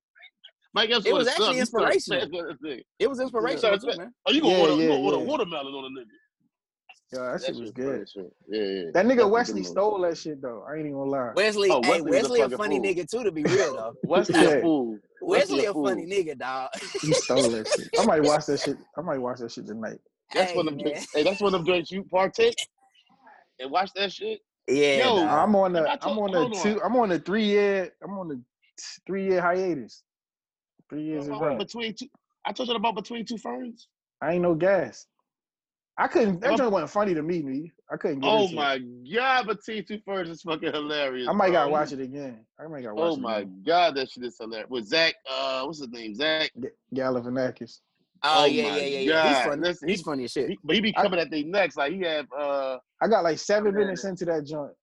Mike 0.74 0.90
Epps 0.92 1.06
It 1.06 1.14
was 1.14 1.28
actually 1.28 1.46
something. 1.46 1.60
Inspirational. 1.62 2.20
saying 2.22 2.32
that 2.32 2.58
thing. 2.62 2.82
It 3.00 3.10
was 3.10 3.20
inspirational 3.20 3.80
too, 3.80 3.98
man. 3.98 4.14
Oh, 4.28 4.32
you 4.32 4.42
gonna 4.42 4.54
Yeah, 4.54 4.62
order? 4.62 4.74
you 4.84 4.88
gonna 4.90 5.02
order 5.02 5.18
yeah. 5.20 5.24
watermelon 5.26 5.74
on 5.74 5.86
a 5.86 5.90
nigga? 6.02 6.06
Yo, 7.12 7.32
that, 7.32 7.42
shit 7.42 7.56
was 7.56 7.70
shit 7.70 7.76
good. 7.76 8.10
shit. 8.10 8.32
Yeah, 8.50 8.62
yeah. 8.62 8.92
That 8.94 9.06
nigga 9.08 9.18
good 9.18 9.32
Wesley 9.32 9.64
stole 9.64 10.00
that 10.02 10.18
shit 10.18 10.42
though. 10.42 10.64
I 10.70 10.74
ain't 10.74 10.82
even 10.82 10.94
gonna 10.94 11.10
lie. 11.12 11.32
Wesley, 11.36 11.70
Oh, 11.72 11.82
hey, 11.82 12.02
Wesley 12.02 12.42
a 12.42 12.46
a 12.46 12.50
funny 12.50 12.80
fool. 12.80 12.84
nigga 12.96 13.10
too. 13.10 13.24
To 13.24 13.32
be 13.32 13.46
real 13.46 13.74
though, 13.74 13.94
Wesley 14.04 14.44
Yeah. 14.44 14.50
a 14.58 14.62
fool. 14.62 15.00
Wesley 15.22 15.66
a 15.66 15.74
fool. 15.74 15.88
funny 15.90 16.06
nigga, 16.06 16.38
dog. 16.38 16.70
He 17.02 17.14
stole 17.14 17.52
that 17.52 17.68
shit. 17.68 17.90
I 17.98 18.04
might 18.04 18.24
watch 18.24 18.46
that 18.48 18.60
shit. 18.60 18.78
I 18.98 19.02
might 19.02 19.20
watch 19.20 19.40
that 19.40 19.52
shit 19.52 19.68
tonight. 19.68 20.00
That's 20.34 20.52
Hey, 20.52 20.58
one 20.58 20.68
of 20.68 20.78
them. 20.78 20.94
Hey, 21.14 21.24
that's 21.24 21.42
one 21.42 21.54
of 21.54 21.60
them 21.60 21.66
joints 21.68 21.92
you 21.92 22.04
partake 22.04 22.58
and 23.60 23.72
watch 23.72 23.92
that 23.96 24.12
shit. 24.14 24.40
Yeah, 24.70 24.98
Yo, 24.98 25.16
dog. 25.18 25.28
I'm 25.30 25.56
on 25.56 25.76
I 25.76 25.82
the. 25.82 25.88
told- 25.98 26.00
I'm 26.04 26.20
on 26.24 26.34
hold 26.34 26.54
the 26.54 26.58
on. 26.58 26.64
two. 26.64 26.82
I'm 26.84 26.96
on 26.96 27.10
the 27.10 27.20
three 27.20 27.46
year. 27.46 27.92
I'm 28.04 28.18
on 28.20 28.28
the 28.30 28.42
three 29.06 29.26
year 29.26 29.42
hiatus. 29.42 30.04
Three 30.90 31.04
years 31.04 31.28
in 31.28 31.34
row. 31.38 31.58
Between 31.58 31.94
two, 31.96 32.08
I 32.46 32.52
told 32.54 32.70
you 32.70 32.76
about 32.76 32.96
between 32.96 33.26
two 33.26 33.38
ferns. 33.38 33.88
I 34.22 34.34
ain't 34.34 34.42
no 34.42 34.56
gas. 34.56 35.06
I 35.98 36.08
couldn't. 36.08 36.40
That 36.40 36.52
What- 36.52 36.58
joint 36.60 36.72
wasn't 36.72 36.92
funny 36.92 37.14
to 37.14 37.22
me, 37.22 37.42
me. 37.44 37.72
I 37.92 37.98
couldn't 37.98 38.20
get 38.22 38.28
Oh 38.30 38.44
into 38.44 38.56
my 38.56 38.74
it. 38.76 39.14
god, 39.14 39.48
between 39.48 39.84
two 39.86 40.00
ferns 40.06 40.30
is 40.30 40.42
fucking 40.44 40.72
hilarious. 40.72 41.28
I 41.28 41.34
might 41.34 41.52
gotta 41.52 41.70
watch 41.72 41.92
it 41.92 42.00
again. 42.00 42.46
I 42.60 42.68
might 42.68 42.84
gotta 42.84 42.96
watch 42.96 43.12
Oh 43.12 43.16
it. 43.16 43.20
my 43.22 43.38
again. 43.40 43.64
god, 43.66 43.96
that 43.96 44.10
shit 44.12 44.24
is 44.24 44.38
hilarious. 44.40 44.70
With 44.70 44.86
Zach, 44.86 45.16
uh, 45.30 45.64
what's 45.64 45.80
his 45.80 45.90
name? 45.90 46.14
Zach. 46.16 46.52
G- 46.60 46.68
Galifianakis. 46.96 47.80
Oh, 48.24 48.44
Oh 48.44 48.46
yeah, 48.46 48.76
yeah, 48.76 48.84
yeah, 48.86 49.00
yeah. 49.00 49.28
He's 49.38 49.48
funny. 49.48 49.62
Listen, 49.62 49.88
He's 49.90 50.02
funny 50.02 50.24
as 50.26 50.32
shit. 50.32 50.50
He, 50.50 50.60
but 50.64 50.76
he 50.76 50.82
be 50.82 50.96
I- 50.98 51.02
coming 51.04 51.20
at 51.20 51.30
the 51.32 51.44
next. 51.46 51.78
Like 51.78 51.94
he 51.94 52.02
have 52.02 52.26
uh, 52.38 52.78
I 53.02 53.08
got 53.08 53.24
like 53.24 53.40
seven 53.40 53.74
Man. 53.74 53.82
minutes 53.84 54.04
into 54.04 54.26
that 54.26 54.46
joint. 54.46 54.74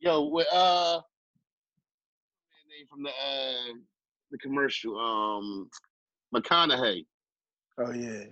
yo, 0.00 0.24
with 0.28 0.46
uh, 0.52 1.00
name 2.68 2.86
from 2.88 3.02
the 3.02 3.10
uh, 3.10 3.74
the 4.30 4.38
commercial, 4.38 4.98
um, 4.98 5.68
McConaughey. 6.34 7.06
Oh 7.78 7.92
yeah. 7.92 8.24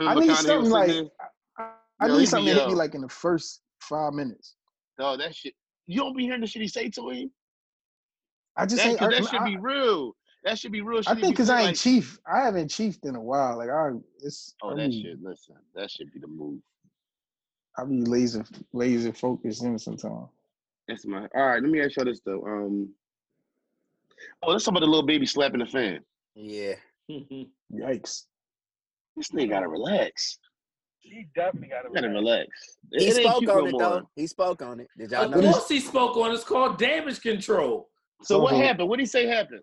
I 0.00 0.14
need 0.18 0.34
something 0.36 0.70
like. 0.70 0.90
I, 1.58 1.70
I 2.00 2.06
Yo, 2.08 2.18
need 2.18 2.26
something 2.28 2.52
to 2.52 2.60
hit 2.60 2.68
me 2.68 2.74
like 2.74 2.94
in 2.96 3.02
the 3.02 3.08
first 3.08 3.60
five 3.80 4.12
minutes. 4.14 4.56
there. 4.98 5.06
Oh, 5.06 5.16
that 5.16 5.34
shit. 5.36 5.54
You 5.86 6.00
don't 6.00 6.16
be 6.16 6.24
hearing 6.24 6.40
the 6.40 6.46
shit 6.48 6.62
he 6.62 6.68
say 6.68 6.88
to 6.90 7.10
him. 7.10 7.30
I 8.56 8.66
just 8.66 8.82
That, 8.82 8.88
ain't. 8.90 8.98
'cause 8.98 9.12
I, 9.14 9.20
should 9.20 9.40
I- 9.40 9.44
be 9.44 9.56
real. 9.56 10.16
That 10.44 10.58
should 10.58 10.72
be 10.72 10.82
real. 10.82 11.00
I 11.06 11.14
think 11.14 11.34
because 11.34 11.48
I 11.48 11.60
ain't 11.60 11.66
like, 11.68 11.76
chief. 11.76 12.18
I 12.30 12.40
haven't 12.42 12.68
chiefed 12.68 13.06
in 13.06 13.16
a 13.16 13.20
while. 13.20 13.56
Like 13.56 13.70
I, 13.70 13.90
it's. 14.22 14.54
Oh, 14.62 14.70
I 14.72 14.76
that 14.76 14.90
be, 14.90 15.02
shit. 15.02 15.22
Listen, 15.22 15.56
that 15.74 15.90
should 15.90 16.12
be 16.12 16.20
the 16.20 16.26
move. 16.26 16.60
I 17.78 17.84
be 17.84 18.02
laser, 18.02 18.44
laser 18.72 19.12
focused 19.12 19.62
in 19.64 19.78
sometimes. 19.78 20.28
That's 20.86 21.06
my. 21.06 21.26
All 21.34 21.46
right, 21.46 21.62
let 21.62 21.70
me 21.70 21.80
ask 21.80 21.96
you 21.96 22.04
this 22.04 22.20
though. 22.24 22.44
Um. 22.44 22.90
Oh, 24.42 24.50
let's 24.50 24.64
talk 24.64 24.72
about 24.72 24.80
the 24.80 24.86
Lil 24.86 25.02
Baby 25.02 25.26
slapping 25.26 25.60
the 25.60 25.66
fan. 25.66 26.00
Yeah. 26.34 26.74
Yikes. 27.10 28.24
This 29.16 29.30
nigga 29.32 29.50
gotta 29.50 29.68
relax. 29.68 30.38
he 30.98 31.26
definitely 31.34 31.68
got 31.68 31.84
You 31.84 31.94
gotta 31.94 32.08
to 32.08 32.14
relax. 32.14 32.48
He 32.92 33.06
it 33.06 33.14
spoke 33.16 33.36
on 33.42 33.46
no 33.46 33.66
it 33.66 33.72
more. 33.72 33.80
though. 33.80 34.08
He 34.16 34.26
spoke 34.26 34.62
on 34.62 34.80
it. 34.80 34.88
Did 34.98 35.10
y'all 35.10 35.24
Of 35.24 35.30
know? 35.30 35.36
What 35.38 35.44
is- 35.46 35.52
course, 35.54 35.68
he 35.68 35.80
spoke 35.80 36.16
on. 36.16 36.32
It's 36.32 36.44
called 36.44 36.78
damage 36.78 37.20
control. 37.20 37.88
So 38.22 38.40
what 38.40 38.54
happened? 38.54 38.88
What 38.88 38.96
did 38.98 39.02
he 39.04 39.06
say 39.06 39.26
happened? 39.26 39.60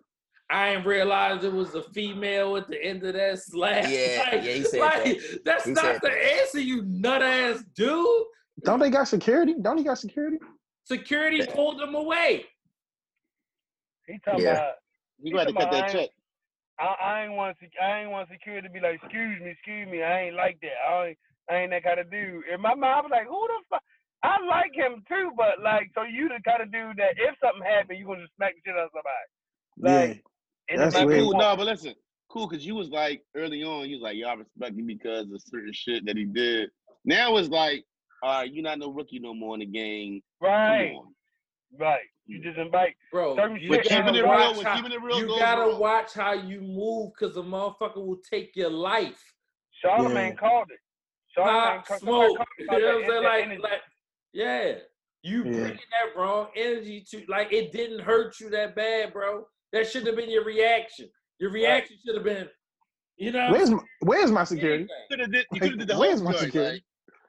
I 0.52 0.74
didn't 0.74 0.86
realize 0.86 1.42
it 1.44 1.52
was 1.52 1.74
a 1.74 1.82
female 1.82 2.56
at 2.58 2.68
the 2.68 2.82
end 2.82 3.02
of 3.04 3.14
that 3.14 3.38
slap. 3.38 3.84
Yeah, 3.88 4.22
like, 4.32 4.44
yeah, 4.44 4.52
he 4.52 4.62
said 4.64 4.80
like, 4.80 5.04
that. 5.04 5.40
That's 5.44 5.64
He 5.64 5.72
not 5.72 5.82
said 5.84 6.00
the 6.02 6.08
that. 6.10 6.40
answer, 6.40 6.60
you 6.60 6.82
nut 6.82 7.22
ass 7.22 7.64
dude. 7.74 8.24
Don't 8.62 8.78
they 8.78 8.90
got 8.90 9.08
security? 9.08 9.54
Don't 9.60 9.78
he 9.78 9.84
got 9.84 9.98
security? 9.98 10.38
Security 10.84 11.46
pulled 11.54 11.80
him 11.80 11.94
away. 11.94 12.44
He 14.06 14.18
talking 14.24 14.44
Yeah. 14.44 14.50
about. 14.52 14.74
You 15.22 15.32
got 15.32 15.48
to 15.48 15.52
cut 15.54 15.70
that 15.70 15.90
check. 15.90 16.10
I, 16.78 16.84
I 17.00 17.24
ain't 17.24 17.32
want 17.34 17.56
sec- 17.60 17.70
I 17.80 18.00
ain't 18.00 18.10
want 18.10 18.28
security 18.30 18.66
to 18.66 18.72
be 18.72 18.80
like, 18.80 19.00
excuse 19.02 19.40
me, 19.40 19.50
excuse 19.50 19.88
me. 19.88 20.02
I 20.02 20.22
ain't 20.22 20.34
like 20.36 20.58
that. 20.62 20.76
I 20.86 21.06
ain't, 21.08 21.18
I 21.50 21.54
ain't 21.56 21.70
that 21.70 21.84
kind 21.84 22.00
of 22.00 22.10
dude. 22.10 22.42
In 22.52 22.60
my 22.60 22.74
mind, 22.74 22.92
I 22.92 23.00
was 23.00 23.10
like, 23.10 23.26
who 23.26 23.40
the 23.46 23.58
fuck? 23.70 23.82
I 24.24 24.36
like 24.46 24.72
him 24.74 25.02
too, 25.08 25.30
but 25.36 25.62
like, 25.62 25.90
so 25.94 26.02
you 26.02 26.28
the 26.28 26.40
kind 26.44 26.62
of 26.62 26.72
dude 26.72 26.96
that 26.98 27.14
if 27.16 27.34
something 27.42 27.62
happened, 27.62 27.98
you 27.98 28.06
gonna 28.06 28.20
just 28.22 28.34
smack 28.36 28.54
the 28.54 28.60
shit 28.66 28.76
out 28.76 28.90
of 28.90 28.90
somebody. 28.92 29.28
Like, 29.78 30.16
yeah. 30.16 30.22
And 30.72 30.80
That's 30.80 30.94
it 30.94 30.98
might 31.00 31.04
be 31.04 31.14
weird. 31.14 31.22
Cool, 31.24 31.32
no, 31.38 31.56
but 31.56 31.66
listen, 31.66 31.94
cool, 32.30 32.48
because 32.48 32.64
you 32.66 32.74
was 32.74 32.88
like 32.88 33.22
early 33.36 33.62
on, 33.62 33.88
you 33.88 33.96
was 33.96 34.02
like, 34.02 34.16
y'all 34.16 34.36
respect 34.36 34.76
him 34.76 34.86
because 34.86 35.30
of 35.30 35.42
certain 35.44 35.72
shit 35.72 36.04
that 36.06 36.16
he 36.16 36.24
did. 36.24 36.70
Now 37.04 37.36
it's 37.36 37.48
like, 37.48 37.84
all 38.22 38.40
right, 38.40 38.52
you're 38.52 38.62
not 38.64 38.78
no 38.78 38.90
rookie 38.90 39.18
no 39.18 39.34
more 39.34 39.54
in 39.54 39.60
the 39.60 39.66
game. 39.66 40.22
Right, 40.40 40.94
right. 41.78 42.00
You 42.26 42.40
just 42.42 42.56
invite. 42.56 42.94
Bro, 43.10 43.36
Certain 43.36 43.56
you 43.60 43.68
But 43.68 43.82
keeping 43.82 44.14
it 44.14 44.20
real, 44.22 44.28
watch 44.28 44.56
with 44.56 44.66
how- 44.66 44.76
keeping 44.76 44.92
it 44.92 45.02
real, 45.02 45.18
you 45.18 45.26
goes 45.26 45.38
gotta 45.40 45.62
wrong. 45.72 45.80
watch 45.80 46.14
how 46.14 46.32
you 46.32 46.60
move 46.60 47.10
because 47.18 47.34
the 47.34 47.42
motherfucker 47.42 47.96
will 48.06 48.20
take 48.30 48.54
your 48.54 48.70
life. 48.70 49.20
Charlemagne 49.82 50.28
Yeah. 50.30 50.34
called 50.36 50.68
it. 50.70 50.78
Charlemagne 51.34 51.82
Pop 51.82 51.98
smoke. 51.98 52.36
called 52.36 52.48
You 52.58 52.64
it 52.64 52.70
know 52.70 52.76
what 52.76 52.84
I'm 53.04 53.10
saying? 53.10 53.22
Like, 53.24 53.42
energy. 53.44 53.62
like, 53.62 53.80
yeah. 54.32 54.74
You 55.24 55.38
Yeah. 55.38 55.50
bringing 55.50 55.76
that 55.90 56.16
wrong 56.16 56.48
energy 56.54 57.00
to 57.10 57.24
like 57.28 57.52
it 57.52 57.72
didn't 57.72 58.00
hurt 58.00 58.38
you 58.40 58.50
that 58.50 58.76
bad, 58.76 59.12
bro. 59.12 59.46
That 59.72 59.88
should 59.90 60.06
have 60.06 60.16
been 60.16 60.30
your 60.30 60.44
reaction. 60.44 61.08
Your 61.38 61.50
reaction 61.50 61.96
should 62.04 62.14
have 62.14 62.24
been, 62.24 62.48
you 63.16 63.32
know, 63.32 63.50
Where's 63.50 63.70
my, 63.70 63.78
where's 64.00 64.30
my 64.30 64.44
security? 64.44 64.84
You 64.84 64.88
could 65.10 65.20
have 65.20 65.32
did, 65.32 65.46
you 65.52 65.60
Like, 65.60 65.62
coulda 65.62 65.76
did 65.76 65.88
the 65.88 65.98
where's 65.98 66.20
whole 66.20 66.24
my 66.28 66.32
joint, 66.32 66.44
security? 66.44 66.84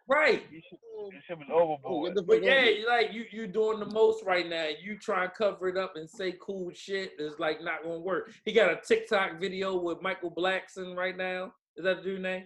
right. 0.07 0.43
You 0.51 0.61
shit, 0.69 0.79
this 1.13 1.23
shit 1.25 1.37
was 1.37 1.47
Like, 1.47 1.57
oh, 1.57 1.73
overboard. 1.73 2.15
get 2.15 2.27
But 2.27 2.43
yeah, 2.43 2.51
over 2.51 2.63
it. 2.65 2.79
you 2.79 2.87
like 2.87 3.13
you 3.13 3.25
you 3.31 3.47
doing 3.47 3.79
the 3.79 3.85
most 3.85 4.23
right 4.25 4.47
now. 4.47 4.67
You 4.81 4.97
try 4.97 5.23
and 5.23 5.33
cover 5.33 5.67
it 5.69 5.77
up 5.77 5.93
and 5.95 6.09
say 6.09 6.35
cool 6.41 6.69
shit 6.73 7.13
is 7.19 7.39
like 7.39 7.63
not 7.63 7.83
gonna 7.83 7.99
work. 7.99 8.31
He 8.45 8.51
got 8.53 8.71
a 8.71 8.79
TikTok 8.85 9.39
video 9.39 9.77
with 9.77 10.01
Michael 10.01 10.31
Blackson 10.31 10.95
right 10.95 11.15
now. 11.17 11.53
Is 11.77 11.85
that 11.85 11.97
the 11.97 12.03
dude 12.03 12.21
name? 12.21 12.43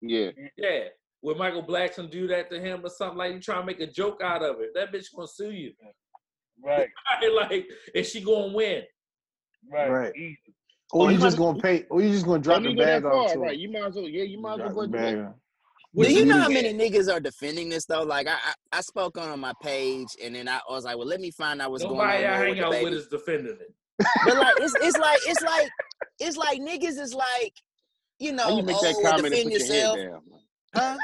Yeah. 0.00 0.30
Yeah. 0.56 0.84
Will 1.22 1.36
Michael 1.36 1.62
Blackson 1.64 2.10
do 2.10 2.26
that 2.26 2.50
to 2.50 2.60
him 2.60 2.80
or 2.84 2.88
something 2.90 3.16
like 3.18 3.32
you 3.32 3.40
try 3.40 3.56
to 3.60 3.64
make 3.64 3.80
a 3.80 3.86
joke 3.86 4.20
out 4.22 4.42
of 4.42 4.56
it? 4.60 4.70
That 4.74 4.92
bitch 4.92 5.06
gonna 5.14 5.28
sue 5.28 5.52
you. 5.52 5.72
Right, 6.64 6.88
like, 7.34 7.66
is 7.94 8.08
she 8.10 8.20
gonna 8.22 8.52
win? 8.52 8.82
Right, 9.70 9.90
Right. 9.90 10.16
Easy. 10.16 10.38
Or 10.92 11.06
Oh, 11.06 11.08
you 11.08 11.16
you 11.16 11.22
just 11.22 11.38
gonna 11.38 11.58
pay? 11.58 11.86
Or 11.88 12.02
you 12.02 12.10
just 12.10 12.26
gonna 12.26 12.42
drop 12.42 12.56
Don't 12.56 12.64
the 12.64 12.70
even 12.70 12.78
go 12.78 12.84
that 12.84 13.02
bag 13.02 13.12
off 13.12 13.36
right? 13.36 13.58
You 13.58 13.70
might 13.70 13.84
as 13.84 13.94
well, 13.94 14.08
yeah, 14.08 14.24
you 14.24 14.38
might 14.38 14.52
as 14.54 14.58
well 14.58 14.66
Drop 14.68 14.74
go 14.74 14.82
the 14.82 14.88
do 14.88 14.92
bag 14.92 15.16
that. 15.16 15.34
Do 15.94 16.12
you 16.12 16.24
know 16.24 16.38
how 16.38 16.48
many 16.48 16.72
niggas 16.72 17.12
are 17.12 17.20
defending 17.20 17.68
this 17.68 17.84
though? 17.84 18.02
Like 18.02 18.26
I, 18.26 18.32
I, 18.32 18.54
I 18.72 18.80
spoke 18.80 19.18
on 19.18 19.28
on 19.28 19.40
my 19.40 19.52
page, 19.62 20.08
and 20.22 20.34
then 20.34 20.48
I, 20.48 20.60
was 20.68 20.84
like, 20.84 20.96
well, 20.96 21.06
let 21.06 21.20
me 21.20 21.30
find 21.30 21.60
out 21.60 21.70
what's 21.70 21.82
Nobody 21.84 21.98
going 22.22 22.24
I 22.24 22.34
on. 22.34 22.38
hang 22.40 22.48
with 22.50 22.58
the 22.58 22.64
out 22.66 22.82
with 22.82 22.92
is 22.94 23.08
defending 23.08 23.56
it. 23.60 23.74
But 24.24 24.38
like, 24.38 24.54
it's 24.58 24.74
it's 24.82 24.98
like 24.98 25.20
it's 25.26 25.42
like 25.42 25.70
it's 26.18 26.36
like 26.36 26.60
niggas 26.60 26.98
is 27.00 27.14
like, 27.14 27.54
you 28.18 28.32
know, 28.32 28.44
How 28.44 28.56
you 28.56 28.62
make 28.62 28.80
that 28.80 28.94
oh, 28.96 29.02
comment 29.02 29.26
and 29.26 29.32
defend 29.34 29.50
put 29.50 29.68
your 29.68 29.68
yourself, 29.68 29.98
head 29.98 30.10
down? 30.10 30.20
huh? 30.74 30.98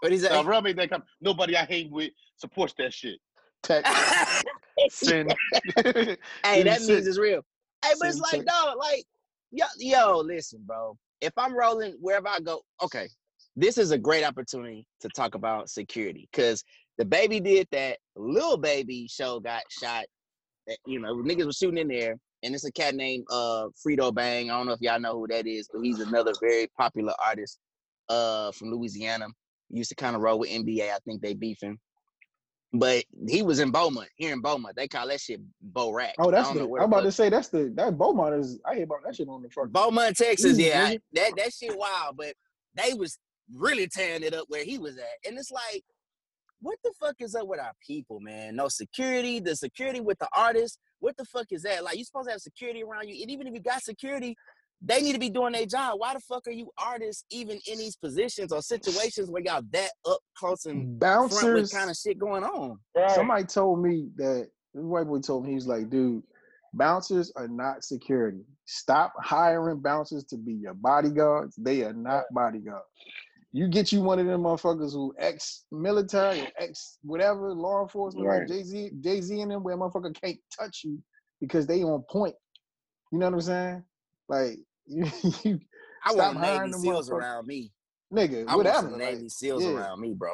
What 0.00 0.12
is 0.12 0.22
Now, 0.22 0.42
that? 0.42 0.46
Real 0.46 0.62
made 0.62 0.76
that 0.78 0.90
comment. 0.90 1.08
Nobody 1.20 1.56
I 1.56 1.64
hang 1.64 1.90
with 1.90 2.10
supports 2.36 2.74
that 2.78 2.92
shit. 2.92 3.18
Text, 3.62 3.92
send. 4.90 5.34
hey, 5.76 6.16
that 6.44 6.80
means 6.82 7.06
it's 7.06 7.18
real. 7.18 7.42
Hey, 7.84 7.92
but 7.98 8.08
it's 8.08 8.20
like, 8.20 8.44
no, 8.44 8.74
like, 8.78 9.04
yo, 9.50 9.66
yo, 9.78 10.18
listen, 10.18 10.60
bro. 10.66 10.96
If 11.20 11.32
I'm 11.36 11.56
rolling 11.56 11.94
wherever 12.00 12.28
I 12.28 12.40
go, 12.40 12.60
okay, 12.82 13.08
this 13.56 13.76
is 13.76 13.90
a 13.90 13.98
great 13.98 14.24
opportunity 14.24 14.86
to 15.00 15.08
talk 15.08 15.34
about 15.34 15.68
security 15.68 16.28
because 16.30 16.62
the 16.96 17.04
baby 17.04 17.40
did 17.40 17.66
that. 17.72 17.98
Lil 18.16 18.56
Baby 18.56 19.08
show 19.08 19.40
got 19.40 19.62
shot. 19.70 20.04
That, 20.66 20.78
you 20.86 21.00
know, 21.00 21.14
niggas 21.16 21.46
was 21.46 21.56
shooting 21.56 21.78
in 21.78 21.88
there, 21.88 22.16
and 22.42 22.54
it's 22.54 22.64
a 22.64 22.72
cat 22.72 22.94
named 22.94 23.24
uh 23.30 23.68
Fredo 23.84 24.14
Bang. 24.14 24.50
I 24.50 24.56
don't 24.56 24.66
know 24.66 24.72
if 24.72 24.80
y'all 24.80 25.00
know 25.00 25.18
who 25.18 25.26
that 25.28 25.46
is, 25.46 25.68
but 25.72 25.82
he's 25.82 26.00
another 26.00 26.32
very 26.40 26.68
popular 26.76 27.14
artist 27.24 27.58
uh 28.08 28.52
from 28.52 28.70
Louisiana. 28.70 29.26
Used 29.70 29.90
to 29.90 29.96
kind 29.96 30.16
of 30.16 30.22
roll 30.22 30.38
with 30.38 30.50
NBA. 30.50 30.90
I 30.90 30.98
think 31.04 31.20
they 31.20 31.34
beefing. 31.34 31.78
But 32.72 33.04
he 33.26 33.42
was 33.42 33.60
in 33.60 33.70
Beaumont, 33.70 34.08
here 34.16 34.32
in 34.32 34.42
Beaumont. 34.42 34.76
They 34.76 34.88
call 34.88 35.08
that 35.08 35.20
shit 35.20 35.40
Bo 35.62 35.90
Rack. 35.90 36.14
Oh, 36.18 36.30
that's 36.30 36.50
the. 36.50 36.64
I'm 36.64 36.84
about 36.92 37.02
to 37.02 37.12
say 37.12 37.30
that's 37.30 37.48
the 37.48 37.72
that 37.76 37.96
Beaumont 37.96 38.34
is. 38.34 38.58
I 38.66 38.74
hear 38.74 38.84
about 38.84 38.98
that 39.06 39.16
shit 39.16 39.28
on 39.28 39.40
the 39.42 39.48
fucking. 39.48 39.72
Beaumont, 39.72 40.16
Texas. 40.16 40.58
Yeah, 40.58 40.84
I- 40.88 40.98
that 41.14 41.32
that 41.38 41.52
shit 41.54 41.76
wild. 41.76 42.16
But 42.18 42.34
they 42.74 42.92
was 42.92 43.18
really 43.54 43.86
tearing 43.86 44.22
it 44.22 44.34
up 44.34 44.44
where 44.48 44.64
he 44.64 44.76
was 44.78 44.98
at, 44.98 45.04
and 45.26 45.38
it's 45.38 45.50
like, 45.50 45.82
what 46.60 46.76
the 46.84 46.92
fuck 47.00 47.16
is 47.20 47.34
up 47.34 47.46
with 47.48 47.58
our 47.58 47.72
people, 47.86 48.20
man? 48.20 48.56
No 48.56 48.68
security. 48.68 49.40
The 49.40 49.56
security 49.56 50.00
with 50.00 50.18
the 50.18 50.28
artists. 50.36 50.78
What 51.00 51.16
the 51.16 51.24
fuck 51.24 51.46
is 51.52 51.62
that? 51.62 51.84
Like, 51.84 51.96
you 51.96 52.04
supposed 52.04 52.26
to 52.26 52.32
have 52.32 52.40
security 52.40 52.82
around 52.82 53.08
you, 53.08 53.22
and 53.22 53.30
even 53.30 53.46
if 53.46 53.54
you 53.54 53.60
got 53.60 53.82
security, 53.82 54.36
they 54.80 55.02
need 55.02 55.14
to 55.14 55.18
be 55.18 55.30
doing 55.30 55.52
their 55.52 55.66
job. 55.66 55.98
Why 55.98 56.14
the 56.14 56.20
fuck 56.20 56.46
are 56.46 56.52
you 56.52 56.70
artists 56.78 57.24
even 57.30 57.58
in 57.66 57.78
these 57.78 57.96
positions 57.96 58.52
or 58.52 58.62
situations 58.62 59.28
where 59.30 59.42
y'all 59.42 59.62
that 59.72 59.90
up 60.08 60.20
close 60.36 60.66
and 60.66 61.00
front 61.00 61.30
with 61.30 61.32
Bouncers. 61.40 61.72
kind 61.72 61.90
of 61.90 61.96
shit 61.96 62.18
going 62.18 62.44
on? 62.44 62.78
Right. 62.96 63.10
Somebody 63.10 63.44
told 63.44 63.82
me 63.82 64.08
that 64.16 64.48
this 64.74 64.84
white 64.84 65.06
boy 65.06 65.18
told 65.18 65.44
me 65.44 65.50
he 65.50 65.54
was 65.56 65.66
like, 65.66 65.90
dude, 65.90 66.22
bouncers 66.74 67.32
are 67.34 67.48
not 67.48 67.82
security. 67.82 68.44
Stop 68.66 69.12
hiring 69.20 69.80
bouncers 69.80 70.24
to 70.24 70.36
be 70.36 70.52
your 70.52 70.74
bodyguards. 70.74 71.56
They 71.56 71.82
are 71.82 71.92
not 71.92 72.24
bodyguards. 72.30 72.84
You 73.52 73.66
get 73.66 73.90
you 73.92 74.02
one 74.02 74.18
of 74.18 74.26
them 74.26 74.42
motherfuckers 74.42 74.92
who 74.92 75.14
ex 75.18 75.64
military 75.72 76.42
or 76.42 76.48
ex 76.58 76.98
whatever 77.02 77.52
law 77.52 77.82
enforcement 77.82 78.26
Right. 78.28 78.40
like 78.40 78.48
Jay 78.48 78.62
Z, 78.62 78.90
Jay 79.00 79.20
Z 79.22 79.40
and 79.40 79.50
them 79.50 79.64
where 79.64 79.74
a 79.74 79.78
motherfucker 79.78 80.14
can't 80.22 80.38
touch 80.56 80.82
you 80.84 81.02
because 81.40 81.66
they 81.66 81.82
on 81.82 82.04
point. 82.10 82.34
You 83.10 83.18
know 83.18 83.26
what 83.26 83.34
I'm 83.34 83.40
saying? 83.40 83.84
Like 84.28 84.58
you, 84.88 85.04
you 85.44 85.60
I 86.04 86.12
Stop 86.12 86.34
want 86.34 86.38
hiring 86.38 86.70
Navy 86.72 86.88
SEAls 86.88 87.10
around 87.10 87.46
me. 87.46 87.72
nigga, 88.12 88.42
I 88.48 88.56
want 88.56 88.66
whatever. 88.66 88.90
some 88.90 88.98
like, 88.98 89.18
SEAls 89.18 89.62
yeah. 89.62 89.70
around 89.76 90.00
me, 90.00 90.14
bro. 90.14 90.30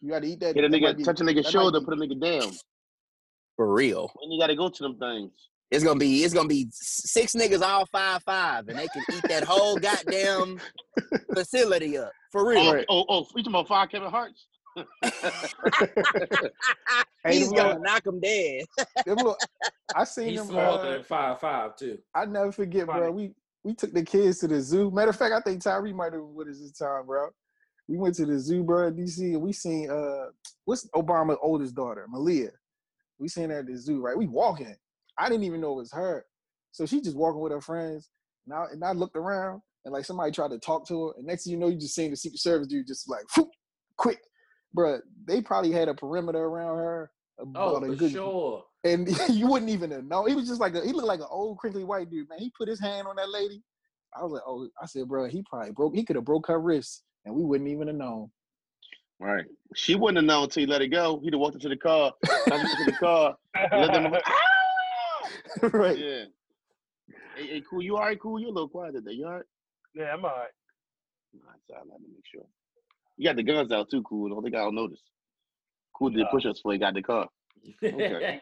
you 0.00 0.10
gotta 0.10 0.26
eat 0.26 0.40
that. 0.40 0.54
Hit 0.54 0.64
a 0.64 0.68
nigga, 0.68 0.96
be- 0.96 1.02
touch 1.04 1.20
a 1.20 1.24
nigga's 1.24 1.50
shoulder, 1.50 1.80
be- 1.80 1.86
put 1.86 1.94
a 1.94 1.96
nigga 2.00 2.20
down. 2.20 2.52
For 3.56 3.72
real. 3.72 4.10
When 4.14 4.30
you 4.30 4.40
gotta 4.40 4.54
go 4.56 4.68
to 4.68 4.82
them 4.82 4.98
things. 4.98 5.32
It's 5.70 5.84
gonna 5.84 5.98
be 5.98 6.22
it's 6.24 6.32
gonna 6.32 6.48
be 6.48 6.68
six 6.72 7.34
niggas 7.34 7.60
all 7.60 7.84
five 7.86 8.22
five, 8.22 8.68
and 8.68 8.78
they 8.78 8.86
can 8.88 9.02
eat 9.12 9.22
that 9.28 9.44
whole 9.44 9.76
goddamn 9.76 10.58
facility 11.34 11.98
up 11.98 12.10
for 12.32 12.48
real. 12.48 12.60
Oh, 12.60 12.74
Right. 12.74 12.86
oh, 12.88 13.04
oh, 13.10 13.18
you 13.36 13.42
talking 13.42 13.46
about 13.48 13.68
five 13.68 13.90
Kevin 13.90 14.10
Harts? 14.10 14.46
He's 17.28 17.50
gonna 17.52 17.68
little- 17.68 17.82
knock 17.82 18.04
them 18.04 18.20
dead. 18.20 18.64
them 19.04 19.16
little- 19.16 19.36
I 19.94 20.04
seen 20.04 20.28
He's 20.30 20.38
them. 20.38 20.48
smaller 20.48 20.80
uh, 20.80 20.90
than 20.92 21.04
five 21.04 21.40
five 21.40 21.76
too. 21.76 21.98
I 22.14 22.24
never 22.24 22.52
forget, 22.52 22.86
bro. 22.86 23.10
We 23.10 23.32
we 23.68 23.74
took 23.74 23.92
the 23.92 24.02
kids 24.02 24.38
to 24.38 24.48
the 24.48 24.62
zoo. 24.62 24.90
Matter 24.90 25.10
of 25.10 25.16
fact, 25.16 25.34
I 25.34 25.40
think 25.42 25.62
Tyree 25.62 25.92
might 25.92 26.14
have 26.14 26.22
been 26.22 26.34
with 26.34 26.48
us 26.48 26.58
this 26.58 26.72
time, 26.72 27.04
bro. 27.04 27.28
We 27.86 27.98
went 27.98 28.14
to 28.14 28.24
the 28.24 28.38
zoo, 28.38 28.64
bro, 28.64 28.86
in 28.86 28.96
DC, 28.96 29.18
and 29.34 29.42
we 29.42 29.52
seen 29.52 29.90
uh 29.90 30.28
what's 30.64 30.88
Obama's 30.94 31.36
oldest 31.42 31.74
daughter, 31.74 32.06
Malia. 32.08 32.48
We 33.18 33.28
seen 33.28 33.50
her 33.50 33.58
at 33.58 33.66
the 33.66 33.76
zoo, 33.76 34.00
right? 34.00 34.16
We 34.16 34.26
walking. 34.26 34.74
I 35.18 35.28
didn't 35.28 35.44
even 35.44 35.60
know 35.60 35.72
it 35.72 35.76
was 35.82 35.92
her. 35.92 36.24
So 36.72 36.86
she 36.86 37.02
just 37.02 37.16
walking 37.16 37.42
with 37.42 37.52
her 37.52 37.60
friends. 37.60 38.08
And 38.46 38.54
I, 38.54 38.64
and 38.72 38.82
I 38.82 38.92
looked 38.92 39.16
around 39.16 39.60
and 39.84 39.92
like 39.92 40.06
somebody 40.06 40.32
tried 40.32 40.52
to 40.52 40.58
talk 40.58 40.88
to 40.88 41.08
her. 41.08 41.12
And 41.18 41.26
next 41.26 41.44
thing 41.44 41.52
you 41.52 41.58
know, 41.58 41.68
you 41.68 41.78
just 41.78 41.94
seen 41.94 42.10
the 42.10 42.16
Secret 42.16 42.40
Service 42.40 42.68
dude 42.68 42.86
just 42.86 43.06
like 43.10 43.24
whoop, 43.36 43.50
quick. 43.98 44.20
Bro, 44.72 45.00
they 45.26 45.42
probably 45.42 45.72
had 45.72 45.88
a 45.88 45.94
perimeter 45.94 46.42
around 46.42 46.78
her. 46.78 47.10
Oh, 47.38 47.76
about 47.76 47.82
a 47.84 47.86
for 47.88 47.96
good- 47.96 48.12
sure. 48.12 48.64
And 48.84 49.08
you 49.28 49.46
wouldn't 49.48 49.70
even 49.70 50.08
know. 50.08 50.24
He 50.24 50.34
was 50.34 50.48
just 50.48 50.60
like 50.60 50.74
a, 50.74 50.84
he 50.84 50.92
looked 50.92 51.08
like 51.08 51.20
an 51.20 51.26
old 51.30 51.58
crinkly 51.58 51.84
white 51.84 52.10
dude, 52.10 52.28
man. 52.28 52.38
He 52.38 52.50
put 52.56 52.68
his 52.68 52.80
hand 52.80 53.06
on 53.06 53.16
that 53.16 53.30
lady. 53.30 53.62
I 54.16 54.22
was 54.22 54.32
like, 54.32 54.42
oh, 54.46 54.68
I 54.80 54.86
said, 54.86 55.06
bro, 55.08 55.26
he 55.28 55.42
probably 55.48 55.72
broke. 55.72 55.94
He 55.94 56.04
could 56.04 56.16
have 56.16 56.24
broke 56.24 56.46
her 56.48 56.60
wrist, 56.60 57.02
and 57.24 57.34
we 57.34 57.44
wouldn't 57.44 57.68
even 57.68 57.88
have 57.88 57.96
known. 57.96 58.30
Right. 59.20 59.44
She 59.74 59.94
wouldn't 59.96 60.16
have 60.16 60.24
known 60.24 60.44
until 60.44 60.62
he 60.62 60.66
let 60.66 60.80
it 60.80 60.88
go. 60.88 61.20
He'd 61.22 61.32
have 61.34 61.40
walked 61.40 61.56
into 61.56 61.68
the 61.68 61.76
car, 61.76 62.12
into 62.46 62.84
the 62.86 62.92
car, 62.92 63.36
let 63.72 63.92
them. 63.92 64.14
Ah! 64.14 65.68
right? 65.72 65.98
Yeah. 65.98 66.24
Hey, 67.36 67.46
hey, 67.46 67.62
cool. 67.68 67.82
You 67.82 67.96
all 67.96 68.02
right? 68.02 68.18
Cool. 68.18 68.40
You're 68.40 68.50
a 68.50 68.52
little 68.52 68.68
quiet 68.68 68.94
today. 68.94 69.12
You 69.12 69.26
all 69.26 69.32
right? 69.34 69.44
yeah, 69.94 70.12
I'm 70.12 70.24
all 70.24 70.30
right. 70.30 70.48
Nah, 71.34 71.50
it's 71.56 71.70
all 71.70 71.76
right. 71.76 71.86
Let 71.90 72.00
me 72.00 72.06
make 72.14 72.24
sure. 72.32 72.44
You 73.16 73.28
got 73.28 73.36
the 73.36 73.42
guns 73.42 73.72
out 73.72 73.90
too, 73.90 74.02
cool. 74.02 74.28
Don't 74.28 74.42
think 74.42 74.54
I'll 74.54 74.72
notice. 74.72 75.00
Cool 75.94 76.10
did 76.10 76.20
Nah. 76.20 76.30
push-ups 76.30 76.60
before 76.60 76.72
he 76.72 76.78
got 76.78 76.94
the 76.94 77.02
car. 77.02 77.28
Okay. 77.82 78.40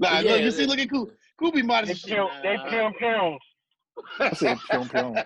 Nah, 0.00 0.20
Yeah, 0.20 0.32
look, 0.32 0.40
you 0.42 0.50
see, 0.50 0.62
that- 0.62 0.68
look 0.70 0.78
at 0.78 0.90
cool. 0.90 1.10
Cool 1.38 1.52
be 1.52 1.62
modest 1.62 2.06
They 2.06 2.12
as 2.14 2.18
shit. 2.18 2.42
they 2.42 2.56
nah. 2.56 2.70
pimp 2.70 2.96
pounds. 2.98 3.40
I 4.18 4.32
said, 4.32 4.56
pyong, 4.58 4.88
pyong. 4.90 5.24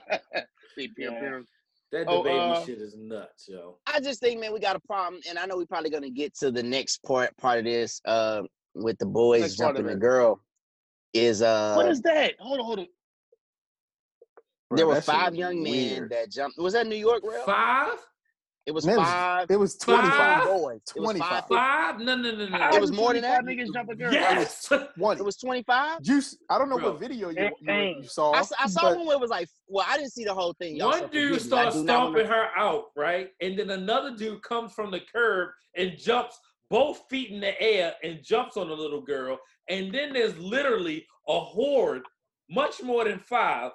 They 0.76 0.88
pimp, 0.88 0.96
Yeah. 0.98 1.20
pimp. 1.20 1.46
that 1.92 2.04
Oh, 2.08 2.22
baby 2.22 2.36
uh, 2.38 2.64
shit 2.64 2.78
is 2.80 2.96
nuts, 2.96 3.46
yo. 3.48 3.78
I 3.86 4.00
just 4.00 4.20
think, 4.20 4.40
man, 4.40 4.52
we 4.52 4.58
got 4.60 4.74
a 4.76 4.80
problem, 4.80 5.20
and 5.28 5.38
I 5.38 5.46
know 5.46 5.56
we're 5.56 5.66
probably 5.66 5.90
gonna 5.90 6.10
get 6.10 6.34
to 6.38 6.50
the 6.50 6.62
next 6.62 6.98
part 7.04 7.36
part 7.36 7.58
of 7.60 7.64
this 7.64 8.00
uh, 8.06 8.42
with 8.74 8.98
the 8.98 9.06
boys 9.06 9.42
Next 9.42 9.56
jumping 9.56 9.86
the 9.86 9.94
girl. 9.96 10.40
Is 11.14 11.42
uh, 11.42 11.74
What 11.76 11.88
is 11.88 12.00
that? 12.02 12.34
Hold 12.40 12.58
on, 12.60 12.66
hold 12.66 12.78
on. 12.80 12.86
Bro, 14.68 14.76
there 14.76 14.86
were 14.88 15.00
five 15.00 15.30
was 15.30 15.38
young 15.38 15.62
men 15.62 15.72
weird. 15.72 16.10
that 16.10 16.30
jumped. 16.32 16.58
Was 16.58 16.72
that 16.74 16.86
New 16.88 16.96
York, 16.96 17.22
real? 17.24 17.44
Five? 17.44 17.98
It 18.66 18.72
was 18.74 18.84
It 18.84 18.96
was- 18.96 19.06
five. 19.06 19.50
It 19.50 19.58
was 19.60 19.76
twenty 19.78 20.08
five. 20.10 20.44
boys. 20.44 20.80
25. 20.86 21.28
five. 21.28 21.44
Five? 21.48 22.00
No, 22.00 22.16
no, 22.16 22.32
no, 22.32 22.48
no. 22.48 22.68
It 22.72 22.80
was 22.80 22.90
more 22.90 23.12
than 23.12 23.22
that? 23.22 23.44
Niggas 23.44 23.72
jump 23.72 23.88
a 23.90 23.94
girl. 23.94 24.12
Yes. 24.12 24.68
One. 24.96 25.16
It 25.18 25.24
was 25.24 25.36
twenty 25.36 25.62
five. 25.62 26.02
Juice. 26.02 26.36
I 26.50 26.58
don't 26.58 26.68
know 26.68 26.78
Bro. 26.78 26.90
what 26.92 27.00
video 27.00 27.30
you, 27.30 27.50
you, 27.60 27.72
you 28.00 28.02
saw. 28.08 28.32
I 28.32 28.42
saw 28.42 28.82
but 28.82 28.96
one 28.98 29.06
where 29.06 29.16
it 29.16 29.20
was 29.20 29.30
like, 29.30 29.48
well, 29.68 29.86
I 29.88 29.96
didn't 29.96 30.12
see 30.12 30.24
the 30.24 30.34
whole 30.34 30.52
thing. 30.54 30.74
Y'all, 30.76 30.90
One 30.90 31.08
dude 31.10 31.40
starts 31.40 31.76
do 31.76 31.84
not 31.84 32.12
wanna- 32.12 32.24
stomping 32.24 32.26
her 32.26 32.48
out, 32.56 32.86
right? 32.96 33.30
And 33.40 33.56
then 33.56 33.70
another 33.70 34.16
dude 34.16 34.42
comes 34.42 34.72
from 34.72 34.90
the 34.90 35.00
curb 35.00 35.50
and 35.76 35.96
jumps 35.96 36.36
both 36.68 37.02
feet 37.08 37.30
in 37.30 37.38
the 37.40 37.60
air 37.62 37.94
and 38.02 38.18
jumps 38.24 38.56
on 38.56 38.68
the 38.68 38.74
little 38.74 39.00
girl. 39.00 39.38
And 39.68 39.94
then 39.94 40.12
there's 40.12 40.36
literally 40.38 41.06
a 41.28 41.38
horde, 41.38 42.02
much 42.50 42.82
more 42.82 43.04
than 43.04 43.20
five, 43.20 43.70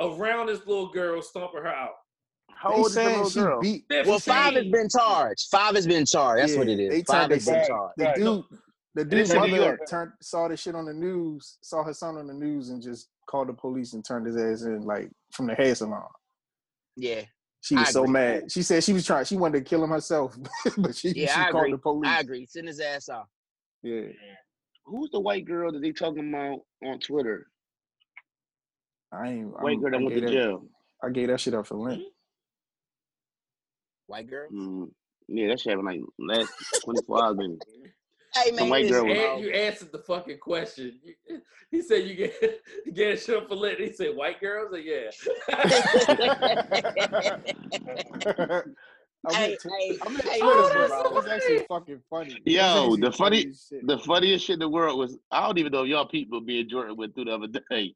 around 0.00 0.46
this 0.46 0.66
little 0.66 0.88
girl 0.90 1.20
stomping 1.20 1.60
her 1.62 1.68
out. 1.68 1.92
How 2.62 2.70
They 2.70 2.76
old 2.76 2.86
is 2.86 2.94
the 2.94 3.00
saying 3.00 3.16
little 3.16 3.30
she 3.30 3.40
girl? 3.40 3.60
beat. 3.60 3.84
Well, 4.06 4.18
five 4.20 4.54
has 4.54 4.66
been 4.68 4.88
charged. 4.88 5.48
Five 5.50 5.74
has 5.74 5.84
been 5.86 6.06
charged. 6.06 6.42
That's 6.44 6.56
what 6.56 6.68
Yeah, 6.68 6.74
it 6.74 6.90
they 6.90 6.96
is. 6.98 7.04
Five 7.08 7.30
has 7.32 7.44
been 7.44 7.66
charged. 7.66 7.94
The 7.96 8.12
dude, 8.14 8.44
the 8.94 9.02
is 9.02 9.08
dude's 9.08 9.30
in 9.30 9.36
New 9.42 9.48
mother 9.48 9.62
York. 9.64 9.80
turned 9.88 10.12
saw 10.20 10.46
the 10.46 10.56
shit 10.56 10.76
on 10.76 10.84
the 10.84 10.92
news, 10.92 11.58
saw 11.62 11.82
her 11.82 11.92
son 11.92 12.16
on 12.18 12.28
the 12.28 12.34
news, 12.34 12.68
and 12.68 12.80
just 12.80 13.08
called 13.28 13.48
the 13.48 13.52
police 13.52 13.94
and 13.94 14.04
turned 14.04 14.26
his 14.26 14.36
ass 14.36 14.62
in 14.64 14.82
like 14.82 15.10
from 15.32 15.48
the 15.48 15.54
hair 15.56 15.74
salon. 15.74 16.04
Yeah, 16.96 17.22
She 17.62 17.74
was 17.74 17.88
so 17.90 18.04
mad. 18.04 18.52
She 18.52 18.62
said 18.62 18.84
she 18.84 18.92
was 18.92 19.04
trying. 19.04 19.24
She 19.24 19.36
wanted 19.36 19.58
to 19.58 19.64
kill 19.68 19.82
him 19.82 19.90
herself, 19.90 20.36
but 20.78 20.94
she, 20.94 21.08
Yeah, 21.16 21.34
she 21.34 21.40
I 21.40 21.50
called 21.50 21.62
agree. 21.64 21.72
the 21.72 21.78
police. 21.78 22.10
I 22.10 22.20
agree. 22.20 22.46
Send 22.46 22.68
his 22.68 22.78
ass 22.78 23.08
off. 23.08 23.26
Yeah, 23.82 24.02
Who's 24.84 25.10
the 25.10 25.18
white 25.20 25.46
girl 25.46 25.72
that 25.72 25.80
they 25.82 25.90
talking 25.90 26.28
about 26.28 26.60
on 26.88 27.00
Twitter? 27.00 27.48
I 29.12 29.28
ain't. 29.30 29.48
White 29.60 29.72
I'm- 29.72 29.80
girl 29.80 29.90
that 29.90 29.98
I 29.98 30.02
went 30.04 30.14
to 30.14 30.20
that, 30.20 30.30
jail. 30.30 30.66
I 31.02 31.08
gave 31.10 31.28
that 31.28 31.40
shit 31.40 31.54
up 31.54 31.66
for 31.66 31.74
Lent. 31.76 32.02
White 34.12 34.28
girl. 34.28 34.48
Mm, 34.52 34.90
yeah, 35.28 35.48
that 35.48 35.60
shit 35.60 35.70
happened 35.70 35.86
like 35.86 36.00
last 36.18 36.52
24 36.84 37.24
hours. 37.24 37.36
Maybe. 37.38 37.58
Hey 38.34 38.50
man, 38.50 38.70
white 38.70 38.88
girl 38.90 39.04
was- 39.06 39.18
And 39.18 39.42
you 39.44 39.50
answered 39.50 39.92
the 39.92 39.98
fucking 39.98 40.38
question. 40.38 40.98
You- 41.04 41.40
He 41.70 41.82
said 41.82 42.06
you 42.06 42.14
get 42.14 42.32
you 42.86 42.92
get 42.92 43.20
shit 43.20 43.36
up 43.36 43.46
for 43.48 43.54
lit. 43.56 43.78
He 43.80 43.92
said 43.92 44.14
white 44.16 44.40
girls. 44.40 44.72
I 44.74 44.82
said, 44.82 44.86
yeah. 44.86 45.10
I'm 49.24 49.34
Hey, 49.34 49.52
into, 49.52 49.68
hey, 49.68 49.98
I'm 50.04 50.16
hey, 50.16 50.40
Twitter, 50.40 50.62
listen, 50.62 50.88
bro. 50.88 51.02
bro. 51.10 51.18
It's 51.18 51.28
actually 51.28 51.64
fucking 51.68 52.00
funny. 52.10 52.38
Yo, 52.44 52.96
the 52.96 53.12
funny- 53.12 53.46
as 53.48 53.66
shit. 53.68 53.86
The 53.86 53.98
funniest 53.98 54.46
shit 54.46 54.54
in 54.54 54.60
the 54.60 54.68
world 54.68 54.98
was 54.98 55.16
I 55.30 55.46
don't 55.46 55.58
even 55.58 55.72
know 55.72 55.82
if 55.84 55.88
y'all 55.88 56.08
people 56.08 56.40
me 56.40 56.60
and 56.60 56.68
Jordan 56.70 56.96
went 56.96 57.14
through 57.14 57.26
the 57.26 57.34
other 57.34 57.46
day. 57.70 57.94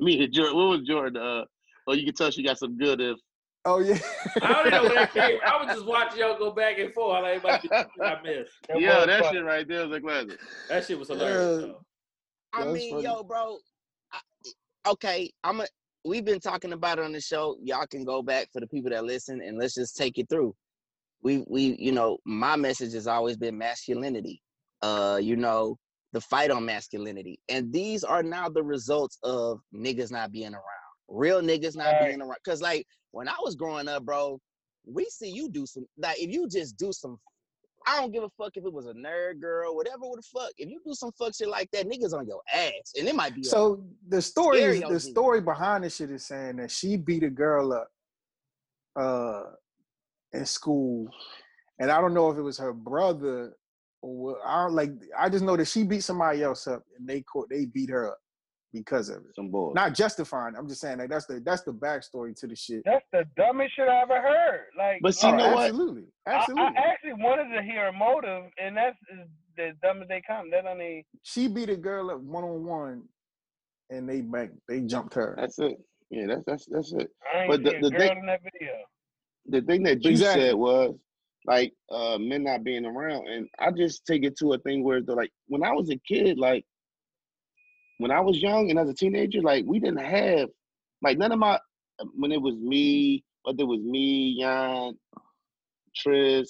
me 0.00 0.24
and 0.24 0.32
Jordan, 0.32 0.56
what 0.56 0.78
was 0.78 0.82
Jordan? 0.82 1.22
Uh, 1.22 1.44
oh, 1.88 1.92
you 1.92 2.04
can 2.06 2.14
tell 2.14 2.30
she 2.30 2.42
got 2.42 2.58
some 2.58 2.78
good. 2.78 3.00
If 3.00 3.18
Oh 3.64 3.78
yeah. 3.78 3.98
I 4.42 4.52
don't 4.52 4.70
know 4.70 4.82
where 4.82 4.94
that 4.94 5.14
came. 5.14 5.38
I 5.46 5.64
was 5.64 5.74
just 5.74 5.86
watching 5.86 6.18
y'all 6.20 6.38
go 6.38 6.50
back 6.50 6.78
and 6.78 6.92
forth. 6.92 7.16
How 7.16 7.22
like, 7.22 7.44
I 7.72 8.20
missed. 8.22 8.52
That 8.68 8.80
yeah, 8.80 9.06
that 9.06 9.22
funny. 9.22 9.38
shit 9.38 9.44
right 9.44 9.66
there 9.68 9.86
was 9.86 9.96
a 9.96 10.00
classic. 10.00 10.40
That 10.68 10.84
shit 10.84 10.98
was 10.98 11.08
hilarious. 11.08 11.66
Yeah. 11.66 11.72
I 12.54 12.64
That's 12.64 12.74
mean, 12.74 12.90
funny. 12.94 13.04
yo, 13.04 13.22
bro. 13.22 13.58
I, 14.12 14.90
okay, 14.90 15.32
I'm 15.44 15.60
a. 15.60 15.66
We've 16.04 16.24
been 16.24 16.40
talking 16.40 16.72
about 16.72 16.98
it 16.98 17.04
on 17.04 17.12
the 17.12 17.20
show. 17.20 17.56
Y'all 17.62 17.86
can 17.86 18.04
go 18.04 18.20
back 18.22 18.48
for 18.52 18.58
the 18.58 18.66
people 18.66 18.90
that 18.90 19.04
listen, 19.04 19.40
and 19.40 19.58
let's 19.58 19.74
just 19.74 19.96
take 19.96 20.18
it 20.18 20.28
through. 20.28 20.54
We, 21.22 21.44
we, 21.48 21.76
you 21.78 21.92
know, 21.92 22.18
my 22.24 22.56
message 22.56 22.94
has 22.94 23.06
always 23.06 23.36
been 23.36 23.56
masculinity. 23.56 24.42
Uh, 24.82 25.20
you 25.22 25.36
know, 25.36 25.78
the 26.12 26.20
fight 26.20 26.50
on 26.50 26.64
masculinity, 26.64 27.38
and 27.48 27.72
these 27.72 28.02
are 28.02 28.24
now 28.24 28.48
the 28.48 28.64
results 28.64 29.18
of 29.22 29.60
niggas 29.72 30.10
not 30.10 30.32
being 30.32 30.52
around. 30.52 30.64
Real 31.08 31.40
niggas 31.40 31.76
not 31.76 31.92
Right. 31.92 32.08
being 32.08 32.20
around. 32.20 32.38
Cause 32.44 32.60
like 32.60 32.84
when 33.12 33.28
I 33.28 33.36
was 33.42 33.54
growing 33.54 33.88
up, 33.88 34.04
bro, 34.04 34.40
we 34.84 35.04
see 35.06 35.30
you 35.30 35.48
do 35.48 35.64
some. 35.64 35.86
Like 35.96 36.18
if 36.18 36.30
you 36.30 36.48
just 36.48 36.76
do 36.76 36.92
some 36.92 37.18
I 37.86 38.00
don't 38.00 38.12
give 38.12 38.22
a 38.22 38.30
fuck 38.38 38.56
if 38.56 38.64
it 38.64 38.72
was 38.72 38.86
a 38.86 38.92
nerd 38.94 39.40
girl, 39.40 39.74
whatever 39.74 40.00
what 40.02 40.16
the 40.16 40.22
fuck. 40.22 40.50
If 40.56 40.68
you 40.70 40.80
do 40.86 40.94
some 40.94 41.10
fuck 41.18 41.34
shit 41.34 41.48
like 41.48 41.68
that, 41.72 41.86
niggas 41.88 42.12
on 42.12 42.26
your 42.28 42.40
ass, 42.52 42.92
and 42.96 43.08
it 43.08 43.14
might 43.14 43.34
be. 43.34 43.40
a- 43.42 43.44
So 43.44 43.84
the 44.08 44.22
story 44.22 44.58
is 44.60 44.80
the 44.82 45.00
story 45.00 45.40
behind 45.40 45.82
this 45.84 45.96
shit 45.96 46.10
is 46.10 46.24
saying 46.24 46.56
that 46.56 46.70
she 46.70 46.96
beat 46.96 47.22
a 47.24 47.30
girl 47.30 47.72
up 47.72 47.88
uh 48.96 49.44
in 50.32 50.46
school. 50.46 51.08
And 51.78 51.90
I 51.90 52.00
don't 52.00 52.14
know 52.14 52.30
if 52.30 52.38
it 52.38 52.42
was 52.42 52.58
her 52.58 52.72
brother 52.72 53.56
or 54.00 54.16
what 54.16 54.38
I 54.44 54.64
don't 54.64 54.74
like 54.74 54.92
I 55.18 55.28
just 55.28 55.44
know 55.44 55.56
that 55.56 55.64
she 55.66 55.82
beat 55.82 56.04
somebody 56.04 56.42
else 56.42 56.66
up 56.66 56.82
and 56.98 57.08
they 57.08 57.22
caught 57.22 57.48
they 57.50 57.64
beat 57.66 57.90
her 57.90 58.10
up 58.12 58.18
because 58.72 59.08
of 59.08 59.16
it. 59.18 59.34
Some 59.36 59.48
boy. 59.50 59.72
Not 59.74 59.94
justifying. 59.94 60.54
I'm 60.56 60.68
just 60.68 60.80
saying 60.80 60.98
like 60.98 61.10
that's 61.10 61.26
the 61.26 61.40
that's 61.40 61.62
the 61.62 61.72
backstory 61.72 62.34
to 62.40 62.46
the 62.46 62.56
shit. 62.56 62.82
That's 62.84 63.04
the 63.12 63.24
dumbest 63.36 63.76
shit 63.76 63.88
I 63.88 64.00
ever 64.02 64.20
heard. 64.20 64.66
Like, 64.78 65.00
But 65.02 65.14
see, 65.14 65.26
Oh, 65.28 65.30
you 65.32 65.36
know 65.36 65.54
what? 65.54 65.68
absolutely. 65.68 66.04
I, 66.26 66.30
Absolutely. 66.32 66.76
I 66.76 66.80
actually 66.90 67.12
wanted 67.14 67.54
to 67.56 67.62
hear 67.62 67.86
a 67.88 67.92
motive, 67.92 68.44
and 68.62 68.76
that's 68.76 68.96
is 69.12 69.26
the 69.56 69.72
dumbest 69.82 70.08
they 70.08 70.22
come. 70.26 70.50
That 70.50 70.64
don't 70.64 70.80
even. 70.80 71.04
she 71.22 71.48
beat 71.48 71.68
a 71.70 71.76
girl 71.76 72.10
up 72.10 72.20
one 72.20 72.44
on 72.44 72.64
one 72.64 73.02
and 73.90 74.08
they 74.08 74.20
back 74.22 74.50
they 74.68 74.80
jumped 74.80 75.14
her. 75.14 75.34
That's 75.38 75.58
it. 75.58 75.76
Yeah, 76.10 76.26
that's 76.26 76.44
that's 76.46 76.66
that's 76.70 76.92
it. 76.92 77.10
I 77.34 77.40
ain't 77.42 77.50
But 77.50 77.62
the- 77.64 77.78
the 77.80 77.90
girl 77.90 77.98
thing- 78.08 78.18
in 78.18 78.26
that 78.26 78.40
video. 78.42 78.72
the 79.46 79.60
thing 79.62 79.82
that 79.82 80.02
you 80.04 80.10
Exactly. 80.12 80.42
said 80.48 80.54
was 80.54 80.94
like 81.44 81.74
uh 81.90 82.16
men 82.18 82.44
not 82.44 82.62
being 82.62 82.86
around 82.86 83.26
and 83.26 83.48
i 83.58 83.68
just 83.72 84.06
take 84.06 84.22
it 84.22 84.38
to 84.38 84.52
a 84.52 84.58
thing 84.58 84.84
where 84.84 85.02
they're 85.02 85.16
like 85.16 85.32
when 85.48 85.64
i 85.64 85.72
was 85.72 85.90
a 85.90 85.96
kid 86.06 86.38
like 86.38 86.64
when 88.02 88.10
i 88.10 88.20
was 88.20 88.40
young 88.40 88.70
and 88.70 88.78
as 88.78 88.88
a 88.88 88.94
teenager 88.94 89.40
like 89.40 89.64
we 89.66 89.78
didn't 89.78 90.04
have 90.04 90.48
like 91.02 91.18
none 91.18 91.32
of 91.32 91.38
my 91.38 91.58
when 92.14 92.32
it 92.32 92.40
was 92.40 92.56
me 92.56 93.24
whether 93.42 93.62
it 93.62 93.66
was 93.66 93.80
me 93.80 94.38
Jan, 94.40 94.96
Triz, 95.96 96.48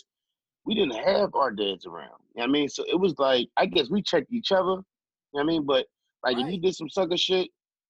we 0.66 0.74
didn't 0.74 0.94
have 0.94 1.34
our 1.34 1.50
dads 1.50 1.86
around 1.86 2.18
you 2.34 2.40
know 2.40 2.42
what 2.42 2.48
i 2.48 2.52
mean 2.52 2.68
so 2.68 2.84
it 2.88 2.98
was 2.98 3.18
like 3.18 3.48
i 3.56 3.66
guess 3.66 3.90
we 3.90 4.02
checked 4.02 4.32
each 4.32 4.52
other 4.52 4.72
you 4.72 4.74
know 4.74 4.82
what 5.30 5.42
i 5.42 5.46
mean 5.46 5.64
but 5.64 5.86
like 6.24 6.38
if 6.38 6.46
you 6.48 6.60
did 6.60 6.74
some 6.74 6.88
sucker 6.88 7.16
shit 7.16 7.48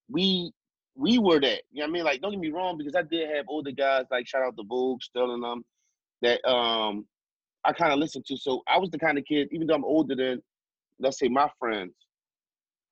we 0.09 0.51
we 0.95 1.17
were 1.17 1.39
that. 1.39 1.61
You 1.71 1.81
know 1.81 1.85
what 1.85 1.89
I 1.89 1.91
mean? 1.91 2.03
Like, 2.03 2.21
don't 2.21 2.31
get 2.31 2.39
me 2.39 2.51
wrong, 2.51 2.77
because 2.77 2.95
I 2.95 3.01
did 3.01 3.29
have 3.35 3.45
older 3.47 3.71
guys, 3.71 4.05
like 4.11 4.27
shout 4.27 4.43
out 4.43 4.55
to 4.57 4.63
Boog, 4.63 5.01
Sterling, 5.01 5.41
them, 5.41 5.63
that 6.21 6.43
um 6.47 7.05
I 7.65 7.73
kind 7.73 7.93
of 7.93 7.99
listened 7.99 8.25
to. 8.27 8.37
So 8.37 8.61
I 8.67 8.77
was 8.77 8.89
the 8.91 8.99
kind 8.99 9.17
of 9.17 9.25
kid, 9.25 9.47
even 9.51 9.67
though 9.67 9.75
I'm 9.75 9.85
older 9.85 10.15
than, 10.15 10.41
let's 10.99 11.17
say, 11.17 11.29
my 11.29 11.49
friends, 11.59 11.93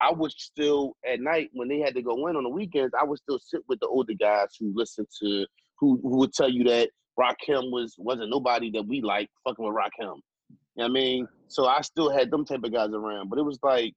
I 0.01 0.11
would 0.11 0.31
still 0.31 0.95
at 1.05 1.19
night 1.19 1.49
when 1.53 1.67
they 1.67 1.79
had 1.79 1.93
to 1.95 2.01
go 2.01 2.27
in 2.27 2.35
on 2.35 2.43
the 2.43 2.49
weekends, 2.49 2.93
I 2.99 3.03
would 3.03 3.19
still 3.19 3.39
sit 3.39 3.61
with 3.67 3.79
the 3.79 3.87
older 3.87 4.13
guys 4.13 4.47
who 4.59 4.73
listened 4.75 5.07
to 5.21 5.45
who 5.79 5.99
who 6.01 6.17
would 6.17 6.33
tell 6.33 6.49
you 6.49 6.63
that 6.65 6.89
Rakim 7.19 7.71
was 7.71 7.95
wasn't 7.97 8.29
nobody 8.29 8.71
that 8.71 8.87
we 8.87 9.01
like 9.01 9.29
fucking 9.43 9.63
with 9.63 9.75
Rakim. 9.75 9.91
You 9.99 10.07
know 10.07 10.83
what 10.83 10.85
I 10.85 10.87
mean? 10.89 11.27
So 11.47 11.67
I 11.67 11.81
still 11.81 12.09
had 12.09 12.31
them 12.31 12.45
type 12.45 12.63
of 12.63 12.73
guys 12.73 12.89
around, 12.93 13.29
but 13.29 13.37
it 13.37 13.43
was 13.43 13.59
like 13.61 13.93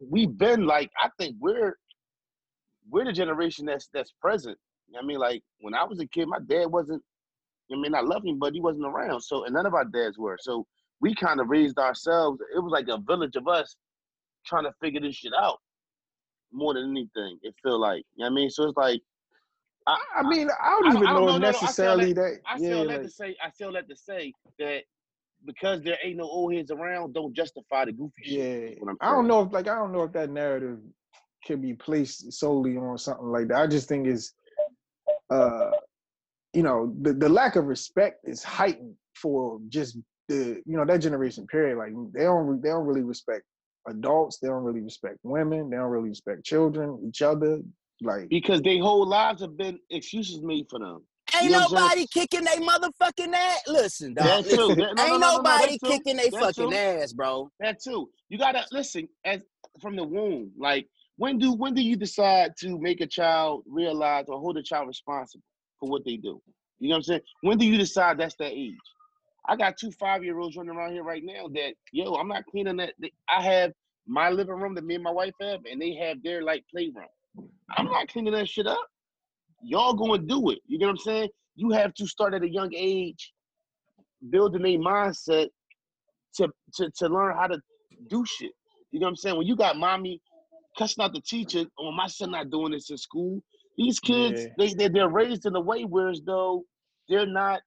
we've 0.00 0.36
been 0.36 0.66
like 0.66 0.90
I 1.00 1.08
think 1.18 1.36
we're 1.38 1.76
we're 2.90 3.04
the 3.04 3.12
generation 3.12 3.66
that's 3.66 3.88
that's 3.94 4.12
present. 4.20 4.58
You 4.88 4.94
know 4.94 4.98
what 4.98 5.04
I 5.04 5.06
mean, 5.06 5.18
like 5.18 5.42
when 5.60 5.74
I 5.74 5.84
was 5.84 6.00
a 6.00 6.06
kid, 6.06 6.26
my 6.26 6.40
dad 6.46 6.66
wasn't. 6.66 7.02
I 7.72 7.76
mean, 7.76 7.94
I 7.94 8.00
love 8.00 8.22
him, 8.24 8.38
but 8.38 8.52
he 8.52 8.60
wasn't 8.60 8.84
around. 8.84 9.22
So, 9.22 9.44
and 9.44 9.54
none 9.54 9.64
of 9.64 9.72
our 9.72 9.84
dads 9.86 10.18
were. 10.18 10.36
So 10.38 10.66
we 11.00 11.14
kind 11.14 11.40
of 11.40 11.48
raised 11.48 11.78
ourselves. 11.78 12.38
It 12.54 12.58
was 12.58 12.70
like 12.70 12.88
a 12.88 12.98
village 12.98 13.36
of 13.36 13.48
us 13.48 13.76
trying 14.46 14.64
to 14.64 14.72
figure 14.80 15.00
this 15.00 15.16
shit 15.16 15.32
out 15.38 15.58
more 16.52 16.74
than 16.74 16.90
anything. 16.90 17.38
It 17.42 17.54
feel 17.62 17.80
like. 17.80 18.04
You 18.16 18.24
know 18.24 18.30
what 18.30 18.32
I 18.32 18.34
mean? 18.34 18.50
So 18.50 18.64
it's 18.64 18.76
like 18.76 19.00
I, 19.86 19.98
I 20.16 20.22
mean, 20.22 20.48
I 20.62 20.70
don't 20.70 20.86
I 20.86 20.92
don't- 20.92 20.96
even 20.96 21.06
I 21.08 21.12
don't 21.12 21.20
know 21.20 21.26
know, 21.26 21.32
no, 21.32 21.38
no, 21.38 21.48
I 21.48 21.50
necessarily 21.52 22.12
that. 22.12 22.38
I 22.46 22.58
yeah, 22.58 22.68
feel 22.68 22.78
that 22.80 22.88
like- 22.88 23.02
to 23.02 23.10
say 23.10 23.36
I 23.44 23.50
feel 23.50 23.72
that 23.72 23.88
to 23.88 23.96
say 23.96 24.32
that 24.58 24.82
because 25.44 25.82
there 25.82 25.98
ain't 26.04 26.18
no 26.18 26.24
old 26.24 26.54
heads 26.54 26.70
around, 26.70 27.14
don't 27.14 27.34
justify 27.34 27.84
the 27.84 27.92
goofy 27.92 28.22
shit. 28.24 28.78
Yeah, 28.78 28.90
I'm 29.00 29.14
don't 29.14 29.26
know 29.26 29.42
if 29.42 29.52
like 29.52 29.66
I 29.68 29.74
don't 29.74 29.92
know 29.92 30.02
if 30.04 30.12
that 30.12 30.30
narrative 30.30 30.78
can 31.44 31.60
be 31.60 31.74
placed 31.74 32.32
solely 32.32 32.76
on 32.76 32.96
something 32.98 33.26
like 33.26 33.48
that. 33.48 33.56
I 33.56 33.66
just 33.66 33.88
think 33.88 34.06
it's, 34.06 34.34
uh, 35.30 35.70
you 36.52 36.62
know, 36.62 36.94
the 37.02 37.12
the 37.12 37.28
lack 37.28 37.56
of 37.56 37.66
respect 37.66 38.20
is 38.24 38.44
heightened 38.44 38.94
for 39.16 39.58
just 39.68 39.98
the 40.28 40.62
you 40.64 40.76
know 40.76 40.84
that 40.84 40.98
generation 40.98 41.46
period. 41.48 41.78
Like 41.78 41.92
they 42.12 42.22
don't 42.22 42.62
they 42.62 42.68
don't 42.68 42.86
really 42.86 43.02
respect 43.02 43.42
adults. 43.88 44.38
They 44.38 44.48
don't 44.48 44.64
really 44.64 44.80
respect 44.80 45.18
women. 45.22 45.70
They 45.70 45.76
don't 45.76 45.90
really 45.90 46.10
respect 46.10 46.44
children, 46.44 47.00
each 47.06 47.22
other. 47.22 47.60
Like 48.00 48.28
Because 48.28 48.62
their 48.62 48.80
whole 48.80 49.06
lives 49.06 49.40
have 49.42 49.56
been 49.56 49.78
excuses 49.90 50.42
made 50.42 50.66
for 50.68 50.78
them. 50.78 51.02
Ain't 51.34 51.44
You 51.44 51.50
know 51.50 51.58
what 51.58 51.64
I'm 51.64 51.68
saying? 51.68 51.82
nobody 51.82 52.06
kicking 52.08 52.44
they 52.44 52.56
motherfucking 52.56 53.34
ass. 53.34 53.60
Listen, 53.66 54.14
dog. 54.14 54.44
That 54.44 54.50
too. 54.50 54.74
That- 54.74 54.76
no, 54.76 54.92
no, 54.92 55.02
Ain't 55.04 55.12
no, 55.12 55.18
no, 55.18 55.18
no, 55.18 55.36
nobody 55.36 55.78
kicking 55.78 56.16
they 56.16 56.30
fucking 56.30 56.70
too. 56.70 56.76
ass, 56.76 57.12
bro. 57.12 57.50
That 57.60 57.80
too. 57.82 58.10
You 58.28 58.38
gotta 58.38 58.64
listen 58.72 59.08
as 59.24 59.40
from 59.80 59.96
the 59.96 60.04
womb. 60.04 60.52
Like 60.58 60.88
when 61.16 61.38
do 61.38 61.52
when 61.52 61.74
do 61.74 61.82
you 61.82 61.96
decide 61.96 62.56
to 62.58 62.78
make 62.78 63.00
a 63.00 63.06
child 63.06 63.62
realize 63.66 64.24
or 64.28 64.38
hold 64.40 64.56
a 64.58 64.62
child 64.62 64.88
responsible 64.88 65.44
for 65.78 65.88
what 65.88 66.04
they 66.04 66.16
do? 66.16 66.40
You 66.80 66.88
know 66.88 66.94
what 66.94 66.98
I'm 66.98 67.02
saying? 67.04 67.20
When 67.42 67.58
do 67.58 67.66
you 67.66 67.78
decide 67.78 68.18
that's 68.18 68.34
that 68.36 68.52
age? 68.52 68.74
I 69.48 69.56
got 69.56 69.76
two 69.78 69.92
five 69.92 70.24
year 70.24 70.38
olds 70.38 70.56
running 70.56 70.76
around 70.76 70.92
here 70.92 71.04
right 71.04 71.22
now 71.24 71.48
that 71.54 71.74
yo, 71.92 72.14
I'm 72.14 72.28
not 72.28 72.46
cleaning 72.46 72.76
that. 72.78 72.94
I 73.34 73.42
have 73.42 73.72
my 74.06 74.30
living 74.30 74.56
room 74.56 74.74
that 74.74 74.84
me 74.84 74.96
and 74.96 75.04
my 75.04 75.10
wife 75.12 75.34
have, 75.40 75.60
and 75.70 75.80
they 75.80 75.94
have 75.96 76.22
their 76.22 76.42
like 76.42 76.64
playroom. 76.70 77.06
I'm 77.76 77.86
not 77.86 78.08
cleaning 78.08 78.34
that 78.34 78.48
shit 78.48 78.66
up. 78.66 78.86
Y'all 79.62 79.94
gonna 79.94 80.18
do 80.18 80.50
it. 80.50 80.60
You 80.66 80.78
get 80.78 80.86
what 80.86 80.92
I'm 80.92 80.98
saying? 80.98 81.28
You 81.56 81.70
have 81.72 81.94
to 81.94 82.06
start 82.06 82.34
at 82.34 82.42
a 82.42 82.48
young 82.50 82.70
age, 82.74 83.32
building 84.30 84.62
a 84.64 84.78
mindset 84.78 85.48
to 86.36 86.48
to 86.74 86.90
to 86.98 87.08
learn 87.08 87.36
how 87.36 87.48
to 87.48 87.60
do 88.08 88.24
shit. 88.26 88.52
You 88.92 89.00
know 89.00 89.06
what 89.06 89.10
I'm 89.10 89.16
saying? 89.16 89.36
When 89.38 89.46
you 89.46 89.56
got 89.56 89.78
mommy 89.78 90.20
cussing 90.78 91.04
out 91.04 91.12
the 91.12 91.20
teacher, 91.20 91.64
oh 91.78 91.92
my 91.92 92.06
son 92.08 92.32
not 92.32 92.50
doing 92.50 92.72
this 92.72 92.90
in 92.90 92.98
school. 92.98 93.42
These 93.78 94.00
kids, 94.00 94.48
Yeah. 94.48 94.54
they 94.58 94.74
they 94.74 94.88
they're 94.88 95.08
raised 95.08 95.46
in 95.46 95.56
a 95.56 95.60
way 95.60 95.84
where 95.84 96.10
as 96.10 96.22
though 96.24 96.64
they're 97.08 97.26
not 97.26 97.62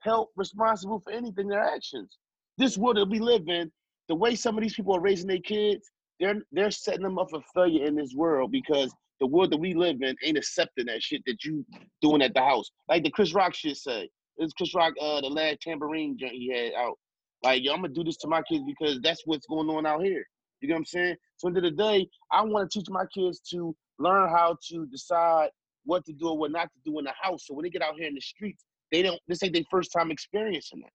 held 0.00 0.28
responsible 0.36 1.00
for 1.00 1.12
anything 1.12 1.48
their 1.48 1.64
actions. 1.64 2.18
This 2.58 2.78
world 2.78 2.96
that 2.96 3.08
we 3.08 3.18
live 3.18 3.48
in, 3.48 3.70
the 4.08 4.14
way 4.14 4.34
some 4.34 4.56
of 4.56 4.62
these 4.62 4.74
people 4.74 4.96
are 4.96 5.00
raising 5.00 5.28
their 5.28 5.38
kids, 5.38 5.90
they're 6.20 6.42
they're 6.52 6.70
setting 6.70 7.02
them 7.02 7.18
up 7.18 7.30
for 7.30 7.40
failure 7.54 7.84
in 7.84 7.96
this 7.96 8.14
world 8.14 8.50
because 8.50 8.94
the 9.20 9.26
world 9.26 9.50
that 9.52 9.58
we 9.58 9.74
live 9.74 10.02
in 10.02 10.14
ain't 10.24 10.38
accepting 10.38 10.86
that 10.86 11.02
shit 11.02 11.22
that 11.26 11.44
you 11.44 11.64
doing 12.00 12.22
at 12.22 12.34
the 12.34 12.40
house. 12.40 12.70
Like 12.88 13.02
the 13.02 13.10
Chris 13.10 13.34
Rock 13.34 13.54
shit 13.54 13.76
say. 13.76 14.08
It's 14.38 14.52
Chris 14.52 14.74
Rock, 14.74 14.92
uh, 15.00 15.22
the 15.22 15.28
last 15.28 15.58
Tamborine 15.66 16.16
joint 16.18 16.32
he 16.32 16.52
had 16.52 16.74
out. 16.74 16.98
Like, 17.42 17.62
yo, 17.64 17.72
I'm 17.72 17.80
gonna 17.80 17.94
do 17.94 18.04
this 18.04 18.18
to 18.18 18.28
my 18.28 18.42
kids 18.42 18.64
because 18.66 19.00
that's 19.00 19.22
what's 19.24 19.46
going 19.46 19.68
on 19.68 19.86
out 19.86 20.02
here. 20.02 20.24
You 20.60 20.68
know 20.68 20.74
what 20.74 20.80
I'm 20.80 20.84
saying? 20.86 21.16
So, 21.36 21.48
end 21.48 21.56
of 21.56 21.62
the 21.62 21.70
day, 21.70 22.08
I 22.30 22.42
want 22.42 22.70
to 22.70 22.78
teach 22.78 22.88
my 22.90 23.04
kids 23.14 23.40
to 23.50 23.74
learn 23.98 24.28
how 24.28 24.56
to 24.68 24.86
decide 24.86 25.50
what 25.84 26.04
to 26.04 26.12
do 26.12 26.28
or 26.28 26.38
what 26.38 26.50
not 26.50 26.68
to 26.72 26.78
do 26.84 26.98
in 26.98 27.04
the 27.04 27.12
house. 27.20 27.46
So 27.46 27.54
when 27.54 27.62
they 27.62 27.70
get 27.70 27.82
out 27.82 27.94
here 27.96 28.08
in 28.08 28.14
the 28.14 28.20
streets, 28.20 28.64
they 28.92 29.02
don't. 29.02 29.20
This 29.28 29.42
ain't 29.42 29.52
their 29.52 29.62
first 29.70 29.92
time 29.92 30.10
experiencing 30.10 30.80
that. 30.80 30.90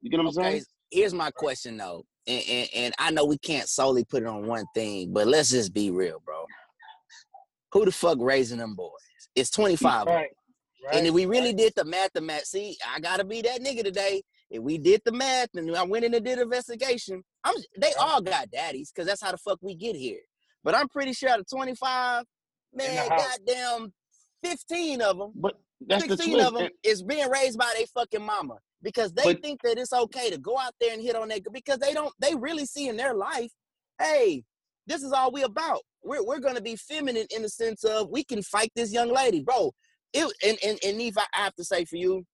You 0.00 0.10
get 0.10 0.18
what 0.18 0.26
I'm 0.26 0.32
saying? 0.32 0.64
here's 0.90 1.14
my 1.14 1.30
question 1.30 1.76
though, 1.76 2.04
and, 2.26 2.42
and 2.48 2.68
and 2.74 2.94
I 2.98 3.10
know 3.10 3.24
we 3.24 3.38
can't 3.38 3.68
solely 3.68 4.04
put 4.04 4.22
it 4.22 4.28
on 4.28 4.46
one 4.46 4.66
thing, 4.74 5.12
but 5.12 5.26
let's 5.26 5.50
just 5.50 5.72
be 5.72 5.90
real, 5.90 6.20
bro. 6.24 6.44
Who 7.72 7.84
the 7.84 7.92
fuck 7.92 8.18
raising 8.20 8.58
them 8.58 8.74
boys? 8.74 8.90
It's 9.34 9.50
25. 9.50 10.06
Right. 10.06 10.28
Right. 10.86 10.94
And 10.94 11.06
if 11.06 11.12
we 11.12 11.26
really 11.26 11.52
did 11.52 11.72
the 11.74 11.84
math, 11.84 12.12
the 12.14 12.20
math, 12.20 12.44
see, 12.44 12.76
I 12.94 13.00
gotta 13.00 13.24
be 13.24 13.42
that 13.42 13.60
nigga 13.60 13.82
today. 13.82 14.22
If 14.50 14.62
we 14.62 14.78
did 14.78 15.02
the 15.04 15.10
math 15.10 15.48
and 15.54 15.74
I 15.76 15.82
went 15.82 16.04
in 16.04 16.14
and 16.14 16.24
did 16.24 16.38
investigation, 16.38 17.24
I'm 17.42 17.56
they 17.80 17.92
all 17.98 18.20
got 18.20 18.50
daddies, 18.50 18.92
cause 18.96 19.06
that's 19.06 19.22
how 19.22 19.32
the 19.32 19.38
fuck 19.38 19.58
we 19.62 19.74
get 19.74 19.96
here. 19.96 20.20
But 20.62 20.76
I'm 20.76 20.88
pretty 20.88 21.12
sure 21.12 21.28
out 21.28 21.40
of 21.40 21.48
25, 21.48 22.24
man, 22.72 23.08
goddamn 23.08 23.92
15 24.44 25.00
of 25.00 25.18
them 25.18 25.32
But 25.34 25.54
That's 25.86 26.06
the 26.06 26.16
16 26.16 26.34
twist. 26.34 26.48
of 26.48 26.54
them 26.54 26.70
is 26.82 27.02
being 27.02 27.28
raised 27.30 27.58
by 27.58 27.72
their 27.76 27.86
fucking 27.86 28.24
mama 28.24 28.56
because 28.82 29.12
they 29.12 29.22
But- 29.34 29.42
think 29.42 29.62
that 29.62 29.78
it's 29.78 29.92
okay 29.92 30.30
to 30.30 30.38
go 30.38 30.58
out 30.58 30.74
there 30.80 30.92
and 30.92 31.02
hit 31.02 31.16
on 31.16 31.28
that 31.28 31.42
because 31.52 31.78
they 31.78 31.92
don't 31.94 32.12
they 32.20 32.34
really 32.34 32.66
see 32.66 32.88
in 32.88 32.96
their 32.96 33.14
life, 33.14 33.52
hey, 34.00 34.44
this 34.86 35.02
is 35.02 35.12
all 35.12 35.32
we 35.32 35.42
about. 35.42 35.82
We're 36.02 36.24
we're 36.24 36.40
gonna 36.40 36.60
be 36.60 36.76
feminine 36.76 37.26
in 37.30 37.42
the 37.42 37.48
sense 37.48 37.84
of 37.84 38.08
we 38.10 38.24
can 38.24 38.42
fight 38.42 38.70
this 38.74 38.92
young 38.92 39.12
lady, 39.12 39.42
bro. 39.42 39.72
It 40.12 40.32
and 40.44 40.58
and 40.64 40.78
and 40.84 41.00
Eve, 41.00 41.18
I 41.18 41.26
have 41.32 41.54
to 41.56 41.64
say 41.64 41.84
for 41.84 41.96
you, 41.96 42.24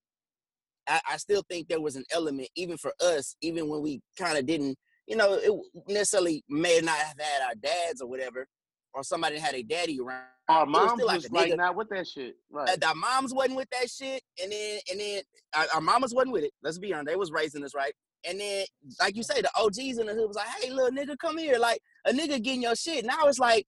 I, 0.86 1.00
I 1.12 1.16
still 1.16 1.42
think 1.48 1.68
there 1.68 1.80
was 1.80 1.96
an 1.96 2.04
element, 2.10 2.48
even 2.56 2.76
for 2.76 2.92
us, 3.00 3.36
even 3.40 3.68
when 3.68 3.82
we 3.82 4.00
kind 4.18 4.36
of 4.36 4.46
didn't, 4.46 4.76
you 5.06 5.16
know, 5.16 5.34
it 5.34 5.52
necessarily 5.88 6.44
may 6.48 6.80
not 6.82 6.96
have 6.96 7.16
had 7.18 7.42
our 7.42 7.54
dads 7.54 8.00
or 8.02 8.08
whatever, 8.08 8.46
or 8.94 9.02
somebody 9.02 9.38
had 9.38 9.54
a 9.54 9.62
daddy 9.62 9.98
around. 10.00 10.24
Our 10.48 10.66
was 10.66 10.72
moms 10.72 11.02
like 11.02 11.16
was 11.16 11.30
a 11.30 11.34
like 11.34 11.52
nigga. 11.52 11.56
not 11.56 11.76
with 11.76 11.88
that 11.90 12.06
shit. 12.06 12.36
Right. 12.50 12.68
Uh, 12.68 12.88
our 12.88 12.94
moms 12.94 13.32
wasn't 13.32 13.56
with 13.56 13.68
that 13.70 13.88
shit, 13.88 14.22
and 14.42 14.50
then 14.52 14.80
and 14.90 15.00
then 15.00 15.22
our, 15.56 15.66
our 15.76 15.80
mamas 15.80 16.14
wasn't 16.14 16.32
with 16.32 16.44
it. 16.44 16.52
Let's 16.62 16.78
be 16.78 16.92
honest, 16.92 17.06
they 17.08 17.16
was 17.16 17.30
raising 17.30 17.64
us 17.64 17.74
right. 17.74 17.92
And 18.28 18.38
then, 18.40 18.64
like 19.00 19.16
you 19.16 19.22
say, 19.22 19.40
the 19.40 19.50
OGs 19.56 19.98
in 19.98 20.06
the 20.06 20.14
hood 20.14 20.26
was 20.28 20.36
like, 20.36 20.48
"Hey, 20.60 20.70
little 20.70 20.90
nigga, 20.90 21.16
come 21.18 21.38
here!" 21.38 21.58
Like 21.58 21.80
a 22.06 22.12
nigga 22.12 22.42
getting 22.42 22.62
your 22.62 22.74
shit. 22.76 23.04
Now 23.04 23.26
it's 23.26 23.38
like 23.38 23.66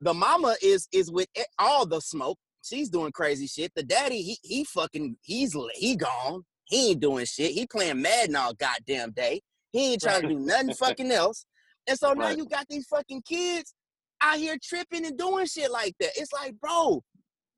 the 0.00 0.14
mama 0.14 0.56
is 0.62 0.88
is 0.92 1.10
with 1.10 1.28
it- 1.34 1.46
all 1.58 1.86
the 1.86 2.00
smoke. 2.00 2.38
She's 2.62 2.88
doing 2.88 3.12
crazy 3.12 3.46
shit. 3.46 3.72
The 3.76 3.82
daddy, 3.82 4.22
he 4.22 4.38
he 4.42 4.64
fucking 4.64 5.16
he's 5.22 5.54
he 5.74 5.94
gone. 5.96 6.42
He 6.64 6.90
ain't 6.90 7.00
doing 7.00 7.24
shit. 7.26 7.52
He 7.52 7.66
playing 7.66 8.02
Madden 8.02 8.36
all 8.36 8.52
goddamn 8.54 9.12
day. 9.12 9.40
He 9.72 9.92
ain't 9.92 10.02
trying 10.02 10.22
to 10.22 10.28
do 10.28 10.38
nothing 10.38 10.74
fucking 10.74 11.10
else. 11.12 11.46
And 11.86 11.98
so 11.98 12.12
now 12.12 12.26
Right. 12.26 12.36
you 12.36 12.46
got 12.46 12.66
these 12.68 12.86
fucking 12.86 13.22
kids 13.22 13.74
out 14.22 14.38
here 14.38 14.56
tripping 14.62 15.06
and 15.06 15.18
doing 15.18 15.46
shit 15.46 15.70
like 15.70 15.94
that. 16.00 16.10
It's 16.16 16.32
like, 16.32 16.54
bro, 16.60 17.02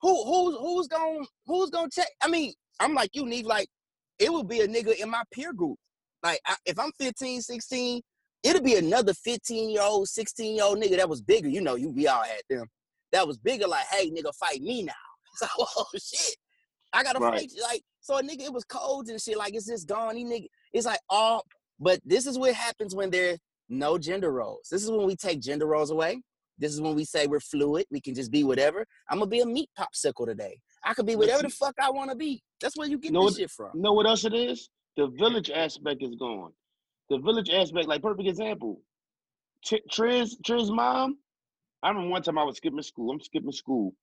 who 0.00 0.24
who's 0.24 0.56
who's 0.58 0.88
gonna 0.88 1.24
who's 1.46 1.70
gonna 1.70 1.90
check? 1.90 2.08
I 2.22 2.28
mean, 2.28 2.52
I'm 2.80 2.94
like 2.94 3.10
you, 3.14 3.26
need 3.26 3.46
Like, 3.46 3.68
it 4.18 4.32
would 4.32 4.48
be 4.48 4.60
a 4.60 4.68
nigga 4.68 4.94
in 5.00 5.10
my 5.10 5.22
peer 5.32 5.52
group. 5.52 5.78
Like, 6.22 6.40
I, 6.46 6.56
if 6.66 6.78
I'm 6.78 6.92
15, 6.98 7.40
16, 7.42 8.02
it'll 8.42 8.62
be 8.62 8.76
another 8.76 9.14
15 9.14 9.70
year 9.70 9.82
old, 9.82 10.08
16 10.08 10.54
year 10.54 10.64
old 10.64 10.82
nigga 10.82 10.96
that 10.96 11.08
was 11.08 11.22
bigger. 11.22 11.48
You 11.48 11.60
know, 11.60 11.74
you 11.76 11.90
we 11.90 12.06
all 12.08 12.22
had 12.22 12.42
them. 12.48 12.66
That 13.12 13.26
was 13.26 13.38
bigger. 13.38 13.66
Like, 13.66 13.86
hey, 13.86 14.10
nigga, 14.10 14.34
fight 14.34 14.62
me 14.62 14.82
now. 14.82 14.92
So, 15.36 15.46
oh 15.58 15.86
shit, 15.94 16.36
I 16.92 17.02
gotta 17.04 17.20
Right. 17.20 17.40
fight. 17.40 17.52
you. 17.54 17.62
Like, 17.62 17.82
so 18.00 18.18
a 18.18 18.22
nigga, 18.22 18.42
it 18.42 18.52
was 18.52 18.64
codes 18.64 19.08
and 19.10 19.20
shit. 19.20 19.38
Like, 19.38 19.54
it's 19.54 19.66
just 19.66 19.86
gone. 19.88 20.16
He 20.16 20.24
nigga, 20.24 20.46
it's 20.72 20.86
like 20.86 20.98
all. 21.08 21.44
But 21.78 22.00
this 22.04 22.26
is 22.26 22.38
what 22.38 22.52
happens 22.52 22.94
when 22.94 23.10
there 23.10 23.38
no 23.70 23.96
gender 23.96 24.32
roles. 24.32 24.68
This 24.70 24.82
is 24.82 24.90
when 24.90 25.06
we 25.06 25.16
take 25.16 25.40
gender 25.40 25.66
roles 25.66 25.90
away. 25.90 26.20
This 26.60 26.72
is 26.74 26.80
when 26.80 26.94
we 26.94 27.04
say 27.04 27.26
we're 27.26 27.40
fluid. 27.40 27.86
We 27.90 28.00
can 28.00 28.14
just 28.14 28.30
be 28.30 28.44
whatever. 28.44 28.86
I'm 29.08 29.18
gonna 29.18 29.30
be 29.30 29.40
a 29.40 29.46
meat 29.46 29.70
popsicle 29.78 30.26
today. 30.26 30.60
I 30.84 30.94
could 30.94 31.06
be 31.06 31.16
whatever 31.16 31.42
the 31.42 31.48
fuck 31.48 31.74
I 31.80 31.90
want 31.90 32.10
to 32.10 32.16
be. 32.16 32.42
That's 32.60 32.76
where 32.76 32.86
you 32.86 32.98
get 32.98 33.12
Know 33.12 33.22
this 33.24 33.32
what- 33.32 33.38
shit 33.40 33.50
from. 33.50 33.70
Know 33.74 33.92
what 33.94 34.06
else 34.06 34.24
it 34.24 34.34
is? 34.34 34.68
The 34.96 35.08
village 35.18 35.50
aspect 35.50 36.02
is 36.02 36.14
gone. 36.16 36.52
The 37.08 37.18
village 37.18 37.50
aspect, 37.50 37.88
like 37.88 38.02
perfect 38.02 38.28
example. 38.28 38.82
T- 39.64 39.82
Triz, 39.90 40.36
Triz 40.46 40.70
mom. 40.74 41.18
I 41.82 41.88
remember 41.88 42.10
one 42.10 42.22
time 42.22 42.38
I 42.38 42.44
was 42.44 42.58
skipping 42.58 42.82
school. 42.82 43.10
I'm 43.10 43.20
skipping 43.20 43.52
school. 43.52 43.94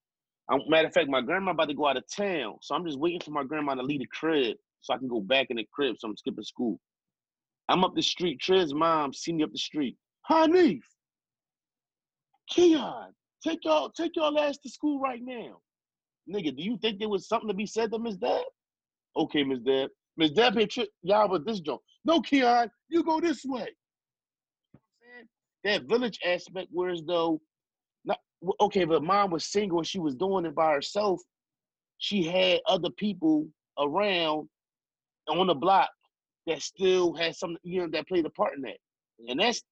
I'm, 0.49 0.61
matter 0.67 0.87
of 0.87 0.93
fact, 0.93 1.09
my 1.09 1.21
grandma 1.21 1.51
about 1.51 1.67
to 1.69 1.73
go 1.75 1.87
out 1.87 1.97
of 1.97 2.03
town, 2.09 2.55
so 2.61 2.73
I'm 2.73 2.85
just 2.85 2.97
waiting 2.97 3.19
for 3.19 3.31
my 3.31 3.43
grandma 3.43 3.75
to 3.75 3.83
leave 3.83 3.99
the 3.99 4.07
crib 4.07 4.55
so 4.81 4.93
I 4.93 4.97
can 4.97 5.07
go 5.07 5.19
back 5.19 5.47
in 5.49 5.57
the 5.57 5.67
crib. 5.71 5.95
So 5.99 6.07
I'm 6.07 6.17
skipping 6.17 6.43
school. 6.43 6.79
I'm 7.69 7.83
up 7.83 7.93
the 7.95 8.01
street. 8.01 8.39
Triz 8.41 8.73
mom 8.73 9.13
see 9.13 9.33
me 9.33 9.43
up 9.43 9.51
the 9.51 9.57
street. 9.57 9.97
Honey, 10.21 10.81
Keon, 12.49 13.13
take 13.43 13.63
y'all 13.65 13.89
take 13.89 14.15
y'all 14.15 14.37
ass 14.39 14.57
to 14.59 14.69
school 14.69 14.99
right 14.99 15.21
now. 15.23 15.59
Nigga, 16.29 16.55
do 16.55 16.63
you 16.63 16.77
think 16.77 16.99
there 16.99 17.09
was 17.09 17.27
something 17.27 17.47
to 17.47 17.53
be 17.53 17.65
said 17.65 17.91
to 17.91 17.99
Miss 17.99 18.17
Deb? 18.17 18.43
Okay, 19.15 19.43
Miss 19.43 19.59
Deb. 19.59 19.89
Miss 20.17 20.31
Deb 20.31 20.69
trick 20.69 20.89
y'all 21.03 21.29
with 21.29 21.45
this 21.45 21.59
joke. 21.59 21.83
No, 22.05 22.21
Keon, 22.21 22.69
you 22.89 23.03
go 23.03 23.19
this 23.19 23.43
way. 23.45 23.59
You 24.71 24.73
know 24.73 24.79
what 24.79 24.81
I'm 24.81 25.15
saying? 25.15 25.27
That 25.63 25.89
village 25.89 26.19
aspect, 26.25 26.69
whereas 26.71 27.01
though, 27.05 27.41
not 28.05 28.19
okay, 28.61 28.85
but 28.85 29.03
mom 29.03 29.31
was 29.31 29.45
single 29.45 29.79
and 29.79 29.87
she 29.87 29.99
was 29.99 30.15
doing 30.15 30.45
it 30.45 30.55
by 30.55 30.73
herself. 30.73 31.21
She 31.99 32.23
had 32.23 32.61
other 32.67 32.89
people 32.91 33.47
around 33.79 34.49
on 35.27 35.47
the 35.47 35.55
block 35.55 35.89
that 36.45 36.61
still 36.61 37.13
had 37.13 37.35
some, 37.35 37.57
you 37.63 37.81
know, 37.81 37.87
that 37.89 38.07
played 38.07 38.25
a 38.25 38.29
part 38.29 38.55
in 38.55 38.61
that. 38.61 38.77
And 39.27 39.39
that's 39.39 39.63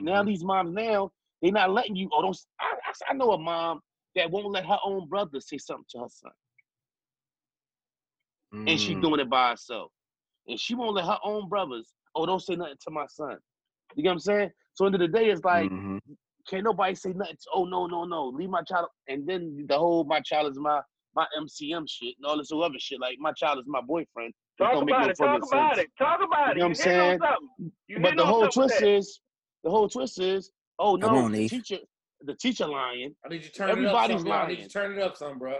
now 0.00 0.22
Mhm. 0.22 0.26
these 0.26 0.42
moms 0.42 0.72
now 0.72 1.12
they 1.42 1.50
not 1.50 1.70
letting 1.70 1.96
you. 1.96 2.08
Oh, 2.12 2.22
don't. 2.22 2.38
I 2.60 2.74
I 3.08 3.14
know 3.14 3.32
a 3.32 3.38
mom 3.38 3.80
that 4.14 4.30
won't 4.30 4.50
let 4.50 4.66
her 4.66 4.78
own 4.84 5.08
brother 5.08 5.40
say 5.40 5.58
something 5.58 5.84
to 5.90 5.98
her 6.00 6.08
son, 6.08 6.32
and 8.66 8.80
she 8.80 8.94
Mm. 8.94 9.02
doing 9.02 9.20
it 9.20 9.30
by 9.30 9.50
herself, 9.50 9.92
and 10.48 10.58
she 10.58 10.74
won't 10.74 10.94
let 10.94 11.04
her 11.04 11.18
own 11.24 11.48
brothers. 11.48 11.92
Oh, 12.14 12.26
don't 12.26 12.40
say 12.40 12.56
nothing 12.56 12.76
to 12.82 12.90
my 12.90 13.06
son. 13.06 13.38
You 13.94 14.02
get 14.02 14.08
what 14.10 14.12
I'm 14.14 14.20
saying? 14.20 14.50
So 14.74 14.86
end 14.86 14.94
of 14.94 15.00
the 15.00 15.08
day, 15.08 15.30
it's 15.30 15.44
like 15.44 15.70
Mhm. 15.70 16.00
can't 16.48 16.64
nobody 16.64 16.94
say 16.94 17.12
nothing. 17.12 17.36
To, 17.36 17.50
oh 17.54 17.64
no, 17.64 17.86
no, 17.86 18.04
no, 18.04 18.28
leave 18.28 18.50
my 18.50 18.62
child. 18.62 18.88
And 19.08 19.26
then 19.26 19.66
the 19.68 19.78
whole 19.78 20.04
my 20.04 20.20
child 20.20 20.50
is 20.50 20.58
my 20.58 20.80
my 21.14 21.26
MCM 21.38 21.86
shit 21.88 22.14
and 22.18 22.26
all 22.26 22.36
this 22.38 22.50
other 22.52 22.78
shit. 22.78 23.00
Like 23.00 23.18
my 23.18 23.32
child 23.32 23.58
is 23.58 23.64
my 23.66 23.80
boyfriend. 23.80 24.32
It 24.58 24.62
Talk 24.62 24.72
don't 24.72 24.86
make 24.86 24.94
about 24.94 25.06
no 25.06 25.12
it. 25.12 25.16
Talk 25.18 25.42
about 25.42 25.76
sense. 25.76 25.86
it. 25.86 25.90
Talk 25.98 26.20
about 26.22 26.50
it. 26.50 26.58
You 26.58 26.68
it. 26.68 26.76
know 26.76 26.76
what 26.76 26.80
I'm 26.82 26.88
You 26.88 26.92
hitting 26.92 27.00
on 27.00 27.08
saying? 27.08 28.02
But 28.02 28.16
the 28.16 28.26
whole 28.26 28.48
twist 28.48 28.82
is 28.82 29.20
the 29.64 29.70
whole 29.70 29.88
twist 29.88 30.20
is 30.20 30.50
oh 30.78 30.96
Come 30.98 31.14
no, 31.14 31.24
on, 31.24 31.32
the 31.32 31.40
Eve. 31.42 31.50
teacher 31.50 31.78
the 32.22 32.34
teacher 32.34 32.66
lying. 32.66 33.14
I 33.24 33.28
need 33.28 33.44
you 33.44 33.50
turn 33.50 33.70
Everybody's 33.70 34.10
it 34.10 34.14
up, 34.14 34.18
some, 34.20 34.28
bro. 34.28 34.36
I 34.38 34.48
need 34.48 34.58
you 34.60 34.68
turn 34.68 34.92
it 34.92 35.02
up, 35.02 35.16
some, 35.16 35.38
bro. 35.38 35.56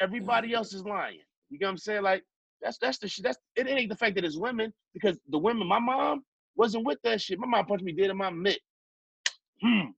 everybody 0.00 0.54
else 0.54 0.72
is 0.72 0.84
lying. 0.84 1.20
You 1.50 1.58
get 1.58 1.66
what 1.66 1.72
I'm 1.72 1.78
saying? 1.78 2.02
Like 2.02 2.22
that's 2.62 2.78
that's 2.78 2.98
the 2.98 3.08
shit. 3.08 3.24
That's 3.24 3.38
it 3.56 3.68
ain't 3.68 3.88
the 3.88 3.96
fact 3.96 4.14
that 4.16 4.24
it's 4.24 4.36
women 4.38 4.72
because 4.94 5.18
the 5.28 5.38
women, 5.38 5.66
my 5.66 5.78
mom 5.78 6.22
wasn't 6.56 6.86
with 6.86 6.98
that 7.04 7.20
shit. 7.20 7.38
My 7.38 7.46
mom 7.46 7.66
punched 7.66 7.84
me 7.84 7.92
dead 7.92 8.10
in 8.10 8.16
my 8.16 8.30
mitt. 8.30 8.58
Hmm. 9.62 9.90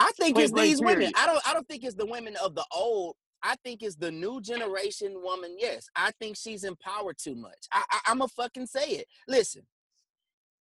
I 0.00 0.12
think 0.12 0.36
Point 0.36 0.44
it's 0.44 0.52
blank 0.52 0.68
these 0.68 0.80
women. 0.80 1.12
I 1.16 1.26
don't. 1.26 1.48
I 1.48 1.52
don't 1.52 1.66
think 1.68 1.84
it's 1.84 1.94
the 1.94 2.06
women 2.06 2.36
of 2.42 2.54
the 2.54 2.64
old. 2.72 3.16
I 3.42 3.54
think 3.64 3.82
it's 3.82 3.96
the 3.96 4.10
new 4.10 4.40
generation 4.40 5.20
woman. 5.22 5.56
Yes, 5.58 5.88
I 5.94 6.10
think 6.20 6.36
she's 6.36 6.64
empowered 6.64 7.16
too 7.18 7.34
much. 7.36 7.66
I, 7.72 7.84
I, 7.90 8.00
I'm 8.06 8.18
gonna 8.18 8.28
fucking 8.28 8.66
say 8.66 8.86
it. 8.90 9.06
Listen, 9.28 9.62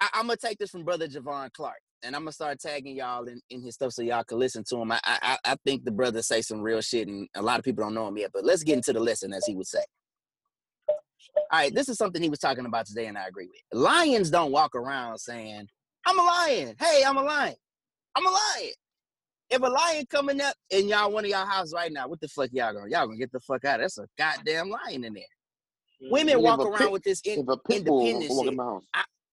I, 0.00 0.08
I'm 0.14 0.26
gonna 0.26 0.36
take 0.36 0.58
this 0.58 0.70
from 0.70 0.84
brother 0.84 1.08
Javon 1.08 1.52
Clark, 1.52 1.80
and 2.02 2.14
I'm 2.14 2.22
gonna 2.22 2.32
start 2.32 2.60
tagging 2.60 2.96
y'all 2.96 3.24
in, 3.24 3.40
in 3.50 3.62
his 3.62 3.74
stuff 3.74 3.92
so 3.92 4.02
y'all 4.02 4.24
can 4.24 4.38
listen 4.38 4.64
to 4.68 4.76
him. 4.76 4.92
I, 4.92 5.00
I 5.04 5.38
I 5.44 5.56
think 5.64 5.84
the 5.84 5.90
brother 5.90 6.22
say 6.22 6.42
some 6.42 6.60
real 6.60 6.80
shit, 6.80 7.08
and 7.08 7.28
a 7.34 7.42
lot 7.42 7.58
of 7.58 7.64
people 7.64 7.84
don't 7.84 7.94
know 7.94 8.08
him 8.08 8.18
yet. 8.18 8.30
But 8.32 8.44
let's 8.44 8.62
get 8.62 8.76
into 8.76 8.92
the 8.92 9.00
lesson, 9.00 9.32
as 9.32 9.44
he 9.46 9.54
would 9.54 9.66
say. 9.66 9.82
All 10.88 11.60
right, 11.60 11.74
this 11.74 11.88
is 11.88 11.98
something 11.98 12.22
he 12.22 12.28
was 12.30 12.38
talking 12.38 12.66
about 12.66 12.86
today, 12.86 13.06
and 13.06 13.18
I 13.18 13.26
agree 13.26 13.46
with. 13.46 13.80
Lions 13.80 14.30
don't 14.30 14.52
walk 14.52 14.74
around 14.74 15.18
saying, 15.18 15.68
"I'm 16.06 16.18
a 16.18 16.22
lion." 16.22 16.74
Hey, 16.78 17.02
I'm 17.06 17.16
a 17.16 17.22
lion. 17.22 17.54
I'm 18.16 18.26
a 18.26 18.30
lion. 18.30 18.72
If 19.48 19.62
a 19.62 19.66
lion 19.66 20.06
coming 20.10 20.40
up 20.40 20.54
in 20.70 20.88
y'all 20.88 21.12
one 21.12 21.24
of 21.24 21.30
y'all 21.30 21.46
houses 21.46 21.72
right 21.74 21.92
now, 21.92 22.08
what 22.08 22.20
the 22.20 22.28
fuck 22.28 22.50
y'all 22.52 22.72
gonna 22.72 22.90
y'all 22.90 23.06
gonna 23.06 23.18
get 23.18 23.30
the 23.32 23.40
fuck 23.40 23.64
out? 23.64 23.80
That's 23.80 23.98
a 23.98 24.06
goddamn 24.18 24.70
lion 24.70 25.04
in 25.04 25.14
there. 25.14 25.22
Mm-hmm. 26.02 26.12
Women 26.12 26.42
walk 26.42 26.60
around 26.60 26.78
pit- 26.78 26.92
with 26.92 27.02
this 27.04 27.20
in, 27.24 27.40
If 27.40 27.48
a 27.48 27.56
pit 27.56 27.86
independent 27.86 28.32
shit. 28.44 28.54
my 28.54 28.80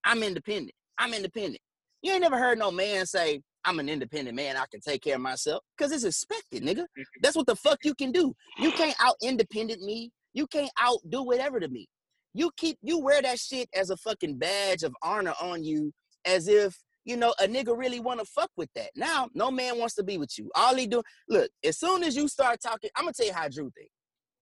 I'm 0.05 0.21
independent. 0.21 0.73
I'm 0.97 1.13
independent. 1.13 1.61
You 2.03 2.11
ain't 2.11 2.21
never 2.21 2.37
heard 2.37 2.59
no 2.59 2.69
man 2.69 3.05
say, 3.05 3.41
I'm 3.65 3.79
an 3.79 3.87
independent 3.87 4.35
man, 4.35 4.57
I 4.57 4.65
can 4.69 4.81
take 4.81 5.01
care 5.01 5.15
of 5.15 5.21
myself. 5.21 5.63
Cause 5.79 5.91
it's 5.93 6.03
expected, 6.03 6.63
nigga. 6.63 6.81
Mm-hmm. 6.81 7.01
That's 7.21 7.35
what 7.35 7.47
the 7.47 7.55
fuck 7.55 7.79
you 7.83 7.95
can 7.95 8.11
do. 8.11 8.33
You 8.59 8.71
can't 8.71 8.95
out 8.99 9.15
independent 9.23 9.81
me. 9.81 10.11
You 10.33 10.45
can't 10.47 10.71
out 10.79 10.99
do 11.09 11.23
whatever 11.23 11.59
to 11.59 11.69
me. 11.69 11.87
You 12.33 12.51
keep 12.57 12.77
you 12.81 12.99
wear 12.99 13.21
that 13.21 13.39
shit 13.39 13.69
as 13.73 13.89
a 13.89 13.97
fucking 13.97 14.37
badge 14.37 14.83
of 14.83 14.93
honor 15.01 15.33
on 15.41 15.63
you, 15.63 15.93
as 16.25 16.47
if 16.47 16.75
you 17.05 17.15
know 17.15 17.33
a 17.39 17.47
nigga 17.47 17.77
really 17.77 17.99
want 17.99 18.19
to 18.19 18.25
fuck 18.25 18.49
with 18.57 18.69
that. 18.75 18.89
Now, 18.95 19.29
no 19.33 19.51
man 19.51 19.77
wants 19.77 19.93
to 19.95 20.03
be 20.03 20.17
with 20.17 20.37
you. 20.37 20.49
All 20.55 20.75
he 20.75 20.87
do, 20.87 21.03
look, 21.29 21.49
as 21.63 21.77
soon 21.77 22.03
as 22.03 22.15
you 22.15 22.27
start 22.27 22.59
talking, 22.61 22.89
I'm 22.97 23.05
gonna 23.05 23.13
tell 23.13 23.27
you 23.27 23.33
how 23.33 23.47
Drew 23.47 23.71
think. 23.77 23.89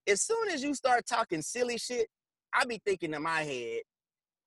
As 0.08 0.22
soon 0.22 0.48
as 0.48 0.64
you 0.64 0.74
start 0.74 1.04
talking 1.06 1.42
silly 1.42 1.78
shit, 1.78 2.08
I 2.54 2.64
be 2.64 2.80
thinking 2.84 3.14
in 3.14 3.22
my 3.22 3.42
head, 3.42 3.82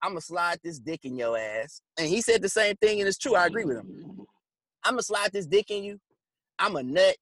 I'm 0.06 0.12
gonna 0.12 0.22
slide 0.22 0.60
this 0.64 0.78
dick 0.78 1.00
in 1.04 1.18
your 1.18 1.36
ass. 1.36 1.82
And 1.98 2.08
he 2.08 2.22
said 2.22 2.44
the 2.44 2.50
same 2.50 2.76
thing, 2.76 3.00
and 3.00 3.08
it's 3.08 3.18
true. 3.18 3.34
I 3.34 3.48
agree 3.48 3.66
with 3.66 3.78
him. 3.78 4.28
I'm 4.84 4.94
gonna 4.94 5.02
slide 5.02 5.32
this 5.34 5.48
dick 5.48 5.72
in 5.72 5.84
you. 5.84 6.00
I'm 6.60 6.76
a 6.76 6.84
nut, 6.84 7.16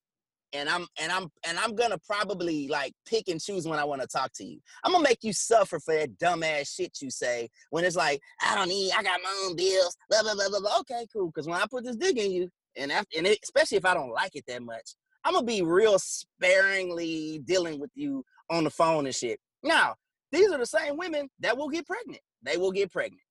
and 0.51 0.67
I'm 0.67 0.85
and 0.99 1.09
I'm 1.09 1.31
and 1.47 1.57
I'm 1.57 1.75
gonna 1.75 1.97
probably 2.05 2.67
like 2.67 2.91
pick 3.07 3.29
and 3.29 3.39
choose 3.39 3.65
when 3.65 3.79
I 3.79 3.85
want 3.85 4.01
to 4.01 4.07
talk 4.07 4.33
to 4.33 4.43
you. 4.43 4.59
I'm 4.83 4.91
gonna 4.91 5.03
make 5.03 5.23
you 5.23 5.31
suffer 5.31 5.79
for 5.79 5.95
that 5.95 6.19
dumbass 6.19 6.75
shit 6.75 6.97
you 7.01 7.09
say 7.09 7.47
when 7.69 7.85
it's 7.85 7.95
like 7.95 8.19
I 8.41 8.53
don't 8.53 8.67
need, 8.67 8.91
I 8.91 9.01
got 9.01 9.21
my 9.23 9.45
own 9.45 9.55
bills. 9.55 9.95
Blah 10.09 10.23
blah 10.23 10.33
blah 10.33 10.49
blah. 10.49 10.59
blah. 10.59 10.79
Okay, 10.81 11.07
cool. 11.13 11.27
Because 11.27 11.47
when 11.47 11.61
I 11.61 11.65
put 11.71 11.85
this 11.85 11.95
dick 11.95 12.17
in 12.17 12.31
you, 12.31 12.49
and 12.75 12.91
after, 12.91 13.17
and 13.17 13.27
it, 13.27 13.39
especially 13.43 13.77
if 13.77 13.85
I 13.85 13.93
don't 13.93 14.11
like 14.11 14.35
it 14.35 14.43
that 14.47 14.61
much, 14.61 14.95
I'm 15.23 15.35
gonna 15.35 15.45
be 15.45 15.61
real 15.61 15.97
sparingly 15.99 17.39
dealing 17.45 17.79
with 17.79 17.91
you 17.95 18.25
on 18.49 18.65
the 18.65 18.69
phone 18.69 19.05
and 19.05 19.15
shit. 19.15 19.39
Now, 19.63 19.95
these 20.33 20.51
are 20.51 20.57
the 20.57 20.65
same 20.65 20.97
women 20.97 21.29
that 21.39 21.57
will 21.57 21.69
get 21.69 21.85
pregnant. 21.85 22.21
They 22.41 22.57
will 22.57 22.71
get 22.71 22.91
pregnant, 22.91 23.21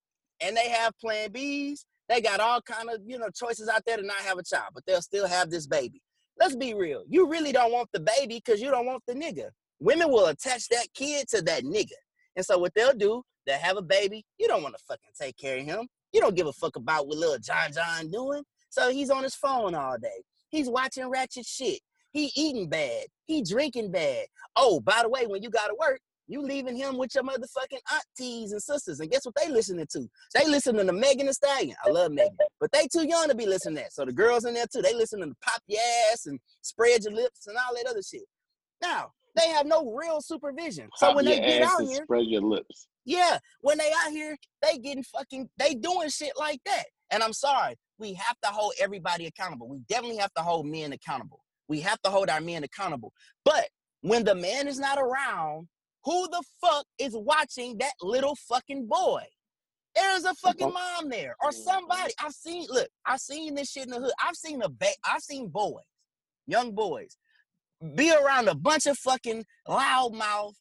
and 0.41 0.57
they 0.57 0.70
have 0.70 0.97
Plan 0.99 1.31
Bs. 1.31 1.81
They 2.09 2.20
got 2.20 2.41
all 2.41 2.62
kind 2.62 2.89
of 2.91 3.01
you 3.05 3.19
know 3.19 3.29
choices 3.35 3.69
out 3.69 3.83
there 3.85 3.97
to 3.97 4.03
not 4.03 4.16
have 4.19 4.39
a 4.39 4.43
child, 4.43 4.70
but 4.74 4.85
they'll 4.87 5.03
still 5.03 5.27
have 5.27 5.51
this 5.51 5.66
baby. 5.66 6.01
Let's 6.39 6.57
be 6.57 6.74
real. 6.74 7.05
You 7.09 7.29
really 7.29 7.53
don't 7.53 7.73
want 7.73 7.89
the 7.93 8.01
baby 8.01 8.41
because 8.45 8.61
you 8.61 8.70
don't 8.70 8.87
want 8.87 9.03
the 9.07 9.15
nigga. 9.15 9.51
women 9.81 10.11
will 10.11 10.27
attach 10.27 10.69
that 10.69 10.87
kid 10.95 11.29
to 11.29 11.43
that 11.43 11.65
nigga. 11.65 11.93
And 12.37 12.45
so 12.45 12.59
what 12.59 12.73
they'll 12.74 12.95
do, 12.95 13.23
they'll 13.47 13.59
have 13.59 13.77
a 13.77 13.83
baby. 13.83 14.24
You 14.39 14.49
don't 14.49 14.62
want 14.62 14.77
to 14.77 14.85
fucking 14.89 15.11
take 15.20 15.37
care 15.37 15.59
of 15.59 15.65
him. 15.65 15.87
You 16.12 16.20
don't 16.20 16.35
give 16.37 16.47
a 16.47 16.53
fuck 16.53 16.77
about 16.77 17.07
what 17.07 17.19
little 17.19 17.39
John 17.39 17.73
John 17.73 18.11
doing. 18.11 18.43
So 18.70 18.91
he's 18.91 19.11
on 19.11 19.23
his 19.23 19.35
phone 19.35 19.74
all 19.74 19.99
day. 19.99 20.23
He's 20.49 20.69
watching 20.69 21.09
ratchet 21.09 21.47
shit. 21.47 21.81
He 22.12 22.31
eating 22.37 22.69
bad. 22.69 23.07
He 23.27 23.43
drinking 23.43 23.91
bad. 23.91 24.27
Oh, 24.57 24.81
by 24.81 25.01
the 25.03 25.09
way, 25.09 25.27
when 25.27 25.43
you 25.43 25.51
gotta 25.51 25.74
work, 25.79 26.01
you 26.32 26.42
leaving 26.42 26.74
him 26.74 26.96
with 26.96 27.14
your 27.14 27.24
motherfucking 27.24 27.78
aunties 27.92 28.52
and 28.52 28.62
sisters. 28.62 29.00
And 29.00 29.10
guess 29.10 29.24
what 29.26 29.34
they 29.40 29.50
listening 29.50 29.86
to? 29.92 30.09
They 30.34 30.46
listening 30.46 30.86
to 30.86 30.92
Megan 30.92 31.26
Thee 31.26 31.32
Stallion. 31.32 31.76
I 31.84 31.90
love 31.90 32.10
Megan. 32.10 32.36
But 32.59 32.72
they 32.72 32.86
too 32.86 33.06
young 33.06 33.28
to 33.28 33.34
be 33.34 33.46
listening 33.46 33.76
to 33.76 33.82
that. 33.82 33.92
So 33.92 34.04
the 34.04 34.12
girls 34.12 34.44
in 34.44 34.54
there 34.54 34.66
too, 34.72 34.82
they 34.82 34.94
listening 34.94 35.30
to 35.30 35.36
pop 35.42 35.60
your 35.66 35.80
ass 36.10 36.26
and 36.26 36.40
spread 36.62 37.04
your 37.04 37.12
lips 37.12 37.46
and 37.46 37.56
all 37.56 37.74
that 37.76 37.90
other 37.90 38.02
shit. 38.02 38.22
Now, 38.80 39.10
they 39.36 39.48
have 39.48 39.66
no 39.66 39.92
real 39.92 40.20
supervision. 40.20 40.88
So 40.96 41.14
when 41.14 41.24
they 41.24 41.38
get 41.38 41.62
out 41.62 41.82
here, 41.82 42.02
spread 42.04 42.26
your 42.26 42.42
lips. 42.42 42.88
yeah, 43.04 43.38
when 43.60 43.78
they 43.78 43.90
out 44.04 44.10
here, 44.10 44.36
they 44.62 44.78
getting 44.78 45.04
fucking, 45.04 45.48
they 45.59 45.74
doing 45.74 46.09
shit 46.09 46.32
like 46.38 46.60
that. 46.66 46.84
And 47.10 47.22
I'm 47.22 47.32
sorry, 47.32 47.76
we 47.98 48.14
have 48.14 48.36
to 48.42 48.48
hold 48.48 48.72
everybody 48.80 49.26
accountable. 49.26 49.68
We 49.68 49.80
definitely 49.88 50.18
have 50.18 50.32
to 50.34 50.42
hold 50.42 50.66
men 50.66 50.92
accountable. 50.92 51.40
We 51.68 51.80
have 51.80 52.00
to 52.02 52.10
hold 52.10 52.28
our 52.28 52.40
men 52.40 52.64
accountable. 52.64 53.12
But 53.44 53.68
when 54.02 54.24
the 54.24 54.34
man 54.34 54.68
is 54.68 54.78
not 54.78 54.98
around, 54.98 55.68
who 56.05 56.29
the 56.29 56.43
fuck 56.61 56.87
is 56.99 57.12
watching 57.15 57.79
that 57.79 57.93
little 58.01 58.37
fucking 58.49 58.87
boy? 58.87 59.24
There's 59.95 60.24
a 60.24 60.35
fucking 60.35 60.73
mom 60.73 61.11
there 61.11 61.37
or 61.43 61.53
somebody. 61.53 62.12
I've 62.19 62.33
seen, 62.33 62.66
look, 62.70 62.89
I've 63.05 63.20
seen 63.20 63.55
this 63.55 63.70
shit 63.70 63.85
in 63.85 63.91
the 63.91 64.01
hood. 64.01 64.12
I've 64.27 64.37
seen 64.37 64.62
a 64.62 64.69
ba- 64.69 64.87
I've 65.05 65.23
seen 65.23 65.49
boys, 65.49 65.85
young 66.47 66.74
boys, 66.74 67.16
be 67.95 68.12
around 68.12 68.49
a 68.49 68.55
bunch 68.55 68.87
of 68.87 68.97
fucking 68.99 69.45
loudmouth, 69.69 70.55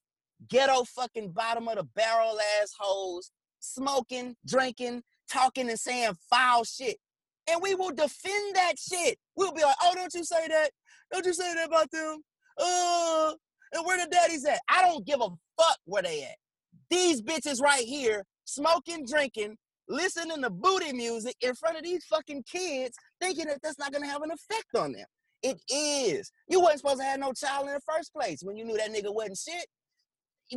ghetto 0.50 0.84
fucking 0.84 1.32
bottom 1.32 1.68
of 1.68 1.78
the 1.78 1.84
barrel 1.84 2.38
assholes, 2.62 3.32
smoking, 3.60 4.36
drinking, 4.46 5.04
talking, 5.32 5.70
and 5.70 5.80
saying 5.80 6.14
foul 6.30 6.64
shit. 6.64 6.98
And 7.50 7.62
we 7.62 7.74
will 7.76 7.92
defend 7.92 8.56
that 8.56 8.74
shit. 8.78 9.18
We'll 9.36 9.54
be 9.54 9.64
like, 9.64 9.76
oh, 9.82 9.94
don't 9.96 10.14
you 10.14 10.24
say 10.24 10.48
that. 10.48 10.72
Don't 11.12 11.26
you 11.26 11.34
say 11.34 11.54
that 11.54 11.68
about 11.68 11.90
them. 11.92 12.22
Uh, 12.58 13.34
and 13.74 13.86
where 13.86 14.04
the 14.04 14.10
daddies 14.10 14.46
at? 14.46 14.60
I 14.68 14.82
don't 14.82 15.06
give 15.06 15.22
a 15.22 15.30
fuck 15.58 15.78
where 15.86 16.04
they 16.04 16.24
at. 16.24 16.36
These 16.90 17.22
bitches 17.22 17.62
right 17.62 17.84
here, 17.84 18.26
smoking, 18.46 19.06
drinking, 19.06 19.56
listening 19.88 20.42
to 20.42 20.50
booty 20.50 20.94
music 20.94 21.36
in 21.42 21.54
front 21.56 21.78
of 21.78 21.84
these 21.84 22.06
fucking 22.06 22.44
kids, 22.44 22.98
thinking 23.22 23.46
that 23.46 23.60
that's 23.62 23.80
not 23.80 23.92
gonna 23.92 24.08
have 24.08 24.24
an 24.24 24.32
effect 24.32 24.76
on 24.76 24.94
them. 24.94 25.06
It 25.44 25.60
is. 25.70 26.32
You 26.48 26.60
wasn't 26.60 26.80
supposed 26.80 27.00
to 27.00 27.06
have 27.06 27.20
no 27.20 27.34
child 27.34 27.68
in 27.68 27.74
the 27.74 27.82
first 27.82 28.14
place 28.14 28.42
when 28.44 28.56
you 28.56 28.66
knew 28.66 28.78
that 28.78 28.92
nigga 28.94 29.14
wasn't 29.14 29.38
shit. 29.38 29.66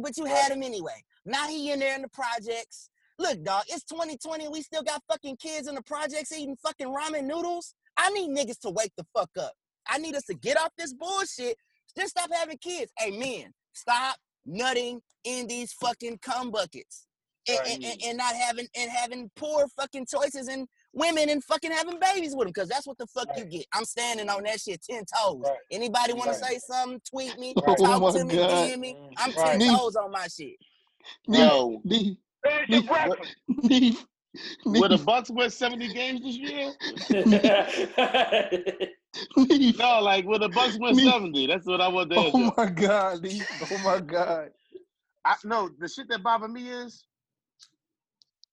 But 0.02 0.16
you 0.16 0.24
had 0.24 0.50
him 0.50 0.62
anyway. 0.62 1.02
Now 1.24 1.48
he 1.48 1.70
in 1.70 1.78
there 1.78 1.94
in 1.94 2.02
the 2.02 2.08
projects. 2.08 2.90
Look, 3.18 3.42
dog, 3.44 3.62
it's 3.68 3.84
2020 3.84 4.48
we 4.48 4.60
still 4.60 4.82
got 4.82 5.02
fucking 5.08 5.36
kids 5.36 5.68
in 5.68 5.76
the 5.76 5.82
projects 5.82 6.32
eating 6.32 6.56
fucking 6.56 6.88
ramen 6.88 7.24
noodles. 7.24 7.74
I 7.96 8.10
need 8.10 8.30
niggas 8.30 8.58
to 8.60 8.70
wake 8.70 8.92
the 8.96 9.06
fuck 9.16 9.30
up. 9.38 9.52
I 9.88 9.98
need 9.98 10.16
us 10.16 10.24
to 10.24 10.34
get 10.34 10.58
off 10.58 10.70
this 10.76 10.92
bullshit. 10.92 11.56
Just 11.96 12.10
stop 12.16 12.30
having 12.32 12.58
kids. 12.58 12.92
Hey, 12.98 13.10
men, 13.16 13.52
stop 13.72 14.16
nutting 14.46 15.00
in 15.24 15.46
these 15.46 15.72
fucking 15.72 16.18
cum 16.22 16.50
buckets. 16.50 17.06
And, 17.46 17.58
and, 17.66 17.84
and, 17.84 18.02
and 18.06 18.16
not 18.16 18.34
having 18.34 18.66
and 18.74 18.90
having 18.90 19.30
poor 19.36 19.66
fucking 19.78 20.06
choices 20.06 20.48
and 20.48 20.66
women 20.94 21.28
and 21.28 21.44
fucking 21.44 21.72
having 21.72 22.00
babies 22.00 22.30
with 22.34 22.46
them 22.46 22.52
because 22.54 22.70
that's 22.70 22.86
what 22.86 22.96
the 22.96 23.06
fuck 23.06 23.28
you 23.36 23.44
get. 23.44 23.66
I'm 23.74 23.84
standing 23.84 24.30
on 24.30 24.44
that 24.44 24.60
shit 24.60 24.80
ten 24.82 25.04
toes. 25.04 25.42
Right. 25.44 25.52
Anybody 25.70 26.14
want 26.14 26.28
Right. 26.30 26.38
to 26.38 26.44
say 26.46 26.58
something? 26.58 27.02
Tweet 27.10 27.38
me, 27.38 27.52
Oh 27.58 27.74
talk 27.74 28.00
my 28.00 28.10
to 28.12 28.24
me, 28.24 28.34
God. 28.36 28.70
DM 28.70 28.78
me. 28.78 28.94
Mm-hmm. 28.94 29.14
I'm 29.18 29.32
ten 29.32 29.60
Right. 29.60 29.78
toes 29.78 29.94
on 29.94 30.10
my 30.10 30.26
shit. 30.26 30.56
No. 31.28 31.82
Neef, 31.84 32.16
Finish 32.42 32.68
your 32.70 33.16
Neef. 33.48 33.70
Neef, 33.70 34.06
will 34.64 34.88
the 34.88 34.96
Bucks 34.96 35.28
win 35.28 35.50
70 35.50 35.92
games 35.92 36.22
this 36.22 36.38
year? 36.38 36.72
Neef. 39.36 39.78
No, 39.78 40.00
like 40.00 40.24
will 40.26 40.38
the 40.38 40.48
Bucks 40.48 40.78
win 40.78 40.96
Me- 40.96 41.10
70? 41.10 41.46
That's 41.46 41.66
what 41.66 41.80
I 41.80 41.88
want 41.88 42.12
oh 42.12 42.14
to 42.14 42.20
answer. 42.20 42.38
Oh 42.38 42.54
my 42.56 42.70
God, 42.70 43.22
Neef. 43.22 43.46
Oh 43.70 43.78
my 43.84 44.00
God. 44.00 44.50
I, 45.24 45.36
no, 45.44 45.70
the 45.78 45.88
shit 45.88 46.08
that 46.08 46.22
bother 46.22 46.48
me 46.48 46.68
is 46.68 47.04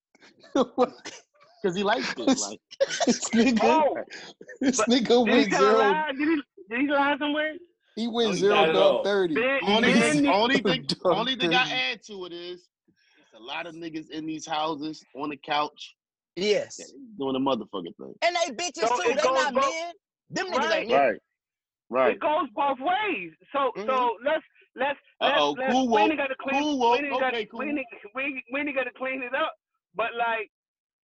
because 0.53 1.75
he 1.75 1.83
likes 1.83 2.13
it. 2.17 2.19
Like, 2.19 2.59
this 3.05 3.29
nigga, 3.29 3.59
Oh, 3.63 3.97
this 4.59 4.77
but 4.77 4.87
nigga 4.87 5.25
did 5.25 5.27
he 5.27 5.31
went 5.39 5.53
zero. 5.53 5.77
lie? 5.77 6.11
Did 6.11 6.19
he, 6.27 6.41
did 6.69 6.79
he 6.81 6.87
lie 6.87 7.15
somewhere? 7.19 7.53
He 7.95 8.05
No, 8.05 8.11
went 8.13 8.29
he 8.31 8.37
zero 8.37 8.55
not 8.55 8.73
dog 8.73 9.03
thirty. 9.05 9.35
Ben, 9.35 9.59
only 9.67 9.93
Niggas- 9.93 10.11
thing, 10.13 10.27
only 10.27 10.57
thing, 10.59 10.83
Dog 10.83 10.97
only 11.05 11.35
thing 11.35 11.53
I 11.53 11.69
add 11.91 12.03
to 12.03 12.25
it 12.25 12.31
is 12.33 12.69
it's 13.21 13.33
a 13.37 13.43
lot 13.43 13.67
of 13.67 13.75
niggas 13.75 14.09
in 14.09 14.25
these 14.25 14.45
houses 14.45 15.03
on 15.15 15.29
the 15.29 15.37
couch 15.37 15.95
Yes. 16.37 16.79
doing 17.19 17.33
the 17.33 17.39
motherfucking 17.39 17.95
thing. 17.97 18.13
And 18.21 18.35
they 18.35 18.53
bitches 18.55 18.87
So 18.87 18.95
too. 18.95 19.09
They 19.09 19.15
goes 19.15 19.23
not 19.25 19.53
both- 19.53 19.63
men. 19.65 19.93
Them 20.31 20.47
niggas 20.47 20.69
Right. 20.69 20.73
ain't 20.73 20.89
men. 20.89 20.99
Right, 20.99 21.21
right. 21.89 22.15
it 22.15 22.19
goes 22.19 22.49
both 22.55 22.79
ways. 22.79 23.33
So 23.51 23.71
Mhm. 23.77 23.85
so 23.87 24.17
let's 24.23 24.45
let's 24.75 24.99
let's, 25.21 25.37
Uh-oh, 25.37 25.51
let's 25.51 25.71
cool 25.73 25.87
we 25.89 26.01
ain't 26.01 26.11
woke, 26.11 26.17
got 26.17 26.27
to 26.27 26.35
clean 26.39 26.61
cool 26.61 26.79
woke. 26.79 27.01
we 27.01 27.07
ain't 27.07 27.19
got 27.19 27.33
Okay, 27.33 27.45
cool. 27.47 27.59
we 27.59 27.65
ain't, 27.69 27.87
we, 28.15 28.43
we 28.51 28.59
ain't 28.61 28.75
got 28.75 28.85
to 28.85 28.93
clean 28.97 29.23
it 29.23 29.35
up. 29.35 29.53
But 29.95 30.15
like 30.17 30.49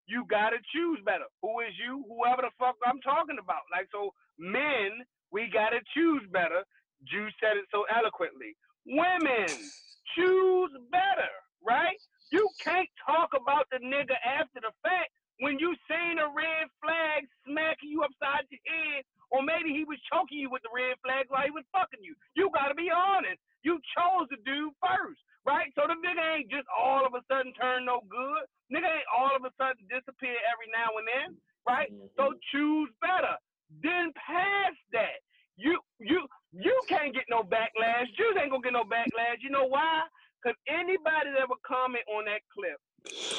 you 0.08 0.26
gotta 0.30 0.58
choose 0.74 1.00
better. 1.06 1.26
Who 1.42 1.60
is 1.62 1.76
you? 1.80 2.04
Whoever 2.08 2.42
the 2.44 2.52
fuck 2.60 2.76
I'm 2.86 3.00
talking 3.02 3.38
about. 3.40 3.64
Like 3.72 3.90
so 3.92 4.14
men, 4.40 5.04
we 5.32 5.50
gotta 5.54 5.80
choose 5.94 6.24
better. 6.32 6.64
Juice 7.06 7.34
said 7.40 7.58
it 7.58 7.68
so 7.72 7.86
eloquently. 7.94 8.56
Women, 8.88 9.72
choose 10.16 10.72
better, 10.92 11.32
right? 11.62 12.00
You 12.32 12.50
can't 12.64 12.90
talk 13.06 13.32
about 13.36 13.68
the 13.72 13.80
nigga 13.80 14.16
after 14.26 14.60
the 14.62 14.72
fact 14.84 15.12
when 15.40 15.60
you 15.60 15.76
seen 15.86 16.18
a 16.18 16.30
red 16.30 16.66
flag 16.82 17.30
smacking 17.46 17.90
you 17.90 18.02
upside 18.02 18.50
your 18.50 18.62
head, 18.66 19.06
or 19.30 19.44
maybe 19.44 19.76
he 19.76 19.84
was 19.84 20.00
choking 20.08 20.40
you 20.40 20.50
with 20.50 20.64
the 20.64 20.72
red 20.72 20.96
flag 21.04 21.28
while 21.28 21.44
he 21.44 21.52
was 21.52 21.68
fucking 21.76 22.02
you. 22.02 22.16
You 22.34 22.50
gotta 22.56 22.74
be 22.74 22.88
honest. 22.88 23.40
You 23.62 23.78
chose 23.92 24.32
the 24.32 24.40
dude 24.48 24.72
first, 24.80 25.20
right? 25.44 25.68
So 25.76 25.84
the 25.84 26.00
nigga 26.00 26.24
ain't 26.40 26.50
just 26.50 26.68
all 26.72 27.04
of 27.04 27.12
a 27.12 27.22
sudden 27.28 27.52
turn 27.60 27.84
no 27.84 28.08
good. 28.08 28.48
Nigga 28.72 28.88
ain't 28.88 29.12
all 29.12 29.36
of 29.36 29.44
a 29.44 29.52
sudden 29.60 29.84
disappear 29.92 30.38
every 30.48 30.72
now 30.72 30.96
and 30.96 31.08
then, 31.08 31.30
right? 31.68 31.92
Mm-hmm. 31.92 32.16
So 32.16 32.32
choose 32.56 32.90
better. 33.04 33.36
Then 33.84 34.16
pass 34.16 34.72
that, 34.96 35.20
you 35.60 35.76
you 36.00 36.24
you 36.56 36.76
can't 36.88 37.12
get 37.14 37.28
no 37.28 37.44
backlash. 37.44 38.08
Juice 38.16 38.40
ain't 38.40 38.52
gonna 38.52 38.64
get 38.64 38.74
no 38.74 38.88
backlash. 38.88 39.44
You 39.44 39.52
know 39.52 39.68
why? 39.68 40.08
Cause 40.46 40.56
anybody 40.70 41.32
that 41.38 41.50
would 41.50 41.64
comment 41.68 42.04
on 42.16 42.26
that 42.26 42.42
clip, 42.54 42.80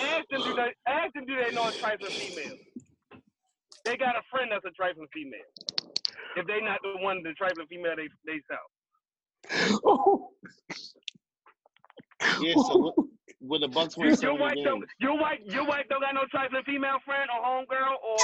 ask 0.03 0.29
them 0.31 0.43
do 0.43 0.55
they 0.55 0.75
ask 0.87 1.13
them 1.15 1.25
do 1.27 1.37
they 1.37 1.55
know 1.55 1.69
a 1.69 1.73
trifling 1.73 2.11
female. 2.11 2.57
They 3.85 3.97
got 3.97 4.17
a 4.17 4.23
friend 4.31 4.51
that's 4.53 4.65
a 4.67 4.71
trifling 4.73 5.09
female. 5.15 5.49
If 6.37 6.47
they 6.47 6.61
not 6.61 6.81
the 6.83 7.01
one 7.03 7.23
the 7.23 7.33
trifling 7.35 7.67
female 7.69 7.95
they 7.97 8.09
they 8.27 8.41
sell. 8.51 9.81
Oh, 9.85 10.31
Yeah, 12.41 12.55
so 12.55 12.79
what, 12.79 12.95
will 13.41 13.61
the 13.61 13.69
Bucks 13.69 13.97
win 13.97 14.15
your 14.21 14.37
wife 14.39 14.57
don't 14.65 14.85
your 15.01 15.19
wife 15.19 15.39
your 15.47 15.67
wife 15.67 15.87
don't 15.89 16.01
got 16.01 16.15
no 16.15 16.23
trifling 16.31 16.65
female 16.67 16.99
friend 17.05 17.29
or 17.31 17.45
homegirl 17.45 17.95
or 18.03 18.17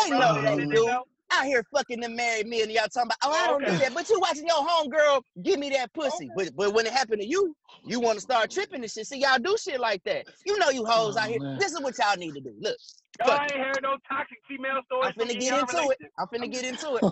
They 0.56 0.66
know 0.66 0.82
relative 0.82 1.13
Out 1.32 1.46
here 1.46 1.64
fucking 1.74 2.00
them 2.00 2.16
married 2.16 2.46
men, 2.46 2.62
and 2.64 2.72
y'all 2.72 2.88
talking 2.88 3.08
about, 3.08 3.18
oh, 3.24 3.32
I 3.32 3.48
don't 3.48 3.66
do 3.66 3.76
Okay. 3.76 3.78
that. 3.78 3.94
But 3.94 4.08
you 4.08 4.20
watching 4.20 4.46
your 4.46 4.66
homegirl 4.66 5.22
give 5.42 5.58
me 5.58 5.70
that 5.70 5.92
pussy. 5.94 6.30
But 6.34 6.50
but 6.56 6.74
when 6.74 6.86
it 6.86 6.92
happened 6.92 7.22
to 7.22 7.26
you, 7.28 7.54
you 7.84 8.00
want 8.00 8.16
to 8.16 8.22
start 8.22 8.50
tripping 8.50 8.82
and 8.82 8.90
shit. 8.90 9.06
See, 9.06 9.20
y'all 9.20 9.38
do 9.38 9.56
shit 9.58 9.80
like 9.80 10.02
that. 10.04 10.26
You 10.46 10.58
know 10.58 10.70
you 10.70 10.84
hoes 10.86 11.16
Oh, 11.16 11.20
out 11.20 11.28
here. 11.28 11.40
man. 11.40 11.58
This 11.58 11.72
is 11.72 11.80
what 11.82 11.96
y'all 11.98 12.16
need 12.16 12.34
to 12.34 12.40
do. 12.40 12.54
Look, 12.60 12.76
Y'all 13.18 13.42
ain't 13.42 13.52
heard 13.54 13.82
no 13.82 13.96
toxic 14.08 14.38
female 14.48 14.80
I'm 15.02 15.12
stories 15.12 15.14
from 15.16 15.28
finna 15.28 15.38
get 15.40 15.54
into 15.54 15.90
it. 15.90 15.98
I'm 16.18 16.26
finna 16.28 16.52
get 16.52 16.64
into 16.64 16.96
it. 16.96 17.04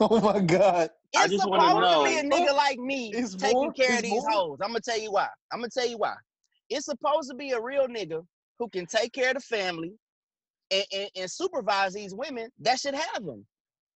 oh 0.00 0.20
my 0.20 0.40
God. 0.40 0.90
I 1.16 1.26
It's 1.26 1.30
just 1.30 1.44
wanna 1.46 1.64
supposed 1.64 1.92
to 1.92 2.04
be 2.04 2.18
a 2.18 2.22
nigga 2.24 2.54
like 2.56 2.78
me 2.78 3.12
It's 3.14 3.36
taking 3.36 3.70
more? 3.70 3.72
care 3.72 3.98
of 3.98 4.02
these 4.02 4.24
more? 4.24 4.30
hoes. 4.30 4.58
I'm 4.62 4.68
gonna 4.70 4.80
tell 4.80 4.98
you 4.98 5.12
why. 5.12 5.28
I'm 5.52 5.60
gonna 5.60 5.70
tell 5.70 5.86
you 5.88 5.98
why. 5.98 6.14
It's 6.70 6.86
supposed 6.86 7.30
to 7.30 7.36
be 7.36 7.50
a 7.52 7.60
real 7.60 7.88
nigga 7.88 8.22
who 8.58 8.68
can 8.68 8.86
take 8.86 9.12
care 9.12 9.30
of 9.30 9.34
the 9.36 9.40
family 9.40 9.92
and, 10.70 10.84
and, 10.94 11.10
and 11.16 11.30
supervise 11.30 11.94
these 11.94 12.14
women 12.14 12.50
that 12.60 12.78
should 12.80 12.94
have 12.94 13.24
them. 13.24 13.46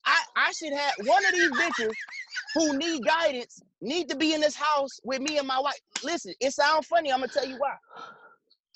I, 0.06 0.18
I 0.36 0.52
should 0.52 0.72
have 0.72 0.94
one 1.04 1.24
of 1.24 1.32
these 1.32 1.50
bitches 1.52 1.92
who 2.54 2.76
need 2.76 3.04
guidance 3.04 3.60
need 3.80 4.08
to 4.08 4.16
be 4.16 4.34
in 4.34 4.40
this 4.40 4.56
house 4.56 5.00
with 5.04 5.20
me 5.20 5.38
and 5.38 5.46
my 5.46 5.60
wife. 5.60 5.78
Listen, 6.02 6.34
it 6.40 6.52
sounds 6.52 6.86
funny. 6.86 7.12
I'm 7.12 7.20
gonna 7.20 7.28
tell 7.28 7.46
you 7.46 7.56
why. 7.58 7.74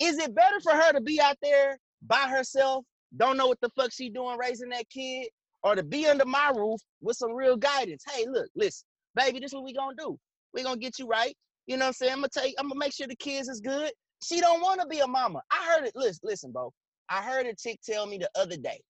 Is 0.01 0.19
it 0.19 0.35
better 0.35 0.61
for 0.63 0.73
her 0.73 0.93
to 0.93 1.01
be 1.01 1.21
out 1.21 1.37
there 1.43 1.79
by 2.07 2.29
herself, 2.29 2.85
don't 3.17 3.37
know 3.37 3.47
what 3.47 3.61
the 3.61 3.71
fuck 3.71 3.93
she 3.93 4.11
doing 4.11 4.39
raising 4.39 4.69
that 4.71 4.89
kid, 4.91 5.29
or 5.63 5.75
to 5.75 5.83
be 5.83 6.07
under 6.07 6.25
my 6.25 6.53
roof 6.55 6.81
with 7.01 7.17
some 7.17 7.33
real 7.33 7.57
guidance? 7.57 8.05
Hey, 8.11 8.27
look, 8.29 8.49
listen, 8.55 8.87
baby, 9.15 9.41
this 9.41 9.51
is 9.51 9.55
what 9.55 9.65
we 9.65 9.73
gonna 9.75 9.97
do. 9.99 10.19
We 10.55 10.63
gonna 10.63 10.79
get 10.79 10.99
you 10.99 11.07
right. 11.07 11.35
You 11.67 11.77
know 11.77 11.87
what 11.87 11.89
I'm 11.89 11.93
saying? 11.95 12.13
I'm 12.13 12.19
gonna 12.19 12.29
tell 12.29 12.47
you, 12.47 12.55
I'm 12.59 12.69
gonna 12.69 12.79
make 12.79 12.93
sure 12.95 13.07
the 13.07 13.17
kids 13.17 13.49
is 13.49 13.61
good. 13.61 13.93
She 14.23 14.41
don't 14.41 14.61
want 14.61 14.81
to 14.81 14.87
be 14.87 15.01
a 15.01 15.07
mama. 15.07 15.41
I 15.51 15.75
heard 15.75 15.87
it. 15.87 15.93
Listen, 15.95 16.21
listen, 16.25 16.53
bro. 16.53 16.73
I 17.09 17.23
heard 17.23 17.47
a 17.47 17.55
chick 17.55 17.81
tell 17.85 18.07
me 18.07 18.19
the 18.19 18.31
other 18.37 18.57
day. 18.57 18.81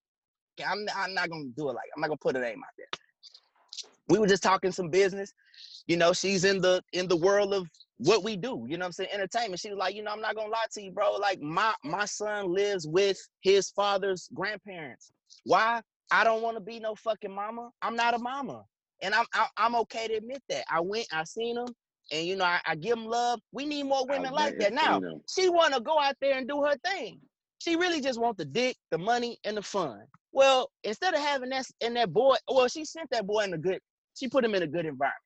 I'm, 0.66 0.86
I'm 0.96 1.14
not 1.14 1.30
gonna 1.30 1.46
do 1.56 1.68
it 1.70 1.74
like 1.74 1.88
I'm 1.96 2.00
not 2.00 2.08
gonna 2.08 2.18
put 2.18 2.36
a 2.36 2.40
name 2.40 2.62
out 2.64 2.74
there. 2.78 2.86
we 4.08 4.18
were 4.18 4.26
just 4.26 4.42
talking 4.42 4.72
some 4.72 4.90
business. 4.90 5.34
You 5.86 5.96
know, 5.96 6.12
she's 6.12 6.44
in 6.44 6.60
the 6.60 6.82
in 6.92 7.08
the 7.08 7.16
world 7.16 7.54
of 7.54 7.68
what 7.98 8.24
we 8.24 8.36
do. 8.36 8.66
You 8.68 8.78
know 8.78 8.84
what 8.84 8.88
I'm 8.88 8.92
saying? 8.92 9.10
Entertainment. 9.12 9.60
She 9.60 9.70
was 9.70 9.78
like, 9.78 9.94
you 9.94 10.02
know, 10.02 10.12
I'm 10.12 10.20
not 10.20 10.36
gonna 10.36 10.50
lie 10.50 10.66
to 10.74 10.82
you, 10.82 10.92
bro. 10.92 11.12
Like 11.16 11.40
my 11.40 11.74
my 11.84 12.04
son 12.04 12.52
lives 12.54 12.86
with 12.86 13.18
his 13.40 13.70
father's 13.70 14.28
grandparents. 14.34 15.12
Why? 15.44 15.82
I 16.12 16.24
don't 16.24 16.42
want 16.42 16.56
to 16.56 16.62
be 16.62 16.80
no 16.80 16.94
fucking 16.96 17.34
mama. 17.34 17.70
I'm 17.82 17.96
not 17.96 18.14
a 18.14 18.18
mama, 18.18 18.64
and 19.02 19.14
I'm 19.14 19.26
I, 19.34 19.46
I'm 19.56 19.74
okay 19.76 20.08
to 20.08 20.14
admit 20.14 20.42
that. 20.50 20.64
I 20.70 20.80
went, 20.80 21.06
I 21.12 21.24
seen 21.24 21.56
them, 21.56 21.68
and 22.12 22.26
you 22.26 22.36
know, 22.36 22.44
I, 22.44 22.60
I 22.66 22.76
give 22.76 22.96
them 22.96 23.06
love. 23.06 23.40
We 23.52 23.66
need 23.66 23.84
more 23.84 24.06
women 24.06 24.32
like 24.32 24.56
that. 24.58 24.72
Now 24.74 25.02
she 25.28 25.48
want 25.50 25.74
to 25.74 25.80
go 25.80 25.98
out 26.00 26.16
there 26.20 26.38
and 26.38 26.48
do 26.48 26.64
her 26.64 26.76
thing. 26.86 27.20
She 27.58 27.76
really 27.76 28.00
just 28.00 28.20
want 28.20 28.38
the 28.38 28.44
dick, 28.44 28.76
the 28.90 28.98
money, 28.98 29.38
and 29.44 29.56
the 29.56 29.62
fun. 29.62 30.02
Well, 30.32 30.70
instead 30.84 31.14
of 31.14 31.20
having 31.20 31.50
that 31.50 31.66
and 31.80 31.96
that 31.96 32.12
boy, 32.12 32.36
well, 32.48 32.68
she 32.68 32.84
sent 32.84 33.10
that 33.10 33.26
boy 33.26 33.44
in 33.44 33.54
a 33.54 33.58
good. 33.58 33.80
She 34.14 34.28
put 34.28 34.44
him 34.44 34.54
in 34.54 34.62
a 34.62 34.66
good 34.66 34.86
environment. 34.86 35.22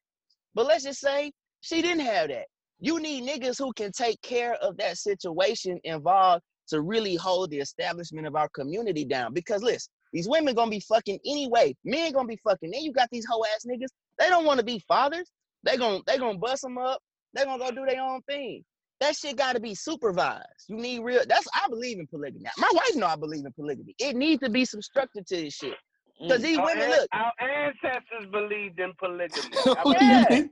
But 0.55 0.65
let's 0.65 0.83
just 0.83 0.99
say 0.99 1.31
she 1.61 1.81
didn't 1.81 2.05
have 2.05 2.29
that. 2.29 2.45
You 2.79 2.99
need 2.99 3.23
niggas 3.23 3.57
who 3.57 3.71
can 3.73 3.91
take 3.91 4.21
care 4.21 4.53
of 4.55 4.77
that 4.77 4.97
situation 4.97 5.79
involved 5.83 6.43
to 6.69 6.81
really 6.81 7.15
hold 7.15 7.51
the 7.51 7.59
establishment 7.59 8.27
of 8.27 8.35
our 8.35 8.49
community 8.49 9.05
down. 9.05 9.33
Because 9.33 9.61
listen, 9.61 9.91
these 10.11 10.27
women 10.27 10.55
gonna 10.55 10.71
be 10.71 10.79
fucking 10.79 11.19
anyway. 11.25 11.75
Men 11.83 12.13
gonna 12.13 12.27
be 12.27 12.39
fucking. 12.43 12.71
Then 12.71 12.81
you 12.81 12.91
got 12.91 13.09
these 13.11 13.25
hoe 13.29 13.43
ass 13.53 13.65
niggas. 13.67 13.89
They 14.19 14.29
don't 14.29 14.45
want 14.45 14.59
to 14.59 14.65
be 14.65 14.79
fathers. 14.87 15.29
They 15.63 15.77
gonna 15.77 15.99
they 16.05 16.17
gonna 16.17 16.37
bust 16.37 16.61
them 16.61 16.77
up. 16.77 16.99
They 17.33 17.45
gonna 17.45 17.63
go 17.63 17.71
do 17.71 17.85
their 17.85 18.01
own 18.01 18.21
thing. 18.23 18.63
That 19.03 19.17
shit 19.17 19.35
got 19.35 19.51
to 19.53 19.59
be 19.59 19.75
supervised. 19.75 20.45
You 20.69 20.77
need 20.77 20.99
real. 20.99 21.23
That's 21.27 21.45
I 21.53 21.67
believe 21.67 21.99
in 21.99 22.07
polygamy. 22.07 22.45
My 22.57 22.69
wife 22.73 22.95
know 22.95 23.07
I 23.07 23.17
believe 23.17 23.45
in 23.45 23.51
polygamy. 23.51 23.93
It 23.99 24.15
needs 24.15 24.41
to 24.43 24.49
be 24.49 24.63
some 24.63 24.81
structure 24.81 25.21
to 25.21 25.35
this 25.35 25.55
shit. 25.55 25.73
Because 26.21 26.39
mm, 26.39 26.43
these 26.43 26.57
Our 26.57 26.65
women 26.67 26.83
an- 26.85 26.89
look. 26.91 27.09
Our 27.11 27.33
ancestors 27.65 28.31
believed 28.31 28.79
in 28.79 28.93
polygamy. 28.97 29.57
Yeah. 29.99 30.43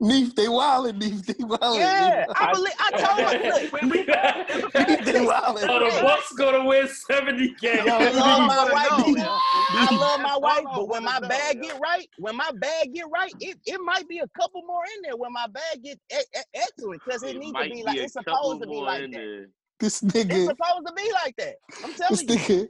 Neef, 0.00 0.34
they 0.34 0.46
wildin', 0.46 0.98
Neef, 0.98 1.24
they 1.24 1.34
wildin'. 1.34 1.78
Yeah, 1.78 2.24
Neef. 2.28 2.36
I 2.36 2.52
believe. 2.52 2.72
I 2.78 2.90
told 2.90 3.20
her. 3.20 3.48
Look, 3.48 3.72
We- 3.82 3.88
we- 3.90 4.04
Neef, 4.04 5.04
they 5.04 5.24
wildin'. 5.24 5.66
Oh, 5.68 5.78
the 5.96 6.02
Bucks 6.02 6.32
gonna 6.32 6.64
win 6.64 6.88
70 6.88 7.54
games. 7.60 7.82
I 7.88 8.10
love 8.10 8.46
my 8.48 8.70
wife. 8.72 8.90
know, 8.90 9.06
yo. 9.22 9.38
I 9.74 9.96
love 9.96 10.20
my 10.20 10.36
wife, 10.36 10.64
but 10.74 10.88
when 10.88 11.04
my 11.04 11.20
bag 11.20 11.62
get 11.62 11.78
right, 11.80 12.06
when 12.18 12.36
my 12.36 12.50
bag 12.56 12.92
get 12.92 13.06
right, 13.12 13.32
it, 13.40 13.56
it 13.66 13.80
might 13.84 14.06
be 14.08 14.18
a 14.18 14.28
couple 14.40 14.62
more 14.66 14.82
in 14.96 15.02
there. 15.02 15.16
When 15.16 15.32
my 15.32 15.46
bag 15.46 15.82
get 15.82 15.98
e- 16.12 16.16
e- 16.38 16.42
excellent, 16.54 17.02
because 17.04 17.22
it, 17.22 17.36
It 17.36 17.38
needs 17.38 17.58
to 17.58 17.68
be 17.70 17.82
like 17.82 17.96
a 17.98 18.02
it's 18.02 18.12
supposed 18.14 18.60
to 18.62 18.66
be 18.66 18.74
more 18.74 18.84
like 18.84 19.02
in 19.04 19.10
that. 19.12 19.16
there. 19.18 19.46
This 19.80 20.02
It's 20.02 20.12
nigga, 20.14 20.44
supposed 20.46 20.86
to 20.86 20.92
be 20.96 21.10
like 21.24 21.36
that. 21.36 21.54
I'm 21.82 21.90
this 21.90 21.98
telling 21.98 22.28
you. 22.28 22.36
nigga. 22.36 22.68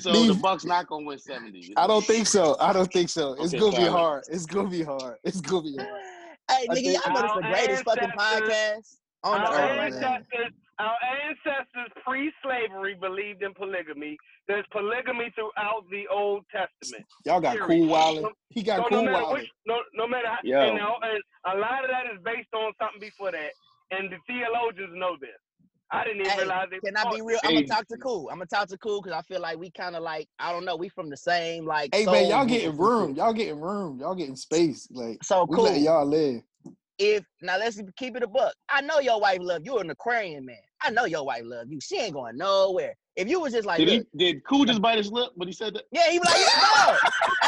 So 0.00 0.12
Neef. 0.12 0.28
the 0.28 0.34
Bucks 0.40 0.64
not 0.64 0.86
gonna 0.86 1.04
win 1.04 1.18
seventy. 1.18 1.74
I 1.76 1.86
don't 1.86 2.04
think 2.04 2.26
so. 2.26 2.56
I 2.60 2.72
don't 2.72 2.90
think 2.92 3.10
so. 3.10 3.32
It's 3.34 3.52
Okay, 3.52 3.58
gonna 3.58 3.76
be 3.76 3.82
hard. 3.90 4.24
It's 4.30 4.46
gonna 4.46 4.70
be 4.70 4.82
hard. 4.82 5.16
It's 5.24 5.40
gonna 5.42 5.62
be 5.62 5.76
hard. 5.76 6.00
Hey, 6.50 6.66
nigga, 6.68 6.94
y'all 6.94 7.12
know 7.14 7.22
this 7.22 7.32
the 7.34 7.40
greatest 7.42 7.84
fucking 7.84 8.10
podcast 8.16 8.96
oh 9.24 9.32
on 9.32 9.40
the 9.42 9.48
Our 9.48 9.70
earth. 9.70 9.94
ancestors, 9.94 10.52
our 10.78 10.96
ancestors 11.28 11.90
pre-slavery 12.04 12.94
believed 12.94 13.42
in 13.42 13.52
polygamy. 13.54 14.16
There's 14.46 14.64
polygamy 14.72 15.30
throughout 15.34 15.84
the 15.90 16.04
Old 16.08 16.44
Testament. 16.50 17.04
Y'all 17.26 17.40
got 17.40 17.56
Period. 17.56 17.68
cool 17.68 17.86
wildin'. 17.88 18.30
He 18.48 18.62
got 18.62 18.78
So 18.84 18.88
cool 18.88 19.02
no 19.04 19.32
which, 19.32 19.48
no, 19.66 19.80
no 19.94 20.08
matter 20.08 20.28
how, 20.28 20.38
Yo. 20.42 20.66
you 20.66 20.78
know, 20.78 20.96
and 21.02 21.22
a 21.54 21.58
lot 21.58 21.84
of 21.84 21.90
that 21.90 22.06
is 22.06 22.18
based 22.24 22.48
on 22.54 22.72
something 22.80 23.00
before 23.00 23.32
that, 23.32 23.50
and 23.90 24.10
the 24.10 24.16
theologians 24.26 24.92
know 24.94 25.16
this. 25.20 25.36
I 25.90 26.04
didn't 26.04 26.20
even 26.20 26.32
Hey, 26.32 26.38
realize 26.38 26.66
they. 26.70 26.80
Can 26.80 26.96
I 26.96 27.04
be 27.10 27.22
real? 27.22 27.28
this. 27.28 27.40
I'm 27.44 27.54
gonna 27.54 27.66
talk 27.66 27.88
to 27.88 27.96
Cool. 27.96 28.28
I'm 28.30 28.38
gonna 28.38 28.46
talk 28.46 28.68
to 28.68 28.78
Cool 28.78 29.00
because 29.00 29.16
I 29.18 29.22
feel 29.22 29.40
like 29.40 29.58
we 29.58 29.70
kind 29.70 29.96
of 29.96 30.02
like 30.02 30.28
I 30.38 30.52
don't 30.52 30.64
know. 30.64 30.76
We 30.76 30.88
from 30.88 31.08
the 31.08 31.16
same 31.16 31.64
like. 31.66 31.94
Hey 31.94 32.04
soul 32.04 32.14
man, 32.14 32.28
y'all 32.28 32.44
getting 32.44 32.76
room. 32.76 33.14
Y'all 33.14 33.32
getting 33.32 33.60
room. 33.60 33.98
Y'all 33.98 34.14
getting 34.14 34.36
space. 34.36 34.88
Like 34.90 35.22
So 35.22 35.46
we 35.48 35.56
cool. 35.56 35.64
letting 35.64 35.84
y'all 35.84 36.06
live. 36.06 36.42
if 36.98 37.24
now 37.40 37.58
let's 37.58 37.80
keep 37.96 38.16
it 38.16 38.22
a 38.22 38.26
buck. 38.26 38.54
I 38.68 38.80
know 38.82 38.98
your 39.00 39.20
wife 39.20 39.38
love 39.40 39.62
you. 39.64 39.78
An 39.78 39.90
Aquarian 39.90 40.44
man. 40.44 40.56
I 40.82 40.90
know 40.90 41.06
your 41.06 41.24
wife 41.24 41.42
love 41.44 41.68
you. 41.70 41.80
She 41.80 41.98
ain't 41.98 42.14
going 42.14 42.36
nowhere. 42.36 42.94
If 43.16 43.28
you 43.28 43.40
was 43.40 43.52
just 43.52 43.66
like, 43.66 43.78
Did 43.80 43.88
look, 43.88 44.06
he? 44.12 44.32
Did 44.32 44.44
Cool 44.44 44.64
just 44.64 44.80
bite 44.82 44.98
his 44.98 45.10
lip 45.10 45.30
when 45.34 45.48
he 45.48 45.54
said 45.54 45.74
that? 45.74 45.84
yeah, 45.90 46.10
he 46.10 46.18
was 46.18 46.28
like, 46.28 46.40
no. 46.76 46.98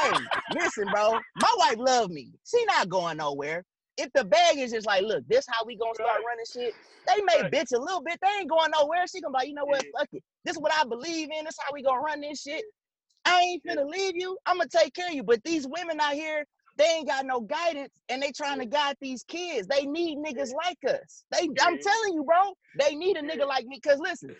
hey, 0.02 0.12
listen, 0.48 0.88
bro. 0.90 1.20
My 1.36 1.54
wife 1.58 1.76
love 1.78 2.10
me. 2.10 2.32
She 2.44 2.64
not 2.64 2.88
going 2.88 3.18
nowhere. 3.18 3.64
If 3.96 4.12
the 4.14 4.24
bag 4.24 4.58
is 4.58 4.72
just 4.72 4.86
like, 4.86 5.02
look, 5.02 5.26
this 5.28 5.46
how 5.48 5.64
we 5.64 5.76
gonna 5.76 5.94
start 5.94 6.10
Right. 6.18 6.24
running 6.26 6.46
shit. 6.46 6.76
They 7.06 7.22
may 7.22 7.42
Right. 7.42 7.52
bitch 7.52 7.72
a 7.72 7.80
little 7.80 8.02
bit. 8.02 8.18
They 8.22 8.28
ain't 8.40 8.50
going 8.50 8.70
nowhere. 8.72 9.06
She 9.06 9.20
gonna 9.20 9.32
be 9.32 9.38
like, 9.38 9.48
you 9.48 9.54
know 9.54 9.66
what? 9.66 9.84
Yeah. 9.84 10.00
Fuck 10.00 10.08
it. 10.12 10.24
This 10.44 10.56
is 10.56 10.62
what 10.62 10.72
I 10.74 10.84
believe 10.84 11.30
in. 11.32 11.44
This 11.44 11.56
how 11.60 11.72
we 11.72 11.82
gonna 11.82 12.00
run 12.00 12.20
this 12.20 12.42
shit. 12.42 12.64
I 13.24 13.40
ain't 13.40 13.64
finna 13.64 13.88
leave 13.88 14.16
you. 14.16 14.38
I'm 14.46 14.58
gonna 14.58 14.68
take 14.68 14.94
care 14.94 15.08
of 15.08 15.14
you. 15.14 15.22
But 15.22 15.44
these 15.44 15.66
women 15.68 16.00
out 16.00 16.14
here, 16.14 16.44
they 16.76 16.86
ain't 16.86 17.08
got 17.08 17.26
no 17.26 17.40
guidance 17.40 17.92
and 18.08 18.22
they 18.22 18.32
trying 18.32 18.58
to 18.60 18.66
guide 18.66 18.96
these 19.00 19.24
kids. 19.24 19.66
They 19.68 19.86
need 19.86 20.18
niggas 20.18 20.52
like 20.54 20.78
us. 20.86 21.24
They 21.30 21.48
I'm 21.60 21.78
telling 21.78 22.14
you, 22.14 22.24
bro. 22.24 22.54
They 22.74 22.94
need 22.96 23.16
a 23.16 23.22
nigga 23.22 23.46
like 23.46 23.66
me. 23.66 23.80
Cause 23.80 23.98
listen, 24.00 24.34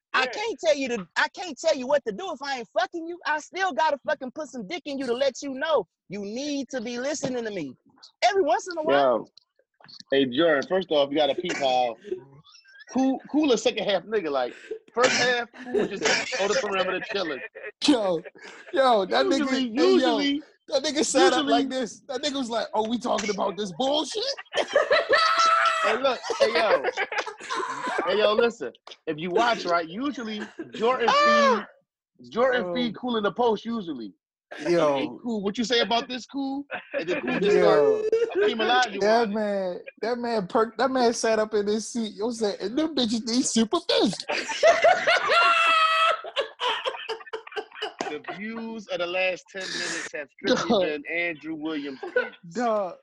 I 0.14 0.26
can't 0.26 0.58
tell 0.60 0.76
you 0.76 0.88
to 0.90 1.08
I 1.16 1.28
can't 1.30 1.58
tell 1.58 1.76
you 1.76 1.86
what 1.86 2.04
to 2.06 2.12
do 2.12 2.32
if 2.32 2.42
I 2.42 2.58
ain't 2.58 2.68
fucking 2.78 3.06
you. 3.06 3.18
I 3.26 3.40
still 3.40 3.72
gotta 3.72 3.98
fucking 4.06 4.32
put 4.32 4.48
some 4.48 4.66
dick 4.68 4.82
in 4.86 4.98
you 4.98 5.06
to 5.06 5.14
let 5.14 5.42
you 5.42 5.54
know 5.54 5.86
you 6.08 6.20
need 6.20 6.68
to 6.70 6.80
be 6.80 6.98
listening 6.98 7.44
to 7.44 7.50
me. 7.50 7.74
Every 8.22 8.42
once 8.42 8.68
in 8.68 8.78
a 8.78 8.82
while. 8.82 8.94
Yo. 8.96 9.28
Hey 10.10 10.26
Jordan, 10.26 10.66
first 10.68 10.90
off, 10.90 11.10
you 11.10 11.16
got 11.16 11.30
a 11.30 11.34
peep 11.34 11.52
how 11.58 11.96
cool 12.92 13.20
cool 13.30 13.52
a 13.52 13.58
second 13.58 13.84
half 13.84 14.04
nigga. 14.04 14.30
Like 14.30 14.54
first 14.92 15.12
half, 15.12 15.48
cool 15.64 15.80
was 15.80 15.88
just 15.88 16.02
on 16.40 16.48
the 16.48 16.54
perimeter 16.54 17.00
chilling. 17.12 17.40
Yo, 17.86 18.22
yo, 18.72 19.04
that 19.06 19.24
Usually, 19.26 19.70
nigga, 19.70 19.80
hey, 19.80 19.82
yo, 19.82 19.84
usually, 19.84 20.42
that 20.68 20.82
nigga 20.82 21.04
sat 21.04 21.32
up 21.32 21.46
like 21.46 21.68
this. 21.68 22.00
That 22.08 22.22
nigga 22.22 22.34
was 22.34 22.50
like, 22.50 22.66
"Oh, 22.74 22.88
we 22.88 22.98
talking 22.98 23.30
about 23.30 23.56
this 23.56 23.72
bullshit?" 23.72 24.22
hey 24.56 25.96
look, 26.02 26.18
hey 26.40 26.52
yo. 26.54 26.82
Hey 28.06 28.18
yo, 28.18 28.32
listen. 28.34 28.72
If 29.06 29.18
you 29.18 29.30
watch 29.30 29.64
right, 29.64 29.88
usually 29.88 30.42
Jordan 30.72 31.08
ah! 31.08 31.66
feed 32.18 32.30
Jordan 32.30 32.64
Oh. 32.66 32.74
feed 32.74 32.96
cool 32.96 33.16
in 33.16 33.22
the 33.22 33.32
post 33.32 33.64
usually. 33.64 34.12
Hey, 34.56 34.72
Yo, 34.72 35.20
cool, 35.22 35.42
what 35.42 35.58
you 35.58 35.64
say 35.64 35.80
about 35.80 36.08
this 36.08 36.26
cool? 36.26 36.64
And 36.98 37.08
then 37.08 37.20
cool 37.20 37.38
just 37.38 37.58
start 37.58 37.80
yo, 37.80 38.02
Hakeem 38.34 38.58
Olajuwon. 38.58 39.00
that 39.00 39.30
man, 39.30 39.80
that 40.02 40.18
man, 40.18 40.46
perked. 40.46 40.78
that 40.78 40.90
man 40.90 41.12
sat 41.12 41.38
up 41.38 41.54
in 41.54 41.66
his 41.66 41.88
seat. 41.88 42.14
Yo, 42.14 42.30
said, 42.30 42.58
and 42.60 42.76
them 42.76 42.94
bitches 42.94 43.26
need 43.26 43.44
supervision. 43.44 44.24
The 48.10 48.20
views 48.34 48.86
of 48.88 49.00
the 49.00 49.06
last 49.06 49.44
10 49.54 49.76
minutes 49.76 50.12
have 50.14 50.28
strictly 50.38 50.70
been 50.70 51.02
Andrew 51.14 51.54
Williams. 51.54 52.00
Dog, 52.54 52.94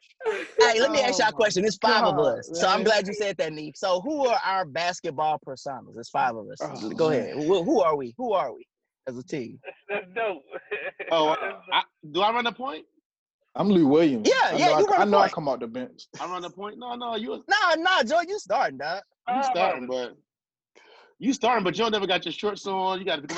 Hey, 0.59 0.79
let 0.81 0.91
me 0.91 0.99
ask 1.01 1.19
y'all 1.19 1.27
Oh 1.27 1.29
a 1.29 1.33
question. 1.33 1.63
It's 1.63 1.77
five 1.77 2.05
of 2.05 2.15
God, 2.15 2.39
us. 2.39 2.49
So 2.53 2.67
I'm 2.67 2.83
glad 2.83 3.07
you 3.07 3.13
said 3.13 3.37
that, 3.37 3.53
Neef. 3.53 3.77
So 3.77 4.01
who 4.01 4.25
are 4.25 4.39
our 4.43 4.65
basketball 4.65 5.39
personas? 5.45 5.95
It's 5.97 6.09
five 6.09 6.35
of 6.35 6.49
us. 6.49 6.59
Oh, 6.61 6.89
Go 6.95 7.09
man. 7.09 7.19
ahead. 7.19 7.33
Who, 7.35 7.63
who 7.63 7.81
are 7.81 7.95
we? 7.95 8.15
Who 8.17 8.33
are 8.33 8.51
we 8.51 8.65
as 9.07 9.17
a 9.17 9.23
team? 9.23 9.59
That's 9.89 10.05
dope. 10.15 10.43
Oh, 11.11 11.35
That's 11.41 11.55
I, 11.71 11.83
do 12.11 12.21
I 12.21 12.31
run 12.31 12.45
the 12.45 12.51
point? 12.51 12.85
I'm 13.55 13.69
Lou 13.69 13.87
Williams. 13.87 14.29
Yeah, 14.29 14.55
I 14.55 14.57
yeah, 14.57 14.65
know 14.71 14.79
you 14.79 14.87
I, 14.87 14.89
run 14.91 15.01
I 15.01 15.05
the 15.05 15.11
know 15.11 15.19
I 15.19 15.29
come 15.29 15.47
out 15.47 15.59
the 15.61 15.67
bench. 15.67 16.03
I 16.19 16.25
run 16.29 16.41
the 16.41 16.49
point. 16.49 16.77
No, 16.77 16.95
no, 16.95 17.15
you 17.15 17.43
Nah, 17.47 17.75
nah, 17.77 18.03
Joe, 18.03 18.21
you 18.27 18.37
starting, 18.39 18.77
dog. 18.77 19.01
you 19.29 19.35
Oh, 19.35 19.41
starting, 19.43 19.87
but 19.87 20.17
you 21.19 21.31
starting, 21.31 21.63
but 21.63 21.77
you 21.77 21.89
never 21.89 22.05
got 22.05 22.25
your 22.25 22.33
shorts 22.33 22.67
on. 22.67 22.99
You 22.99 23.05
got 23.05 23.21
to 23.21 23.27
go 23.27 23.35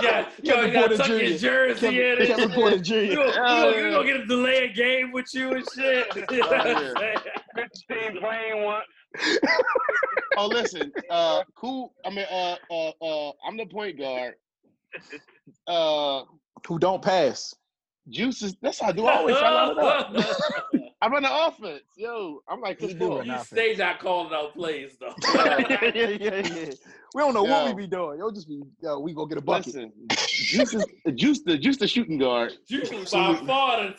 Yeah, 0.00 0.28
yo, 0.42 0.54
Kevin 0.54 0.66
you 0.66 0.72
gotta 0.72 0.88
Porter 0.88 0.96
tuck 0.96 1.08
your 1.08 1.36
jersey 1.38 1.80
Kevin, 1.80 2.00
in 2.00 2.18
and 2.18 2.26
Kevin 2.28 2.50
shit. 2.50 2.54
Porter 2.54 2.78
You 2.78 2.82
Jr. 2.84 2.94
gonna, 2.94 3.32
you, 3.32 3.44
Oh, 3.46 3.70
you 3.70 3.82
yeah. 3.82 3.90
gonna 3.90 4.06
get 4.06 4.20
a 4.20 4.26
delay 4.26 4.68
of 4.68 4.76
game 4.76 5.12
with 5.12 5.34
you 5.34 5.50
and 5.54 5.64
shit. 5.66 6.06
You 6.30 6.38
know 6.38 6.46
what 6.48 6.66
I'm 6.66 6.82
yeah. 6.82 6.94
saying? 6.98 7.18
Team 7.90 8.20
playing 8.20 8.64
once. 8.64 8.84
Oh, 10.36 10.46
listen, 10.46 10.92
uh, 11.10 11.42
cool. 11.56 11.94
I 12.04 12.10
mean, 12.10 12.26
uh, 12.30 12.56
uh, 12.70 12.88
uh, 13.00 13.32
I'm 13.46 13.56
the 13.56 13.66
point 13.66 13.98
guard. 13.98 14.34
Uh, 15.66 16.22
Who 16.66 16.78
don't 16.78 17.02
pass? 17.02 17.54
Juice 18.08 18.42
is. 18.42 18.54
That's 18.60 18.80
how 18.80 18.88
I 18.88 18.92
do. 18.92 19.06
I 19.06 19.16
always 19.16 19.36
try 19.38 19.48
to 19.50 19.72
line 19.72 20.14
it 20.16 20.26
up. 20.26 20.92
I 21.00 21.08
run 21.08 21.22
the 21.22 21.46
offense, 21.46 21.82
yo. 21.96 22.40
I'm 22.48 22.60
like 22.60 22.78
He 22.80 22.86
Chris 22.86 22.98
do 22.98 23.08
Paul. 23.08 23.24
you 23.24 23.32
offense. 23.32 23.48
stay 23.48 23.74
not 23.76 23.98
calling 23.98 24.32
out 24.32 24.54
plays 24.54 24.96
though. 25.00 25.14
yeah, 25.34 25.90
yeah, 25.94 26.14
yeah. 26.46 26.70
We 27.14 27.20
don't 27.22 27.32
know 27.34 27.44
what 27.44 27.66
we 27.66 27.82
be 27.82 27.86
doing. 27.86 28.18
Yo, 28.18 28.30
just 28.30 28.48
be, 28.48 28.62
yo, 28.82 28.98
we 28.98 29.12
go 29.14 29.24
get 29.26 29.38
a 29.38 29.40
bucket. 29.40 29.66
Listen, 29.74 29.92
Juice 30.10 30.74
is 30.74 30.84
Juice. 31.14 31.42
The 31.44 31.56
Juice 31.58 31.76
the 31.78 31.86
shooting 31.88 32.18
guard. 32.18 32.52
you 32.68 32.80
by 32.82 32.88
Absolutely. 32.88 33.46
far 33.46 33.82
the 33.86 33.94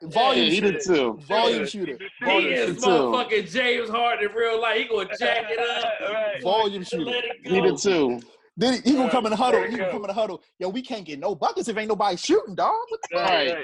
two. 0.00 0.08
Volume 0.08 0.44
Yeah, 0.44 0.50
he 0.50 0.56
shooter. 0.56 0.72
did 0.72 0.82
too. 0.84 1.18
Volume 1.28 1.60
Yeah. 1.60 1.66
shooter. 1.66 1.98
He 2.18 2.24
Volume 2.26 2.52
is 2.52 2.68
shooter. 2.74 2.80
motherfucking 2.86 3.50
James 3.52 3.90
Harden 3.90 4.30
in 4.30 4.36
real 4.36 4.60
life. 4.60 4.78
He 4.78 4.84
gonna 4.88 5.08
jack 5.18 5.44
it 5.50 5.58
up. 5.58 5.92
Right. 6.12 6.42
Volume 6.42 6.82
shooter. 6.84 7.04
Let 7.04 7.24
it 7.24 7.44
go. 7.44 7.50
He 7.54 7.60
did 7.62 7.76
too. 7.78 8.20
Then 8.60 8.74
he, 8.82 8.90
he 8.90 8.96
gonna 8.96 9.10
come 9.10 9.24
in 9.26 9.30
the 9.30 9.36
huddle. 9.36 9.62
He 9.64 9.70
you 9.72 9.78
gonna 9.78 9.90
come 9.90 10.02
in 10.02 10.08
the 10.08 10.12
huddle. 10.12 10.42
Yo, 10.58 10.68
we 10.68 10.82
can't 10.82 11.04
get 11.06 11.18
no 11.18 11.34
buckets 11.34 11.68
if 11.68 11.76
ain't 11.78 11.88
nobody 11.88 12.16
shooting, 12.18 12.54
dog. 12.54 12.74
What 12.88 13.00
the- 13.10 13.16
Right. 13.16 13.54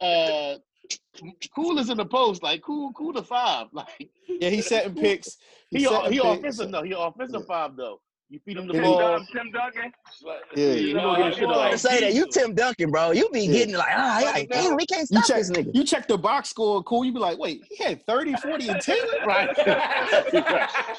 right. 0.00 0.54
Uh, 0.54 0.58
cool 1.54 1.78
is 1.78 1.90
in 1.90 1.96
the 1.96 2.06
post. 2.06 2.42
Like 2.42 2.62
cool, 2.62 2.92
cool 2.92 3.12
to 3.12 3.22
five. 3.22 3.66
Like 3.72 4.08
Yeah, 4.28 4.50
he's 4.50 4.66
setting 4.66 4.94
picks. 4.94 5.36
he 5.70 5.84
setting 5.84 6.12
he 6.12 6.20
picks. 6.20 6.38
offensive. 6.38 6.70
No, 6.70 6.82
he 6.82 6.92
offensive 6.96 7.40
Yeah. 7.42 7.46
five 7.46 7.76
though. 7.76 8.00
You 8.32 8.38
feed 8.44 8.58
him 8.58 8.68
the 8.68 8.74
Tim 8.74 8.82
ball. 8.84 8.98
Dun- 9.00 9.26
Tim 9.32 9.50
Duncan. 9.50 9.92
Yeah. 10.54 10.66
You 10.74 10.94
gonna 10.94 11.18
get 11.18 11.26
his 11.30 11.36
shit 11.38 11.48
I 11.48 11.72
off. 11.72 11.78
say 11.80 12.00
that 12.00 12.14
you 12.14 12.28
Tim 12.30 12.54
Duncan, 12.54 12.92
bro. 12.92 13.10
You 13.10 13.28
be 13.30 13.40
Yeah. 13.40 13.52
getting 13.52 13.74
like, 13.74 13.88
ah, 13.90 14.20
yeah, 14.20 14.44
damn, 14.48 14.76
we 14.76 14.86
can't 14.86 15.08
You 15.10 15.20
stop 15.20 15.26
check, 15.26 15.36
this 15.38 15.50
nigga. 15.50 15.74
you 15.74 15.82
check 15.82 16.06
the 16.06 16.16
box 16.16 16.48
score, 16.50 16.80
cool. 16.84 17.04
You 17.04 17.12
be 17.12 17.18
like, 17.18 17.38
wait, 17.38 17.64
he 17.68 17.82
had 17.82 18.06
30, 18.06 18.34
40, 18.34 18.68
and 18.68 18.80
10? 18.80 18.96
Right. 19.26 19.48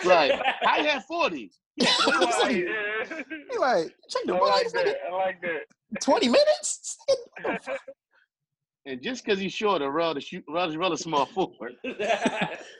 right. 0.06 0.42
How 0.64 0.78
you 0.78 0.90
had 0.90 1.04
40? 1.06 1.52
Right, 1.80 2.66
He 3.52 3.58
like, 3.58 3.96
check 4.10 4.24
the 4.26 4.36
I 4.36 4.40
box, 4.40 4.74
like 4.74 4.86
nigga. 4.86 4.86
that. 4.86 4.98
I 5.10 5.12
like 5.16 5.42
that. 5.42 6.02
20 6.02 6.28
minutes? 6.28 6.98
And 8.88 9.00
just 9.00 9.24
because 9.24 9.38
he's 9.40 9.54
short, 9.54 9.84
or 9.84 9.92
rather, 9.92 10.20
shoot, 10.20 10.44
rather, 10.50 10.76
rather 10.80 10.98
small 10.98 11.28
forward. 11.28 11.74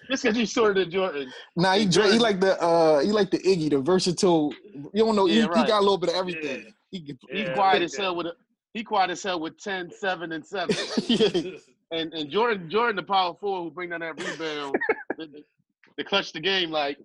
Just 0.10 0.24
because 0.24 0.36
he's 0.36 0.52
shorter 0.52 0.74
than 0.74 0.90
Jordan. 0.90 1.32
Nah, 1.56 1.74
he, 1.74 1.86
dra- 1.86 2.12
he 2.12 2.18
like 2.18 2.40
the 2.40 2.60
uh 2.60 3.02
he 3.02 3.12
like 3.12 3.30
the 3.30 3.38
Iggy, 3.38 3.70
the 3.70 3.78
versatile. 3.82 4.52
You 4.74 5.06
don't 5.06 5.16
know, 5.16 5.28
he, 5.28 5.36
Yeah, 5.36 5.42
he 5.44 5.48
right. 5.50 5.68
got 5.68 5.78
a 5.78 5.82
little 5.82 6.00
bit 6.00 6.10
of 6.10 6.16
everything. 6.16 6.74
He 6.90 7.02
can, 7.02 7.20
He's 7.32 7.50
quiet 7.50 7.74
like 7.76 7.82
as 7.84 7.96
hell 7.96 8.16
with 8.16 8.26
a, 8.26 8.34
he 8.74 8.84
quiet 8.84 9.12
as 9.12 9.22
hell 9.22 9.40
with 9.40 9.60
10, 9.60 9.92
7, 9.92 10.32
and 10.32 10.44
7. 10.44 10.76
yeah. 11.06 11.52
And 11.92 12.12
and 12.16 12.32
Jordan, 12.32 12.68
Jordan, 12.68 12.96
the 12.96 13.04
power 13.04 13.36
forward 13.36 13.66
who 13.66 13.72
bring 13.72 13.92
down 13.92 14.00
that 14.00 14.18
rebound, 14.20 14.76
the, 15.20 15.28
the, 15.28 15.44
the 15.98 16.04
clutch 16.04 16.34
the 16.34 16.40
game, 16.40 16.72
like, 16.72 16.98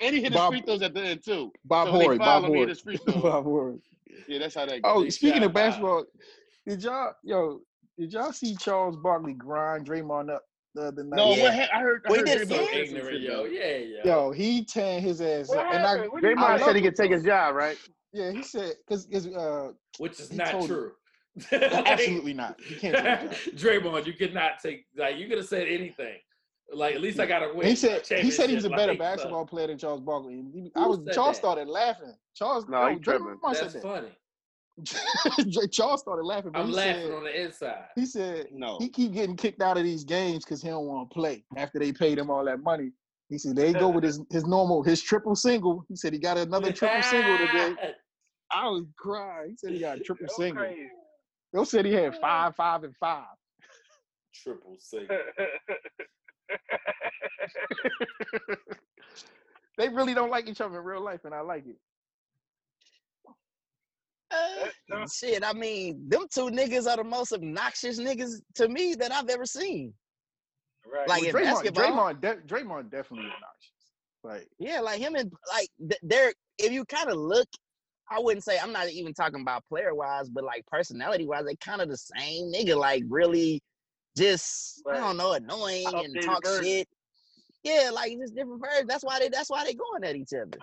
and 0.00 0.14
he 0.14 0.22
hit 0.22 0.32
his 0.32 0.42
free 0.46 0.62
throws 0.62 0.82
at 0.82 0.94
the 0.94 1.02
end 1.02 1.24
too. 1.24 1.52
Bob 1.64 1.88
So 1.88 1.92
Horry, 1.92 2.18
Bob 2.18 2.44
him, 2.44 2.50
Horry. 2.52 2.68
his 2.68 2.80
free 2.80 2.96
throws. 2.96 3.22
Bob 3.22 3.44
Horry. 3.44 3.78
Yeah, 4.28 4.38
that's 4.38 4.54
how 4.54 4.66
that 4.66 4.82
goes. 4.82 4.92
Oh, 4.96 5.02
Big 5.02 5.12
speaking 5.12 5.38
shot, 5.42 5.46
of 5.46 5.52
Bob. 5.52 5.54
basketball, 5.54 6.04
did 6.66 6.82
y'all 6.82 7.12
yo, 7.22 7.60
did 7.98 8.12
y'all 8.12 8.32
see 8.32 8.54
Charles 8.56 8.96
Barkley 8.96 9.34
grind 9.34 9.86
Draymond 9.88 10.30
up 10.34 10.42
the 10.74 10.82
other 10.88 11.02
night? 11.04 11.16
no, 11.16 11.34
Yeah. 11.34 11.42
what 11.44 11.54
ha- 11.54 11.68
I 11.74 11.80
heard. 11.80 12.02
I 12.06 12.10
We 12.12 12.18
heard 12.18 12.26
did 12.26 12.38
Draymond 12.38 12.48
see 12.48 12.54
so 12.56 12.62
it. 12.62 12.74
ignorant, 12.88 13.20
yo. 13.20 13.36
though. 13.36 13.44
Yeah, 13.44 13.76
yo. 13.76 14.00
Yo, 14.04 14.30
he 14.32 14.64
tan 14.64 15.00
his 15.02 15.20
ass 15.20 15.48
What 15.48 15.58
up. 15.58 15.74
And 15.74 15.84
I, 15.84 15.90
happened? 15.90 16.12
What 16.12 16.24
I 16.24 16.28
Draymond 16.28 16.36
love 16.58 16.60
said 16.62 16.76
he 16.76 16.82
could 16.82 16.96
take 16.96 17.10
his 17.10 17.22
job, 17.24 17.54
right? 17.54 17.76
yeah, 18.12 18.30
he 18.32 18.42
said 18.42 18.72
because 18.86 19.06
uh 19.28 19.72
Which 19.98 20.18
is 20.20 20.32
not 20.32 20.48
told 20.50 20.66
true. 20.66 20.92
absolutely 21.52 22.34
not. 22.42 22.60
He 22.60 22.74
can't 22.76 22.96
take 22.96 23.30
his 23.30 23.52
job. 23.62 23.72
Draymond, 23.82 24.06
you 24.06 24.12
could 24.14 24.34
not 24.34 24.52
take 24.62 24.86
like 24.96 25.16
you 25.16 25.28
could 25.28 25.38
have 25.38 25.46
said 25.48 25.66
anything. 25.68 26.16
Like 26.72 26.94
at 26.94 27.00
least 27.00 27.18
I 27.18 27.26
got 27.26 27.42
a 27.42 27.52
win. 27.54 27.66
He 27.66 27.74
said 27.74 28.06
he 28.06 28.30
said 28.30 28.48
he 28.48 28.54
was 28.54 28.64
a 28.64 28.70
better 28.70 28.92
like, 28.92 28.98
basketball 28.98 29.44
player 29.46 29.66
than 29.66 29.78
Charles 29.78 30.00
Barkley. 30.00 30.44
He- 30.52 30.70
I 30.76 30.86
was 30.86 31.00
Charles 31.12 31.36
that? 31.36 31.36
started 31.36 31.68
laughing. 31.68 32.14
Charles 32.34 32.66
No, 32.68 32.86
he 32.88 32.94
no, 32.94 33.00
tripping. 33.00 33.26
Draymond 33.26 33.54
That's 33.60 33.72
said 33.72 33.82
funny. 33.82 34.08
Charles 35.72 36.00
started 36.00 36.22
laughing. 36.24 36.52
But 36.52 36.60
I'm 36.60 36.70
laughing 36.70 37.02
said, 37.08 37.12
on 37.14 37.24
the 37.24 37.42
inside. 37.44 37.84
He 37.96 38.06
said 38.06 38.46
No. 38.52 38.78
he 38.78 38.88
keep 38.88 39.12
getting 39.12 39.36
kicked 39.36 39.60
out 39.60 39.76
of 39.76 39.84
these 39.84 40.04
games 40.04 40.44
because 40.44 40.62
he 40.62 40.68
don't 40.68 40.86
want 40.86 41.10
to 41.10 41.14
play 41.14 41.44
after 41.56 41.78
they 41.78 41.92
paid 41.92 42.18
him 42.18 42.30
all 42.30 42.44
that 42.44 42.62
money. 42.62 42.92
He 43.28 43.38
said 43.38 43.56
they 43.56 43.72
go 43.72 43.88
with 43.88 44.04
his 44.04 44.20
his 44.30 44.46
normal 44.46 44.82
his 44.82 45.02
triple 45.02 45.34
single. 45.34 45.84
He 45.88 45.96
said 45.96 46.12
he 46.12 46.18
got 46.18 46.38
another 46.38 46.72
triple 46.72 47.02
single 47.02 47.36
today. 47.38 47.74
I 48.52 48.68
was 48.68 48.84
crying. 48.96 49.50
He 49.50 49.56
said 49.56 49.72
he 49.72 49.80
got 49.80 49.98
a 49.98 50.00
triple 50.00 50.26
single. 50.28 50.62
crazy. 50.64 50.88
They 51.52 51.64
said 51.64 51.84
he 51.84 51.92
had 51.92 52.16
five, 52.20 52.54
five, 52.56 52.84
and 52.84 52.96
five. 52.96 53.26
Triple 54.34 54.76
single. 54.78 55.16
They 59.80 59.88
really 59.88 60.12
don't 60.12 60.30
like 60.30 60.46
each 60.46 60.60
other 60.60 60.78
in 60.78 60.84
real 60.84 61.02
life, 61.02 61.24
and 61.24 61.34
I 61.34 61.40
like 61.40 61.64
it. 61.66 61.76
Uh, 64.30 65.06
shit, 65.10 65.42
I 65.42 65.54
mean, 65.54 66.06
them 66.06 66.26
two 66.32 66.50
niggas 66.50 66.86
are 66.86 66.98
the 66.98 67.04
most 67.04 67.32
obnoxious 67.32 67.98
niggas 67.98 68.42
to 68.56 68.68
me 68.68 68.94
that 68.96 69.10
I've 69.10 69.30
ever 69.30 69.46
seen. 69.46 69.94
right. 70.86 71.08
Like 71.08 71.22
Well, 71.22 71.30
in 71.30 71.34
Draymond, 71.34 71.44
basketball, 71.44 71.84
Draymond, 71.84 72.20
de- 72.20 72.36
Draymond 72.46 72.90
definitely 72.90 73.30
obnoxious. 73.30 73.72
Like 74.22 74.48
yeah, 74.58 74.80
like 74.80 75.00
him 75.00 75.14
and 75.14 75.32
like 75.50 75.70
they're 76.02 76.34
if 76.58 76.72
you 76.72 76.84
kind 76.84 77.08
of 77.08 77.16
look, 77.16 77.48
I 78.10 78.20
wouldn't 78.20 78.44
say 78.44 78.58
I'm 78.58 78.72
not 78.72 78.90
even 78.90 79.14
talking 79.14 79.40
about 79.40 79.64
player 79.66 79.94
wise, 79.94 80.28
but 80.28 80.44
like 80.44 80.66
personality 80.66 81.26
wise, 81.26 81.46
they 81.46 81.56
kind 81.56 81.80
of 81.80 81.88
the 81.88 81.96
same 81.96 82.52
nigga. 82.52 82.76
Like 82.76 83.04
really, 83.08 83.62
just 84.16 84.82
I 84.90 84.96
don't 84.98 85.16
know, 85.16 85.32
annoying 85.32 85.86
and 85.92 86.22
talk 86.22 86.44
version. 86.44 86.64
shit. 86.64 86.88
Yeah, 87.62 87.90
like 87.92 88.16
just 88.18 88.34
different 88.34 88.62
versions. 88.62 88.88
That's 88.88 89.04
why 89.04 89.18
they. 89.18 89.28
That's 89.28 89.50
why 89.50 89.64
they 89.64 89.74
going 89.74 90.02
at 90.04 90.16
each 90.16 90.32
other. 90.32 90.58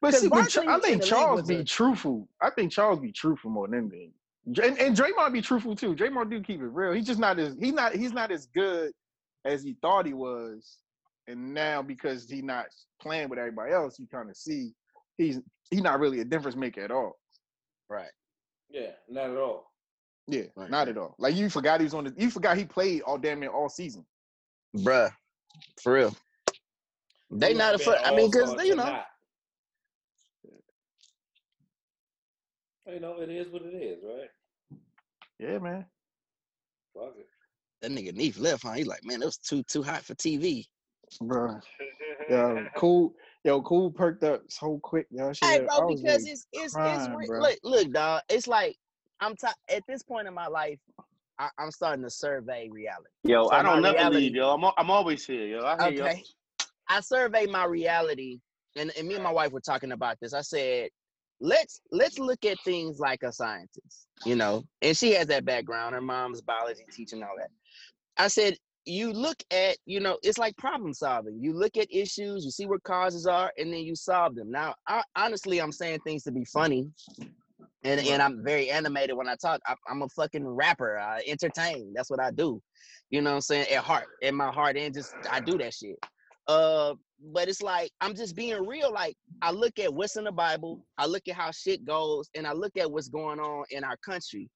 But 0.00 0.14
see, 0.14 0.28
but 0.28 0.48
Ch- 0.48 0.56
Barkley 0.56 0.68
I 0.72 0.80
think 0.80 1.02
Charles 1.04 1.42
be 1.42 1.56
a- 1.56 1.64
truthful. 1.64 2.28
I 2.40 2.50
think 2.50 2.72
Charles 2.72 2.98
be 2.98 3.12
truthful 3.12 3.50
more 3.50 3.68
than 3.68 3.78
anything. 3.78 4.12
And, 4.46 4.78
and 4.78 4.96
Draymond 4.96 5.32
be 5.32 5.42
truthful 5.42 5.76
too. 5.76 5.94
Draymond 5.94 6.30
do 6.30 6.40
keep 6.42 6.60
it 6.60 6.66
real. 6.66 6.92
He's 6.92 7.06
just 7.06 7.20
not 7.20 7.38
as 7.38 7.54
he's 7.60 7.72
not 7.74 7.94
he's 7.94 8.12
not 8.12 8.32
as 8.32 8.46
good 8.46 8.90
as 9.44 9.62
he 9.62 9.76
thought 9.80 10.06
he 10.06 10.12
was. 10.14 10.78
And 11.28 11.54
now 11.54 11.82
because 11.82 12.28
he's 12.28 12.42
not 12.42 12.66
playing 13.00 13.28
with 13.28 13.38
everybody 13.38 13.72
else, 13.72 13.98
you 14.00 14.08
kind 14.12 14.28
of 14.28 14.36
see 14.36 14.72
he's 15.18 15.38
he's 15.70 15.82
not 15.82 16.00
really 16.00 16.18
a 16.20 16.24
difference 16.24 16.56
maker 16.56 16.80
at 16.80 16.90
all. 16.90 17.16
Right. 17.88 18.10
Yeah, 18.70 18.90
not 19.08 19.30
at 19.30 19.36
all. 19.36 19.69
Yeah, 20.30 20.42
Right, 20.54 20.70
not 20.70 20.86
right. 20.86 20.88
at 20.88 20.98
all. 20.98 21.14
Like 21.18 21.34
you 21.34 21.50
forgot 21.50 21.80
he 21.80 21.84
was 21.84 21.94
on 21.94 22.04
the 22.04 22.14
you 22.16 22.30
forgot 22.30 22.56
he 22.56 22.64
played 22.64 23.02
all 23.02 23.18
damn 23.18 23.40
near 23.40 23.50
all 23.50 23.68
season. 23.68 24.06
Bruh, 24.76 25.10
for 25.82 25.92
real. 25.94 26.16
They 27.30 27.54
not 27.54 27.74
a 27.74 27.78
been 27.78 27.84
foot. 27.86 27.98
I 28.04 28.14
mean, 28.14 28.30
because 28.30 28.50
all-star 28.50 28.64
you 28.66 28.76
know, 28.76 28.84
tonight. 28.84 29.04
You 32.86 33.00
know, 33.00 33.20
it 33.20 33.30
is 33.30 33.48
what 33.50 33.62
it 33.62 33.74
is, 33.74 33.98
right? 34.02 34.28
Yeah, 35.38 35.58
man. 35.58 35.86
Fuck 36.94 37.14
it. 37.18 37.26
that 37.82 37.90
nigga 37.92 38.14
Neef 38.14 38.38
left, 38.38 38.64
huh? 38.64 38.72
He's 38.72 38.86
like, 38.86 39.04
man, 39.04 39.22
it 39.22 39.26
was 39.26 39.38
too 39.38 39.62
too 39.64 39.82
hot 39.82 40.02
for 40.02 40.14
TV. 40.14 40.64
Bro. 41.20 41.60
Yo, 42.28 42.66
cool. 42.76 43.14
Yo, 43.44 43.62
cool 43.62 43.90
perked 43.90 44.22
up 44.22 44.42
so 44.48 44.78
quick. 44.82 45.06
Yo, 45.10 45.32
shit, 45.32 45.48
Hey, 45.48 45.58
bro, 45.66 45.88
because 45.88 46.22
like, 46.24 46.32
it's 46.32 46.46
it's 46.52 46.76
it's 46.76 47.08
re- 47.16 47.28
look 47.38 47.58
look, 47.62 47.90
dog. 47.92 48.22
It's 48.28 48.46
like 48.46 48.76
I'm 49.20 49.36
t- 49.36 49.46
at 49.74 49.82
this 49.88 50.02
point 50.02 50.26
in 50.28 50.34
my 50.34 50.46
life, 50.46 50.78
I, 51.38 51.48
I'm 51.58 51.70
starting 51.70 52.02
to 52.04 52.10
survey 52.10 52.68
reality. 52.70 53.08
Yo, 53.24 53.44
So 53.48 53.52
I 53.52 53.62
don't 53.62 53.82
never 53.82 53.96
reality- 53.96 54.16
leave, 54.16 54.34
yo. 54.34 54.50
I'm, 54.54 54.64
I'm 54.76 54.90
always 54.90 55.26
here, 55.26 55.46
yo. 55.46 55.64
I 55.64 55.90
hear 55.90 56.02
Okay. 56.04 56.24
I 56.88 57.00
survey 57.00 57.46
my 57.46 57.64
reality, 57.64 58.40
and, 58.76 58.90
and 58.98 59.06
me 59.06 59.14
and 59.14 59.22
my 59.22 59.30
wife 59.30 59.52
were 59.52 59.60
talking 59.60 59.92
about 59.92 60.16
this. 60.20 60.34
I 60.34 60.40
said, 60.40 60.88
let's 61.40 61.80
let's 61.92 62.18
look 62.18 62.44
at 62.44 62.58
things 62.64 62.98
like 62.98 63.22
a 63.22 63.32
scientist, 63.32 64.08
you 64.26 64.34
know. 64.36 64.64
And 64.82 64.96
she 64.96 65.12
has 65.14 65.26
that 65.28 65.44
background. 65.44 65.94
Her 65.94 66.00
mom's 66.00 66.40
biology 66.40 66.84
teaching, 66.92 67.22
all 67.22 67.30
that. 67.38 67.50
I 68.18 68.26
said, 68.28 68.56
you 68.86 69.12
look 69.12 69.36
at, 69.52 69.76
you 69.86 70.00
know, 70.00 70.18
it's 70.22 70.36
like 70.36 70.56
problem 70.56 70.92
solving. 70.92 71.38
You 71.40 71.52
look 71.52 71.76
at 71.76 71.86
issues, 71.94 72.44
you 72.44 72.50
see 72.50 72.66
what 72.66 72.82
causes 72.82 73.26
are, 73.26 73.52
and 73.56 73.72
then 73.72 73.80
you 73.80 73.94
solve 73.94 74.34
them. 74.34 74.50
Now, 74.50 74.74
I, 74.88 75.02
honestly, 75.14 75.60
I'm 75.60 75.72
saying 75.72 76.00
things 76.00 76.24
to 76.24 76.32
be 76.32 76.44
funny. 76.44 76.88
And, 77.82 78.00
and 78.00 78.20
I'm 78.20 78.44
very 78.44 78.70
animated 78.70 79.16
when 79.16 79.28
I 79.28 79.36
talk. 79.36 79.60
I, 79.66 79.74
I'm 79.88 80.02
a 80.02 80.08
fucking 80.08 80.46
rapper. 80.46 80.98
I 80.98 81.22
entertain. 81.26 81.92
That's 81.94 82.10
what 82.10 82.20
I 82.20 82.30
do. 82.30 82.60
You 83.08 83.22
know 83.22 83.30
what 83.30 83.36
I'm 83.36 83.40
saying? 83.40 83.68
At 83.68 83.82
heart, 83.82 84.06
in 84.22 84.34
my 84.34 84.52
heart, 84.52 84.76
and 84.76 84.94
just 84.94 85.14
I 85.30 85.40
do 85.40 85.56
that 85.58 85.74
shit. 85.74 85.96
Uh, 86.46 86.94
but 87.32 87.48
it's 87.48 87.62
like 87.62 87.90
I'm 88.00 88.14
just 88.14 88.36
being 88.36 88.66
real. 88.66 88.92
Like 88.92 89.16
I 89.42 89.50
look 89.50 89.78
at 89.78 89.92
what's 89.92 90.16
in 90.16 90.24
the 90.24 90.32
Bible, 90.32 90.84
I 90.98 91.06
look 91.06 91.22
at 91.28 91.34
how 91.34 91.50
shit 91.50 91.84
goes, 91.84 92.28
and 92.34 92.46
I 92.46 92.52
look 92.52 92.76
at 92.76 92.90
what's 92.90 93.08
going 93.08 93.40
on 93.40 93.64
in 93.70 93.84
our 93.84 93.96
country. 93.98 94.48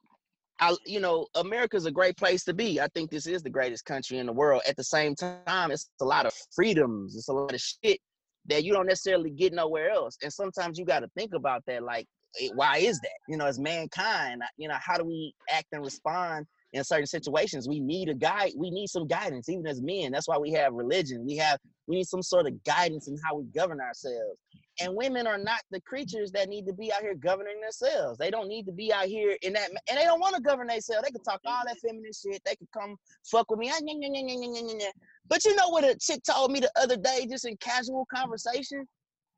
I, 0.61 0.77
you 0.87 1.01
know, 1.01 1.27
America's 1.35 1.87
a 1.87 1.91
great 1.91 2.17
place 2.17 2.45
to 2.45 2.55
be. 2.55 2.81
I 2.81 2.87
think 2.95 3.11
this 3.11 3.27
is 3.27 3.43
the 3.43 3.51
greatest 3.51 3.85
country 3.85 4.19
in 4.19 4.27
the 4.27 4.33
world. 4.33 4.63
At 4.69 4.77
the 4.77 4.85
same 4.85 5.15
time, 5.15 5.71
it's 5.71 5.91
a 6.01 6.05
lot 6.05 6.27
of 6.27 6.33
freedoms. 6.55 7.17
It's 7.17 7.29
a 7.29 7.33
lot 7.33 7.53
of 7.53 7.61
shit 7.61 7.99
that 8.47 8.63
you 8.63 8.73
don't 8.73 8.87
necessarily 8.87 9.31
get 9.31 9.53
nowhere 9.53 9.91
else. 9.91 10.17
And 10.23 10.33
sometimes 10.33 10.79
you 10.79 10.85
got 10.85 11.01
to 11.01 11.09
think 11.17 11.35
about 11.35 11.65
that. 11.67 11.83
Like, 11.83 12.07
why 12.55 12.79
is 12.79 12.99
that? 13.01 13.19
You 13.29 13.37
know, 13.37 13.47
as 13.47 13.59
mankind, 13.59 14.43
you 14.57 14.69
know, 14.69 14.77
how 14.81 14.97
do 14.97 15.05
we 15.05 15.35
act 15.51 15.69
and 15.73 15.85
respond 15.85 16.47
in 16.73 16.83
certain 16.85 17.07
situations? 17.07 17.69
We 17.69 17.81
need 17.81 18.09
a 18.09 18.15
guide. 18.15 18.53
We 18.57 18.71
need 18.71 18.89
some 18.89 19.07
guidance, 19.07 19.49
even 19.49 19.67
as 19.67 19.81
men. 19.81 20.13
That's 20.13 20.29
why 20.29 20.39
we 20.39 20.53
have 20.53 20.73
religion. 20.73 21.25
We 21.25 21.37
have 21.37 21.59
we 21.87 21.97
need 21.97 22.07
some 22.07 22.23
sort 22.23 22.47
of 22.47 22.65
guidance 22.65 23.09
in 23.09 23.17
how 23.25 23.37
we 23.37 23.45
govern 23.55 23.81
ourselves. 23.81 24.39
And 24.81 24.97
women 24.97 25.27
are 25.29 25.39
not 25.39 25.61
the 25.71 25.81
creatures 25.83 26.33
that 26.33 26.49
need 26.49 26.67
to 26.67 26.73
be 26.73 26.93
out 26.93 27.03
here 27.03 27.15
governing 27.15 27.61
themselves. 27.61 28.19
They 28.19 28.31
don't 28.31 28.49
need 28.49 28.67
to 28.67 28.73
be 28.73 28.93
out 28.93 29.07
here 29.07 29.37
in 29.43 29.53
that, 29.53 29.71
and 29.71 29.99
they 29.99 30.03
don't 30.03 30.21
want 30.21 30.35
to 30.35 30.43
govern 30.43 30.67
themselves. 30.67 31.05
They 31.05 31.13
can 31.13 31.23
talk 31.23 31.41
all 31.47 31.63
that 31.67 31.79
feminine 31.79 32.11
shit. 32.13 32.43
They 32.45 32.57
can 32.57 32.67
come 32.77 32.97
fuck 33.31 33.49
with 33.51 33.61
me. 33.61 33.71
Ah. 33.71 34.91
But 35.29 35.45
you 35.45 35.55
know 35.55 35.69
what 35.69 35.85
a 35.85 35.97
chick 35.97 36.23
told 36.25 36.51
me 36.51 36.61
the 36.61 36.73
other 36.77 36.97
day, 36.97 37.27
just 37.31 37.47
in 37.47 37.57
casual 37.59 38.07
conversation? 38.13 38.85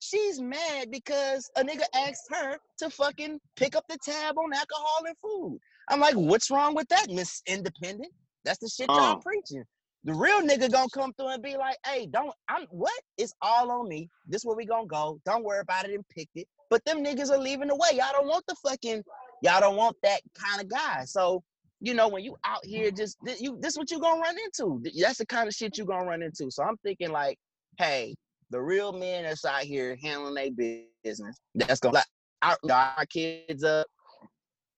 She's 0.08 0.40
mad 0.40 0.90
because 0.92 1.50
a 1.56 1.64
nigga 1.64 1.82
asked 1.94 2.28
her 2.30 2.58
to 2.78 2.90
fucking 2.90 3.40
pick 3.56 3.74
up 3.74 3.84
the 3.88 3.98
tab 4.04 4.38
on 4.38 4.52
alcohol 4.52 5.04
and 5.04 5.16
food. 5.18 5.58
I'm 5.88 5.98
like, 5.98 6.14
what's 6.14 6.48
wrong 6.50 6.74
with 6.76 6.86
that, 6.88 7.10
Miss 7.10 7.42
Independent? 7.46 8.12
That's 8.44 8.58
the 8.58 8.68
shit 8.68 8.90
y'all 8.94 9.16
Uh. 9.16 9.16
preaching. 9.16 9.64
The 10.04 10.14
real 10.14 10.40
nigga 10.42 10.70
gonna 10.70 10.88
come 10.90 11.12
through 11.14 11.30
and 11.30 11.42
be 11.42 11.56
like, 11.56 11.76
hey, 11.84 12.06
don't 12.06 12.30
I'm 12.48 12.66
what? 12.70 13.00
It's 13.18 13.32
all 13.42 13.72
on 13.72 13.88
me. 13.88 14.08
This 14.28 14.44
where 14.44 14.56
we 14.56 14.64
gonna 14.64 14.86
go. 14.86 15.18
Don't 15.26 15.42
worry 15.42 15.58
about 15.60 15.88
it 15.88 15.94
and 15.94 16.08
pick 16.08 16.28
it. 16.36 16.46
But 16.70 16.84
them 16.84 17.02
niggas 17.04 17.30
are 17.30 17.38
leaving 17.38 17.66
the 17.66 17.74
way. 17.74 17.88
Y'all 17.94 18.12
don't 18.12 18.28
want 18.28 18.44
the 18.46 18.54
fucking, 18.64 19.02
y'all 19.42 19.60
don't 19.60 19.74
want 19.74 19.96
that 20.04 20.20
kind 20.34 20.60
of 20.60 20.68
guy. 20.68 21.04
So, 21.06 21.42
you 21.80 21.94
know, 21.94 22.06
when 22.06 22.22
you 22.22 22.36
out 22.44 22.64
here 22.64 22.92
just 22.92 23.16
you 23.40 23.58
this 23.60 23.72
is 23.72 23.78
what 23.78 23.90
you 23.90 23.98
gonna 23.98 24.20
run 24.20 24.36
into. 24.44 24.80
That's 25.00 25.18
the 25.18 25.26
kind 25.26 25.48
of 25.48 25.54
shit 25.54 25.76
you 25.76 25.84
gonna 25.84 26.04
run 26.04 26.22
into. 26.22 26.52
So 26.52 26.62
I'm 26.62 26.76
thinking 26.84 27.10
like, 27.10 27.36
hey, 27.78 28.14
the 28.50 28.60
real 28.60 28.92
men 28.92 29.24
that's 29.24 29.44
out 29.44 29.62
here 29.62 29.96
handling 30.02 30.34
their 30.34 30.82
business. 31.02 31.36
That's 31.54 31.80
gonna 31.80 31.96
like 31.96 32.04
out 32.42 32.58
my 32.62 33.04
kids 33.10 33.64
up, 33.64 33.86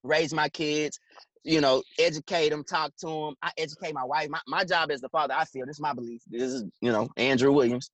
raise 0.03 0.33
my 0.33 0.49
kids, 0.49 0.99
you 1.45 1.61
know, 1.61 1.83
educate 1.99 2.51
them, 2.51 2.65
talk 2.65 2.93
to 3.01 3.07
them. 3.07 3.35
I 3.43 3.51
educate 3.59 3.95
my 3.95 4.05
wife. 4.05 4.29
My, 4.29 4.41
my 4.47 4.65
job 4.65 4.91
as 4.91 5.01
the 5.01 5.09
father, 5.09 5.35
I 5.37 5.45
feel 5.45 5.67
this 5.67 5.77
is 5.77 5.81
my 5.81 5.93
belief. 5.93 6.23
This 6.29 6.53
is, 6.53 6.65
you 6.81 6.93
know, 6.93 7.09
Andrew 7.17 7.53
Williams. 7.53 7.91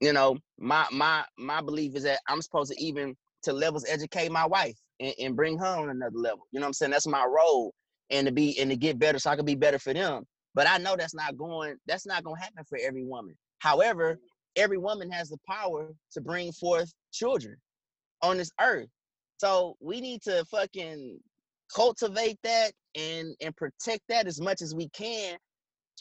You 0.00 0.12
know, 0.12 0.36
my 0.58 0.86
my 0.92 1.24
my 1.38 1.60
belief 1.60 1.94
is 1.96 2.02
that 2.02 2.20
I'm 2.28 2.42
supposed 2.42 2.72
to 2.72 2.82
even 2.82 3.16
to 3.44 3.52
levels 3.52 3.86
educate 3.88 4.30
my 4.30 4.44
wife 4.44 4.76
and, 5.00 5.14
and 5.18 5.36
bring 5.36 5.58
her 5.58 5.66
on 5.66 5.88
another 5.88 6.18
level. 6.18 6.46
You 6.52 6.60
know 6.60 6.64
what 6.64 6.68
I'm 6.68 6.74
saying? 6.74 6.92
That's 6.92 7.06
my 7.06 7.24
role. 7.24 7.72
And 8.10 8.26
to 8.26 8.32
be 8.32 8.58
and 8.60 8.70
to 8.70 8.76
get 8.76 8.98
better 8.98 9.18
so 9.18 9.30
I 9.30 9.36
can 9.36 9.44
be 9.44 9.54
better 9.54 9.78
for 9.78 9.94
them. 9.94 10.24
But 10.54 10.68
I 10.68 10.78
know 10.78 10.96
that's 10.96 11.14
not 11.14 11.36
going, 11.36 11.76
that's 11.86 12.06
not 12.06 12.24
gonna 12.24 12.40
happen 12.40 12.64
for 12.68 12.78
every 12.82 13.04
woman. 13.04 13.36
However, 13.58 14.18
every 14.56 14.78
woman 14.78 15.10
has 15.10 15.28
the 15.28 15.38
power 15.48 15.92
to 16.12 16.20
bring 16.20 16.52
forth 16.52 16.92
children 17.12 17.56
on 18.22 18.38
this 18.38 18.50
earth. 18.60 18.88
So 19.38 19.76
we 19.80 20.00
need 20.00 20.22
to 20.22 20.44
fucking 20.46 21.18
cultivate 21.74 22.38
that 22.44 22.72
and 22.94 23.34
and 23.40 23.56
protect 23.56 24.02
that 24.08 24.26
as 24.26 24.40
much 24.40 24.62
as 24.62 24.74
we 24.74 24.88
can 24.90 25.36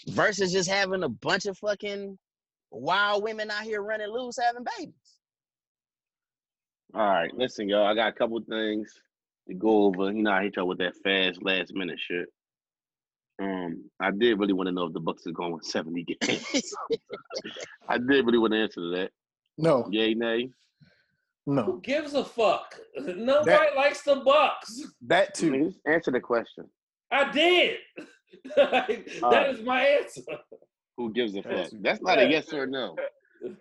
versus 0.09 0.51
just 0.51 0.69
having 0.69 1.03
a 1.03 1.09
bunch 1.09 1.45
of 1.45 1.57
fucking 1.57 2.17
wild 2.71 3.23
women 3.23 3.49
out 3.51 3.63
here 3.63 3.81
running 3.81 4.09
loose 4.09 4.37
having 4.39 4.65
babies. 4.77 4.93
All 6.93 7.01
right, 7.01 7.33
listen, 7.35 7.67
y'all. 7.67 7.85
I 7.85 7.95
got 7.95 8.09
a 8.09 8.13
couple 8.13 8.39
things 8.47 8.93
to 9.47 9.53
go 9.53 9.85
over. 9.85 10.11
You 10.11 10.23
know, 10.23 10.31
I 10.31 10.43
hit 10.43 10.55
y'all 10.55 10.67
with 10.67 10.77
that 10.77 10.95
fast 11.03 11.43
last 11.43 11.73
minute 11.73 11.99
shit. 11.99 12.27
Um, 13.41 13.89
I 13.99 14.11
did 14.11 14.39
really 14.39 14.53
want 14.53 14.67
to 14.67 14.71
know 14.71 14.85
if 14.85 14.93
the 14.93 14.99
Bucks 14.99 15.25
is 15.25 15.33
going 15.33 15.51
with 15.53 15.65
70 15.65 16.03
games. 16.21 16.45
I 17.89 17.97
did 17.97 18.25
really 18.25 18.37
want 18.37 18.53
to 18.53 18.59
answer 18.59 18.81
to 18.81 18.89
that. 18.95 19.11
No, 19.57 19.87
Yay, 19.91 20.13
nay. 20.13 20.49
no. 21.45 21.63
Who 21.63 21.81
gives 21.81 22.13
a 22.13 22.23
fuck? 22.23 22.79
Nobody 22.97 23.45
That- 23.51 23.75
likes 23.75 24.03
the 24.03 24.17
Bucks. 24.17 24.81
That 25.07 25.29
I 25.29 25.31
too. 25.39 25.51
mean, 25.51 25.75
answer 25.87 26.11
the 26.11 26.19
question. 26.19 26.65
I 27.11 27.31
did. 27.31 27.77
Like, 28.57 29.05
that 29.05 29.23
Alright. 29.23 29.55
is 29.55 29.61
my 29.63 29.81
answer. 29.81 30.21
Who 30.97 31.13
gives 31.13 31.35
a 31.35 31.43
fuck? 31.43 31.69
That's 31.81 32.01
not 32.01 32.19
a 32.19 32.27
yes 32.27 32.51
or 32.53 32.65
no. 32.67 32.95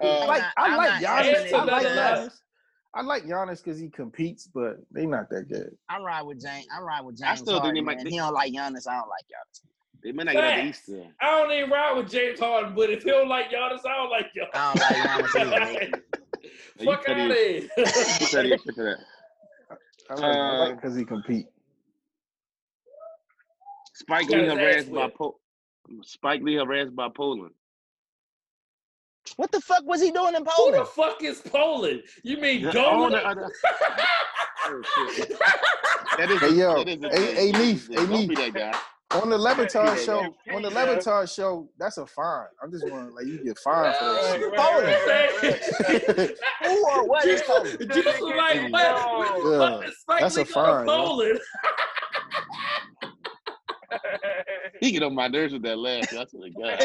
I 0.01 0.06
Uh, 0.06 0.26
like 0.26 0.42
I 0.42 0.51
I'm 0.56 0.76
like 0.76 1.05
Giannis. 1.05 1.52
I 1.52 1.64
like. 1.64 1.86
Giannis. 1.86 2.32
I 2.97 3.03
like 3.03 3.25
Giannis 3.25 3.62
because 3.62 3.79
he 3.79 3.89
competes, 3.89 4.47
but 4.47 4.77
they 4.93 5.05
not 5.05 5.29
that 5.31 5.49
good. 5.49 5.77
I'm 5.89 6.03
riding 6.05 6.29
with 6.29 6.41
James. 6.41 6.66
I'm 6.75 6.85
riding 6.85 7.07
with 7.07 7.16
James. 7.19 7.25
I 7.27 7.31
James. 7.31 7.41
still 7.41 7.55
think 7.55 7.62
Harden, 7.65 7.75
they 7.75 7.81
might- 7.81 7.97
man. 7.99 8.07
He 8.07 8.16
don't 8.19 8.33
like 8.35 8.53
Giannis. 8.53 8.87
I 8.89 8.95
don't 9.01 9.09
like 9.09 9.25
Giannis. 9.25 9.61
they 10.03 10.12
may 10.12 10.25
not 10.25 10.35
get 10.35 10.45
out 10.45 10.57
the 10.57 10.69
East 10.69 10.83
then. 10.87 11.12
I 11.21 11.31
don't 11.43 11.51
even 11.53 11.71
ride 11.71 11.97
with 11.97 12.11
James 12.11 12.39
Harden, 12.39 12.75
but 12.75 12.91
if 12.91 13.03
he 13.03 13.11
don't 13.11 13.29
like 13.29 13.51
Giannis, 13.51 13.81
I 13.85 13.95
don't 13.97 14.11
like 14.11 14.27
Giannis. 14.33 14.51
I 14.55 14.75
don't 14.75 14.81
like 14.81 15.35
Giannis 15.35 15.81
either, 15.81 16.03
Fuck 16.85 17.05
petty 17.05 17.21
out 17.21 17.31
of 17.31 17.37
here. 17.37 17.57
you 17.57 17.69
petty 17.79 18.53
as 18.53 18.62
shit 18.62 18.75
for 18.75 18.85
that. 18.85 18.99
I 20.11 20.15
like 20.15 20.23
I 20.25 20.57
like 20.59 20.73
Uh, 20.73 20.75
because 20.77 20.95
he 20.97 21.05
compete. 21.05 21.47
Spike 23.95 24.29
Got 24.29 24.39
Lee 24.39 24.47
harassed 24.49 24.93
by 24.93 25.09
po- 25.09 25.39
Spike 26.03 26.43
Lee 26.43 26.57
harassed 26.57 26.95
by 26.95 27.09
Poland. 27.09 27.53
What 29.36 29.51
the 29.52 29.60
fuck 29.60 29.84
was 29.84 30.01
he 30.02 30.10
doing 30.10 30.34
in 30.34 30.44
Poland? 30.44 30.74
Who 30.76 30.80
the 30.80 30.84
fuck 30.86 31.22
is 31.22 31.40
Poland? 31.40 32.02
You 32.22 32.36
mean 32.38 32.62
The 32.64 32.72
Dolan? 32.72 33.14
owner 33.14 33.34
the- 33.34 33.52
Oh. 34.66 34.82
That 36.16 36.30
is, 36.30 36.40
Hey, 36.40 36.52
yo, 36.55 36.82
that 36.84 36.88
is 36.88 37.02
a 37.05 37.09
hey, 37.10 37.34
hey, 37.34 37.52
Neef, 37.52 37.86
hey, 37.88 37.96
Don't 37.96 38.26
be 38.28 38.34
that 38.34 38.55
guy. 38.55 38.74
On 39.20 39.28
the 39.28 39.36
Le 39.36 39.55
Batard 39.55 39.84
Yeah, 39.86 39.96
show, 39.96 40.20
on 40.55 40.62
the 40.62 40.70
Yeah. 40.70 41.24
Show, 41.26 41.68
that's 41.78 41.98
a 41.98 42.06
fine. 42.06 42.46
I'm 42.62 42.70
just 42.72 42.88
wondering, 42.88 43.14
like, 43.14 43.26
you 43.26 43.44
get 43.44 43.59
fined 43.59 43.94
for 43.96 44.05
that 44.05 44.40
shit. 44.40 44.55
Poland. 46.24 46.36
Who 46.64 46.86
or 46.90 47.05
what 47.06 47.26
is 47.26 47.42
Poland? 47.42 47.78
Juice 47.92 48.20
was 48.20 48.34
like, 48.36 48.72
what? 48.72 48.82
Yeah, 48.82 49.59
What 49.59 49.84
is 49.88 49.98
Spike 50.01 50.20
that's 50.20 50.36
a 50.36 50.38
Lee 50.40 50.44
going 50.44 50.46
to 50.46 50.52
fine. 50.55 50.86
Poland? 50.86 51.40
He 54.85 54.93
get 54.93 55.02
on 55.02 55.15
my 55.15 55.28
nerves 55.28 55.55
with 55.55 55.62
that 55.62 55.78
laugh. 55.78 56.11
That's 56.12 56.35
what 56.35 56.47
it 56.47 56.59
got. 56.59 56.78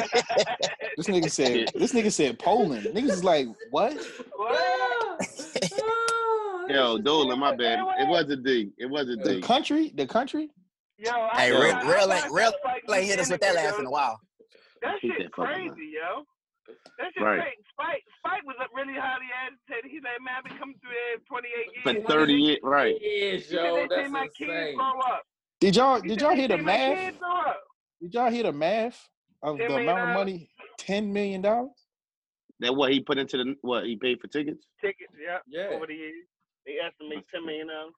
This 0.96 1.08
nigga 1.08 1.30
said, 1.30 1.68
this 1.76 1.92
nigga 1.92 2.10
said 2.10 2.40
Poland. 2.40 2.88
Niggas 2.96 3.10
is 3.12 3.24
like, 3.26 3.48
what? 3.72 3.94
what? 4.38 5.20
Yo, 6.70 6.98
Dolan, 7.00 7.38
my 7.40 7.54
bad. 7.58 7.80
It 8.00 8.08
was 8.08 8.30
a 8.30 8.38
D. 8.38 8.72
It 8.78 8.86
was 8.86 9.10
a 9.10 9.18
The 9.18 9.42
country? 9.42 9.92
The 9.96 10.08
country? 10.08 10.50
Yo, 10.98 11.12
I, 11.12 11.42
Hey, 11.42 11.52
real, 11.52 11.62
I- 11.76 11.82
real 11.94 12.12
I 12.12 12.16
ain't 12.24 12.32
real, 12.32 12.54
Spike 12.64 12.84
real 12.88 12.96
ain't 12.96 13.06
hit 13.08 13.20
us 13.20 13.30
with 13.30 13.42
that 13.42 13.52
interview, 13.52 13.70
laugh 13.70 13.80
in 13.80 13.86
a 13.86 13.92
while. 13.92 14.20
That 14.82 14.96
shit 15.02 15.12
that 15.18 15.36
fucking 15.36 15.54
crazy, 15.76 15.92
yo. 16.00 16.24
That 17.00 17.12
shit 17.14 17.24
Right. 17.24 17.42
crazy. 17.42 17.64
Spike, 17.74 18.04
Spike 18.20 18.46
was 18.46 18.56
really 18.74 18.94
highly 18.94 19.28
agitated. 19.44 19.92
He's 19.92 20.04
like, 20.04 20.22
man, 20.24 20.36
I've 20.38 20.44
been 20.46 20.58
coming 20.58 20.76
through 20.80 20.92
there 20.96 21.20
28 21.28 22.00
years. 22.00 22.08
30 22.08 22.34
years, 22.34 22.60
right. 22.64 22.96
Yes, 23.02 23.44
He 23.44 23.56
said 23.56 23.66
yo, 23.66 23.88
that's 23.90 24.04
seen 24.04 24.12
my 24.14 24.28
kids 24.28 24.40
insane. 24.40 24.76
grow 24.78 25.00
up. 25.02 25.24
Did 25.60 25.76
y'all 25.76 26.00
did 26.00 26.22
y'all 26.22 26.30
they 26.30 26.36
hear 26.38 26.48
the 26.48 26.58
math? 26.58 27.14
Kids 28.02 28.14
grow 28.14 28.22
up. 28.24 28.32
Did 28.32 28.32
y'all 28.32 28.32
hear 28.32 28.44
the 28.44 28.58
math 28.58 29.10
of 29.42 29.58
the 29.58 29.66
amount 29.76 30.10
of 30.10 30.16
money? 30.16 30.50
Ten 30.78 31.12
million 31.12 31.42
dollars? 31.42 31.72
That 32.60 32.76
what 32.76 32.92
he 32.92 33.00
put 33.00 33.18
into 33.18 33.38
the 33.38 33.56
what 33.62 33.86
he 33.86 33.96
paid 33.96 34.20
for 34.20 34.28
tickets? 34.28 34.66
Tickets, 34.82 35.14
yeah, 35.22 35.38
Yeah. 35.48 35.76
over 35.76 35.88
the 35.88 35.94
years. 35.96 36.26
They 36.66 36.74
estimate 36.86 37.26
10 37.34 37.46
million 37.46 37.68
dollars. 37.68 37.94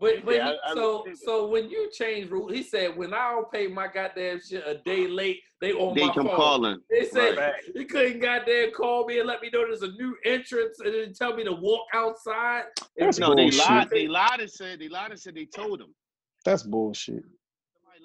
But, 0.00 0.24
but 0.24 0.34
Yeah, 0.34 0.44
he, 0.44 0.50
I- 0.64 0.70
I 0.70 0.74
so 0.74 1.04
looked 1.04 1.18
so 1.18 1.46
when 1.48 1.68
you 1.70 1.88
change 1.92 2.30
rules, 2.30 2.52
he 2.52 2.62
said 2.62 2.96
when 2.96 3.12
I 3.14 3.30
don't 3.32 3.50
pay 3.52 3.66
my 3.68 3.86
goddamn 3.86 4.40
shit 4.40 4.64
a 4.66 4.78
day 4.84 5.06
late, 5.06 5.40
they 5.60 5.72
on 5.72 5.94
They 5.94 6.06
my 6.06 6.14
come 6.14 6.26
phone. 6.26 6.36
calling. 6.36 6.80
They 6.90 7.04
said 7.04 7.36
Right. 7.36 7.54
he 7.74 7.84
couldn't 7.84 8.20
goddamn 8.20 8.72
call 8.72 9.06
me 9.06 9.18
and 9.20 9.28
let 9.28 9.40
me 9.42 9.50
know 9.52 9.64
there's 9.66 9.82
a 9.82 9.92
new 9.92 10.16
entrance 10.24 10.80
and 10.80 10.92
then 10.94 11.12
tell 11.12 11.36
me 11.36 11.44
to 11.44 11.52
walk 11.52 11.86
outside. 11.94 12.64
That's 12.96 13.18
No, 13.18 13.34
they 13.34 13.50
lied. 13.50 13.90
They 13.90 14.08
lied 14.08 14.40
and 14.40 14.50
said 14.50 14.80
they 14.80 14.88
lied 14.88 15.10
and 15.12 15.20
said 15.20 15.34
they 15.36 15.44
told 15.46 15.80
him. 15.80 15.94
That's 16.44 16.62
bullshit. 16.62 17.22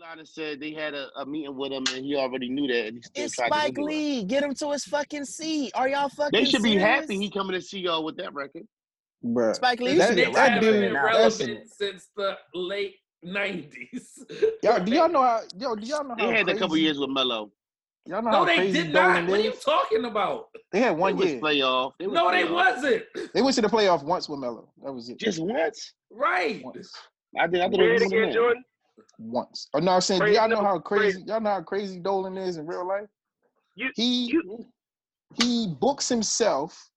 Somebody 0.06 0.20
and 0.20 0.28
said 0.30 0.60
they 0.60 0.72
had 0.72 0.94
a, 0.94 1.08
a 1.18 1.26
meeting 1.26 1.56
with 1.56 1.72
him 1.72 1.84
and 1.96 2.06
he 2.06 2.16
already 2.16 2.50
knew 2.50 2.68
that 2.68 2.88
and 2.88 2.98
he 2.98 3.02
still 3.02 3.24
It's 3.26 3.36
tried 3.36 3.48
Spike 3.48 3.76
to 3.76 3.82
anyway. 3.82 3.92
Lee. 3.94 4.24
Get 4.26 4.44
him 4.44 4.54
to 4.56 4.72
his 4.72 4.84
fucking 4.86 5.26
seat. 5.26 5.72
Are 5.76 5.90
y'all 5.90 6.10
fucking 6.10 6.38
They 6.40 6.46
should 6.46 6.62
be 6.64 6.76
happy 6.76 7.18
he 7.18 7.30
coming 7.32 7.54
to 7.54 7.62
see 7.62 7.80
y'all 7.80 8.04
with 8.04 8.18
that 8.18 8.34
record. 8.34 8.64
Bruh. 9.24 9.56
Spike 9.56 9.80
Lee, 9.82 9.94
you 9.94 9.98
That- 10.00 10.08
should 10.10 10.16
be 10.28 10.32
that 10.34 10.62
dude- 10.62 10.74
been 10.82 10.94
now. 10.94 11.06
relevant 11.06 11.70
since 11.70 12.10
the 12.16 12.38
late 12.54 12.96
nineties. 13.24 14.24
Y'all, 14.62 14.84
do 14.84 14.92
y'all 14.94 15.10
know 15.10 15.22
how 15.24 15.42
yo, 15.58 15.76
do 15.76 15.86
y'all 15.88 16.04
know 16.04 16.16
how 16.18 16.28
They 16.28 16.38
had 16.38 16.50
a 16.50 16.58
couple 16.58 16.78
years 16.78 17.00
with 17.00 17.10
Melo. 17.10 17.52
Y'all 18.08 18.22
know 18.22 18.30
No, 18.30 18.38
how 18.40 18.46
they 18.46 18.56
crazy 18.58 18.84
did 18.84 18.94
not. 18.94 19.08
Dolan 19.14 19.28
What 19.28 19.40
are 19.40 19.44
you 19.44 19.54
talking 19.54 20.06
about? 20.06 20.50
They 20.72 20.80
had 20.82 20.96
one 20.96 21.18
was 21.18 21.32
year. 21.32 21.42
playoff. 21.42 21.94
They 21.98 22.06
was 22.06 22.14
No, 22.14 22.30
they 22.30 22.44
playoff. 22.44 22.52
wasn't. 22.76 23.04
They 23.34 23.42
went 23.42 23.56
to 23.56 23.62
the 23.64 23.68
playoff 23.68 24.04
once 24.04 24.30
with 24.30 24.40
Melo. 24.40 24.70
That 24.84 24.94
was 24.94 25.10
it. 25.10 25.18
Just 25.18 25.40
once. 25.40 25.94
Right. 26.12 26.64
once. 26.64 26.92
I 27.40 27.48
did. 27.48 27.62
I 27.62 27.66
thought 27.70 27.78
Say 27.78 27.82
it 27.82 27.90
it 27.90 27.94
was 27.94 28.02
more 28.02 28.10
than 28.12 28.20
again. 28.30 28.34
Jordan. 28.34 28.64
Once. 29.18 29.68
Oh 29.74 29.80
no, 29.80 29.92
I'm 29.94 30.02
saying, 30.02 30.22
do 30.22 30.32
y'all 30.32 30.50
know 30.50 30.64
how 30.64 30.80
crazy 30.80 31.14
crazy. 31.18 31.24
y'all 31.28 31.42
know 31.42 31.50
how 31.52 31.62
crazy 31.62 32.00
Dolan 32.00 32.38
is 32.38 32.58
in 32.58 32.66
real 32.66 32.88
life? 32.88 33.08
You- 33.76 33.92
he 33.96 34.26
you- 34.32 34.66
he 35.34 35.68
books 35.80 36.08
himself 36.08 36.90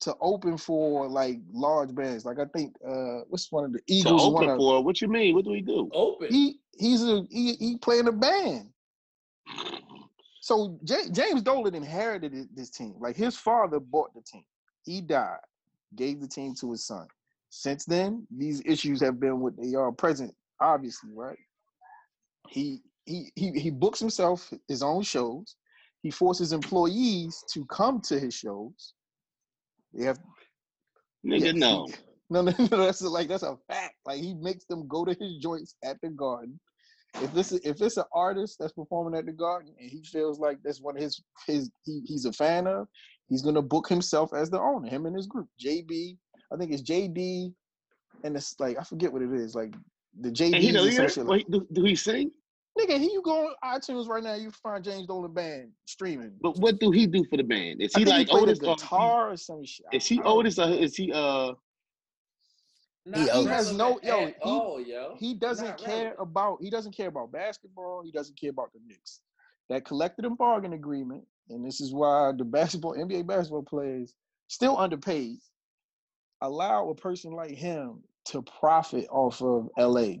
to 0.00 0.14
open 0.20 0.56
for 0.56 1.08
like 1.08 1.38
large 1.52 1.94
bands. 1.94 2.24
Like 2.24 2.38
I 2.38 2.44
think 2.46 2.74
uh 2.86 3.20
what's 3.28 3.50
one 3.50 3.64
of 3.64 3.72
the 3.72 3.78
So 3.78 3.84
Eagles 3.88 4.28
one 4.28 4.44
open 4.44 4.50
of 4.50 4.58
for 4.58 4.82
what 4.84 5.00
you 5.00 5.08
mean? 5.08 5.34
What 5.34 5.44
do 5.44 5.50
we 5.50 5.60
do? 5.60 5.90
Open. 5.92 6.28
he 6.30 6.58
he's 6.76 7.02
a 7.02 7.24
he, 7.30 7.54
he 7.54 7.78
playing 7.78 8.08
a 8.08 8.12
band. 8.12 8.70
So 10.40 10.78
J- 10.84 11.08
James 11.10 11.40
Dolan 11.40 11.74
inherited 11.74 12.34
this 12.54 12.68
team. 12.68 12.96
Like 12.98 13.16
his 13.16 13.34
father 13.34 13.80
bought 13.80 14.12
the 14.14 14.20
team. 14.20 14.44
He 14.84 15.00
died, 15.00 15.38
gave 15.96 16.20
the 16.20 16.28
team 16.28 16.54
to 16.56 16.70
his 16.72 16.86
son. 16.86 17.08
Since 17.48 17.86
then, 17.86 18.26
these 18.30 18.60
issues 18.66 19.00
have 19.00 19.18
been 19.18 19.40
what 19.40 19.56
they 19.56 19.74
are 19.74 19.90
present, 19.90 20.34
obviously, 20.60 21.12
right? 21.14 21.38
He 22.48 22.82
he 23.06 23.32
he 23.34 23.50
he 23.52 23.70
books 23.70 24.00
himself 24.00 24.52
his 24.68 24.82
own 24.82 25.02
shows. 25.02 25.56
He 26.02 26.10
forces 26.10 26.52
employees 26.52 27.42
to 27.52 27.64
come 27.66 28.00
to 28.02 28.18
his 28.18 28.34
shows. 28.34 28.94
They 29.92 30.04
have 30.04 30.18
Nigga, 31.24 31.44
Yes, 31.46 31.54
no. 31.56 31.86
he- 31.86 31.94
no, 32.30 32.42
no, 32.42 32.52
no. 32.58 32.84
That's 32.84 33.00
a, 33.02 33.08
like 33.08 33.28
that's 33.28 33.42
a 33.42 33.56
fact. 33.68 33.94
Like 34.06 34.20
he 34.20 34.34
makes 34.34 34.64
them 34.64 34.86
go 34.88 35.04
to 35.04 35.14
his 35.18 35.36
joints 35.38 35.76
at 35.82 35.98
the 36.02 36.10
Garden. 36.10 36.58
If 37.22 37.32
this 37.32 37.52
is, 37.52 37.60
if 37.64 37.80
it's 37.80 37.96
an 37.96 38.04
artist 38.12 38.56
that's 38.58 38.72
performing 38.72 39.16
at 39.18 39.26
the 39.26 39.32
Garden 39.32 39.74
and 39.78 39.88
he 39.90 40.02
feels 40.02 40.40
like 40.40 40.58
that's 40.64 40.80
one 40.80 40.96
of 40.96 41.02
his 41.02 41.22
his 41.46 41.70
he, 41.84 42.02
he's 42.06 42.24
a 42.24 42.32
fan 42.32 42.66
of, 42.66 42.88
he's 43.28 43.42
gonna 43.42 43.62
book 43.62 43.88
himself 43.88 44.34
as 44.34 44.50
the 44.50 44.58
owner. 44.60 44.88
Him 44.88 45.06
and 45.06 45.16
his 45.16 45.26
group, 45.26 45.48
JB. 45.64 46.16
I 46.52 46.56
think 46.56 46.72
it's 46.72 46.82
JD, 46.82 47.52
and 48.24 48.36
it's 48.36 48.54
like 48.58 48.78
I 48.78 48.82
forget 48.82 49.12
what 49.12 49.22
it 49.22 49.32
is. 49.32 49.54
Like 49.54 49.74
the 50.20 50.30
JD. 50.30 50.54
And 50.54 50.62
he 50.62 50.70
the 50.72 50.82
leader? 50.82 51.04
essentially. 51.04 51.26
Wait, 51.26 51.50
do, 51.50 51.66
do 51.72 51.84
he 51.84 51.94
sing? 51.96 52.30
Nigga, 52.78 52.98
here 52.98 53.10
you 53.10 53.22
go 53.22 53.46
on 53.46 53.54
iTunes 53.64 54.08
right 54.08 54.22
now. 54.22 54.34
You 54.34 54.50
find 54.50 54.82
James 54.82 55.06
Dolan 55.06 55.32
band 55.32 55.70
streaming. 55.86 56.32
But 56.40 56.56
what 56.58 56.80
do 56.80 56.90
he 56.90 57.06
do 57.06 57.24
for 57.24 57.36
the 57.36 57.44
band? 57.44 57.80
Is 57.80 57.94
I 57.94 58.00
he 58.00 58.04
think 58.04 58.16
like 58.16 58.26
he 58.26 58.32
played 58.32 58.42
Otis? 58.44 58.58
the 58.58 58.66
or 58.70 58.76
guitar 58.76 59.30
or 59.30 59.36
some 59.36 59.64
shit. 59.64 59.86
Is 59.92 60.06
he 60.06 60.18
I 60.20 60.24
Otis 60.24 60.58
or 60.58 60.70
is 60.70 60.96
he 60.96 61.12
uh? 61.12 61.52
Not 63.06 63.18
He 63.30 63.44
has 63.44 63.72
no- 63.76 64.00
yo, 64.02 64.26
he- 64.26 64.32
all, 64.40 64.80
yo. 64.80 65.14
he 65.18 65.34
doesn't 65.34 65.66
Not 65.66 65.78
care 65.78 65.94
relevant. 66.16 66.20
about 66.20 66.58
he 66.62 66.70
doesn't 66.70 66.96
care 66.96 67.08
about 67.08 67.30
basketball. 67.30 68.02
He 68.02 68.10
doesn't 68.10 68.38
care 68.40 68.50
about 68.50 68.72
the 68.72 68.80
Knicks. 68.86 69.20
That 69.68 69.84
collective 69.84 70.24
and 70.24 70.36
bargain 70.38 70.72
agreement 70.72 71.24
and 71.50 71.64
this 71.64 71.80
is 71.80 71.92
why 71.92 72.32
the 72.36 72.44
basketball 72.44 72.94
NBA 72.94 73.26
basketball 73.26 73.62
players 73.62 74.14
still 74.48 74.76
underpaid 74.78 75.36
allow 76.40 76.88
a 76.88 76.94
person 76.94 77.32
like 77.32 77.50
him 77.52 78.02
to 78.26 78.42
profit 78.42 79.06
off 79.10 79.42
of 79.42 79.68
LA, 79.78 80.16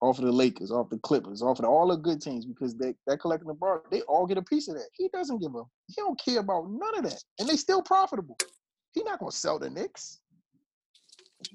off 0.00 0.18
of 0.18 0.24
the 0.24 0.32
Lakers, 0.32 0.70
off 0.70 0.90
the 0.90 0.98
Clippers, 0.98 1.42
off 1.42 1.58
of 1.58 1.64
all 1.64 1.88
the 1.88 1.96
good 1.96 2.20
teams 2.20 2.44
because 2.44 2.76
they 2.76 2.94
that 3.06 3.20
collecting 3.20 3.48
the 3.48 3.54
bar, 3.54 3.82
they 3.90 4.02
all 4.02 4.26
get 4.26 4.38
a 4.38 4.42
piece 4.42 4.68
of 4.68 4.74
that. 4.74 4.88
He 4.94 5.08
doesn't 5.08 5.40
give 5.40 5.54
a 5.54 5.62
he 5.88 5.94
don't 5.96 6.20
care 6.22 6.40
about 6.40 6.70
none 6.70 6.98
of 6.98 7.04
that. 7.10 7.22
And 7.38 7.48
they 7.48 7.56
still 7.56 7.82
profitable. 7.82 8.36
He 8.92 9.02
not 9.02 9.18
gonna 9.18 9.32
sell 9.32 9.58
the 9.58 9.70
Knicks. 9.70 10.20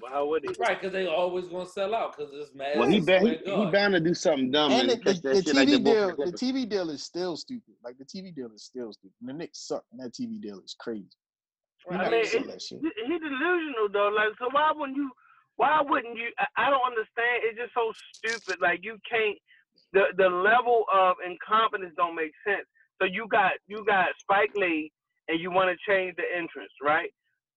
Why 0.00 0.20
would 0.20 0.44
he? 0.44 0.54
Right, 0.58 0.78
because 0.78 0.92
they 0.92 1.06
always 1.06 1.46
gonna 1.46 1.66
sell 1.66 1.94
out 1.94 2.16
because 2.16 2.32
it's 2.34 2.54
mad. 2.54 2.78
Well, 2.78 2.88
he, 2.88 3.00
ba- 3.00 3.20
he, 3.20 3.38
he 3.44 3.66
bound 3.70 3.94
to 3.94 4.00
do 4.00 4.12
something 4.12 4.50
dumb 4.50 4.70
And 4.72 4.90
and, 4.90 5.02
the, 5.02 5.14
the, 5.14 5.20
the 5.20 5.42
shit 5.42 5.54
like 5.54 5.68
TV 5.68 5.84
deal, 5.84 6.16
the 6.16 6.32
TV 6.32 6.68
deal 6.68 6.90
is 6.90 7.02
still 7.02 7.36
stupid. 7.36 7.74
Like 7.82 7.96
the 7.98 8.04
TV 8.04 8.34
deal 8.34 8.50
is 8.54 8.64
still 8.64 8.92
stupid. 8.92 9.14
The 9.22 9.32
Knicks 9.32 9.66
suck, 9.66 9.84
and 9.92 10.00
that 10.00 10.12
TV 10.12 10.40
deal 10.40 10.60
is 10.60 10.76
crazy. 10.78 11.08
He 11.88 11.94
I 11.96 12.02
mean, 12.02 12.10
gonna 12.10 12.24
sell 12.26 12.40
it- 12.42 12.46
that 12.48 12.62
shit. 12.62 12.80
he 12.80 12.88
he 13.06 13.18
delusional 13.18 13.88
though. 13.92 14.12
Like, 14.14 14.30
so 14.38 14.48
why 14.52 14.72
wouldn't 14.74 14.96
you? 14.96 15.10
Why 15.58 15.82
wouldn't 15.86 16.18
you? 16.18 16.30
I, 16.40 16.46
don't 16.70 16.86
understand. 16.86 17.44
It's 17.46 17.58
just 17.58 17.74
so 17.74 17.92
stupid. 18.14 18.62
Like, 18.62 18.80
you 18.84 18.98
can't. 19.10 19.38
The 19.94 20.10
the 20.18 20.30
level 20.30 20.86
of 20.94 21.16
incompetence 21.22 21.94
don't 21.98 22.16
make 22.16 22.32
sense. 22.46 22.66
So 23.02 23.06
you 23.06 23.28
got 23.30 23.54
you 23.68 23.84
got 23.86 24.10
Spike 24.20 24.52
Lee, 24.56 24.92
and 25.28 25.40
you 25.40 25.52
want 25.52 25.70
to 25.70 25.78
change 25.86 26.16
the 26.18 26.26
entrance, 26.26 26.74
right? 26.82 27.12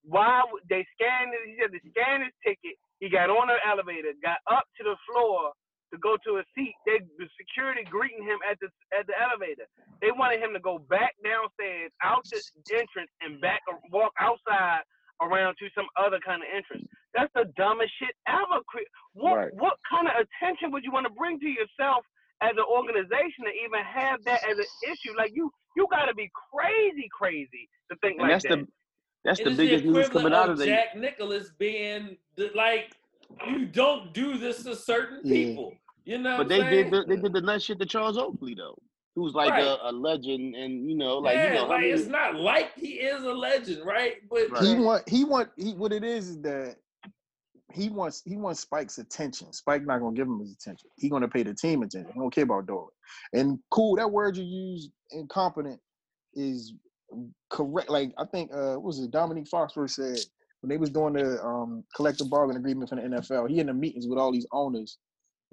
Why 0.06 0.44
would 0.54 0.64
they 0.70 0.86
it- 1.34 1.50
He 1.50 1.58
said 1.62 1.74
they 1.74 1.82
scanned 1.92 2.24
his 2.26 2.36
ticket. 2.46 2.78
He 3.02 3.10
got 3.10 3.32
on 3.32 3.50
the 3.50 3.58
elevator, 3.68 4.14
got 4.24 4.40
up 4.52 4.66
to 4.78 4.84
the 4.86 4.98
floor 5.10 5.54
to 5.94 6.00
go 6.00 6.18
to 6.28 6.40
a 6.40 6.46
seat. 6.56 6.76
They 6.86 7.02
the 7.20 7.30
security 7.42 7.84
greeting 7.90 8.24
him 8.24 8.40
at 8.50 8.60
the 8.62 8.70
at 8.98 9.08
the 9.08 9.18
elevator. 9.20 9.66
They 10.04 10.12
wanted 10.14 10.42
him 10.46 10.54
to 10.54 10.62
go 10.62 10.80
back 10.92 11.16
downstairs, 11.26 11.92
out 12.06 12.26
the 12.32 12.42
entrance, 12.78 13.12
and 13.24 13.42
back 13.42 13.62
walk 13.92 14.14
outside 14.22 14.84
around 15.22 15.56
to 15.60 15.70
some 15.76 15.86
other 15.98 16.20
kind 16.26 16.42
of 16.42 16.50
interest. 16.50 16.86
That's 17.14 17.32
the 17.36 17.46
dumbest 17.58 17.92
shit 18.00 18.16
ever. 18.28 18.62
What 19.14 19.38
Right. 19.38 19.54
what 19.56 19.78
kind 19.90 20.08
of 20.08 20.14
attention 20.26 20.72
would 20.72 20.84
you 20.84 20.92
want 20.92 21.06
to 21.06 21.14
bring 21.14 21.40
to 21.40 21.48
yourself 21.48 22.06
as 22.42 22.52
an 22.58 22.66
organization 22.66 23.46
to 23.46 23.54
even 23.64 23.82
have 23.86 24.20
that 24.26 24.42
as 24.50 24.58
an 24.58 24.70
issue? 24.84 25.14
Like 25.18 25.32
you 25.34 25.52
you 25.76 25.88
got 25.92 26.06
to 26.06 26.16
be 26.16 26.30
crazy 26.52 27.08
crazy 27.12 27.70
to 27.92 27.98
think 28.02 28.20
And 28.20 28.30
like 28.30 28.34
that's 28.34 28.44
that. 28.46 28.60
the 28.60 28.68
that's 29.24 29.40
It 29.40 29.44
the 29.46 29.52
is 29.52 29.58
biggest 29.58 29.86
news 29.86 30.10
coming 30.10 30.34
out 30.34 30.46
of 30.46 30.52
of 30.52 30.58
the 30.58 30.66
Jack 30.66 30.96
Nicholas 30.96 31.52
being 31.60 32.18
the, 32.36 32.50
like, 32.56 32.96
you 33.48 33.66
don't 33.68 34.14
do 34.14 34.38
this 34.38 34.64
to 34.64 34.76
certain 34.76 35.22
Yeah. 35.24 35.46
people. 35.48 35.74
You 36.06 36.18
know, 36.18 36.38
But 36.38 36.48
what 36.48 36.58
they 36.58 36.64
I'm 36.66 36.72
did 36.72 36.92
saying? 36.92 36.92
the, 36.92 37.16
they 37.16 37.22
did 37.22 37.34
the 37.34 37.42
nut 37.42 37.62
shit 37.62 37.80
to 37.80 37.86
Charles 37.86 38.18
Oakley 38.18 38.56
though, 38.56 38.78
who's 39.16 39.34
like 39.34 39.52
Right. 39.52 39.64
a, 39.64 39.90
a 39.90 39.92
legend, 39.92 40.56
and 40.56 40.90
you 40.90 40.96
know, 40.96 41.18
like 41.18 41.36
yeah, 41.36 41.48
you 41.48 41.54
know, 41.56 41.62
how 41.66 41.70
like 41.70 41.82
many- 41.82 41.92
it's 41.94 42.08
not 42.08 42.36
like 42.36 42.74
he 42.76 42.94
is 42.94 43.24
a 43.24 43.34
legend, 43.34 43.86
right? 43.86 44.16
But 44.30 44.52
Right. 44.52 44.64
He 44.64 44.76
want 44.76 45.10
he 45.10 45.24
want 45.26 45.50
he 45.58 45.74
what 45.74 45.92
it 45.94 46.04
is 46.04 46.30
is 46.30 46.42
that 46.42 46.78
he 47.74 47.90
wants 47.90 48.22
he 48.26 48.36
wants 48.38 48.62
Spike's 48.62 48.98
attention. 48.98 49.52
Spike 49.54 49.86
not 49.86 50.00
gonna 50.00 50.16
give 50.16 50.28
him 50.28 50.40
his 50.40 50.54
attention. 50.54 50.90
He 50.98 51.10
gonna 51.10 51.28
pay 51.28 51.44
the 51.44 51.54
team 51.54 51.84
attention. 51.84 52.12
He 52.14 52.20
don't 52.20 52.34
care 52.34 52.44
about 52.44 52.66
Dolan. 52.66 52.90
And 53.34 53.60
cool, 53.70 53.96
that 53.96 54.12
word 54.12 54.36
you 54.38 54.44
use, 54.44 54.90
incompetent, 55.12 55.80
is 56.34 56.74
correct. 57.50 57.90
Like 57.90 58.14
I 58.18 58.26
think 58.26 58.52
uh 58.54 58.74
what 58.76 58.84
was 58.84 59.00
it 59.00 59.12
Dominique 59.12 59.50
Foxworth 59.50 59.92
said 59.92 60.20
when 60.62 60.70
they 60.70 60.78
was 60.78 60.90
doing 60.90 61.14
the 61.14 61.42
um 61.44 61.84
collective 61.96 62.30
bargaining 62.30 62.60
agreement 62.62 62.90
for 62.90 62.96
the 62.96 63.02
NFL, 63.04 63.50
he 63.50 63.60
in 63.60 63.68
the 63.68 63.74
meetings 63.74 64.08
with 64.08 64.20
all 64.20 64.32
these 64.32 64.48
owners. 64.52 64.98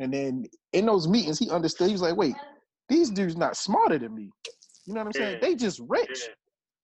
And 0.01 0.13
then 0.13 0.45
in 0.73 0.87
those 0.87 1.09
meetings, 1.09 1.39
he 1.39 1.51
understood. 1.51 1.89
He 1.89 1.93
was 1.93 2.03
like, 2.03 2.17
"Wait, 2.17 2.37
these 2.89 3.11
dudes 3.11 3.37
not 3.37 3.57
smarter 3.57 3.99
than 3.99 4.15
me. 4.15 4.31
You 4.87 4.95
know 4.95 5.01
what 5.01 5.07
I'm 5.07 5.13
saying? 5.13 5.39
They 5.41 5.55
just 5.55 5.81
rich. 5.89 6.09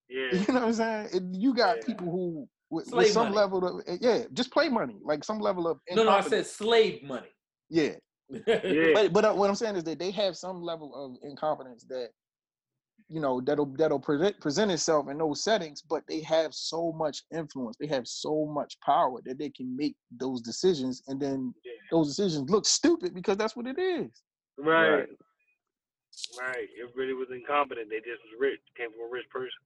Yeah, 0.09 0.21
yeah. 0.31 0.39
You 0.39 0.53
know 0.53 0.59
what 0.61 0.63
I'm 0.63 0.73
saying? 0.73 1.09
And 1.13 1.35
you 1.41 1.53
got 1.53 1.77
Yeah. 1.77 1.83
people 1.85 2.11
who 2.11 2.47
with, 2.69 2.91
with 2.93 3.07
some 3.11 3.25
money. 3.25 3.35
level 3.37 3.65
of 3.67 3.83
eh, 3.87 3.97
yeah, 4.01 4.23
just 4.33 4.51
play 4.51 4.69
money, 4.69 4.97
like 5.03 5.23
some 5.23 5.39
level 5.39 5.67
of 5.67 5.79
no, 5.89 6.03
no, 6.03 6.09
I 6.11 6.17
incompetence. 6.17 6.47
said 6.47 6.55
slave 6.65 7.03
money. 7.03 7.27
yeah. 7.69 7.93
Yeah. 8.29 8.91
But 8.93 9.13
but 9.13 9.25
uh, 9.25 9.33
what 9.33 9.49
I'm 9.49 9.55
saying 9.55 9.75
is 9.75 9.83
that 9.83 9.99
they 9.99 10.11
have 10.11 10.35
some 10.35 10.61
level 10.61 10.93
of 10.95 11.17
incompetence 11.29 11.83
that 11.89 12.09
you 13.07 13.19
know 13.21 13.39
that'll 13.41 13.67
that'll 13.77 13.99
present 13.99 14.39
present 14.39 14.71
itself 14.71 15.09
in 15.09 15.19
those 15.19 15.43
settings, 15.43 15.81
but 15.83 16.03
they 16.07 16.21
have 16.21 16.53
so 16.55 16.91
much 16.91 17.21
influence, 17.35 17.77
they 17.79 17.85
have 17.87 18.07
so 18.07 18.45
much 18.45 18.77
power 18.83 19.19
that 19.25 19.37
they 19.37 19.49
can 19.51 19.75
make 19.77 19.95
those 20.19 20.41
decisions, 20.41 21.03
and 21.07 21.19
then 21.21 21.53
Yeah. 21.63 21.71
those 21.91 22.07
decisions 22.07 22.49
look 22.49 22.65
stupid 22.65 23.13
because 23.13 23.37
that's 23.37 23.55
what 23.55 23.67
it 23.67 23.77
is. 23.77 24.09
Right. 24.57 24.89
Right. 24.89 25.07
It 26.15 26.69
Everybody 26.81 27.13
was 27.13 27.27
incompetent. 27.31 27.89
They 27.89 27.97
just 27.97 28.23
was 28.23 28.39
rich. 28.39 28.59
Came 28.77 28.91
from 28.91 29.07
a 29.07 29.11
rich 29.11 29.27
person. 29.29 29.61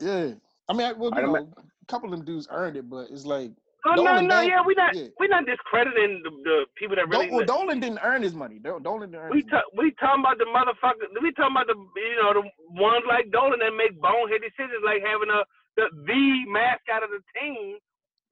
Yeah. 0.00 0.34
I 0.68 0.72
mean, 0.72 0.86
I, 0.86 0.92
well, 0.92 1.10
you 1.14 1.20
don't 1.20 1.32
know, 1.32 1.48
a 1.56 1.86
couple 1.86 2.12
of 2.12 2.16
them 2.18 2.24
dudes 2.24 2.48
earned 2.50 2.76
it, 2.76 2.88
but 2.88 3.08
it's 3.10 3.24
like 3.24 3.52
Oh 3.84 3.92
no, 4.00 4.04
Dolan 4.16 4.24
no, 4.24 4.40
Bank- 4.40 4.48
yeah, 4.48 4.62
we 4.64 4.72
not 4.74 4.96
yeah. 4.96 5.12
we 5.20 5.28
not 5.28 5.44
discrediting 5.44 6.24
the, 6.24 6.30
the 6.48 6.56
people 6.74 6.96
that 6.96 7.04
really. 7.04 7.28
Dol- 7.28 7.36
well, 7.36 7.44
Dolan 7.44 7.80
didn't 7.80 8.00
earn 8.00 8.22
his 8.24 8.32
money. 8.32 8.56
Dolan 8.56 9.12
didn't 9.12 9.20
earn 9.20 9.28
we 9.28 9.44
his 9.44 9.52
money. 9.52 9.60
ta- 9.60 9.72
we 9.76 9.92
talking 10.00 10.24
about 10.24 10.38
the 10.40 10.48
motherfucker. 10.48 11.04
We 11.20 11.32
talking 11.36 11.52
about 11.52 11.68
the 11.68 11.76
you 11.76 12.16
know 12.16 12.32
the 12.32 12.44
ones 12.80 13.04
like 13.04 13.28
Dolan 13.28 13.60
that 13.60 13.76
make 13.76 14.00
bonehead 14.00 14.40
decisions, 14.40 14.80
like 14.80 15.04
having 15.04 15.28
a 15.28 15.44
the 15.76 15.92
the 16.08 16.24
mascot 16.48 17.04
of 17.04 17.12
the 17.12 17.20
team. 17.36 17.76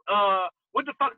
Uh, 0.09 0.49
what 0.73 0.89
the 0.89 0.97
fuck, 0.97 1.13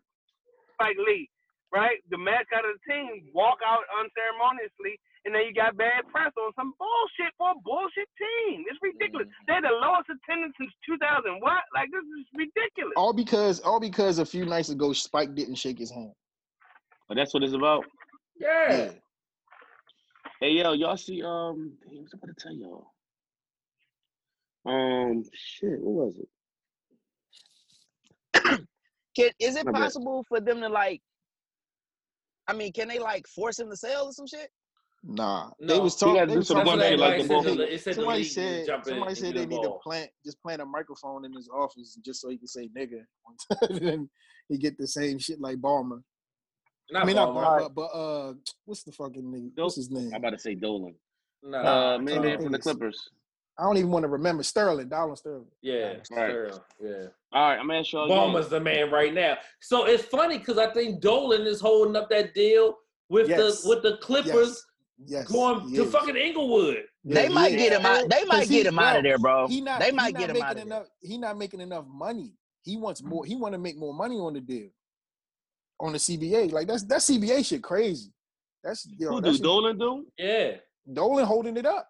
Spike 0.75 0.99
Lee, 0.99 1.31
right? 1.71 2.03
The 2.11 2.19
mascot 2.19 2.67
of 2.67 2.75
the 2.75 2.83
team 2.91 3.31
walk 3.39 3.63
out 3.63 3.87
unceremoniously, 4.03 4.99
and 5.25 5.35
then 5.35 5.43
you 5.49 5.55
got 5.55 5.77
bad 5.77 6.05
press 6.13 6.33
on 6.37 6.53
some 6.55 6.75
bullshit 6.79 7.33
for 7.39 7.51
a 7.51 7.55
bullshit 7.65 8.09
team. 8.19 8.65
It's 8.69 8.79
ridiculous. 8.83 9.27
They're 9.47 9.63
the 9.63 9.69
lowest 9.81 10.09
attendance 10.11 10.55
since 10.61 10.73
2000. 10.87 11.41
What? 11.41 11.63
Like 11.75 11.89
this 11.91 12.05
is 12.21 12.27
ridiculous. 12.35 12.93
All 12.97 13.13
because 13.13 13.61
all 13.61 13.81
because 13.81 14.19
a 14.19 14.27
few 14.27 14.45
nights 14.45 14.69
ago 14.69 14.93
Spike 14.93 15.35
didn't 15.35 15.55
shake 15.57 15.79
his 15.79 15.91
hand. 15.91 16.13
but 17.09 17.17
that's 17.17 17.33
what 17.33 17.43
it's 17.43 17.55
about. 17.55 17.85
Yeah. 18.39 18.77
Yeah. 18.77 18.91
Hey 20.41 20.51
yo, 20.51 20.73
y'all 20.73 20.97
see 20.97 21.23
um 21.23 21.73
damn, 21.85 21.95
what 21.97 22.03
was 22.03 22.15
I 22.15 22.19
about 22.23 22.37
to 22.37 22.43
tell 22.43 22.55
y'all? 22.55 22.87
Um 24.67 25.25
shit, 25.33 25.81
what 25.81 26.07
was 26.07 26.19
it? 26.19 26.29
Can 29.17 29.31
is 29.39 29.57
it 29.57 29.65
My 29.65 29.73
bad. 29.73 29.83
possible 29.83 30.25
for 30.29 30.41
them 30.41 30.61
to 30.61 30.69
like? 30.69 31.01
I 32.47 32.53
mean, 32.53 32.73
can 32.73 32.89
they 32.89 32.99
like 32.99 33.27
force 33.29 33.59
him 33.59 33.71
to 33.71 33.77
sell 33.77 34.07
or 34.07 34.13
some 34.13 34.27
shit? 34.27 34.51
Nah, 35.07 35.51
No. 35.61 35.75
they 35.75 35.79
was 35.81 35.95
He 36.01 36.07
talking. 36.07 36.29
They 36.29 36.37
was 36.39 36.49
talking 36.49 36.67
one 36.67 36.79
about 36.79 36.89
shit 36.89 36.99
like 36.99 37.23
the 37.23 37.29
ball. 37.29 37.43
they- 37.43 37.77
said 37.79 37.95
Somebody 37.95 38.19
league 38.19 38.23
needs 38.23 38.35
to 38.37 38.41
said 38.67 38.85
somebody 38.87 39.15
said 39.15 39.35
get 39.35 39.41
they 39.41 39.47
need 39.57 39.63
to 39.63 39.77
plant 39.83 40.11
just 40.25 40.41
plant 40.41 40.63
a 40.63 40.65
microphone 40.65 41.25
in 41.27 41.33
his 41.35 41.49
office 41.55 41.99
just 42.03 42.23
so 42.23 42.31
he 42.31 42.39
can 42.39 42.47
say 42.47 42.71
nigga. 42.77 43.05
then 43.81 44.09
he 44.49 44.57
get 44.57 44.79
the 44.79 44.87
same 44.87 45.19
shit 45.19 45.41
like 45.41 45.59
Ballmer. 45.59 46.03
Not 46.91 47.03
I 47.03 47.07
mean 47.07 47.17
not 47.17 47.29
Ballmer. 47.35 47.69
Ballmer, 47.69 47.75
but 47.75 47.87
uh, 47.89 48.35
what's 48.65 48.83
the 48.83 48.93
fucking 48.93 49.31
name? 49.31 49.53
Nope. 49.57 49.65
What's 49.67 49.77
his 49.77 49.91
name? 49.91 50.09
I'm 50.15 50.21
about 50.21 50.31
to 50.31 50.39
say 50.39 50.55
Dolan. 50.55 50.95
Nah, 51.43 51.59
Uh, 51.59 51.95
I'm 51.97 52.05
man, 52.05 52.23
man 52.23 52.41
from 52.43 52.53
the. 52.53 52.59
Clippers. 52.59 53.11
I 53.59 53.63
don't 53.65 53.77
even 53.77 53.91
want 53.91 54.03
to 54.05 54.09
remember 54.09 54.43
Sterling, 54.43 54.89
Donald 54.89 55.17
Sterling. 55.19 55.47
yeah, 55.63 55.93
Right. 55.93 56.07
Sterling, 56.07 56.59
yeah. 56.83 57.07
All 57.33 57.51
right, 57.51 57.59
I'm 57.59 57.69
gonna 57.69 57.81
ask 57.81 57.93
y'all. 57.93 58.43
The 58.49 58.59
man 58.59 58.91
right 58.91 59.15
now. 59.15 59.37
So 59.61 59.85
it's 59.85 60.03
funny 60.03 60.39
because 60.39 60.59
I 60.59 60.73
think 60.73 61.01
Dolan 61.01 61.43
is 61.43 61.61
holding 61.61 61.95
up 61.95 62.09
that 62.11 62.35
deal 62.35 62.79
with 63.11 63.29
Yes. 63.29 63.63
the 63.63 63.69
with 63.69 63.83
the 63.83 63.99
Clippers 63.99 64.49
Yes, 64.49 64.65
going 65.27 65.75
to 65.75 65.83
is. 65.83 65.93
fucking 65.93 66.17
Inglewood. 66.17 66.85
Yeah, 67.05 67.15
they 67.15 67.29
might 67.29 67.51
get 67.51 67.73
him 67.73 67.85
out. 67.87 68.09
They 68.09 68.21
'Cause 68.21 68.29
might 68.29 68.49
get 68.49 68.67
him 68.67 68.79
out 68.79 68.97
of 68.97 69.03
there, 69.03 69.19
bro. 69.19 69.47
He 69.49 69.61
not. 69.61 69.81
they 69.81 69.91
might 69.91 70.15
not 70.15 70.21
get 70.21 70.31
him 70.31 70.37
out 70.43 70.49
making 70.57 70.63
of 70.63 70.69
there. 70.69 70.79
enough. 70.79 70.89
He 71.01 71.19
not 71.19 71.39
making 71.39 71.61
enough 71.61 71.85
money. 71.87 72.33
He 72.63 72.77
wants 72.77 73.03
more. 73.03 73.25
He 73.25 73.37
want 73.37 73.53
to 73.53 73.59
make 73.59 73.77
more 73.77 73.93
money 73.95 74.17
on 74.19 74.33
the 74.35 74.41
deal. 74.41 74.69
On 75.81 75.93
the 75.93 75.99
CBA, 75.99 76.53
like 76.53 76.67
that's 76.69 76.85
that 76.85 77.01
CBA 77.01 77.45
shit 77.45 77.63
crazy. 77.63 78.13
That's 78.63 78.87
yo. 78.99 79.11
Who 79.11 79.21
that's 79.21 79.39
do 79.39 79.43
Dolan 79.45 79.77
do? 79.79 80.07
Yeah. 80.17 80.53
Dolan 80.93 81.27
holding 81.27 81.57
it 81.57 81.67
up. 81.67 81.89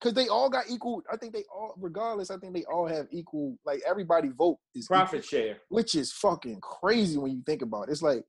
Cause 0.00 0.12
they 0.12 0.28
all 0.28 0.48
got 0.48 0.64
equal. 0.68 1.02
I 1.12 1.16
think 1.16 1.32
they 1.32 1.44
all, 1.52 1.74
regardless. 1.76 2.30
I 2.30 2.36
think 2.36 2.54
they 2.54 2.64
all 2.64 2.86
have 2.86 3.08
equal. 3.10 3.56
Like 3.64 3.80
everybody 3.86 4.28
vote 4.28 4.58
is 4.74 4.84
equal, 4.84 4.96
Profit 4.96 5.24
share. 5.24 5.56
which 5.70 5.94
is 5.96 6.12
fucking 6.12 6.60
crazy 6.60 7.18
when 7.18 7.32
you 7.32 7.42
think 7.46 7.62
about 7.62 7.88
it. 7.88 7.92
It's 7.92 8.02
like 8.02 8.24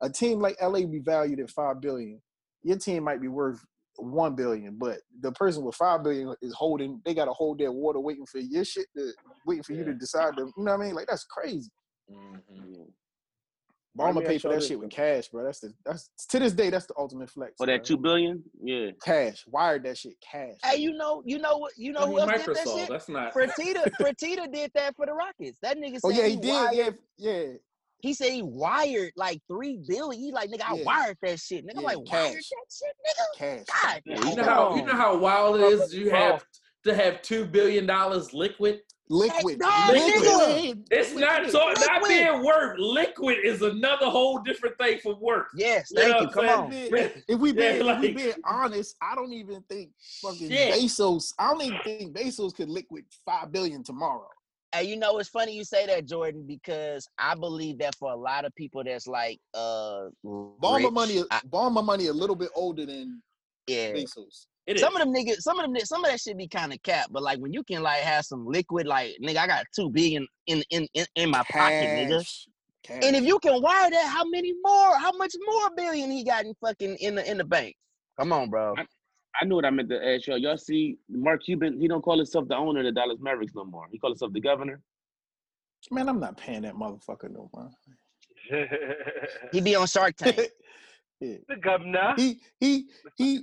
a 0.00 0.08
team 0.08 0.40
like 0.40 0.56
LA 0.62 0.86
be 0.86 0.98
valued 0.98 1.40
at 1.40 1.50
five 1.50 1.80
billion. 1.80 2.22
Your 2.62 2.78
team 2.78 3.04
might 3.04 3.20
be 3.20 3.28
worth 3.28 3.64
one 3.96 4.34
billion, 4.34 4.76
but 4.78 4.98
the 5.20 5.32
person 5.32 5.64
with 5.64 5.74
five 5.74 6.02
billion 6.02 6.34
is 6.42 6.54
holding. 6.54 7.00
They 7.04 7.14
got 7.14 7.26
to 7.26 7.32
hold 7.32 7.58
their 7.58 7.72
water, 7.72 8.00
waiting 8.00 8.26
for 8.26 8.38
your 8.38 8.64
shit 8.64 8.86
to 8.96 9.12
waiting 9.46 9.62
for 9.62 9.72
you 9.72 9.84
to 9.84 9.94
decide 9.94 10.36
to. 10.36 10.42
You 10.56 10.64
know 10.64 10.76
what 10.76 10.80
I 10.80 10.84
mean? 10.84 10.94
Like 10.94 11.06
that's 11.06 11.24
crazy. 11.24 11.70
Mhm. 12.10 12.92
But 13.94 14.04
I'm 14.04 14.14
gonna 14.14 14.26
pay 14.26 14.38
for 14.38 14.48
that 14.48 14.60
this, 14.60 14.68
shit 14.68 14.78
with 14.78 14.90
cash, 14.90 15.28
bro. 15.28 15.44
That's 15.44 15.60
the 15.60 15.74
that's 15.84 16.10
to 16.28 16.38
this 16.38 16.52
day 16.52 16.70
that's 16.70 16.86
the 16.86 16.94
ultimate 16.96 17.28
flex. 17.28 17.54
For 17.56 17.66
that 17.66 17.84
two 17.84 17.96
billion? 17.96 18.42
Yeah. 18.62 18.90
cash, 19.02 19.44
wired 19.48 19.82
that 19.84 19.98
shit 19.98 20.14
cash. 20.20 20.54
Hey, 20.62 20.76
you 20.76 20.92
know, 20.92 21.22
you 21.26 21.38
know 21.38 21.58
what? 21.58 21.72
You 21.76 21.92
know 21.92 22.00
I 22.00 22.06
who 22.06 22.10
mean, 22.12 22.30
else 22.30 22.44
did 22.46 22.56
that 22.56 22.68
shit? 22.68 22.88
That's 22.88 23.08
not. 23.08 23.34
Fertitta, 23.34 23.90
Fertitta 24.00 24.52
did 24.52 24.70
that 24.74 24.94
for 24.94 25.06
the 25.06 25.12
Rockets. 25.12 25.58
That 25.62 25.76
nigga 25.76 25.94
said 25.94 26.00
oh 26.04 26.10
yeah, 26.10 26.26
he 26.26 26.36
wired, 26.36 26.70
did. 26.70 26.98
Yeah, 27.18 27.30
yeah. 27.32 27.52
He 28.02 28.14
said 28.14 28.30
he 28.32 28.42
wired 28.42 29.12
like 29.16 29.40
three 29.48 29.78
billion. 29.86 30.22
He 30.22 30.32
like, 30.32 30.50
nigga, 30.50 30.62
I 30.68 30.74
Yeah. 30.76 30.84
wired 30.84 31.16
that 31.22 31.38
shit. 31.40 31.64
Nigga, 31.66 31.76
I'm 31.76 31.82
yeah, 31.82 31.86
like, 31.86 31.96
wired 31.98 32.06
cash. 32.08 32.32
that 32.34 32.66
shit, 32.70 32.96
nigga. 33.06 33.38
Cash. 33.66 33.82
God, 33.82 34.02
Yeah, 34.06 34.28
You 34.30 34.36
know 34.36 34.44
how 34.44 34.76
you 34.76 34.82
know 34.84 34.94
how 34.96 35.16
wild 35.16 35.56
it 35.56 35.62
is. 35.62 35.94
You 35.94 36.10
have 36.10 36.44
to 36.84 36.94
have 36.94 37.20
two 37.22 37.44
billion 37.44 37.86
dollars 37.86 38.32
liquid? 38.32 38.80
Liquid. 39.12 39.58
Nah, 39.58 39.88
Liquid. 39.90 40.22
nigga. 40.22 40.84
It's 40.92 41.14
not 41.14 41.50
so 41.50 41.72
not 41.84 42.06
being 42.08 42.44
work. 42.44 42.76
Liquid 42.78 43.38
is 43.44 43.60
another 43.60 44.06
whole 44.06 44.38
different 44.38 44.78
thing 44.78 44.98
from 45.00 45.20
work. 45.20 45.48
Yes, 45.56 45.90
You 45.90 46.00
thank 46.00 46.20
you. 46.22 46.28
Come 46.28 46.48
I'm 46.48 46.60
on. 46.60 46.72
If 46.72 46.90
we 46.92 46.98
Yeah, 47.00 47.08
being, 47.08 47.14
if 47.28 47.40
we 47.80 47.82
like- 47.82 48.16
being 48.16 48.32
honest, 48.44 48.94
I 49.02 49.16
don't 49.16 49.32
even 49.32 49.62
think 49.68 49.90
fucking 50.22 50.48
Shit. 50.48 50.74
Bezos. 50.74 51.34
I 51.40 51.50
don't 51.50 51.60
even 51.62 51.80
think 51.84 52.16
Bezos 52.16 52.54
could 52.54 52.68
liquid 52.70 53.04
five 53.26 53.50
billion 53.50 53.82
tomorrow. 53.82 54.28
Hey, 54.72 54.84
you 54.84 54.96
know 54.96 55.18
it's 55.18 55.28
funny 55.28 55.52
you 55.52 55.64
say 55.64 55.86
that, 55.86 56.06
Jordan, 56.06 56.44
because 56.46 57.08
I 57.18 57.34
believe 57.34 57.78
that 57.78 57.96
for 57.96 58.12
a 58.12 58.16
lot 58.16 58.44
of 58.44 58.54
people 58.54 58.84
that's 58.84 59.08
like 59.08 59.40
uh 59.54 60.08
Ballmer 60.24 60.84
rich, 60.84 60.92
money, 60.92 61.24
I- 61.30 61.40
Ballmer 61.48 61.84
money, 61.84 62.06
a 62.06 62.12
little 62.12 62.36
bit 62.36 62.50
older 62.54 62.86
than 62.86 63.20
yeah. 63.66 63.92
Bezos. 63.92 64.46
It 64.66 64.76
is. 64.76 64.82
Some 64.82 64.94
of 64.94 65.00
them 65.00 65.12
niggas, 65.12 65.40
some 65.40 65.58
of 65.58 65.66
them, 65.66 65.84
some 65.84 66.04
of 66.04 66.10
that 66.10 66.20
should 66.20 66.38
be 66.38 66.46
kind 66.46 66.72
of 66.72 66.80
capped. 66.82 67.12
But 67.12 67.22
like 67.22 67.40
when 67.40 67.52
you 67.52 67.64
can 67.64 67.82
like 67.82 68.02
have 68.02 68.24
some 68.24 68.46
liquid, 68.46 68.86
like 68.86 69.16
nigga, 69.22 69.38
I 69.38 69.46
got 69.46 69.64
two 69.74 69.90
billion 69.90 70.26
in 70.46 70.62
in 70.70 70.86
in, 70.94 71.06
in 71.16 71.30
my 71.30 71.42
pocket, 71.50 71.90
nigga. 71.90 72.18
Cash. 72.18 72.46
Cash. 72.84 73.04
And 73.04 73.16
if 73.16 73.24
you 73.24 73.38
can 73.40 73.60
wire 73.60 73.90
that, 73.90 74.06
how 74.06 74.24
many 74.24 74.54
more? 74.62 74.96
How 74.98 75.12
much 75.12 75.34
more 75.44 75.70
billion 75.76 76.10
he 76.10 76.24
got 76.24 76.44
in 76.44 76.54
fucking 76.60 76.96
in 76.96 77.16
the 77.16 77.28
in 77.28 77.38
the 77.38 77.44
bank? 77.44 77.74
Come 78.18 78.32
on, 78.32 78.48
bro. 78.50 78.74
I 78.78 78.86
knew 79.44 79.54
what 79.54 79.64
I 79.64 79.70
meant 79.70 79.88
to 79.90 80.06
ask 80.06 80.26
y'all. 80.26 80.38
Y'all 80.38 80.56
see 80.56 80.98
Mark 81.08 81.44
Cuban, 81.44 81.80
he 81.80 81.88
don't 81.88 82.02
call 82.02 82.16
himself 82.16 82.48
the 82.48 82.56
owner 82.56 82.80
of 82.80 82.86
the 82.86 82.92
Dallas 82.92 83.18
Mavericks 83.20 83.54
no 83.54 83.64
more. 83.64 83.86
He 83.90 83.98
calls 83.98 84.12
himself 84.12 84.32
the 84.32 84.40
governor. 84.40 84.80
man, 85.90 86.08
I'm 86.08 86.20
not 86.20 86.36
paying 86.36 86.62
that 86.62 86.74
motherfucker 86.74 87.30
no 87.30 87.50
more. 87.54 87.70
He 89.52 89.60
be 89.60 89.76
on 89.76 89.86
Shark 89.86 90.16
Tank. 90.16 90.36
yeah. 91.20 91.36
the 91.48 91.56
governor. 91.56 92.14
He 92.16 92.40
he 92.58 92.86
he 93.16 93.42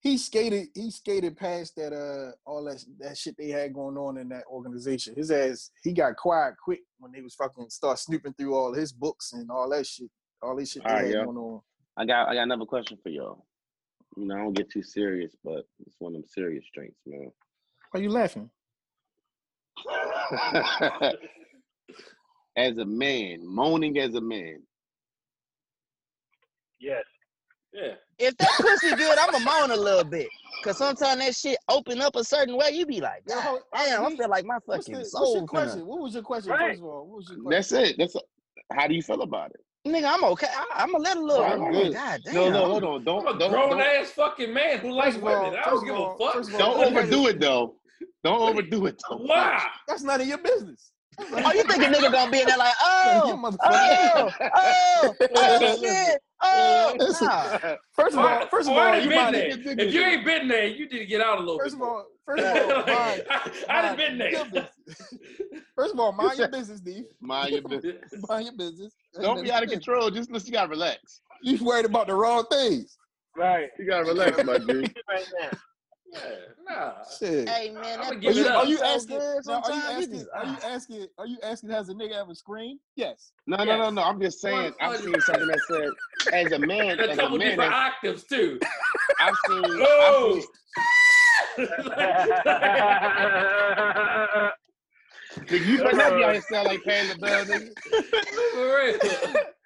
he 0.00 0.18
skated 0.18 0.68
he 0.74 0.90
skated 0.90 1.36
past 1.36 1.76
that 1.76 1.92
uh 1.92 2.32
all 2.44 2.64
that 2.64 2.84
that 2.98 3.16
shit 3.16 3.36
they 3.38 3.48
had 3.48 3.72
going 3.72 3.96
on 3.96 4.18
in 4.18 4.28
that 4.30 4.44
organization. 4.50 5.14
His 5.14 5.30
ass 5.30 5.70
he 5.82 5.92
got 5.92 6.16
quiet 6.16 6.54
quick 6.62 6.80
when 6.98 7.12
they 7.12 7.20
was 7.20 7.34
fucking 7.34 7.70
start 7.70 7.98
snooping 7.98 8.34
through 8.34 8.54
all 8.54 8.74
his 8.74 8.92
books 8.92 9.32
and 9.32 9.50
all 9.50 9.68
that 9.70 9.86
shit. 9.86 10.10
All 10.42 10.56
this 10.56 10.72
shit 10.72 10.82
they 10.82 10.90
Alright, 10.90 11.06
had 11.06 11.14
yeah. 11.14 11.24
going 11.24 11.36
on. 11.36 11.60
I 11.96 12.04
got 12.04 12.28
I 12.28 12.34
got 12.34 12.42
another 12.42 12.66
question 12.66 12.98
for 13.02 13.08
y'all. 13.10 13.46
You 14.16 14.26
know, 14.26 14.34
I 14.34 14.38
don't 14.38 14.52
get 14.54 14.70
too 14.70 14.82
serious, 14.82 15.34
but 15.42 15.64
it's 15.86 15.96
one 15.98 16.12
of 16.14 16.20
them 16.20 16.24
serious 16.28 16.64
drinks, 16.74 16.98
man. 17.06 17.30
Why 17.90 18.00
you 18.00 18.10
laughing? 18.10 18.50
as 22.56 22.76
a 22.76 22.84
man, 22.84 23.46
moaning 23.46 23.98
as 23.98 24.14
a 24.14 24.20
man. 24.20 24.62
Yes. 26.80 27.02
yeah. 27.72 27.94
If 28.18 28.36
that 28.38 28.50
pussy 28.60 28.94
good, 28.96 29.16
I'ma 29.18 29.38
moan 29.38 29.70
a 29.70 29.76
little 29.80 30.04
bit. 30.04 30.28
Cause 30.64 30.78
sometimes 30.78 31.18
that 31.20 31.34
shit 31.34 31.58
open 31.68 32.00
up 32.00 32.14
a 32.14 32.22
certain 32.24 32.56
way, 32.56 32.70
you 32.72 32.86
be 32.86 33.00
like, 33.00 33.22
Yo, 33.28 33.34
God, 33.34 33.42
hold- 33.42 33.60
I 33.72 33.86
damn, 33.86 34.04
I 34.04 34.08
need- 34.08 34.18
feel 34.18 34.28
like 34.28 34.44
my 34.44 34.58
What's, 34.64 34.86
fucking 34.86 35.02
the, 35.02 35.08
what's 35.12 35.34
your 35.34 35.46
question? 35.46 35.86
What 35.86 36.00
was 36.00 36.14
your 36.14 36.22
question 36.22 36.52
Right. 36.52 36.70
first 36.70 36.80
of 36.80 36.86
all? 36.86 37.06
What 37.06 37.16
was 37.16 37.28
your 37.30 37.38
question? 37.42 37.50
That's 37.50 37.72
it. 37.90 37.96
That's 37.98 38.16
how 38.72 38.86
do 38.86 38.94
you 38.94 39.02
feel 39.02 39.22
about 39.22 39.50
it? 39.50 39.60
Nigga, 39.86 40.12
I'm 40.14 40.22
okay. 40.24 40.46
I, 40.48 40.66
I'm 40.84 40.94
a 40.94 40.98
little 40.98 41.26
little. 41.26 41.44
I'm 41.44 41.62
I'm 41.64 41.72
good. 41.72 41.92
God 41.94 42.20
damn. 42.24 42.34
No, 42.34 42.50
no, 42.50 42.64
hold 42.66 42.84
on. 42.84 42.94
I'm 42.98 43.04
Don't 43.04 43.26
a 43.34 43.38
don't 43.38 43.50
grown 43.50 43.70
don't, 43.70 43.80
ass 43.80 44.10
fucking 44.10 44.54
man 44.54 44.78
who 44.78 44.92
likes 44.92 45.16
all- 45.16 45.22
women. 45.22 45.58
I 45.58 45.64
don't 45.64 45.78
of 45.78 45.84
give 45.84 45.94
all- 45.96 46.14
a 46.14 46.18
fuck. 46.18 46.34
first 46.34 46.48
of 46.50 46.54
all, 46.60 46.74
don't 46.76 46.84
overdo 46.96 47.26
it 47.26 47.40
though. 47.40 47.74
Don't 48.22 48.40
overdo 48.42 48.86
it 48.86 49.02
though. 49.10 49.16
Why? 49.16 49.60
That's 49.88 50.02
none 50.04 50.20
of 50.20 50.26
your 50.28 50.38
business. 50.38 50.92
Oh, 51.18 51.52
you 51.52 51.64
think 51.64 51.82
a 51.82 51.86
nigga 51.88 52.12
gonna 52.12 52.30
be 52.30 52.40
in 52.40 52.46
there 52.46 52.56
like, 52.56 52.74
None 52.82 53.20
oh, 53.24 53.56
oh, 53.62 54.30
oh, 54.40 54.50
oh, 54.54 55.14
oh, 55.36 55.76
shit, 55.82 56.20
oh, 56.42 56.96
nah. 57.20 57.74
First 57.92 58.16
of 58.16 58.24
all, 58.24 58.46
first 58.46 58.68
of 58.70 58.76
all, 58.76 58.84
done 58.84 59.02
you 59.02 59.08
been 59.10 59.32
there. 59.32 59.48
If 59.78 59.92
you 59.92 60.00
ain't 60.00 60.24
been 60.24 60.48
there, 60.48 60.66
you 60.68 60.88
need 60.88 60.98
to 61.00 61.04
get 61.06 61.20
out 61.20 61.38
a 61.38 61.40
little 61.40 61.58
First 61.58 61.76
bit. 61.76 61.82
of 61.82 61.88
all, 61.88 62.06
first 62.26 62.44
of 62.44 62.70
all, 62.70 62.86
mind, 62.86 63.22
I, 63.30 63.50
I 63.68 63.82
done 63.82 63.96
mind 63.96 64.18
been 64.18 64.30
your 64.32 64.44
there. 64.44 64.68
business. 64.86 65.14
First 65.74 65.94
of 65.94 66.00
all, 66.00 66.12
mind 66.12 66.38
your 66.38 66.48
business, 66.48 66.78
Steve. 66.78 67.04
Mind 67.20 67.50
your 67.52 67.62
business. 67.62 67.96
Mind 68.28 68.44
your 68.44 68.56
business. 68.56 68.92
Don't 69.20 69.42
be 69.42 69.50
out 69.50 69.62
of 69.62 69.70
control. 69.70 70.10
Just 70.10 70.30
listen, 70.30 70.48
you 70.48 70.52
gotta 70.52 70.68
relax. 70.68 71.22
You 71.42 71.64
worried 71.64 71.86
about 71.86 72.08
the 72.08 72.14
wrong 72.14 72.44
things. 72.50 72.98
Right. 73.36 73.68
You 73.78 73.86
gotta 73.86 74.04
relax, 74.04 74.44
my 74.44 74.58
dude. 74.58 74.94
Right 75.08 75.24
now. 75.40 75.48
Yeah, 76.12 76.18
nah. 76.68 76.92
Shit. 77.18 77.48
Hey 77.48 77.70
man, 77.70 77.82
that 78.00 78.10
Are 78.10 78.14
you, 78.14 78.18
it 78.28 78.34
pussy 78.34 78.48
up. 78.48 78.64
are 78.64 78.66
you 78.66 78.78
asking? 78.82 79.18
good 79.18 79.48
are 79.48 79.72
you 79.72 79.80
asking? 79.80 80.26
Are 80.34 80.44
you 80.44 80.56
asking? 80.62 81.06
Are 81.16 81.26
you 81.26 81.38
asking? 81.42 81.70
Has 81.70 81.88
a 81.88 81.94
nigga 81.94 82.20
ever 82.20 82.34
screamed? 82.34 82.80
Yes. 82.96 83.32
No, 83.46 83.56
no, 83.64 83.78
no, 83.78 83.88
no. 83.88 84.02
I'm 84.02 84.20
just 84.20 84.38
saying. 84.42 84.74
I've 84.78 84.98
seen 85.00 85.18
something 85.22 85.46
that 85.46 85.60
said, 85.66 86.34
as 86.34 86.52
a 86.52 86.58
man, 86.58 87.00
A 87.00 87.04
as 87.04 87.18
a 87.18 87.22
man, 87.30 87.38
different 87.38 87.56
that's- 87.72 87.92
octaves 87.94 88.24
too. 88.24 88.58
I've 89.20 89.34
seen. 89.48 89.64
I've 89.64 89.80
Oh. 89.80 90.32
seen 90.34 90.42
Nigga, 95.34 95.66
you 95.66 95.78
better 95.78 95.96
not 95.96 96.14
be 96.14 96.24
out 96.24 96.32
here 96.32 96.42
sound 96.42 96.66
like 96.68 96.84
paying 96.84 97.08
the 97.08 97.16
bill, 97.18 97.44
nigga. 97.44 97.70
For 98.52 98.76
real. 98.76 98.98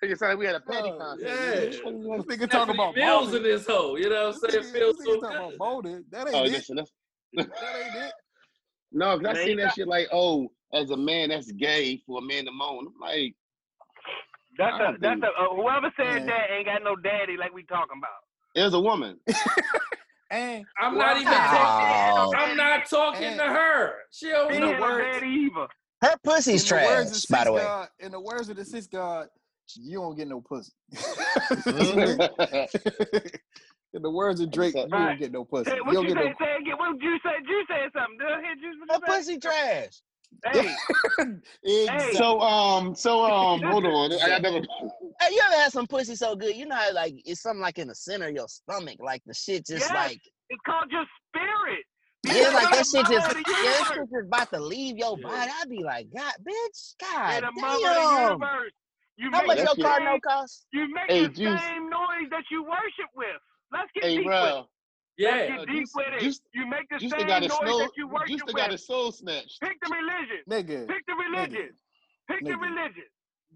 Nigga 0.04 0.18
sound 0.18 0.30
like 0.30 0.38
we 0.38 0.46
had 0.46 0.54
a 0.54 0.60
petty 0.60 0.90
Oh, 0.90 0.98
contest. 0.98 1.28
yeah. 1.28 1.54
nigga. 1.54 1.66
Which 1.66 1.76
you 1.76 2.08
want? 2.08 2.28
Nigga 2.28 2.50
talking 2.50 2.74
about 2.74 2.94
Bills 2.94 3.34
in 3.34 3.42
this 3.42 3.66
hole. 3.66 3.98
You 3.98 4.08
know 4.10 4.26
what 4.28 4.36
I'm 4.44 4.50
saying? 4.50 4.64
nigga, 4.64 4.72
Feels 4.72 4.96
this 4.98 5.06
so 5.06 5.12
nigga 5.16 5.20
talking 5.20 5.36
about 5.36 5.50
good. 5.50 5.58
molding. 5.58 6.04
That 6.12 6.26
Oh, 6.32 6.36
ain't 6.38 6.46
it. 6.46 6.52
listen, 6.52 6.76
that's, 6.76 6.92
That 7.34 7.46
ain't 7.46 7.96
it. 8.06 8.12
no, 8.92 9.18
because 9.18 9.38
I 9.38 9.44
seen 9.44 9.56
that 9.58 9.64
got- 9.64 9.74
shit 9.74 9.88
like, 9.88 10.08
oh, 10.12 10.48
as 10.72 10.90
a 10.90 10.96
man, 10.96 11.30
that's 11.30 11.50
gay 11.52 12.00
for 12.06 12.18
a 12.18 12.22
man 12.22 12.44
to 12.44 12.52
moan. 12.52 12.86
I'm 12.86 13.00
like, 13.00 13.34
That's 14.58 14.76
a, 14.80 14.96
that's 15.00 15.20
a 15.22 15.26
uh, 15.26 15.54
whoever 15.54 15.92
said 15.96 16.20
Yeah. 16.20 16.26
that 16.26 16.50
ain't 16.56 16.66
got 16.66 16.82
no 16.84 16.94
daddy 16.96 17.36
like 17.36 17.52
we 17.52 17.64
talking 17.64 17.98
about. 17.98 18.10
it 18.54 18.62
was 18.62 18.74
a 18.74 18.80
woman. 18.80 19.18
And 20.30 20.64
I'm 20.80 20.96
Well, 20.96 21.06
not 21.06 21.16
even 21.20 21.32
talking. 21.32 22.34
I'm 22.40 22.56
not 22.56 22.86
talking 22.90 23.36
to 23.36 23.42
her. 23.44 23.92
She 24.10 24.28
don't 24.28 24.50
He 24.50 24.56
In 24.56 24.62
the 24.62 24.70
ain't 24.72 24.80
words- 24.80 25.22
either. 25.24 25.68
Her 26.02 26.14
pussy's 26.22 26.62
the 26.64 26.68
trash, 26.68 26.86
words 26.86 27.24
of 27.24 27.30
by 27.30 27.44
the 27.44 27.52
way. 27.52 27.62
God, 27.62 27.88
in 28.00 28.12
the 28.12 28.20
words 28.20 28.48
of 28.50 28.56
the 28.56 28.64
sis 28.64 28.86
God, 28.86 29.28
you 29.76 29.98
don't 29.98 30.14
get 30.16 30.28
no 30.28 30.40
pussy. 30.42 30.72
in 30.92 30.98
the 34.02 34.10
words 34.10 34.40
of 34.40 34.50
Drake, 34.50 34.74
you 34.74 34.82
Right. 34.90 35.06
don't 35.08 35.18
get 35.18 35.32
no 35.32 35.44
pussy. 35.44 35.70
Say, 35.70 35.76
You 35.76 35.84
what 35.84 35.94
don't 35.94 36.08
you 36.08 36.14
get 36.14 36.22
say? 36.22 36.28
no. 36.28 36.34
Say 36.46 36.56
again. 36.60 36.76
What 36.78 37.00
you 37.00 37.18
say? 37.24 37.30
You 37.46 37.64
said 37.68 37.90
something. 37.94 38.18
Did 38.18 38.26
I 38.28 38.40
hear 38.42 38.54
you? 38.60 38.72
Her 38.90 38.98
What 38.98 39.06
pussy 39.06 39.38
trash. 39.38 40.02
Hey, 40.44 40.74
exactly. 41.64 42.16
so, 42.18 42.40
um, 42.40 42.94
so, 42.94 43.24
um, 43.24 43.62
hold 43.62 43.86
on. 43.86 44.12
I 44.12 44.18
got 44.28 44.44
another. 44.44 44.66
Hey, 45.20 45.28
you 45.32 45.40
ever 45.46 45.54
had 45.62 45.72
some 45.72 45.86
pussy 45.86 46.14
so 46.16 46.36
good? 46.36 46.54
You 46.56 46.66
know 46.66 46.74
how 46.76 46.92
like 46.92 47.14
it's 47.24 47.40
something 47.42 47.60
like 47.60 47.78
in 47.78 47.88
the 47.88 47.94
center 47.94 48.28
of 48.28 48.34
your 48.34 48.48
stomach, 48.48 48.96
like 49.00 49.22
the 49.26 49.34
shit 49.34 49.66
just 49.66 49.88
Yes. 49.88 49.90
like 49.94 50.20
it's 50.50 50.60
called 50.66 50.90
your 50.90 51.04
spirit. 51.28 51.84
yeah, 52.24 52.50
like 52.50 52.70
that 52.70 52.86
shit 52.86 53.06
just 53.06 53.10
Mother 53.12 53.38
of 53.38 53.44
the 53.44 53.50
yeah, 53.50 53.62
that 53.62 53.78
universe. 53.88 53.88
shit 53.88 54.10
just 54.10 54.26
about 54.26 54.50
to 54.50 54.60
leave 54.60 54.96
your 54.98 55.16
Yeah. 55.18 55.28
body. 55.28 55.50
I'd 55.60 55.68
be 55.68 55.82
like, 55.84 56.06
God, 56.14 56.34
bitch, 56.40 56.94
Hey, 57.00 57.40
God 57.40 57.42
the 57.42 57.60
mother 57.60 57.74
of 57.76 57.80
the 57.82 58.00
damn. 58.00 58.22
universe. 58.32 58.72
You 59.18 59.30
How 59.32 59.38
make 59.38 59.46
much 59.46 59.58
your 59.58 59.66
shit- 59.76 59.84
car 59.84 60.00
no 60.00 60.20
cost? 60.20 60.66
You 60.72 60.88
make 60.92 61.10
Hey, 61.10 61.22
the 61.22 61.28
Juice. 61.28 61.60
same 61.62 61.88
noise 61.90 62.28
that 62.30 62.44
you 62.50 62.62
worship 62.64 63.10
with. 63.14 63.40
Let's 63.72 63.90
get 63.94 64.04
Hey, 64.04 64.16
deep 64.18 64.26
with 64.26 64.34
it. 64.34 64.64
Yeah. 65.18 65.30
Let's 65.30 65.50
Uh, 65.50 65.56
get 65.56 65.66
deep 65.66 65.76
Juice- 65.80 65.92
with 65.94 66.06
it. 66.08 66.20
Juice- 66.20 66.40
you 66.52 66.66
make 66.66 66.88
the 66.90 66.98
Juice 66.98 67.10
same 67.12 67.26
got 67.26 67.42
a 67.42 67.48
noise 67.48 67.58
soul. 67.58 67.78
that 67.78 67.90
you 67.96 68.06
worship 68.08 68.28
Juice 68.28 68.44
with. 68.44 68.56
got 68.56 68.70
his 68.70 68.86
soul 68.86 69.12
snatched. 69.12 69.58
Pick 69.62 69.76
the 69.80 69.88
religion. 69.94 70.42
nigga, 70.50 70.86
Pick 70.88 71.06
the 71.06 71.14
religion. 71.14 71.70
Pick 72.28 72.44
the 72.44 72.56
religion. 72.58 73.04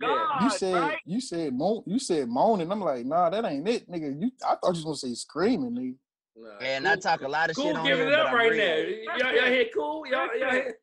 Yeah. 0.01 0.09
God, 0.09 0.43
you 0.43 0.51
said 0.51 0.75
right? 0.75 0.99
you 1.07 1.21
said 1.21 1.53
moan, 1.53 1.83
you 1.87 1.99
said 1.99 2.29
moaning. 2.29 2.71
I'm 2.71 2.81
like, 2.81 3.05
nah, 3.05 3.31
that 3.31 3.45
ain't 3.45 3.69
it, 3.69 3.91
nigga. 3.91 4.21
You, 4.21 4.31
I 4.47 4.55
thought 4.57 4.77
you 4.77 4.85
was 4.85 4.85
gonna 4.85 4.97
say 4.97 5.15
screaming, 5.15 5.73
nigga. 5.73 5.97
Nah, 6.37 6.59
And 6.65 6.89
I 6.89 6.97
talk 6.97 7.23
a 7.23 7.29
lot 7.29 7.51
of 7.51 7.57
Cool 7.57 7.67
shit 7.67 7.77
on 7.77 7.85
giving 7.85 8.07
here, 8.09 8.13
it 8.13 8.19
up 8.19 8.33
right 8.33 8.51
real. 8.51 8.59
now. 8.59 9.17
Y'all, 9.19 9.35
y'all 9.35 9.53
hear 9.53 9.67
cool? 9.75 10.07
Y'all, 10.07 10.29
y'all 10.39 10.51
hear? 10.51 10.79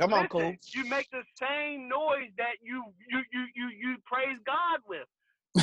Come 0.00 0.12
on, 0.12 0.22
Listen, 0.22 0.28
cool. 0.28 0.54
You 0.74 0.90
make 0.90 1.08
the 1.10 1.22
same 1.40 1.88
noise 1.88 2.28
that 2.36 2.60
you 2.62 2.82
you 3.08 3.18
you 3.32 3.46
you 3.54 3.68
you 3.78 3.96
praise 4.04 4.36
God 4.44 4.80
with. 4.88 5.06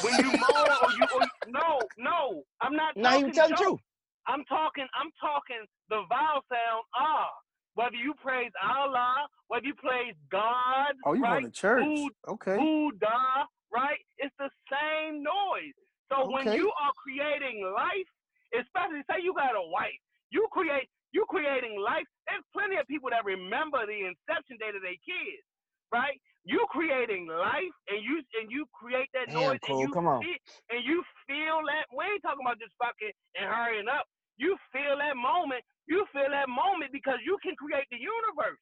When 0.01 0.13
you 0.17 0.31
moan 0.31 0.69
or 0.81 0.91
you 0.97 1.05
or 1.13 1.21
no 1.47 1.79
no, 1.97 2.43
I'm 2.61 2.75
not 2.75 2.95
No, 2.95 3.09
he 3.11 3.17
talking 3.17 3.33
telling 3.33 3.51
the 3.51 3.57
truth. 3.57 3.79
I'm 4.27 4.43
talking 4.45 4.87
I'm 4.95 5.11
talking 5.21 5.65
the 5.89 6.01
vowel 6.09 6.41
sound 6.49 6.83
ah. 6.95 7.29
Whether 7.75 7.97
you 7.97 8.13
praise 8.21 8.51
Allah, 8.61 9.27
whether 9.47 9.65
you 9.65 9.75
praise 9.75 10.15
God, 10.31 10.93
Oh, 11.05 11.13
you 11.13 11.23
right? 11.23 11.41
going 11.41 11.51
to 11.51 11.51
church? 11.51 11.85
Okay. 12.27 12.57
Buddha, 12.57 13.47
right? 13.73 13.99
It's 14.19 14.35
the 14.39 14.49
same 14.69 15.23
noise. 15.23 15.73
So 16.11 16.29
when 16.29 16.51
you 16.53 16.69
are 16.69 16.93
creating 17.01 17.65
life, 17.73 18.09
especially 18.53 19.01
say 19.09 19.23
you 19.23 19.33
got 19.33 19.57
a 19.57 19.65
wife, 19.73 19.97
you 20.31 20.47
create 20.51 20.89
you 21.13 21.25
creating 21.29 21.77
life. 21.81 22.05
There's 22.27 22.45
plenty 22.53 22.77
of 22.77 22.87
people 22.87 23.09
that 23.09 23.25
remember 23.25 23.85
the 23.85 24.09
inception 24.09 24.57
date 24.61 24.75
of 24.77 24.81
their 24.81 24.97
kids, 25.05 25.45
right? 25.93 26.17
You 26.45 26.65
creating 26.69 27.27
life 27.27 27.73
and 27.89 28.03
you 28.03 28.21
and 28.41 28.51
you 28.51 28.65
create 28.73 29.09
that 29.13 29.29
Damn, 29.29 29.57
noise 29.57 29.61
Cole, 29.61 29.79
and 29.81 29.89
you 29.89 29.93
come 29.93 30.07
on. 30.07 30.21
feel, 30.21 30.39
and 30.69 30.81
you 30.85 31.03
feel 31.25 31.61
that 31.69 31.85
we 31.95 32.05
ain't 32.05 32.21
talking 32.21 32.45
about 32.45 32.59
just 32.61 32.75
fucking 32.77 33.13
and 33.39 33.49
hurrying 33.49 33.89
up. 33.89 34.05
You 34.37 34.57
feel 34.71 34.97
that 34.97 35.15
moment. 35.15 35.63
You 35.87 36.05
feel 36.13 36.29
that 36.31 36.49
moment 36.49 36.91
because 36.91 37.19
you 37.25 37.37
can 37.43 37.55
create 37.55 37.85
the 37.91 37.97
universe. 37.97 38.59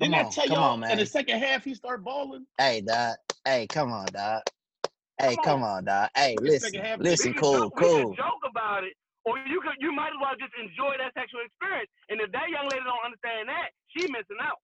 Didn't 0.00 0.14
Come 0.14 0.26
I 0.26 0.30
tell 0.30 0.46
come 0.46 0.56
y'all 0.58 0.82
on, 0.82 0.90
in 0.90 0.98
the 0.98 1.06
second 1.06 1.40
half 1.40 1.64
he 1.64 1.74
started 1.74 2.04
balling? 2.04 2.46
Hey, 2.56 2.80
dog. 2.80 3.16
Hey, 3.44 3.66
come 3.66 3.92
on, 3.92 4.06
dog. 4.12 4.42
Hey, 5.20 5.34
Come 5.34 5.44
come 5.44 5.62
on, 5.64 5.84
dog. 5.84 6.08
Hey, 6.16 6.36
listen, 6.40 6.72
second 6.72 6.86
half- 6.86 7.00
listen, 7.00 7.34
cool, 7.34 7.70
joke, 7.70 7.74
we 7.74 7.82
can 7.82 7.90
cool. 8.06 8.14
joke 8.14 8.42
about 8.48 8.84
it, 8.84 8.92
or 9.24 9.36
you 9.38 9.60
could 9.60 9.74
you 9.80 9.90
might 9.92 10.08
as 10.14 10.18
well 10.20 10.34
just 10.38 10.54
enjoy 10.54 10.94
that 10.98 11.12
sexual 11.14 11.40
experience. 11.44 11.90
And 12.08 12.20
if 12.20 12.30
that 12.30 12.48
young 12.50 12.68
lady 12.68 12.84
don't 12.84 13.04
understand 13.04 13.48
that, 13.48 13.70
she 13.88 14.02
missing 14.06 14.38
out. 14.40 14.58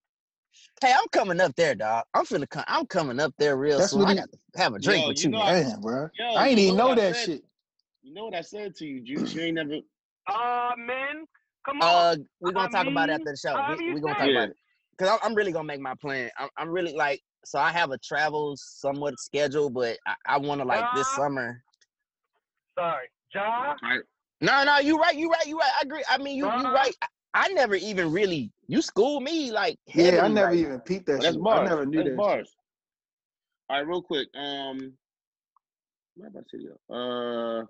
Hey, 0.79 0.93
I'm 0.93 1.07
coming 1.11 1.41
up 1.41 1.53
there, 1.55 1.75
dog. 1.75 2.05
I'm 2.13 2.23
finna 2.23 2.49
come. 2.49 2.63
I'm 2.67 2.85
coming 2.85 3.19
up 3.19 3.33
there 3.37 3.57
real 3.57 3.79
That's 3.79 3.91
soon. 3.91 3.99
what 4.01 4.09
I 4.09 4.15
got 4.15 4.29
to 4.31 4.59
have 4.59 4.73
a 4.73 4.79
drink 4.79 5.01
Yo, 5.03 5.09
with 5.09 5.17
you 5.17 5.25
you. 5.25 5.29
know 5.31 5.43
man. 5.43 5.73
I- 5.73 5.81
bro. 5.81 6.09
Yo, 6.17 6.25
I 6.37 6.47
ain't 6.49 6.59
even 6.59 6.77
know 6.77 6.89
know 6.89 6.95
that 6.95 7.15
said? 7.17 7.25
shit. 7.25 7.43
You 8.05 8.13
know 8.13 8.25
what 8.25 8.35
I 8.35 8.41
said 8.41 8.75
to 8.75 8.85
you, 8.85 9.01
Juice? 9.01 9.33
You 9.33 9.41
ain't 9.41 9.55
never. 9.55 9.77
Uh 10.27 10.73
man, 10.77 11.25
come 11.65 11.81
on. 11.81 12.13
Uh, 12.13 12.15
we're 12.39 12.51
gonna 12.51 12.67
I 12.67 12.69
talk 12.69 12.87
about 12.87 13.09
it 13.09 13.13
after 13.13 13.31
the 13.31 13.37
show. 13.37 13.75
We, 13.79 13.85
you 13.85 13.93
we 13.95 13.99
gonna 13.99 14.13
talk 14.13 14.29
about 14.29 14.49
it 14.49 14.55
because 14.95 15.11
I'm, 15.11 15.31
I'm 15.31 15.35
really 15.35 15.51
gonna 15.51 15.65
make 15.65 15.79
my 15.79 15.95
plan. 15.95 16.29
I'm, 16.37 16.49
I'm 16.55 16.69
really 16.69 16.93
like, 16.93 17.19
so 17.45 17.57
I 17.57 17.71
have 17.71 17.89
a 17.89 17.97
travel 17.97 18.53
somewhat 18.57 19.19
schedule, 19.19 19.71
but 19.71 19.97
I, 20.05 20.13
I 20.27 20.37
want 20.37 20.61
to 20.61 20.67
like 20.67 20.85
this 20.95 21.07
Uh, 21.07 21.15
summer. 21.15 21.63
Sorry, 22.77 23.07
Ja. 23.33 23.73
No, 24.41 24.63
no, 24.63 24.77
you 24.77 24.99
right, 24.99 25.15
you 25.15 25.31
right, 25.31 25.47
you 25.47 25.57
right. 25.57 25.71
I 25.79 25.81
agree. 25.83 26.03
I 26.07 26.19
mean, 26.19 26.37
you 26.37 26.45
you 26.45 26.51
Uh-uh. 26.51 26.73
right. 26.73 26.95
I, 27.01 27.07
I 27.33 27.47
never 27.53 27.73
even 27.73 28.11
really 28.11 28.51
you 28.67 28.83
schooled 28.83 29.23
me 29.23 29.51
like 29.51 29.77
Yeah, 29.87 30.21
I 30.23 30.27
never 30.27 30.49
right 30.49 30.57
even 30.59 30.79
peeped 30.81 31.07
that 31.07 31.23
that's 31.23 31.35
shit. 31.35 31.43
bars. 31.43 31.61
I 31.61 31.69
never 31.69 31.85
knew 31.87 32.03
that's 32.03 32.09
that. 32.09 32.17
bars. 32.17 32.55
All 33.67 33.77
right, 33.77 33.87
real 33.87 34.03
quick. 34.03 34.27
Um, 34.35 34.93
what 36.17 36.27
about 36.27 36.43
to 36.51 36.59
say? 36.59 36.67
Uh, 36.89 37.65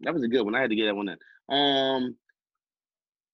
that 0.00 0.14
was 0.14 0.22
a 0.22 0.28
good 0.28 0.42
one. 0.42 0.54
I 0.54 0.60
had 0.60 0.70
to 0.70 0.76
get 0.76 0.86
that 0.86 0.94
one 0.96 1.08
in. 1.08 1.18
Um, 1.54 2.16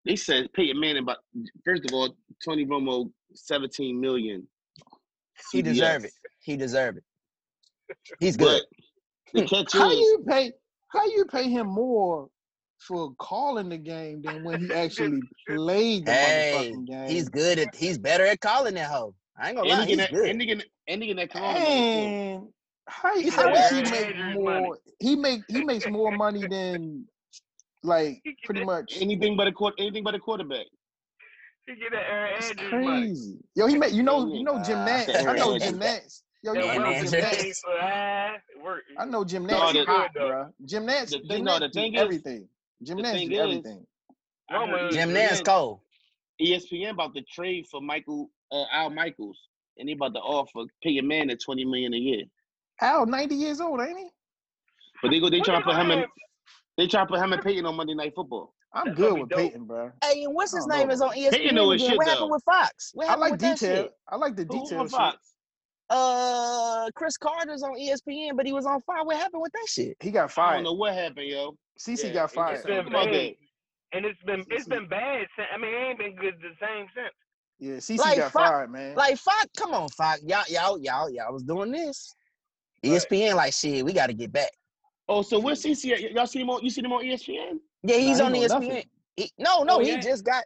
they 0.04 0.16
said 0.16 0.52
Peyton 0.52 0.80
Manning, 0.80 1.04
but 1.04 1.18
first 1.64 1.84
of 1.84 1.92
all, 1.94 2.14
Tony 2.44 2.66
Romo, 2.66 3.10
seventeen 3.34 4.00
million. 4.00 4.46
He 5.52 5.62
deserve 5.62 6.04
it. 6.04 6.12
He 6.40 6.56
deserve 6.56 6.96
it. 6.96 7.04
He's 8.20 8.36
good. 8.36 8.62
But 9.32 9.42
the 9.42 9.46
catch 9.48 9.72
How 9.72 9.90
is, 9.90 9.98
you 9.98 10.24
pay? 10.28 10.52
How 10.88 11.04
you 11.06 11.24
pay 11.24 11.48
him 11.48 11.68
more 11.68 12.28
for 12.78 13.12
calling 13.18 13.68
the 13.68 13.78
game 13.78 14.22
than 14.22 14.44
when 14.44 14.60
he 14.60 14.72
actually 14.72 15.20
played 15.48 16.04
the 16.06 16.12
Hey, 16.12 16.72
motherfucking 16.72 16.86
game? 16.86 17.08
he's 17.08 17.28
good 17.28 17.58
at. 17.58 17.74
He's 17.74 17.98
better 17.98 18.24
at 18.26 18.40
calling 18.40 18.74
that 18.74 18.90
hoe. 18.90 19.14
I 19.38 19.48
ain't 19.48 19.56
gonna 19.56 19.68
lie. 19.68 19.82
and 19.82 19.88
he 19.90 19.96
He's 19.96 19.96
getting 20.08 20.14
that, 20.16 20.30
and 20.30 20.38
good. 20.38 20.40
he 20.40 20.46
getting, 20.46 20.70
and 20.88 21.02
he 21.02 21.08
getting 21.08 21.28
that 21.28 21.32
corona 21.32 21.60
money 21.60 21.92
too. 21.92 21.98
And 21.98 22.48
how, 22.88 23.14
You 23.14 23.30
how 23.30 23.48
does 23.48 23.72
what? 23.72 23.86
he 23.86 23.90
make 23.90 24.16
more? 24.34 24.52
money. 24.60 24.70
He 25.00 25.16
make 25.16 25.42
he 25.48 25.64
makes 25.64 25.88
more 25.88 26.12
money 26.16 26.46
than 26.46 27.06
like 27.82 28.22
pretty 28.44 28.64
much. 28.64 28.98
Anything 29.00 29.36
but 29.36 29.46
a 29.48 29.52
quarter, 29.52 29.76
anything 29.78 30.04
but 30.04 30.14
a 30.14 30.18
quarterback. 30.18 30.66
He 31.66 31.74
get 31.76 31.92
that 31.92 32.10
Erin 32.10 32.32
It's 32.38 32.50
Andrews 32.50 32.72
money. 32.72 32.86
crazy. 33.06 33.38
Yo, 33.54 33.66
he 33.66 33.78
make 33.78 33.92
you 33.92 34.02
know 34.02 34.32
you 34.32 34.42
know 34.44 34.62
Jim 34.64 34.78
Nantz. 34.78 35.14
I 35.26 35.36
know 35.36 35.58
Jim 35.58 35.80
Andrews. 35.80 35.80
Nantz. 35.80 36.22
Yo, 36.42 36.52
you 36.54 36.58
know 36.60 36.72
Jim 36.74 36.82
Andrews. 36.84 37.12
Nantz. 37.12 37.40
pays 37.40 37.58
for 37.60 37.74
that. 37.80 38.34
It 38.56 38.62
work. 38.64 38.82
I 38.98 39.04
know 39.04 39.24
Jim 39.24 39.46
No, 39.46 39.54
Nantz 39.60 39.72
the- 39.74 39.84
hot, 39.84 40.12
bro. 40.12 40.48
Jim 40.64 40.86
Nantz, 40.86 41.10
The 41.10 41.18
Jim 41.18 41.28
thing- 41.28 41.44
no, 41.44 41.58
the 41.60 41.68
thing 41.70 41.94
is- 41.94 42.00
everything. 42.00 42.48
Jim 42.82 42.96
the 42.96 43.02
Nantz 43.04 43.30
is- 43.32 43.38
everything. 43.38 43.86
I 44.50 44.66
heard 44.66 44.92
Jim 44.92 45.10
ESPN 45.10 45.28
Nantz 45.28 45.44
Cole. 45.44 45.82
ESPN 46.40 46.90
about 46.90 47.14
to 47.14 47.22
trade 47.22 47.66
for 47.70 47.80
Michael 47.80 48.28
uh, 48.50 48.64
Al 48.72 48.90
Michaels, 48.90 49.38
and 49.78 49.88
they 49.88 49.92
about 49.92 50.14
to 50.14 50.20
offer 50.20 50.64
pay 50.82 50.98
a 50.98 51.02
man 51.02 51.30
at 51.30 51.40
twenty 51.40 51.64
million 51.64 51.94
a 51.94 51.96
year. 51.96 52.24
Al, 52.80 53.06
ninety 53.06 53.34
years 53.34 53.60
old, 53.60 53.80
ain't 53.80 53.98
he? 53.98 54.08
But 55.02 55.10
they 55.10 55.20
go, 55.20 55.30
they 55.30 55.38
What 55.38 55.46
try 55.46 55.58
to 55.58 55.64
put 55.64 55.76
him 55.76 55.90
in, 55.90 56.04
they 56.76 56.86
try 56.86 57.00
to 57.02 57.06
put 57.06 57.18
him 57.20 57.32
and 57.32 57.42
Peyton 57.42 57.66
on 57.66 57.76
Monday 57.76 57.94
Night 57.94 58.12
Football. 58.14 58.54
I'm 58.74 58.86
That's 58.86 58.96
good 58.96 59.20
with 59.20 59.28
dope. 59.28 59.38
Peyton, 59.38 59.64
bro. 59.66 59.90
Hey, 60.02 60.24
and 60.24 60.34
what's 60.34 60.54
his 60.54 60.66
name 60.66 60.88
know. 60.88 60.94
is 60.94 61.02
on 61.02 61.10
ESPN 61.10 61.30
Peyton 61.30 61.54
know 61.54 61.70
his 61.70 61.82
shit, 61.82 61.96
What 61.98 62.06
happened 62.06 62.30
though. 62.30 62.34
with 62.34 62.44
Fox? 62.44 62.90
What 62.94 63.08
I 63.10 63.16
like 63.16 63.32
with 63.32 63.40
that 63.40 63.58
detail. 63.58 63.82
shit? 63.84 63.92
I 64.08 64.16
like 64.16 64.36
the 64.36 64.44
Who's 64.50 64.62
detail 64.62 64.80
on 64.80 64.86
shit. 64.86 64.92
Fox? 64.96 65.34
Uh, 65.90 66.88
Cris 66.94 67.18
Carter's 67.18 67.62
on 67.62 67.74
ESPN, 67.78 68.34
but 68.34 68.46
he 68.46 68.52
was 68.54 68.64
on 68.64 68.80
fire. 68.82 69.04
What 69.04 69.16
happened 69.16 69.42
with 69.42 69.52
that 69.52 69.66
shit? 69.68 69.96
He 70.00 70.10
got 70.10 70.30
fired. 70.32 70.48
I 70.50 70.54
don't 70.54 70.64
know 70.64 70.72
what 70.72 70.94
happened, 70.94 71.26
yo. 71.28 71.54
CC 71.78 72.04
Yeah, 72.04 72.12
got 72.14 72.30
it 72.30 72.34
fired. 72.34 72.54
just- 72.56 72.66
been 72.66 72.84
Talk 72.84 72.92
bad. 73.10 73.34
And 73.94 74.06
it's 74.06 74.22
been 74.22 74.42
it's 74.48 74.66
been 74.66 74.88
bad 74.88 75.26
since 75.36 75.48
I 75.52 75.58
mean 75.58 75.74
it 75.74 75.76
ain't 75.76 75.98
been 75.98 76.14
good 76.16 76.36
the 76.40 76.52
same 76.66 76.86
since. 76.94 77.12
Yeah, 77.58 77.74
CC 77.76 77.98
Like, 77.98 78.16
got 78.16 78.32
fuck- 78.32 78.42
fired, 78.48 78.70
man. 78.70 78.94
Like 78.94 79.18
Fox, 79.18 79.46
come 79.54 79.74
on, 79.74 79.88
Fox, 79.90 80.22
y'all, 80.22 80.44
y'all, 80.48 80.78
y'all, 80.78 81.10
y'all 81.10 81.32
was 81.32 81.42
doing 81.42 81.70
this. 81.70 82.14
E 82.82 82.90
Right. 82.90 83.00
ESPN, 83.00 83.34
like 83.36 83.52
shit, 83.52 83.84
we 83.84 83.92
got 83.92 84.08
to 84.08 84.14
get 84.14 84.32
back. 84.32 84.50
Oh, 85.08 85.22
so 85.22 85.38
where's 85.38 85.62
CC? 85.62 85.92
at? 85.92 86.12
Y'all 86.12 86.26
see 86.26 86.40
him 86.40 86.50
on? 86.50 86.62
You 86.62 86.70
see 86.70 86.82
him 86.82 86.92
on 86.92 87.02
ESPN? 87.04 87.58
Yeah, 87.82 87.96
he's 87.96 88.18
Nah, 88.18 88.26
on 88.26 88.34
he 88.34 88.40
know 88.46 88.46
ESPN. 88.60 88.84
He, 89.16 89.30
no, 89.38 89.62
no, 89.62 89.76
Oh, 89.76 89.80
he 89.80 89.90
yeah. 89.90 90.00
just 90.00 90.24
got. 90.24 90.44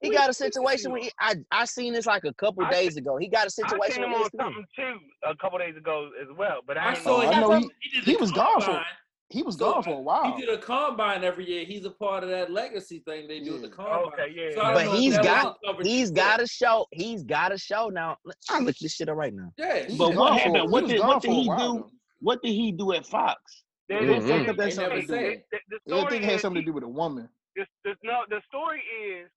He 0.00 0.08
Who 0.08 0.14
got 0.14 0.28
a 0.28 0.34
situation 0.34 0.90
he 0.90 0.92
where 0.92 1.02
he, 1.02 1.10
I 1.18 1.34
I 1.50 1.64
seen 1.64 1.92
this 1.94 2.04
like 2.06 2.24
a 2.24 2.34
couple 2.34 2.62
I 2.64 2.70
days 2.70 2.96
ago. 2.96 3.16
He 3.16 3.26
got 3.28 3.46
a 3.46 3.50
situation 3.50 3.94
seen 3.94 4.04
him 4.04 4.10
E 4.12 4.16
on 4.16 4.30
something 4.38 4.64
too 4.76 4.98
a 5.26 5.34
couple 5.36 5.58
days 5.58 5.76
ago 5.76 6.10
as 6.20 6.28
well. 6.36 6.58
But 6.66 6.76
I, 6.76 6.90
I 6.90 6.94
saw 6.94 7.16
Oh, 7.16 7.20
he, 7.20 7.26
I 7.28 7.40
know 7.40 7.52
he- 7.58 7.70
he, 7.80 8.00
he 8.00 8.16
was 8.16 8.30
gone 8.30 8.60
for- 8.60 8.66
combine. 8.66 8.84
He 9.30 9.42
was 9.42 9.56
So, 9.56 9.72
gone 9.72 9.82
for 9.82 9.94
a 9.94 10.00
while. 10.00 10.32
He 10.34 10.40
did 10.44 10.50
a 10.54 10.58
combine 10.58 11.24
every 11.24 11.48
year. 11.48 11.64
He's 11.64 11.84
a 11.84 11.90
part 11.90 12.22
of 12.22 12.30
that 12.30 12.52
legacy 12.52 13.00
thing 13.00 13.26
they 13.26 13.40
do 13.40 13.56
at 13.56 13.62
the 13.62 13.68
Yeah. 13.68 13.74
combine. 13.74 14.12
Okay, 14.12 14.32
yeah. 14.34 14.50
So 14.54 14.60
But 14.60 14.84
know 14.84 14.92
if 14.92 14.98
he's 14.98 15.12
that 15.14 15.18
was 15.20 15.26
got- 15.26 15.60
the 15.62 15.66
coverage 15.66 15.86
He's 15.86 16.08
you 16.10 16.14
got 16.14 16.36
took. 16.36 16.44
a 16.44 16.48
show. 16.48 16.86
He's 16.92 17.22
got 17.24 17.52
a 17.52 17.58
show 17.58 17.88
now. 17.88 18.18
I'll 18.50 18.62
look 18.62 18.76
this 18.76 18.94
shit 18.94 19.08
up 19.08 19.16
right 19.16 19.32
now. 19.34 19.52
Yeah, 19.56 19.86
But 19.96 20.08
what 20.10 20.14
gone 20.14 20.32
for- 20.38 20.38
happened? 20.38 20.70
What 20.70 20.86
did 20.88 21.00
what 21.00 21.22
did 21.22 21.30
he 21.32 21.44
do? 21.48 21.56
though. 21.56 21.90
What 22.20 22.42
did 22.42 22.52
he 22.52 22.72
do 22.72 22.92
at 22.92 23.06
Fox? 23.06 23.64
They, 23.88 23.94
they, 24.06 24.14
I 24.16 24.18
they, 24.18 24.26
think 24.26 24.46
they, 24.46 24.52
that's 24.54 24.74
something 24.76 25.00
to 25.00 25.06
do 25.06 25.12
say. 25.12 25.44
the, 25.50 25.58
the 25.86 25.94
I 25.94 25.98
story 25.98 26.10
think 26.10 26.24
it 26.24 26.30
had 26.30 26.40
something 26.40 26.62
to 26.62 26.66
do 26.66 26.72
with 26.72 26.84
a 26.84 26.88
woman. 26.88 27.28
the, 27.56 27.66
the, 27.84 27.94
no, 28.02 28.22
the 28.30 28.40
story 28.46 28.80
is 28.80 29.28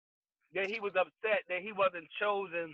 that 0.54 0.70
he 0.70 0.80
was 0.80 0.94
upset 0.96 1.44
that 1.50 1.62
he 1.62 1.72
wasn't 1.74 2.08
chosen 2.20 2.74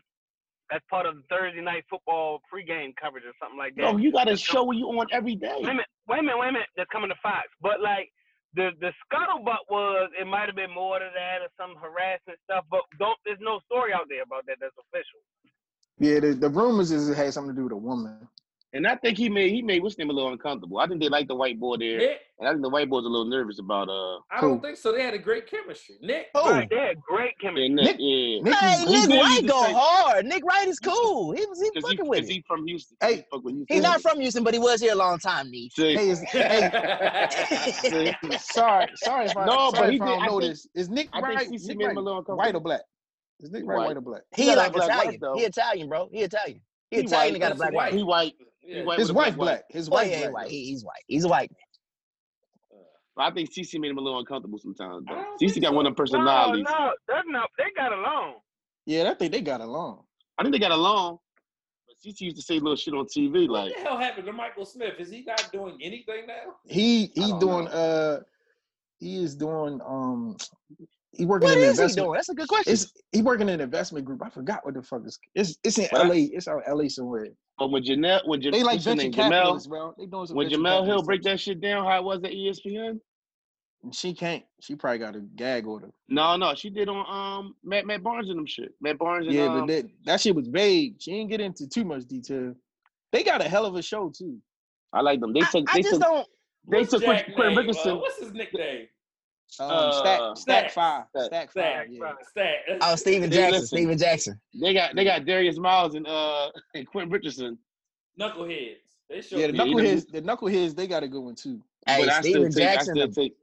as 0.72 0.82
part 0.90 1.06
of 1.06 1.16
the 1.16 1.24
Thursday 1.30 1.62
night 1.62 1.84
football 1.90 2.40
pregame 2.48 2.96
coverage 2.96 3.26
or 3.26 3.34
something 3.42 3.58
like 3.58 3.76
that. 3.76 3.82
No, 3.82 3.98
you 3.98 4.12
got 4.12 4.28
a 4.28 4.32
That's 4.32 4.42
show 4.42 4.72
you 4.72 4.88
on 4.88 5.08
every 5.12 5.36
day. 5.36 5.56
Wait 5.60 5.70
a 5.70 5.74
minute, 5.74 5.92
wait 6.08 6.20
a 6.20 6.24
minute, 6.24 6.40
wait 6.40 6.50
a 6.50 6.54
minute. 6.54 6.72
That's 6.78 6.90
coming 6.92 7.10
to 7.10 7.20
Fox. 7.22 7.48
But 7.62 7.82
like 7.82 8.10
the 8.56 8.72
the 8.80 8.92
scuttlebutt 9.06 9.68
was 9.70 10.10
it 10.20 10.28
might 10.28 10.48
have 10.48 10.56
been 10.56 10.74
more 10.74 11.00
to 11.00 11.10
that 11.14 11.42
or 11.42 11.50
some 11.58 11.76
harassment 11.76 12.40
stuff, 12.46 12.66
but 12.70 12.82
don't 13.00 13.18
there's 13.26 13.42
no 13.42 13.60
story 13.66 13.94
out 13.94 14.08
there 14.10 14.24
about 14.24 14.46
that 14.48 14.58
that's 14.62 14.76
official. 14.78 15.20
Yeah, 16.00 16.20
the, 16.20 16.34
the 16.34 16.50
rumors 16.50 16.92
is 16.92 17.10
it 17.10 17.16
had 17.16 17.34
something 17.34 17.56
to 17.56 17.60
do 17.60 17.64
with 17.64 17.74
a 17.74 17.78
woman. 17.78 18.28
And 18.76 18.88
I 18.88 18.96
think 18.96 19.20
he 19.20 19.30
made 19.30 19.52
he 19.52 19.62
made 19.62 19.84
what's 19.84 20.00
name 20.00 20.10
a 20.10 20.14
little 20.14 20.32
uncomfortable. 20.32 20.80
I 20.80 20.88
think 20.88 21.00
they 21.00 21.08
like 21.08 21.28
the 21.28 21.36
white 21.36 21.60
boy 21.60 21.78
there, 21.78 22.00
Nick, 22.00 22.18
and 22.40 22.48
I 22.50 22.52
think 22.54 22.64
the 22.64 22.70
white 22.70 22.90
boy's 22.90 23.06
a 23.06 23.08
little 23.08 23.26
nervous 23.30 23.60
about 23.60 23.88
uh. 23.88 24.18
I 24.32 24.42
don't 24.42 24.56
Who? 24.56 24.62
think 24.62 24.78
so. 24.78 24.92
They 24.92 25.04
had 25.04 25.14
a 25.14 25.20
great 25.20 25.46
chemistry. 25.48 25.96
Nick, 26.02 26.28
Who? 26.34 26.42
Right, 26.50 26.68
they 26.68 26.78
had 26.78 27.00
great 27.00 27.38
chemistry. 27.40 27.68
Yeah, 27.68 27.76
Nick- 27.76 27.86
Nick, 27.86 27.96
yeah. 28.00 28.42
Nick 28.42 28.56
Hey, 28.56 28.74
is- 28.74 28.80
he 28.90 28.92
Nick 29.02 29.10
good, 29.10 29.22
Wright 29.22 29.42
go 29.48 29.60
the 29.60 29.66
same- 29.68 29.76
hard. 29.78 30.26
Nick 30.26 30.44
Wright 30.44 30.68
is 30.68 30.80
cool. 30.80 31.34
He 31.34 31.46
was 31.46 31.62
he 31.62 31.70
Cause 31.70 31.84
he, 31.92 31.96
fucking 31.98 32.10
with 32.10 32.20
cause 32.22 32.30
it. 32.30 32.34
he 32.34 32.44
from 32.48 32.66
Houston. 32.66 32.98
Hey, 33.00 33.16
he 33.18 33.22
fuck 33.30 33.44
with 33.44 33.54
Houston. 33.54 33.76
He's 33.76 33.84
not 33.84 34.02
from 34.02 34.20
Houston, 34.20 34.44
but 34.44 34.56
he 34.56 34.60
was 34.60 34.82
here 34.82 34.94
a 34.94 34.96
long 34.96 35.20
time, 35.20 35.52
Nee. 35.52 35.70
See, 35.76 35.94
Hey, 35.96 36.10
is, 36.10 36.22
hey, 36.22 36.72
sorry, 38.40 38.88
sorry 38.96 39.26
if 39.26 39.38
I, 39.38 39.46
No, 39.46 39.72
but 39.72 39.92
he 39.92 39.98
if 39.98 40.02
I 40.02 40.06
did- 40.06 40.12
don't 40.14 40.22
I 40.24 40.26
know 40.26 40.40
think- 40.40 40.52
this. 40.52 40.68
Is 40.74 40.90
Nick 40.90 41.10
I 41.14 41.20
Wright, 41.20 41.48
CC 41.48 41.68
Nick 41.68 41.78
made 41.78 41.86
him 41.92 41.98
a 41.98 42.02
Wright 42.02 42.06
little 42.18 42.36
white 42.38 42.56
or 42.56 42.60
black? 42.60 42.82
Is 43.40 43.52
Nick 43.52 43.64
Wright 43.66 43.78
White. 43.78 43.88
white 43.90 43.98
or 43.98 44.02
black? 44.02 44.22
He, 44.36 44.44
He 44.50 44.56
like 44.56 44.74
black 44.74 44.90
Italian. 44.90 45.20
though. 45.22 45.36
he 45.36 45.42
Italian, 45.44 45.90
bro. 45.90 46.10
He 46.12 46.22
Italian. 46.22 46.62
He, 46.90 46.98
He 46.98 47.04
Italian 47.04 47.34
white. 47.34 47.34
and 47.34 47.42
got 47.42 47.52
a 47.52 47.56
black 47.56 47.74
White. 47.74 47.92
wife. 47.92 47.94
He 47.94 48.04
white. 48.04 48.34
Yeah. 48.66 48.84
His 48.96 49.08
with 49.10 49.16
black 49.16 49.28
wife 49.28 49.38
black. 49.38 49.64
His 49.70 49.90
Oh, 49.90 49.92
wife 49.94 50.12
yeah, 50.12 50.20
black. 50.22 50.34
white. 50.34 50.50
He, 50.50 50.66
he's 50.66 50.84
white. 50.86 51.04
He's 51.08 51.26
a 51.26 51.28
white. 51.28 51.52
I 53.16 53.30
think 53.32 53.52
CC 53.54 53.80
made 53.80 53.92
him 53.92 54.00
a 54.00 54.02
little 54.02 54.20
uncomfortable 54.20 54.58
sometimes. 54.58 55.06
I 55.08 55.14
Though. 55.14 55.46
CC 55.46 55.62
got 55.62 55.70
so. 55.70 55.76
one 55.76 55.86
of 55.86 55.96
them 55.96 56.06
No, 56.12 56.18
personalities. 56.18 56.64
no, 56.68 56.92
that's 57.08 57.28
not. 57.28 57.50
They 57.58 57.66
got 57.76 57.94
along. 57.94 58.36
Yeah, 58.86 59.12
I 59.12 59.14
think 59.14 59.32
they 59.32 59.42
got 59.42 59.62
along. 59.62 60.04
I 60.38 60.44
think 60.44 60.54
they 60.54 60.60
got 60.60 60.72
along. 60.72 61.20
But 61.88 61.96
CC 62.04 62.22
used 62.22 62.38
to 62.38 62.42
say 62.42 62.56
little 62.56 62.76
shit 62.76 62.94
on 62.96 63.06
TV 63.06 63.48
Like, 63.48 63.50
What 63.50 63.50
like, 63.66 63.76
the 63.76 63.82
hell 63.84 63.98
happened 64.00 64.26
to 64.26 64.34
Michael 64.34 64.66
Smith? 64.66 64.96
Is 65.00 65.12
he 65.12 65.24
not 65.24 65.48
doing 65.52 65.78
anything 65.82 66.26
now? 66.28 66.56
He 66.66 67.12
I 67.20 67.22
he 67.22 67.34
doing 67.40 67.66
know. 67.66 67.72
uh 67.72 68.20
he 69.00 69.18
is 69.24 69.36
doing 69.36 69.80
um 69.86 70.36
he 71.16 71.26
working 71.26 71.48
What 71.50 71.58
in 71.58 71.64
an 71.64 71.70
is 71.70 71.78
he 71.78 71.84
investment. 71.84 72.08
doing? 72.08 72.16
That's 72.16 72.30
a 72.30 72.34
good 72.36 72.48
question. 72.48 72.74
It's 72.74 72.92
he 73.12 73.22
working 73.22 73.48
in 73.50 73.56
an 73.56 73.62
investment 73.62 74.06
group. 74.06 74.22
I 74.24 74.30
forgot 74.30 74.66
what 74.66 74.74
the 74.74 74.82
fuck 74.84 75.02
is 75.06 75.20
it's 75.36 75.58
it's 75.64 75.78
in 75.78 75.88
But 75.92 76.08
LA. 76.08 76.16
It's 76.32 76.48
out 76.48 76.64
LA 76.68 76.88
somewhere. 76.88 77.28
but 77.60 77.70
when 77.72 77.84
Janelle, 77.84 78.28
when 78.28 78.42
Janelle, 78.42 78.52
They 78.52 78.64
like 78.64 78.74
what's 78.76 78.86
venture 78.86 79.04
name? 79.04 79.12
Jemele, 79.12 79.30
capitalists, 79.32 79.68
bro. 79.68 79.94
They 79.98 80.06
doing 80.06 80.26
some 80.28 80.36
when 80.38 80.48
venture 80.48 80.58
Jemele 80.62 80.86
Hill 80.86 81.04
capitalist 81.04 81.06
break 81.06 81.24
that 81.24 81.40
shit 81.40 81.62
down, 81.62 81.86
how 81.86 81.98
it 81.98 82.04
was 82.04 82.24
at 82.24 82.32
ESPN? 82.32 83.00
She 83.92 84.14
can't. 84.14 84.44
She 84.62 84.76
probably 84.76 85.00
got 85.00 85.16
a 85.16 85.20
gag 85.20 85.68
order. 85.68 85.90
No, 86.08 86.38
no, 86.38 86.56
she 86.56 86.70
did 86.70 86.88
on 86.88 87.06
um 87.10 87.56
Matt 87.66 87.86
Matt 87.86 88.02
Barnes 88.02 88.30
and 88.30 88.38
them 88.38 88.46
shit. 88.46 88.72
Matt 88.82 88.98
Barnes 88.98 89.28
and 89.28 89.36
Yeah, 89.36 89.48
um, 89.48 89.60
but 89.60 89.68
that 89.68 89.86
that 90.06 90.22
shit 90.22 90.34
was 90.36 90.48
vague. 90.48 90.96
She 91.00 91.12
didn't 91.12 91.30
get 91.30 91.42
into 91.42 91.68
too 91.68 91.84
much 91.84 92.06
detail. 92.06 92.54
They 93.12 93.24
got 93.24 93.42
a 93.42 93.50
hell 93.50 93.66
of 93.66 93.76
a 93.76 93.82
show 93.82 94.10
too. 94.10 94.38
I 94.94 95.02
like 95.02 95.20
them. 95.20 95.34
They 95.34 95.42
took 95.42 95.70
I 95.70 95.76
they 95.76 95.82
just 95.82 95.96
took 95.96 96.02
don't. 96.02 96.28
they 96.70 96.86
took 96.86 97.02
Jack 97.02 97.26
Quentin 97.26 97.34
Quentin? 97.36 97.58
Richardson. 97.58 97.92
Uh, 97.92 97.96
what's 97.98 98.20
his 98.20 98.32
nickname? 98.32 98.88
Um, 99.60 99.70
Uh, 99.72 99.92
stack 99.92 100.20
stack 100.20 100.38
Stacks. 100.38 100.74
five. 100.74 101.04
Stacks. 101.10 101.26
Stack 101.28 101.52
Stacks. 101.52 101.54
five. 101.54 101.88
Yeah. 101.92 102.12
Stat. 102.30 102.56
Oh, 102.82 102.96
Stephen 102.96 103.32
Jackson. 103.32 103.52
listen. 103.62 103.78
Stephen 103.78 103.98
Jackson. 103.98 104.42
They 104.60 104.74
got 104.74 104.96
they 104.96 105.04
got 105.04 105.26
Darius 105.26 105.58
Miles 105.58 105.96
and 105.96 106.08
uh 106.08 106.50
and 106.76 106.88
Quentin 106.88 107.12
Richardson. 107.12 107.58
Knuckleheads. 108.20 108.76
They 109.10 109.22
show 109.22 109.38
Yeah, 109.38 109.48
the 109.48 109.54
knuckleheads, 109.54 110.12
the 110.12 110.22
knuckleheads, 110.22 110.76
they 110.76 110.88
got 110.88 111.04
a 111.04 111.08
good 111.08 111.22
one 111.22 111.36
too. 111.36 111.62
Hey, 111.86 112.02
but 112.06 112.10
I 112.10 112.22
Stephen 112.22 112.52
still 112.52 112.62
take 112.64 112.70
I 112.70 112.74
Jackson. 112.76 112.96
still 112.96 113.08
take 113.12 113.34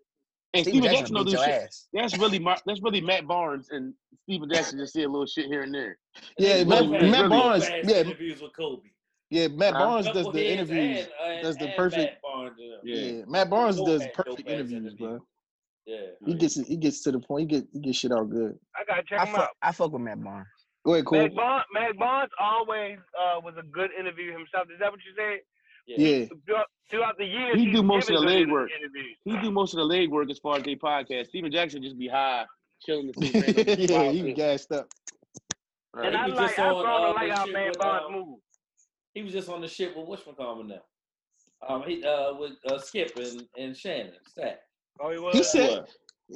and 0.52 0.64
Stephen 0.64 0.80
Stephen 0.82 0.82
Jackson 0.96 0.98
Jackson 0.98 1.14
don't 1.14 1.24
beat 1.26 1.32
your 1.32 1.44
shit. 1.44 1.62
ass. 1.62 1.88
That's 1.92 2.18
really 2.18 2.38
Mar- 2.48 2.58
that's 2.66 2.82
really 2.82 3.00
Matt 3.00 3.26
Barnes 3.26 3.68
and 3.70 3.94
Stephen 4.24 4.48
Jackson 4.52 4.78
just 4.78 4.92
say 4.94 5.02
a 5.02 5.08
little 5.08 5.26
shit 5.26 5.46
here 5.46 5.62
and 5.62 5.74
there. 5.74 5.98
Yeah, 6.38 6.56
They 6.58 6.64
Matt, 6.64 6.80
both 6.80 6.90
Matt- 6.90 7.02
really 7.02 7.28
Barnes. 7.28 7.68
Yeah, 7.84 7.96
interviews 7.98 8.40
with 8.42 8.56
Kobe. 8.56 8.88
Yeah, 9.30 9.46
Matt 9.48 9.74
Huh? 9.74 9.78
Barnes 9.84 10.06
does 10.06 10.26
the 10.32 10.52
interviews. 10.52 10.98
and- 11.22 11.32
and- 11.34 11.42
does 11.42 11.56
the 11.56 11.68
perfect- 11.76 11.98
Matt 12.14 12.22
Barnes, 12.22 12.56
yeah. 12.58 12.76
Yeah. 12.82 12.96
Yeah, 13.18 13.24
Matt 13.28 13.48
Barnes 13.50 13.76
Dope 13.76 13.86
does 13.86 14.02
perfect 14.14 14.48
interviews, 14.48 14.94
bro. 14.94 15.20
Yeah. 15.86 15.96
He 16.24 16.34
gets. 16.34 16.54
He 16.60 16.76
gets 16.76 17.02
to 17.02 17.12
the 17.12 17.18
point. 17.18 17.50
He 17.50 17.58
get 17.58 17.68
he 17.72 17.80
get 17.80 17.94
shit 17.94 18.12
out 18.12 18.30
good. 18.30 18.58
I 18.76 18.84
gotta 18.86 19.02
check 19.02 19.20
I 19.20 19.26
him 19.26 19.34
fuck, 19.34 19.42
out. 19.44 19.50
I 19.62 19.72
fuck 19.72 19.92
with 19.92 20.02
Matt 20.02 20.22
Barnes. 20.22 20.46
Go 20.84 20.94
ahead, 20.94 21.04
Cool. 21.06 21.18
Matt 21.22 21.34
Barnes, 21.34 21.64
Matt 21.72 21.98
Barnes 21.98 22.30
always 22.40 22.98
uh, 23.18 23.40
was 23.42 23.54
a 23.58 23.62
good 23.62 23.90
interview 23.98 24.32
himself. 24.32 24.68
Is 24.72 24.78
that 24.80 24.90
what 24.90 25.00
you 25.04 25.12
said? 25.16 25.40
Yeah, 25.86 26.26
Throughout, 26.46 26.66
throughout 26.88 27.18
the 27.18 27.24
years, 27.24 27.56
He 27.56 27.72
do 27.72 27.82
most 27.82 28.08
of 28.10 28.14
the 28.14 28.20
leg 28.20 28.48
work. 28.48 28.70
interviews. 28.78 29.16
He 29.24 29.36
do 29.38 29.50
most 29.50 29.74
of 29.74 29.78
the 29.78 29.84
leg 29.84 30.08
work 30.10 30.30
as 30.30 30.38
far 30.38 30.58
as 30.58 30.62
they 30.62 30.76
podcast. 30.76 31.26
Stephen 31.28 31.50
Jackson 31.50 31.82
just 31.82 31.98
be 31.98 32.06
high, 32.06 32.44
chilling. 32.84 33.12
To 33.12 33.20
see 33.26 33.32
yeah, 33.88 34.10
he 34.12 34.20
shit. 34.20 34.36
gassed 34.36 34.70
up. 34.70 34.86
Right. 35.92 36.06
And 36.06 36.16
I 36.16 36.24
He 36.26 36.30
was 36.30 36.38
like, 36.40 36.48
just 36.50 36.58
I've 36.60 36.74
on, 36.76 36.84
grown 36.84 37.00
to 37.00 37.08
uh, 37.08 37.12
like 37.14 37.30
how 37.32 37.44
shit 37.44 37.52
Man 37.54 37.68
with, 37.70 37.78
Barnes 37.78 38.04
um, 38.06 38.12
moves. 38.12 38.42
He 39.14 39.22
was 39.22 39.32
just 39.32 39.48
on 39.48 39.60
the 39.60 39.66
shit 39.68 39.96
with 39.96 40.06
whatchamacallit 40.06 40.68
now. 40.68 40.82
Um, 41.68 41.82
he 41.86 42.04
uh 42.04 42.34
with 42.38 42.52
uh, 42.70 42.78
Skip 42.78 43.16
and, 43.16 43.42
and 43.58 43.76
Shannon 43.76 44.12
Stack. 44.28 44.60
Oh, 45.00 45.10
he 45.10 45.18
was. 45.18 45.34
He 45.36 45.42
said 45.42 45.70
What? 45.70 45.88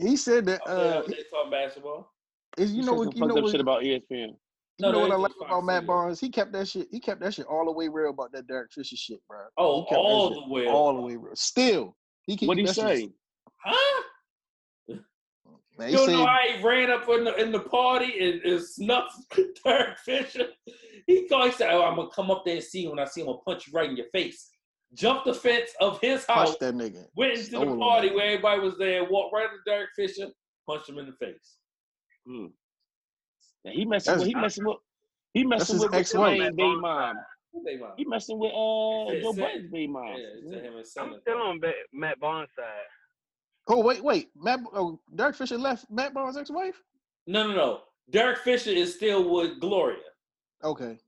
he 0.02 0.16
said 0.16 0.46
that 0.46 0.60
yeah, 0.66 0.72
uh 0.72 1.02
they 1.02 1.22
talking 1.30 1.50
basketball. 1.50 2.10
is 2.58 2.72
you 2.72 2.80
He 2.82 2.86
know 2.86 2.94
what 2.94 3.16
you 3.16 3.26
know 3.26 3.34
what 3.34 3.50
shit 3.50 3.60
about 3.60 3.82
ESPN. 3.82 4.00
you 4.10 4.36
No, 4.80 4.92
know 4.92 5.00
what 5.00 5.10
I 5.12 5.16
like 5.16 5.32
about 5.40 5.64
Matt 5.64 5.82
News. 5.82 5.86
Barnes? 5.88 6.20
He 6.20 6.30
kept 6.30 6.52
that 6.52 6.66
shit. 6.68 6.88
He 6.90 6.98
kept 7.00 7.20
that 7.20 7.34
shit 7.34 7.46
all 7.46 7.64
the 7.66 7.72
way 7.72 7.88
real 7.88 8.10
about 8.10 8.32
that 8.32 8.46
Derek 8.46 8.72
Fisher 8.72 8.96
shit, 8.96 9.20
bro. 9.28 9.40
Oh, 9.58 9.80
He 9.82 9.86
kept 9.88 9.90
that 9.90 9.98
all 9.98 10.28
shit 10.34 10.38
the 10.44 10.52
way. 10.52 10.66
all 10.66 10.94
the 10.94 11.00
way 11.02 11.16
real. 11.16 11.36
Still, 11.36 11.96
he 12.26 12.36
keep 12.36 12.48
What 12.48 12.58
he 12.58 12.64
that 12.64 12.74
shit- 12.74 13.10
Huh? 13.62 14.02
Man, 15.76 15.90
You 15.90 15.96
don't 15.96 16.12
know 16.12 16.18
said, 16.18 16.26
how 16.26 16.38
he 16.56 16.62
ran 16.62 16.90
up 16.90 17.08
in 17.08 17.24
the 17.24 17.34
in 17.42 17.50
the 17.50 17.58
party 17.58 18.12
and, 18.20 18.40
and 18.42 18.62
snuffed 18.62 19.16
Derek 19.64 19.98
Fisher. 19.98 20.46
He 21.08 21.26
called. 21.28 21.46
He 21.46 21.52
said, 21.52 21.72
"Oh, 21.72 21.82
I'm 21.82 21.96
gonna 21.96 22.10
come 22.14 22.30
up 22.30 22.44
there 22.44 22.54
and 22.54 22.62
see 22.64 22.82
you. 22.82 22.90
When 22.90 23.00
I 23.00 23.04
see 23.06 23.22
him, 23.22 23.28
I'll 23.28 23.42
punch 23.44 23.66
you 23.66 23.72
right 23.72 23.90
in 23.90 23.96
your 23.96 24.06
face." 24.12 24.50
Jumped 24.94 25.24
the 25.26 25.34
fence 25.34 25.70
of 25.80 26.00
his 26.00 26.24
house, 26.26 26.56
that 26.58 26.74
nigga. 26.74 27.06
went 27.16 27.32
into 27.32 27.44
Stole 27.44 27.64
the 27.66 27.72
him. 27.72 27.78
party 27.78 28.10
where 28.14 28.26
everybody 28.26 28.60
was 28.60 28.78
there, 28.78 29.04
walked 29.04 29.34
right 29.34 29.48
to 29.50 29.56
Derek 29.70 29.90
Fisher, 29.96 30.28
punched 30.68 30.88
him 30.88 30.98
in 30.98 31.06
the 31.06 31.12
face. 31.12 31.56
Hmm. 32.26 32.46
Yeah, 33.64 33.72
he 33.72 33.84
messing 33.84 34.12
That's- 34.12 34.20
with. 34.26 34.28
He 34.28 34.34
messing 34.40 34.64
with. 34.66 34.76
He 35.32 35.44
messing 35.44 35.78
with 35.78 35.90
what's 35.90 36.12
ex-wife. 36.14 36.40
his 36.40 36.54
baby 36.54 36.76
mom. 36.76 37.16
Who? 37.52 37.64
He 37.96 38.04
messing 38.04 38.38
with 38.38 38.52
uh 38.52 39.10
He 39.10 39.16
said 39.16 39.22
Joe 39.22 39.32
Sen- 39.32 39.40
Budden's 39.42 39.70
baby 39.72 39.86
mom. 39.88 40.06
Yeah, 40.06 40.14
it's 40.16 40.50
to 40.50 40.58
him 40.58 40.64
and 40.76 40.76
I'm 40.76 41.20
still 41.20 41.38
on 41.38 41.60
Matt 41.92 42.20
Barnes' 42.20 42.50
side. 42.56 42.64
Oh 43.68 43.80
wait, 43.80 44.04
wait, 44.04 44.28
Matt. 44.36 44.60
Oh, 44.74 45.00
Derek 45.14 45.34
Fisher 45.36 45.56
left 45.58 45.90
Matt 45.90 46.12
Barnes' 46.14 46.36
ex-wife. 46.36 46.80
No, 47.26 47.48
no, 47.48 47.54
no. 47.54 47.80
Derek 48.10 48.38
Fisher 48.38 48.70
is 48.70 48.94
still 48.94 49.28
with 49.28 49.58
Gloria. 49.60 49.98
Okay. 50.62 50.98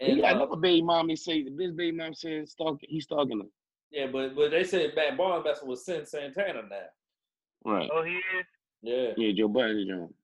He 0.00 0.12
And, 0.12 0.20
got 0.20 0.32
uh, 0.32 0.36
another 0.44 0.56
baby 0.60 0.82
mom. 0.82 1.08
They 1.08 1.14
say 1.16 1.44
his 1.44 1.52
baby 1.72 1.92
mom 1.92 2.14
said 2.14 2.48
stalk, 2.48 2.78
he's 2.82 3.04
stalking 3.04 3.40
her. 3.40 3.46
yeah, 3.90 4.06
but 4.06 4.34
but 4.34 4.50
they 4.50 4.64
said 4.64 4.92
Matt 4.96 5.16
Barnes 5.16 5.44
messing 5.44 5.68
with 5.68 5.84
Cyn 5.86 6.06
Santana 6.06 6.62
now. 6.68 7.72
Right. 7.72 7.88
Oh, 7.92 8.02
he 8.02 8.12
is. 8.14 8.46
Yeah. 8.82 9.12
Yeah, 9.16 9.32
Joe 9.32 9.48
Budden, 9.48 9.86
John. 9.88 10.14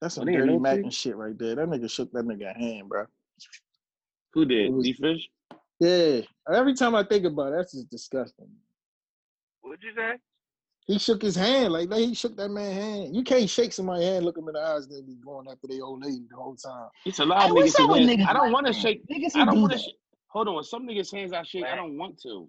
That's 0.00 0.14
some 0.16 0.26
they 0.26 0.32
ain't 0.32 0.40
dirty 0.40 0.52
no 0.54 0.58
Mac 0.58 0.78
and 0.78 0.92
shit 0.92 1.16
right 1.16 1.38
there. 1.38 1.54
That 1.54 1.68
nigga 1.68 1.90
shook 1.90 2.10
that 2.12 2.24
nigga 2.26 2.56
hand, 2.56 2.88
bro. 2.88 3.06
Who 4.32 4.44
did? 4.44 4.66
It 4.66 4.72
was- 4.72 4.84
D 4.84 4.92
Fish? 4.94 5.28
Yeah. 5.78 6.20
Every 6.52 6.74
time 6.74 6.94
I 6.94 7.04
think 7.04 7.24
about 7.26 7.52
it, 7.52 7.56
that's 7.56 7.72
just 7.72 7.90
disgusting. 7.90 8.48
What'd 9.60 9.82
you 9.82 9.92
say? 9.94 10.14
He 10.86 10.98
shook 10.98 11.20
his 11.20 11.34
hand 11.34 11.72
like 11.72 11.88
that. 11.88 11.98
He 11.98 12.14
shook 12.14 12.36
that 12.36 12.48
man's 12.48 12.74
hand. 12.74 13.16
You 13.16 13.24
can't 13.24 13.50
shake 13.50 13.72
somebody's 13.72 14.06
hand, 14.06 14.24
look 14.24 14.38
him 14.38 14.46
in 14.46 14.54
the 14.54 14.60
eyes, 14.60 14.86
then 14.86 15.04
be 15.04 15.14
going 15.14 15.48
after 15.50 15.66
their 15.66 15.82
old 15.82 16.04
lady 16.04 16.22
the 16.30 16.36
whole 16.36 16.54
time. 16.54 16.88
It's 17.04 17.18
a 17.18 17.24
lot 17.24 17.50
of 17.50 17.56
niggas. 17.56 17.80
up 17.80 17.90
with 17.90 18.02
who 18.02 18.06
niggas 18.06 18.28
I 18.28 18.32
don't 18.32 18.52
want 18.52 18.66
to 18.68 18.72
shake. 18.72 19.02
Niggas 19.08 19.34
I 19.34 19.44
don't 19.44 19.54
do 19.56 19.60
want 19.62 19.72
to. 19.72 19.78
that. 19.78 19.84
Sh- 19.84 19.94
hold 20.28 20.48
on. 20.48 20.62
Some 20.62 20.86
niggas' 20.86 21.12
hands 21.12 21.32
I 21.32 21.42
shake. 21.42 21.64
I 21.64 21.74
don't 21.74 21.98
want 21.98 22.20
to. 22.22 22.48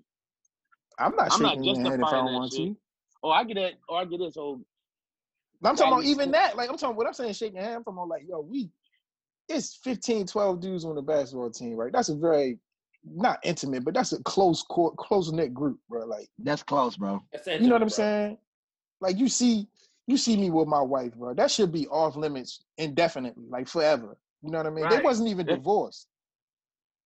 I'm 0.99 1.15
not 1.15 1.33
I'm 1.33 1.41
not 1.41 1.49
shaking 1.53 1.63
your 1.65 1.75
hand 1.75 1.87
if 1.87 2.07
I 2.07 2.11
justifying 2.11 2.25
don't 2.25 2.33
that 2.33 2.39
want 2.39 2.53
shit. 2.53 2.67
to. 2.67 2.77
Oh, 3.23 3.29
I 3.31 3.43
get 3.43 3.55
that. 3.55 3.73
Oh, 3.89 3.95
I 3.95 4.05
get 4.05 4.19
this. 4.19 4.37
Oh, 4.37 4.61
I'm 5.63 5.75
talking 5.75 5.87
about 5.87 6.03
Probably 6.03 6.09
even 6.11 6.31
that. 6.31 6.55
Like 6.55 6.69
I'm 6.69 6.77
talking 6.77 6.95
what 6.95 7.07
I'm 7.07 7.13
saying, 7.13 7.33
shaking 7.33 7.59
hand. 7.59 7.77
I'm 7.77 7.83
talking 7.83 7.97
about 7.97 8.09
like, 8.09 8.25
yo, 8.27 8.41
we 8.41 8.69
it's 9.49 9.79
15, 9.83 10.27
12 10.27 10.59
dudes 10.59 10.85
on 10.85 10.95
the 10.95 11.01
basketball 11.01 11.49
team, 11.49 11.75
right? 11.75 11.91
That's 11.91 12.09
a 12.09 12.15
very 12.15 12.59
not 13.15 13.39
intimate, 13.43 13.83
but 13.83 13.93
that's 13.93 14.13
a 14.13 14.21
close 14.23 14.61
core, 14.63 14.93
close 14.97 15.31
knit 15.31 15.53
group, 15.53 15.79
bro. 15.89 16.05
Like, 16.05 16.27
That's 16.39 16.63
close, 16.63 16.97
bro. 16.97 17.23
That's 17.31 17.47
you 17.47 17.61
know 17.67 17.75
what 17.75 17.81
I'm 17.81 17.87
bro. 17.87 17.95
saying? 17.95 18.37
Like 19.01 19.17
you 19.17 19.27
see, 19.29 19.67
you 20.07 20.17
see 20.17 20.37
me 20.37 20.49
with 20.49 20.67
my 20.67 20.81
wife, 20.81 21.13
bro. 21.15 21.33
That 21.33 21.51
should 21.51 21.71
be 21.71 21.87
off 21.87 22.15
limits 22.15 22.63
indefinitely, 22.77 23.45
like 23.49 23.67
forever. 23.67 24.17
You 24.41 24.51
know 24.51 24.57
what 24.59 24.67
I 24.67 24.69
mean? 24.71 24.89
They 24.89 24.99
wasn't 24.99 25.29
even 25.29 25.45
divorced. 25.45 26.07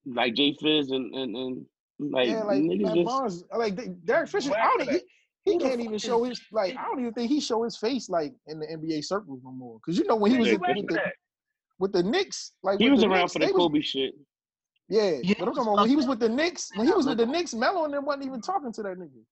like 0.06 0.34
J 0.36 0.56
Fizz 0.62 0.92
and 0.92 1.14
and 1.14 1.36
and 1.36 1.66
like, 2.00 2.28
yeah, 2.30 2.44
like 2.44 2.62
Matt 2.64 2.96
just. 2.96 3.06
Barnes, 3.06 3.44
like 3.56 3.76
they- 3.76 3.88
Derek 4.06 4.30
Fisher. 4.30 4.50
What 4.52 4.60
I 4.60 4.78
don't. 4.78 4.90
He, 4.90 5.00
he 5.44 5.58
can't 5.58 5.80
even 5.82 5.98
show 5.98 6.24
his 6.24 6.40
like. 6.52 6.76
I 6.78 6.84
don't 6.86 7.00
even 7.00 7.14
think 7.14 7.30
he 7.30 7.40
show 7.40 7.64
his 7.64 7.76
face 7.78 8.10
like 8.10 8.34
in 8.48 8.60
the 8.60 8.68
NBA 8.68 9.04
circles 9.06 9.42
no 9.44 9.52
more. 9.52 9.80
Cause 9.86 9.98
you 9.98 10.06
know 10.06 10.16
when 10.16 10.32
he 10.32 10.38
was 10.38 10.50
in, 10.50 10.60
with 10.60 10.88
the 10.88 10.94
that? 10.96 11.14
with 11.80 11.92
the 11.94 12.04
Knicks, 12.04 12.54
like 12.64 12.80
He 12.80 12.90
was 12.90 13.04
around 13.04 13.20
Knicks, 13.22 13.34
for 13.34 13.40
the 13.40 13.46
they 13.48 13.52
was- 13.52 13.60
Kobe 13.60 13.82
shit. 13.82 14.14
Yeah, 14.92 15.20
Yeah, 15.24 15.36
but 15.40 15.48
I'm 15.48 15.54
talking 15.56 15.72
about 15.72 15.82
when 15.84 15.90
he 15.90 15.96
was 15.96 16.06
with 16.06 16.20
the 16.20 16.28
Knicks. 16.28 16.70
When 16.76 16.86
he 16.86 16.92
was 16.94 17.08
with 17.08 17.18
the 17.18 17.26
Knicks, 17.26 17.54
Melo 17.54 17.86
and 17.86 17.94
them 17.94 18.06
wasn't 18.06 18.26
even 18.26 18.42
talking 18.42 18.74
to 18.74 18.84
that 18.84 18.98
nigga. 19.00 19.24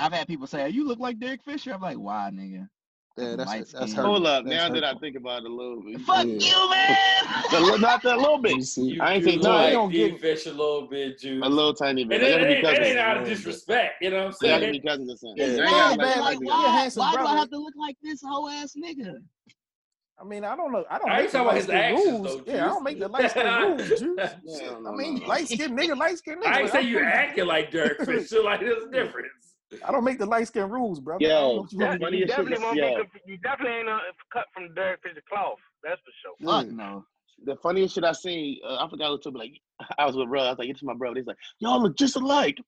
I've 0.00 0.12
had 0.12 0.26
people 0.26 0.46
say, 0.48 0.68
"You 0.70 0.86
look 0.88 0.98
like 0.98 1.20
Derek 1.20 1.42
Fisher." 1.44 1.72
I'm 1.72 1.80
like, 1.80 1.96
"Why, 1.98 2.30
nigga?" 2.34 2.68
Yeah, 3.16 3.36
that's 3.36 3.48
Light 3.48 3.66
that's 3.72 3.92
skin. 3.92 3.94
hurt. 3.96 4.06
Hold 4.06 4.26
up. 4.26 4.44
That's 4.44 4.56
Now 4.56 4.74
that 4.74 4.84
I 4.84 4.94
think 4.98 5.14
about 5.16 5.44
it 5.44 5.50
a 5.50 5.54
little 5.54 5.82
bit. 5.82 6.00
Fuck 6.00 6.26
yeah. 6.26 6.32
you, 6.32 6.70
man. 7.70 7.74
A 7.76 7.78
Not 7.78 8.02
that 8.02 8.18
little 8.18 8.38
bit. 8.38 8.56
You 8.76 9.00
I 9.02 9.14
ain't 9.14 9.24
you 9.24 9.30
think 9.30 9.42
no, 9.42 9.52
no. 9.52 9.62
they 9.66 9.70
don't 9.72 9.90
D 9.92 10.08
get- 10.10 10.20
Fish 10.20 10.46
a 10.46 10.50
little 10.50 10.88
bit, 10.88 11.18
Juice. 11.20 11.42
A 11.44 11.48
little 11.48 11.74
tiny 11.74 12.04
bit. 12.04 12.22
And 12.22 12.26
I 12.26 12.28
it, 12.28 12.32
gotta 12.32 12.46
be 12.46 12.52
ain't, 12.54 12.58
it 12.58 12.64
cousins. 12.64 12.86
ain't 12.88 12.98
out 12.98 13.16
of 13.18 13.26
disrespect, 13.28 13.94
you 14.02 14.10
know 14.10 14.16
what 14.16 14.26
I'm 14.26 14.32
They 14.40 14.48
gotta 14.48 14.60
saying? 14.62 14.72
be 14.72 14.80
cousins 14.80 15.10
or 15.12 15.16
something. 15.16 15.36
Yeah, 15.38 15.44
I 15.44 15.48
ain't 15.50 15.58
yeah, 15.60 15.96
man, 15.96 15.98
like 15.98 16.18
like, 16.20 16.38
that. 16.38 16.44
you're 16.44 16.52
a 16.52 16.56
why, 16.56 16.90
why 16.94 17.10
do 17.12 17.18
I 17.18 17.22
brother. 17.22 17.38
have 17.38 17.50
to 17.50 17.58
look 17.58 17.74
like 17.76 17.96
this 18.02 18.20
whole 18.24 18.48
ass 18.48 18.74
nigga? 18.82 19.14
I 20.20 20.24
mean, 20.24 20.44
I 20.44 20.54
don't 20.54 20.70
know. 20.70 20.84
I 20.90 20.98
don't 20.98 21.10
I 21.10 21.16
make 21.16 21.22
ain't 21.24 21.32
the 21.32 21.38
talking 21.38 21.40
about 21.40 21.46
light 21.46 21.56
his 21.56 21.64
skin 21.64 21.76
actions, 21.76 22.06
rules. 22.28 22.44
though, 22.44 22.52
Yeah, 22.52 22.64
I 22.64 22.68
don't 22.68 22.84
make 22.84 22.98
the 22.98 23.08
light 23.08 23.30
skin 23.30 23.46
rules, 23.62 23.88
Juice. 23.88 24.00
Yeah, 24.44 24.78
no, 24.80 24.92
I 24.92 24.96
mean, 24.96 25.14
no, 25.14 25.20
no. 25.20 25.26
light 25.26 25.48
skin 25.48 25.76
nigga, 25.76 25.96
light 25.96 26.18
skin 26.18 26.38
nigga. 26.40 26.46
I 26.46 26.54
ain't 26.60 26.62
Like, 26.64 26.72
say 26.72 26.78
I'm 26.80 26.88
you 26.88 26.98
cool. 26.98 27.06
acting 27.06 27.46
like 27.46 27.70
Derek 27.70 27.98
Fisher, 28.04 28.42
like 28.42 28.60
there's 28.60 28.82
a 28.84 28.90
difference. 28.90 29.28
I 29.86 29.92
don't 29.92 30.04
make 30.04 30.18
the 30.18 30.26
light 30.26 30.46
skin 30.48 30.68
rules, 30.68 31.00
bro. 31.00 31.16
I 31.16 31.18
don't 31.20 31.28
Yo, 31.30 31.38
know 31.54 31.60
what 31.62 31.72
you 31.72 31.78
that 31.78 31.88
want 31.88 32.00
me 32.00 32.00
to 32.00 32.04
funny 32.04 32.18
You 32.18 32.26
definitely 32.26 32.52
is- 32.56 32.60
won't 32.62 32.76
yo. 32.76 32.88
be. 32.88 32.94
conf- 32.96 33.22
You 33.26 33.38
definitely 33.38 33.78
ain't 33.78 33.88
uh, 33.88 33.98
cut 34.32 34.46
from 34.52 34.74
Derek 34.74 35.00
Fisher 35.02 35.22
cloth. 35.30 35.58
That's 35.82 36.00
for 36.00 36.10
sure. 36.22 36.34
do. 36.38 36.46
Fuck 36.46 36.66
Yeah. 36.66 36.84
no. 36.86 37.04
The 37.46 37.56
funniest 37.56 37.94
shit 37.94 38.04
I 38.04 38.12
seen, 38.12 38.58
uh, 38.68 38.84
I 38.84 38.90
forgot 38.90 39.08
who 39.08 39.18
told 39.18 39.36
me. 39.36 39.40
Like, 39.80 39.88
I 39.98 40.04
was 40.04 40.14
with 40.16 40.28
bro. 40.28 40.42
I 40.42 40.50
was 40.50 40.58
like, 40.58 40.68
"It's 40.68 40.82
my 40.82 40.92
brother." 40.92 41.16
He's 41.16 41.26
like, 41.26 41.38
"Y'all 41.60 41.80
look 41.82 41.96
just 41.96 42.16
alike." 42.16 42.58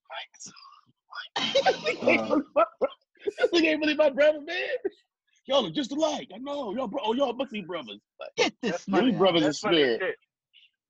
Uh, 1.37 1.43
this 1.53 3.51
nigga 3.53 3.65
ain't 3.67 3.81
really 3.81 3.95
my 3.97 4.11
brother, 4.11 4.41
man. 4.41 4.57
Y'all 5.47 5.63
look 5.65 5.75
just 5.75 5.93
alike. 5.93 6.29
I 6.35 6.39
know. 6.39 6.75
Y'all, 6.75 6.87
bro- 6.87 7.03
oh, 7.05 7.15
y'all 7.15 7.33
must 7.33 7.51
be 7.53 7.63
brothers. 7.63 7.99
Like, 8.21 8.31
Get 8.37 8.53
this 8.63 8.71
That's 8.73 8.87
we 8.87 8.93
nigga. 9.11 9.15
out. 9.15 9.19
brothers 9.19 9.41
in 9.43 9.47
That's 9.49 9.59
funny 9.59 9.77
spirit. 9.79 10.01
shit. 10.01 10.15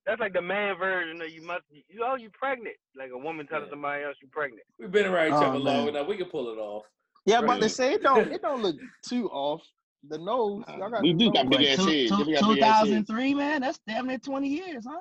That's 0.05 0.21
like 0.21 0.33
the 0.33 0.43
man 0.43 0.77
version 0.79 1.23
of 1.23 1.31
you 1.31 1.43
must. 1.43 1.63
You 1.71 2.05
oh, 2.05 2.17
you 2.17 2.29
pregnant? 2.31 2.75
Like 2.97 3.11
a 3.15 3.19
woman 3.19 3.47
telling 3.47 3.65
Yeah. 3.67 3.71
somebody 3.71 4.03
else 4.05 4.17
you're 4.21 4.31
pregnant. 4.33 4.63
We've 4.79 4.91
been 4.91 5.07
around 5.07 5.29
each 5.29 5.33
Oh, 5.35 5.43
other 5.45 5.59
long 5.59 5.89
enough. 5.89 6.07
We 6.09 6.17
can 6.17 6.27
pull 6.27 6.53
it 6.53 6.59
off. 6.59 6.85
Yeah, 7.25 7.39
I'm 7.39 7.45
about 7.45 7.61
to 7.61 7.69
say 7.69 7.95
it 7.95 8.03
don't 8.03 8.31
it 8.33 8.43
don't 8.43 8.63
look 8.63 8.77
too 9.09 9.29
off. 9.31 9.63
The 10.09 10.19
nose, 10.19 10.65
y'all 10.67 10.91
got 10.91 11.03
We 11.03 11.13
do 11.13 11.27
nose. 11.27 11.35
got 11.35 11.49
big 11.51 11.61
ass 11.61 11.77
heads. 11.79 11.87
two- 12.11 12.17
Yeah, 12.19 12.25
we 12.25 12.33
got 12.35 12.55
big 12.55 12.63
ass 12.65 12.79
heads. 12.89 13.07
2003, 13.07 13.35
man. 13.35 13.61
That's 13.61 13.79
damn 13.87 14.09
near 14.09 14.19
20 14.19 14.49
years, 14.49 14.85
huh? 14.85 14.99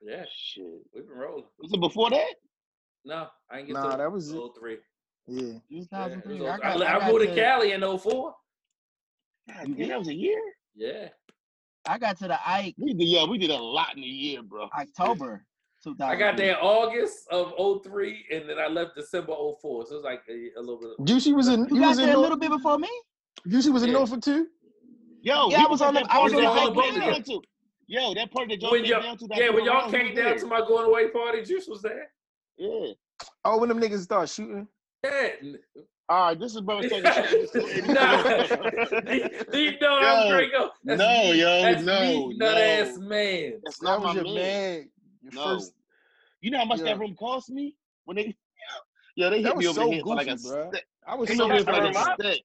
Yeah, 0.00 0.24
Shit. 0.34 0.64
we've 0.94 1.06
been 1.06 1.18
rolling. 1.18 1.44
Was 1.58 1.70
it 1.70 1.80
before 1.80 2.08
that? 2.08 2.34
No, 3.04 3.26
I 3.50 3.58
ain't 3.58 3.66
get 3.66 3.74
Nah, 3.74 3.90
to 3.90 3.96
that 3.98 4.10
was 4.10 4.30
it. 4.32 4.36
Oh 4.38 4.54
three. 4.58 4.78
Yeah. 5.26 5.58
Yeah, 5.68 5.80
2003. 5.82 6.40
old- 6.40 6.48
I 6.48 6.54
I, 6.54 6.58
got, 6.58 6.64
I 6.82 6.96
I 6.96 6.98
got 7.00 7.12
moved 7.12 7.24
to, 7.24 7.28
to 7.28 7.34
Cali 7.34 7.72
in 7.72 7.82
04. 7.98 8.34
God 9.56 9.68
You 9.68 9.74
damn, 9.74 9.88
that 9.88 9.98
was 9.98 10.08
a 10.08 10.14
year. 10.14 10.40
Yeah. 10.74 11.08
I 11.86 11.98
got 11.98 12.18
to 12.18 12.28
the 12.28 12.38
Ike 12.48 12.74
We 12.78 12.92
did, 12.94 13.04
yeah, 13.08 13.24
we 13.26 13.38
did 13.38 13.50
a 13.50 13.56
lot 13.56 13.96
in 13.96 14.02
a 14.02 14.06
year, 14.06 14.42
bro. 14.42 14.68
October 14.78 15.44
2000. 15.82 16.02
I 16.10 16.14
got 16.18 16.36
there 16.36 16.58
August 16.62 17.26
of 17.30 17.54
03, 17.82 18.26
and 18.32 18.48
then 18.48 18.58
I 18.58 18.66
left 18.66 18.94
December 18.96 19.32
04. 19.34 19.86
So 19.86 19.92
it 19.92 19.96
was 19.96 20.04
like 20.04 20.22
a, 20.28 20.50
a 20.58 20.60
little 20.60 20.78
bit. 20.78 21.06
Juicy 21.06 21.32
was 21.32 21.48
in 21.48 21.60
You 21.70 21.76
you 21.76 21.80
got 21.80 21.88
was 21.90 21.98
in 21.98 22.06
there 22.06 22.16
a 22.16 22.18
little 22.18 22.36
bit 22.36 22.50
before 22.50 22.78
me. 22.78 22.88
Juicy 23.48 23.70
was 23.70 23.82
in 23.82 23.88
Yeah. 23.88 23.94
Norfolk 23.94 24.20
too? 24.22 24.48
Yo, 25.22 25.48
Yeah, 25.50 25.64
I 25.64 25.66
was 25.70 25.80
on 25.82 25.94
the- 25.94 26.00
that 26.00 26.12
I 26.12 26.18
was 26.22 26.32
on 26.34 26.42
that 26.42 26.54
the 26.54 26.60
y'all 26.60 26.74
boat. 26.74 26.94
down 26.94 27.22
to. 27.22 27.42
Yo, 27.86 28.14
that 28.14 28.30
party 28.30 28.54
that 28.54 28.62
y'all 28.62 28.70
When 28.70 28.82
came 28.82 28.90
y'all, 28.92 29.02
down 29.02 29.16
to. 29.18 29.26
that 29.28 29.38
yeah, 29.38 29.50
when 29.50 29.64
y'all 29.64 29.84
was 29.84 29.92
came 29.92 30.14
there. 30.14 30.24
down 30.30 30.38
to 30.38 30.46
my 30.46 30.60
going 30.60 30.86
away 30.86 31.08
party, 31.08 31.42
Juice 31.42 31.66
was 31.66 31.82
there. 31.82 32.10
Yeah. 32.56 32.92
Oh, 33.44 33.58
when 33.58 33.68
them 33.70 33.80
niggas 33.80 34.00
start 34.02 34.28
shooting. 34.28 34.68
Yeah. 35.02 35.28
All 36.10 36.26
right, 36.26 36.38
this 36.40 36.56
is 36.56 36.60
brother 36.62 36.88
talking 36.88 37.04
shit. 37.04 37.86
nah, 37.86 39.00
deep, 39.02 39.52
deep 39.52 39.80
down, 39.80 40.02
I'm 40.04 40.26
Yo, 40.26 40.30
Draco. 40.36 40.70
That's 40.84 40.98
no, 40.98 41.08
me, 41.08 41.40
yo, 41.40 41.62
that's 41.62 41.82
no, 41.84 42.00
me, 42.00 42.36
nut 42.36 42.54
no. 42.56 42.60
ass 42.60 42.98
man. 42.98 43.52
That's 43.62 43.78
That 43.78 43.84
not 43.84 44.00
was 44.00 44.08
my 44.08 44.14
your 44.14 44.24
man. 44.24 44.34
man. 44.34 44.90
Your 45.22 45.32
No. 45.34 45.44
first 45.44 45.72
You 46.40 46.50
know 46.50 46.58
how 46.58 46.64
much 46.64 46.78
Yeah. 46.80 46.86
that 46.86 46.98
room 46.98 47.14
cost 47.14 47.48
me 47.50 47.76
when 48.06 48.16
they? 48.16 48.36
Yo, 49.14 49.30
they 49.30 49.40
hit 49.40 49.56
me 49.56 49.68
over 49.68 49.80
so 49.82 49.86
the 49.86 49.92
head 49.94 50.02
for 50.02 50.16
like 50.16 50.26
a 50.26 50.30
goofy, 50.32 50.48
stick. 50.72 50.86
I 51.06 51.14
was 51.14 51.28
so 51.28 51.48
hit 51.48 51.66
me 51.66 51.72
over 51.72 51.72
like 51.72 51.94
a 51.94 52.14
stick. 52.20 52.42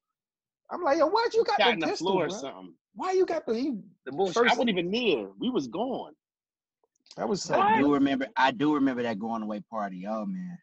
I'm 0.69 0.83
like, 0.83 0.97
yo, 0.99 1.07
why'd 1.07 1.33
you 1.33 1.43
got 1.43 1.59
Shot 1.59 1.65
the 1.67 1.71
in 1.73 1.79
the 1.79 1.87
pistol, 1.87 2.07
floor 2.07 2.25
or 2.25 2.27
bruh? 2.27 2.39
something. 2.41 2.73
Why 2.93 3.13
you 3.13 3.25
got 3.25 3.47
the? 3.47 3.55
He, 3.55 3.77
The 4.05 4.11
bullshit. 4.11 4.35
First- 4.35 4.51
I 4.51 4.53
wasn't 4.53 4.69
even 4.69 4.91
near. 4.91 5.27
We 5.39 5.49
was 5.49 5.67
gone. 5.67 6.13
that 7.17 7.27
was 7.27 7.41
so. 7.41 7.59
I 7.59 7.79
do 7.79 7.91
remember. 7.93 8.27
I 8.37 8.51
do 8.51 8.75
remember 8.75 9.01
that 9.01 9.17
going 9.17 9.41
away 9.41 9.61
party. 9.71 10.05
Oh 10.07 10.25
man. 10.27 10.55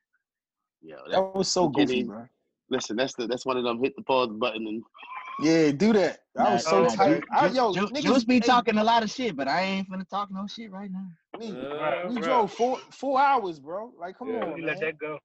Yeah, 0.80 0.96
that, 1.06 1.10
That 1.12 1.34
was 1.34 1.48
so 1.48 1.64
You 1.64 1.72
goofy, 1.72 2.02
bro. 2.04 2.28
Listen, 2.72 2.96
that's 2.96 3.14
the 3.14 3.26
that's 3.28 3.46
one 3.46 3.56
of 3.56 3.64
them 3.64 3.82
hit 3.82 3.94
the 3.96 4.02
pause 4.02 4.30
button 4.32 4.66
and 4.66 4.82
Yeah, 5.40 5.70
do 5.72 5.92
that. 5.92 6.20
I 6.38 6.50
was 6.50 6.64
so 6.64 6.84
nah, 6.84 6.88
tight. 6.88 7.20
Ju- 7.20 7.26
I, 7.32 7.48
Ju- 7.48 7.54
yo, 7.54 7.72
Ju- 7.74 7.88
niggas, 7.88 8.02
Juice 8.02 8.24
be 8.24 8.40
talking 8.40 8.78
a 8.78 8.84
lot 8.84 9.02
of 9.02 9.10
shit, 9.10 9.36
but 9.36 9.48
I 9.48 9.62
ain't 9.62 9.90
finna 9.90 10.08
talk 10.08 10.30
no 10.32 10.46
shit 10.46 10.70
right 10.72 10.90
now. 10.90 11.06
me, 11.38 11.52
Uh, 11.52 12.08
we 12.08 12.18
bro. 12.18 12.24
drove 12.24 12.52
four 12.52 12.78
four 12.90 13.20
hours, 13.20 13.60
bro. 13.60 13.92
Like, 13.98 14.18
come 14.18 14.28
Yeah, 14.28 14.44
on, 14.44 14.54
We 14.54 14.62
man. 14.62 14.68
let 14.68 14.80
that 14.80 14.98
go. 14.98 15.18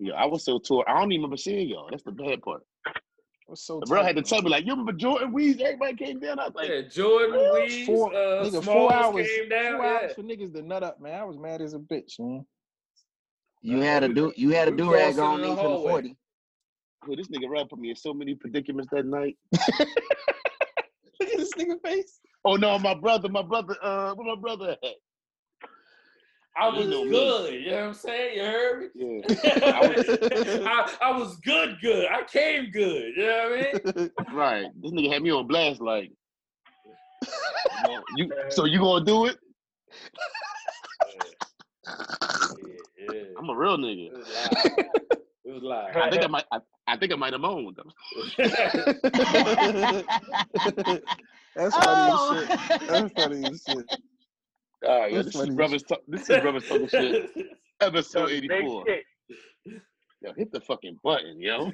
yeah, 0.00 0.14
I 0.14 0.26
was 0.26 0.44
so 0.44 0.58
tore. 0.58 0.88
I 0.88 0.94
don't 1.00 1.12
even 1.12 1.22
remember 1.22 1.36
seeing 1.36 1.68
y'all. 1.68 1.88
That's 1.90 2.02
the 2.02 2.12
bad 2.12 2.42
part. 2.42 2.62
I 2.86 3.50
was 3.50 3.62
so 3.62 3.80
The 3.80 3.86
bro 3.86 4.02
tight, 4.02 4.06
had 4.08 4.16
to 4.16 4.22
tell 4.22 4.42
me 4.42 4.50
like, 4.50 4.64
you 4.64 4.72
remember 4.72 4.92
Jordan 4.92 5.32
Weeds? 5.32 5.60
Everybody 5.60 5.94
came 5.96 6.20
down. 6.20 6.38
I 6.38 6.46
was 6.46 6.54
like, 6.54 6.68
Yeah, 6.68 6.82
Jordan 6.82 7.50
Weeds, 7.52 7.86
Four, 7.86 8.14
uh, 8.14 8.44
nigga, 8.44 8.64
four 8.64 8.92
hours, 8.92 9.28
came 9.28 9.48
down. 9.48 9.72
four 9.74 9.84
yeah. 9.84 9.98
hours 9.98 10.12
for 10.14 10.22
niggas 10.22 10.52
to 10.54 10.62
nut 10.62 10.82
up, 10.82 11.00
man. 11.00 11.20
I 11.20 11.24
was 11.24 11.38
mad 11.38 11.60
as 11.62 11.74
a 11.74 11.78
bitch, 11.78 12.18
man. 12.18 12.46
You 13.62 13.78
Uh, 13.78 13.82
had 13.82 14.02
a 14.04 14.08
do. 14.08 14.32
You 14.36 14.50
had 14.50 14.68
a 14.68 14.72
do 14.72 14.90
rag 14.92 15.14
crossing 15.14 15.24
on 15.24 15.40
the 15.40 15.48
me 15.48 15.56
for 15.56 15.68
the 15.68 15.78
forty. 15.78 16.16
"Yo, 17.06 17.16
this 17.16 17.28
nigga 17.28 17.48
Rob 17.48 17.68
put 17.68 17.78
me 17.78 17.90
in 17.90 17.96
so 17.96 18.12
many 18.14 18.34
predicaments 18.34 18.88
that 18.92 19.06
night. 19.06 19.36
Look 19.52 21.30
at 21.30 21.36
this 21.36 21.52
nigga 21.54 21.80
face. 21.84 22.20
Oh 22.44 22.56
no, 22.56 22.78
my 22.78 22.94
brother, 22.94 23.28
my 23.28 23.42
brother, 23.42 23.76
uh, 23.82 24.14
where 24.14 24.34
my 24.34 24.40
brother 24.40 24.76
at? 24.82 24.94
I 26.56 26.68
You 26.68 26.76
was 26.80 26.88
know 26.88 27.04
me. 27.04 27.10
good. 27.10 27.54
You 27.54 27.70
know 27.70 27.76
what 27.76 27.84
I'm 27.84 27.94
saying? 27.94 28.36
You 28.36 28.42
heard 28.44 28.90
me? 28.94 29.22
Yeah, 29.24 29.50
I, 29.74 29.88
was, 29.88 30.18
I, 30.66 30.96
I 31.06 31.18
was 31.18 31.36
good, 31.38 31.78
good. 31.80 32.06
I 32.10 32.24
came 32.24 32.70
good. 32.70 33.12
You 33.16 33.22
know 33.26 33.50
what 33.82 33.96
I 33.96 34.00
mean? 34.00 34.10
right. 34.34 34.66
This 34.82 34.92
nigga 34.92 35.12
had 35.12 35.22
me 35.22 35.30
on 35.30 35.46
blast 35.46 35.80
like, 35.80 36.12
you. 38.16 38.30
So 38.50 38.64
you 38.66 38.78
gonna 38.80 39.04
do 39.04 39.26
it? 39.26 39.38
Yeah, 41.88 43.14
yeah. 43.14 43.22
I'm 43.38 43.48
a 43.48 43.56
real 43.56 43.78
nigga. 43.78 44.10
It 45.44 45.50
was 45.52 45.62
live. 45.62 45.94
It 45.94 45.96
was 45.96 45.96
live. 45.96 45.96
I 45.96 46.10
think 46.10 46.22
I 46.24 46.26
might. 46.28 46.44
I, 46.52 46.58
I 46.86 46.96
think 46.96 47.12
I 47.12 47.16
might 47.16 47.32
have 47.32 47.40
moaned. 47.42 47.78
That's 51.54 51.76
funny 51.76 52.12
Oh. 52.12 52.34
as 52.36 52.48
shit. 52.48 52.88
That's 52.88 53.12
funny 53.22 53.44
as 53.46 53.62
shit. 53.68 53.86
All 54.88 55.00
right, 55.00 55.12
yo, 55.12 55.22
That's 55.22 55.26
this 55.26 55.34
is 55.34 55.40
funny 55.40 55.50
as 55.50 55.56
brothers. 55.56 55.82
Talk, 55.84 56.00
this 56.08 56.22
is 56.30 56.40
brothers 56.40 56.68
talking 56.68 56.88
shit. 56.88 57.30
Episode 57.80 58.30
84. 58.30 58.84
Yo, 60.22 60.32
hit 60.36 60.52
the 60.52 60.60
fucking 60.60 60.98
button, 61.02 61.40
yo. 61.40 61.70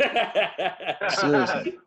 Seriously. 1.10 1.78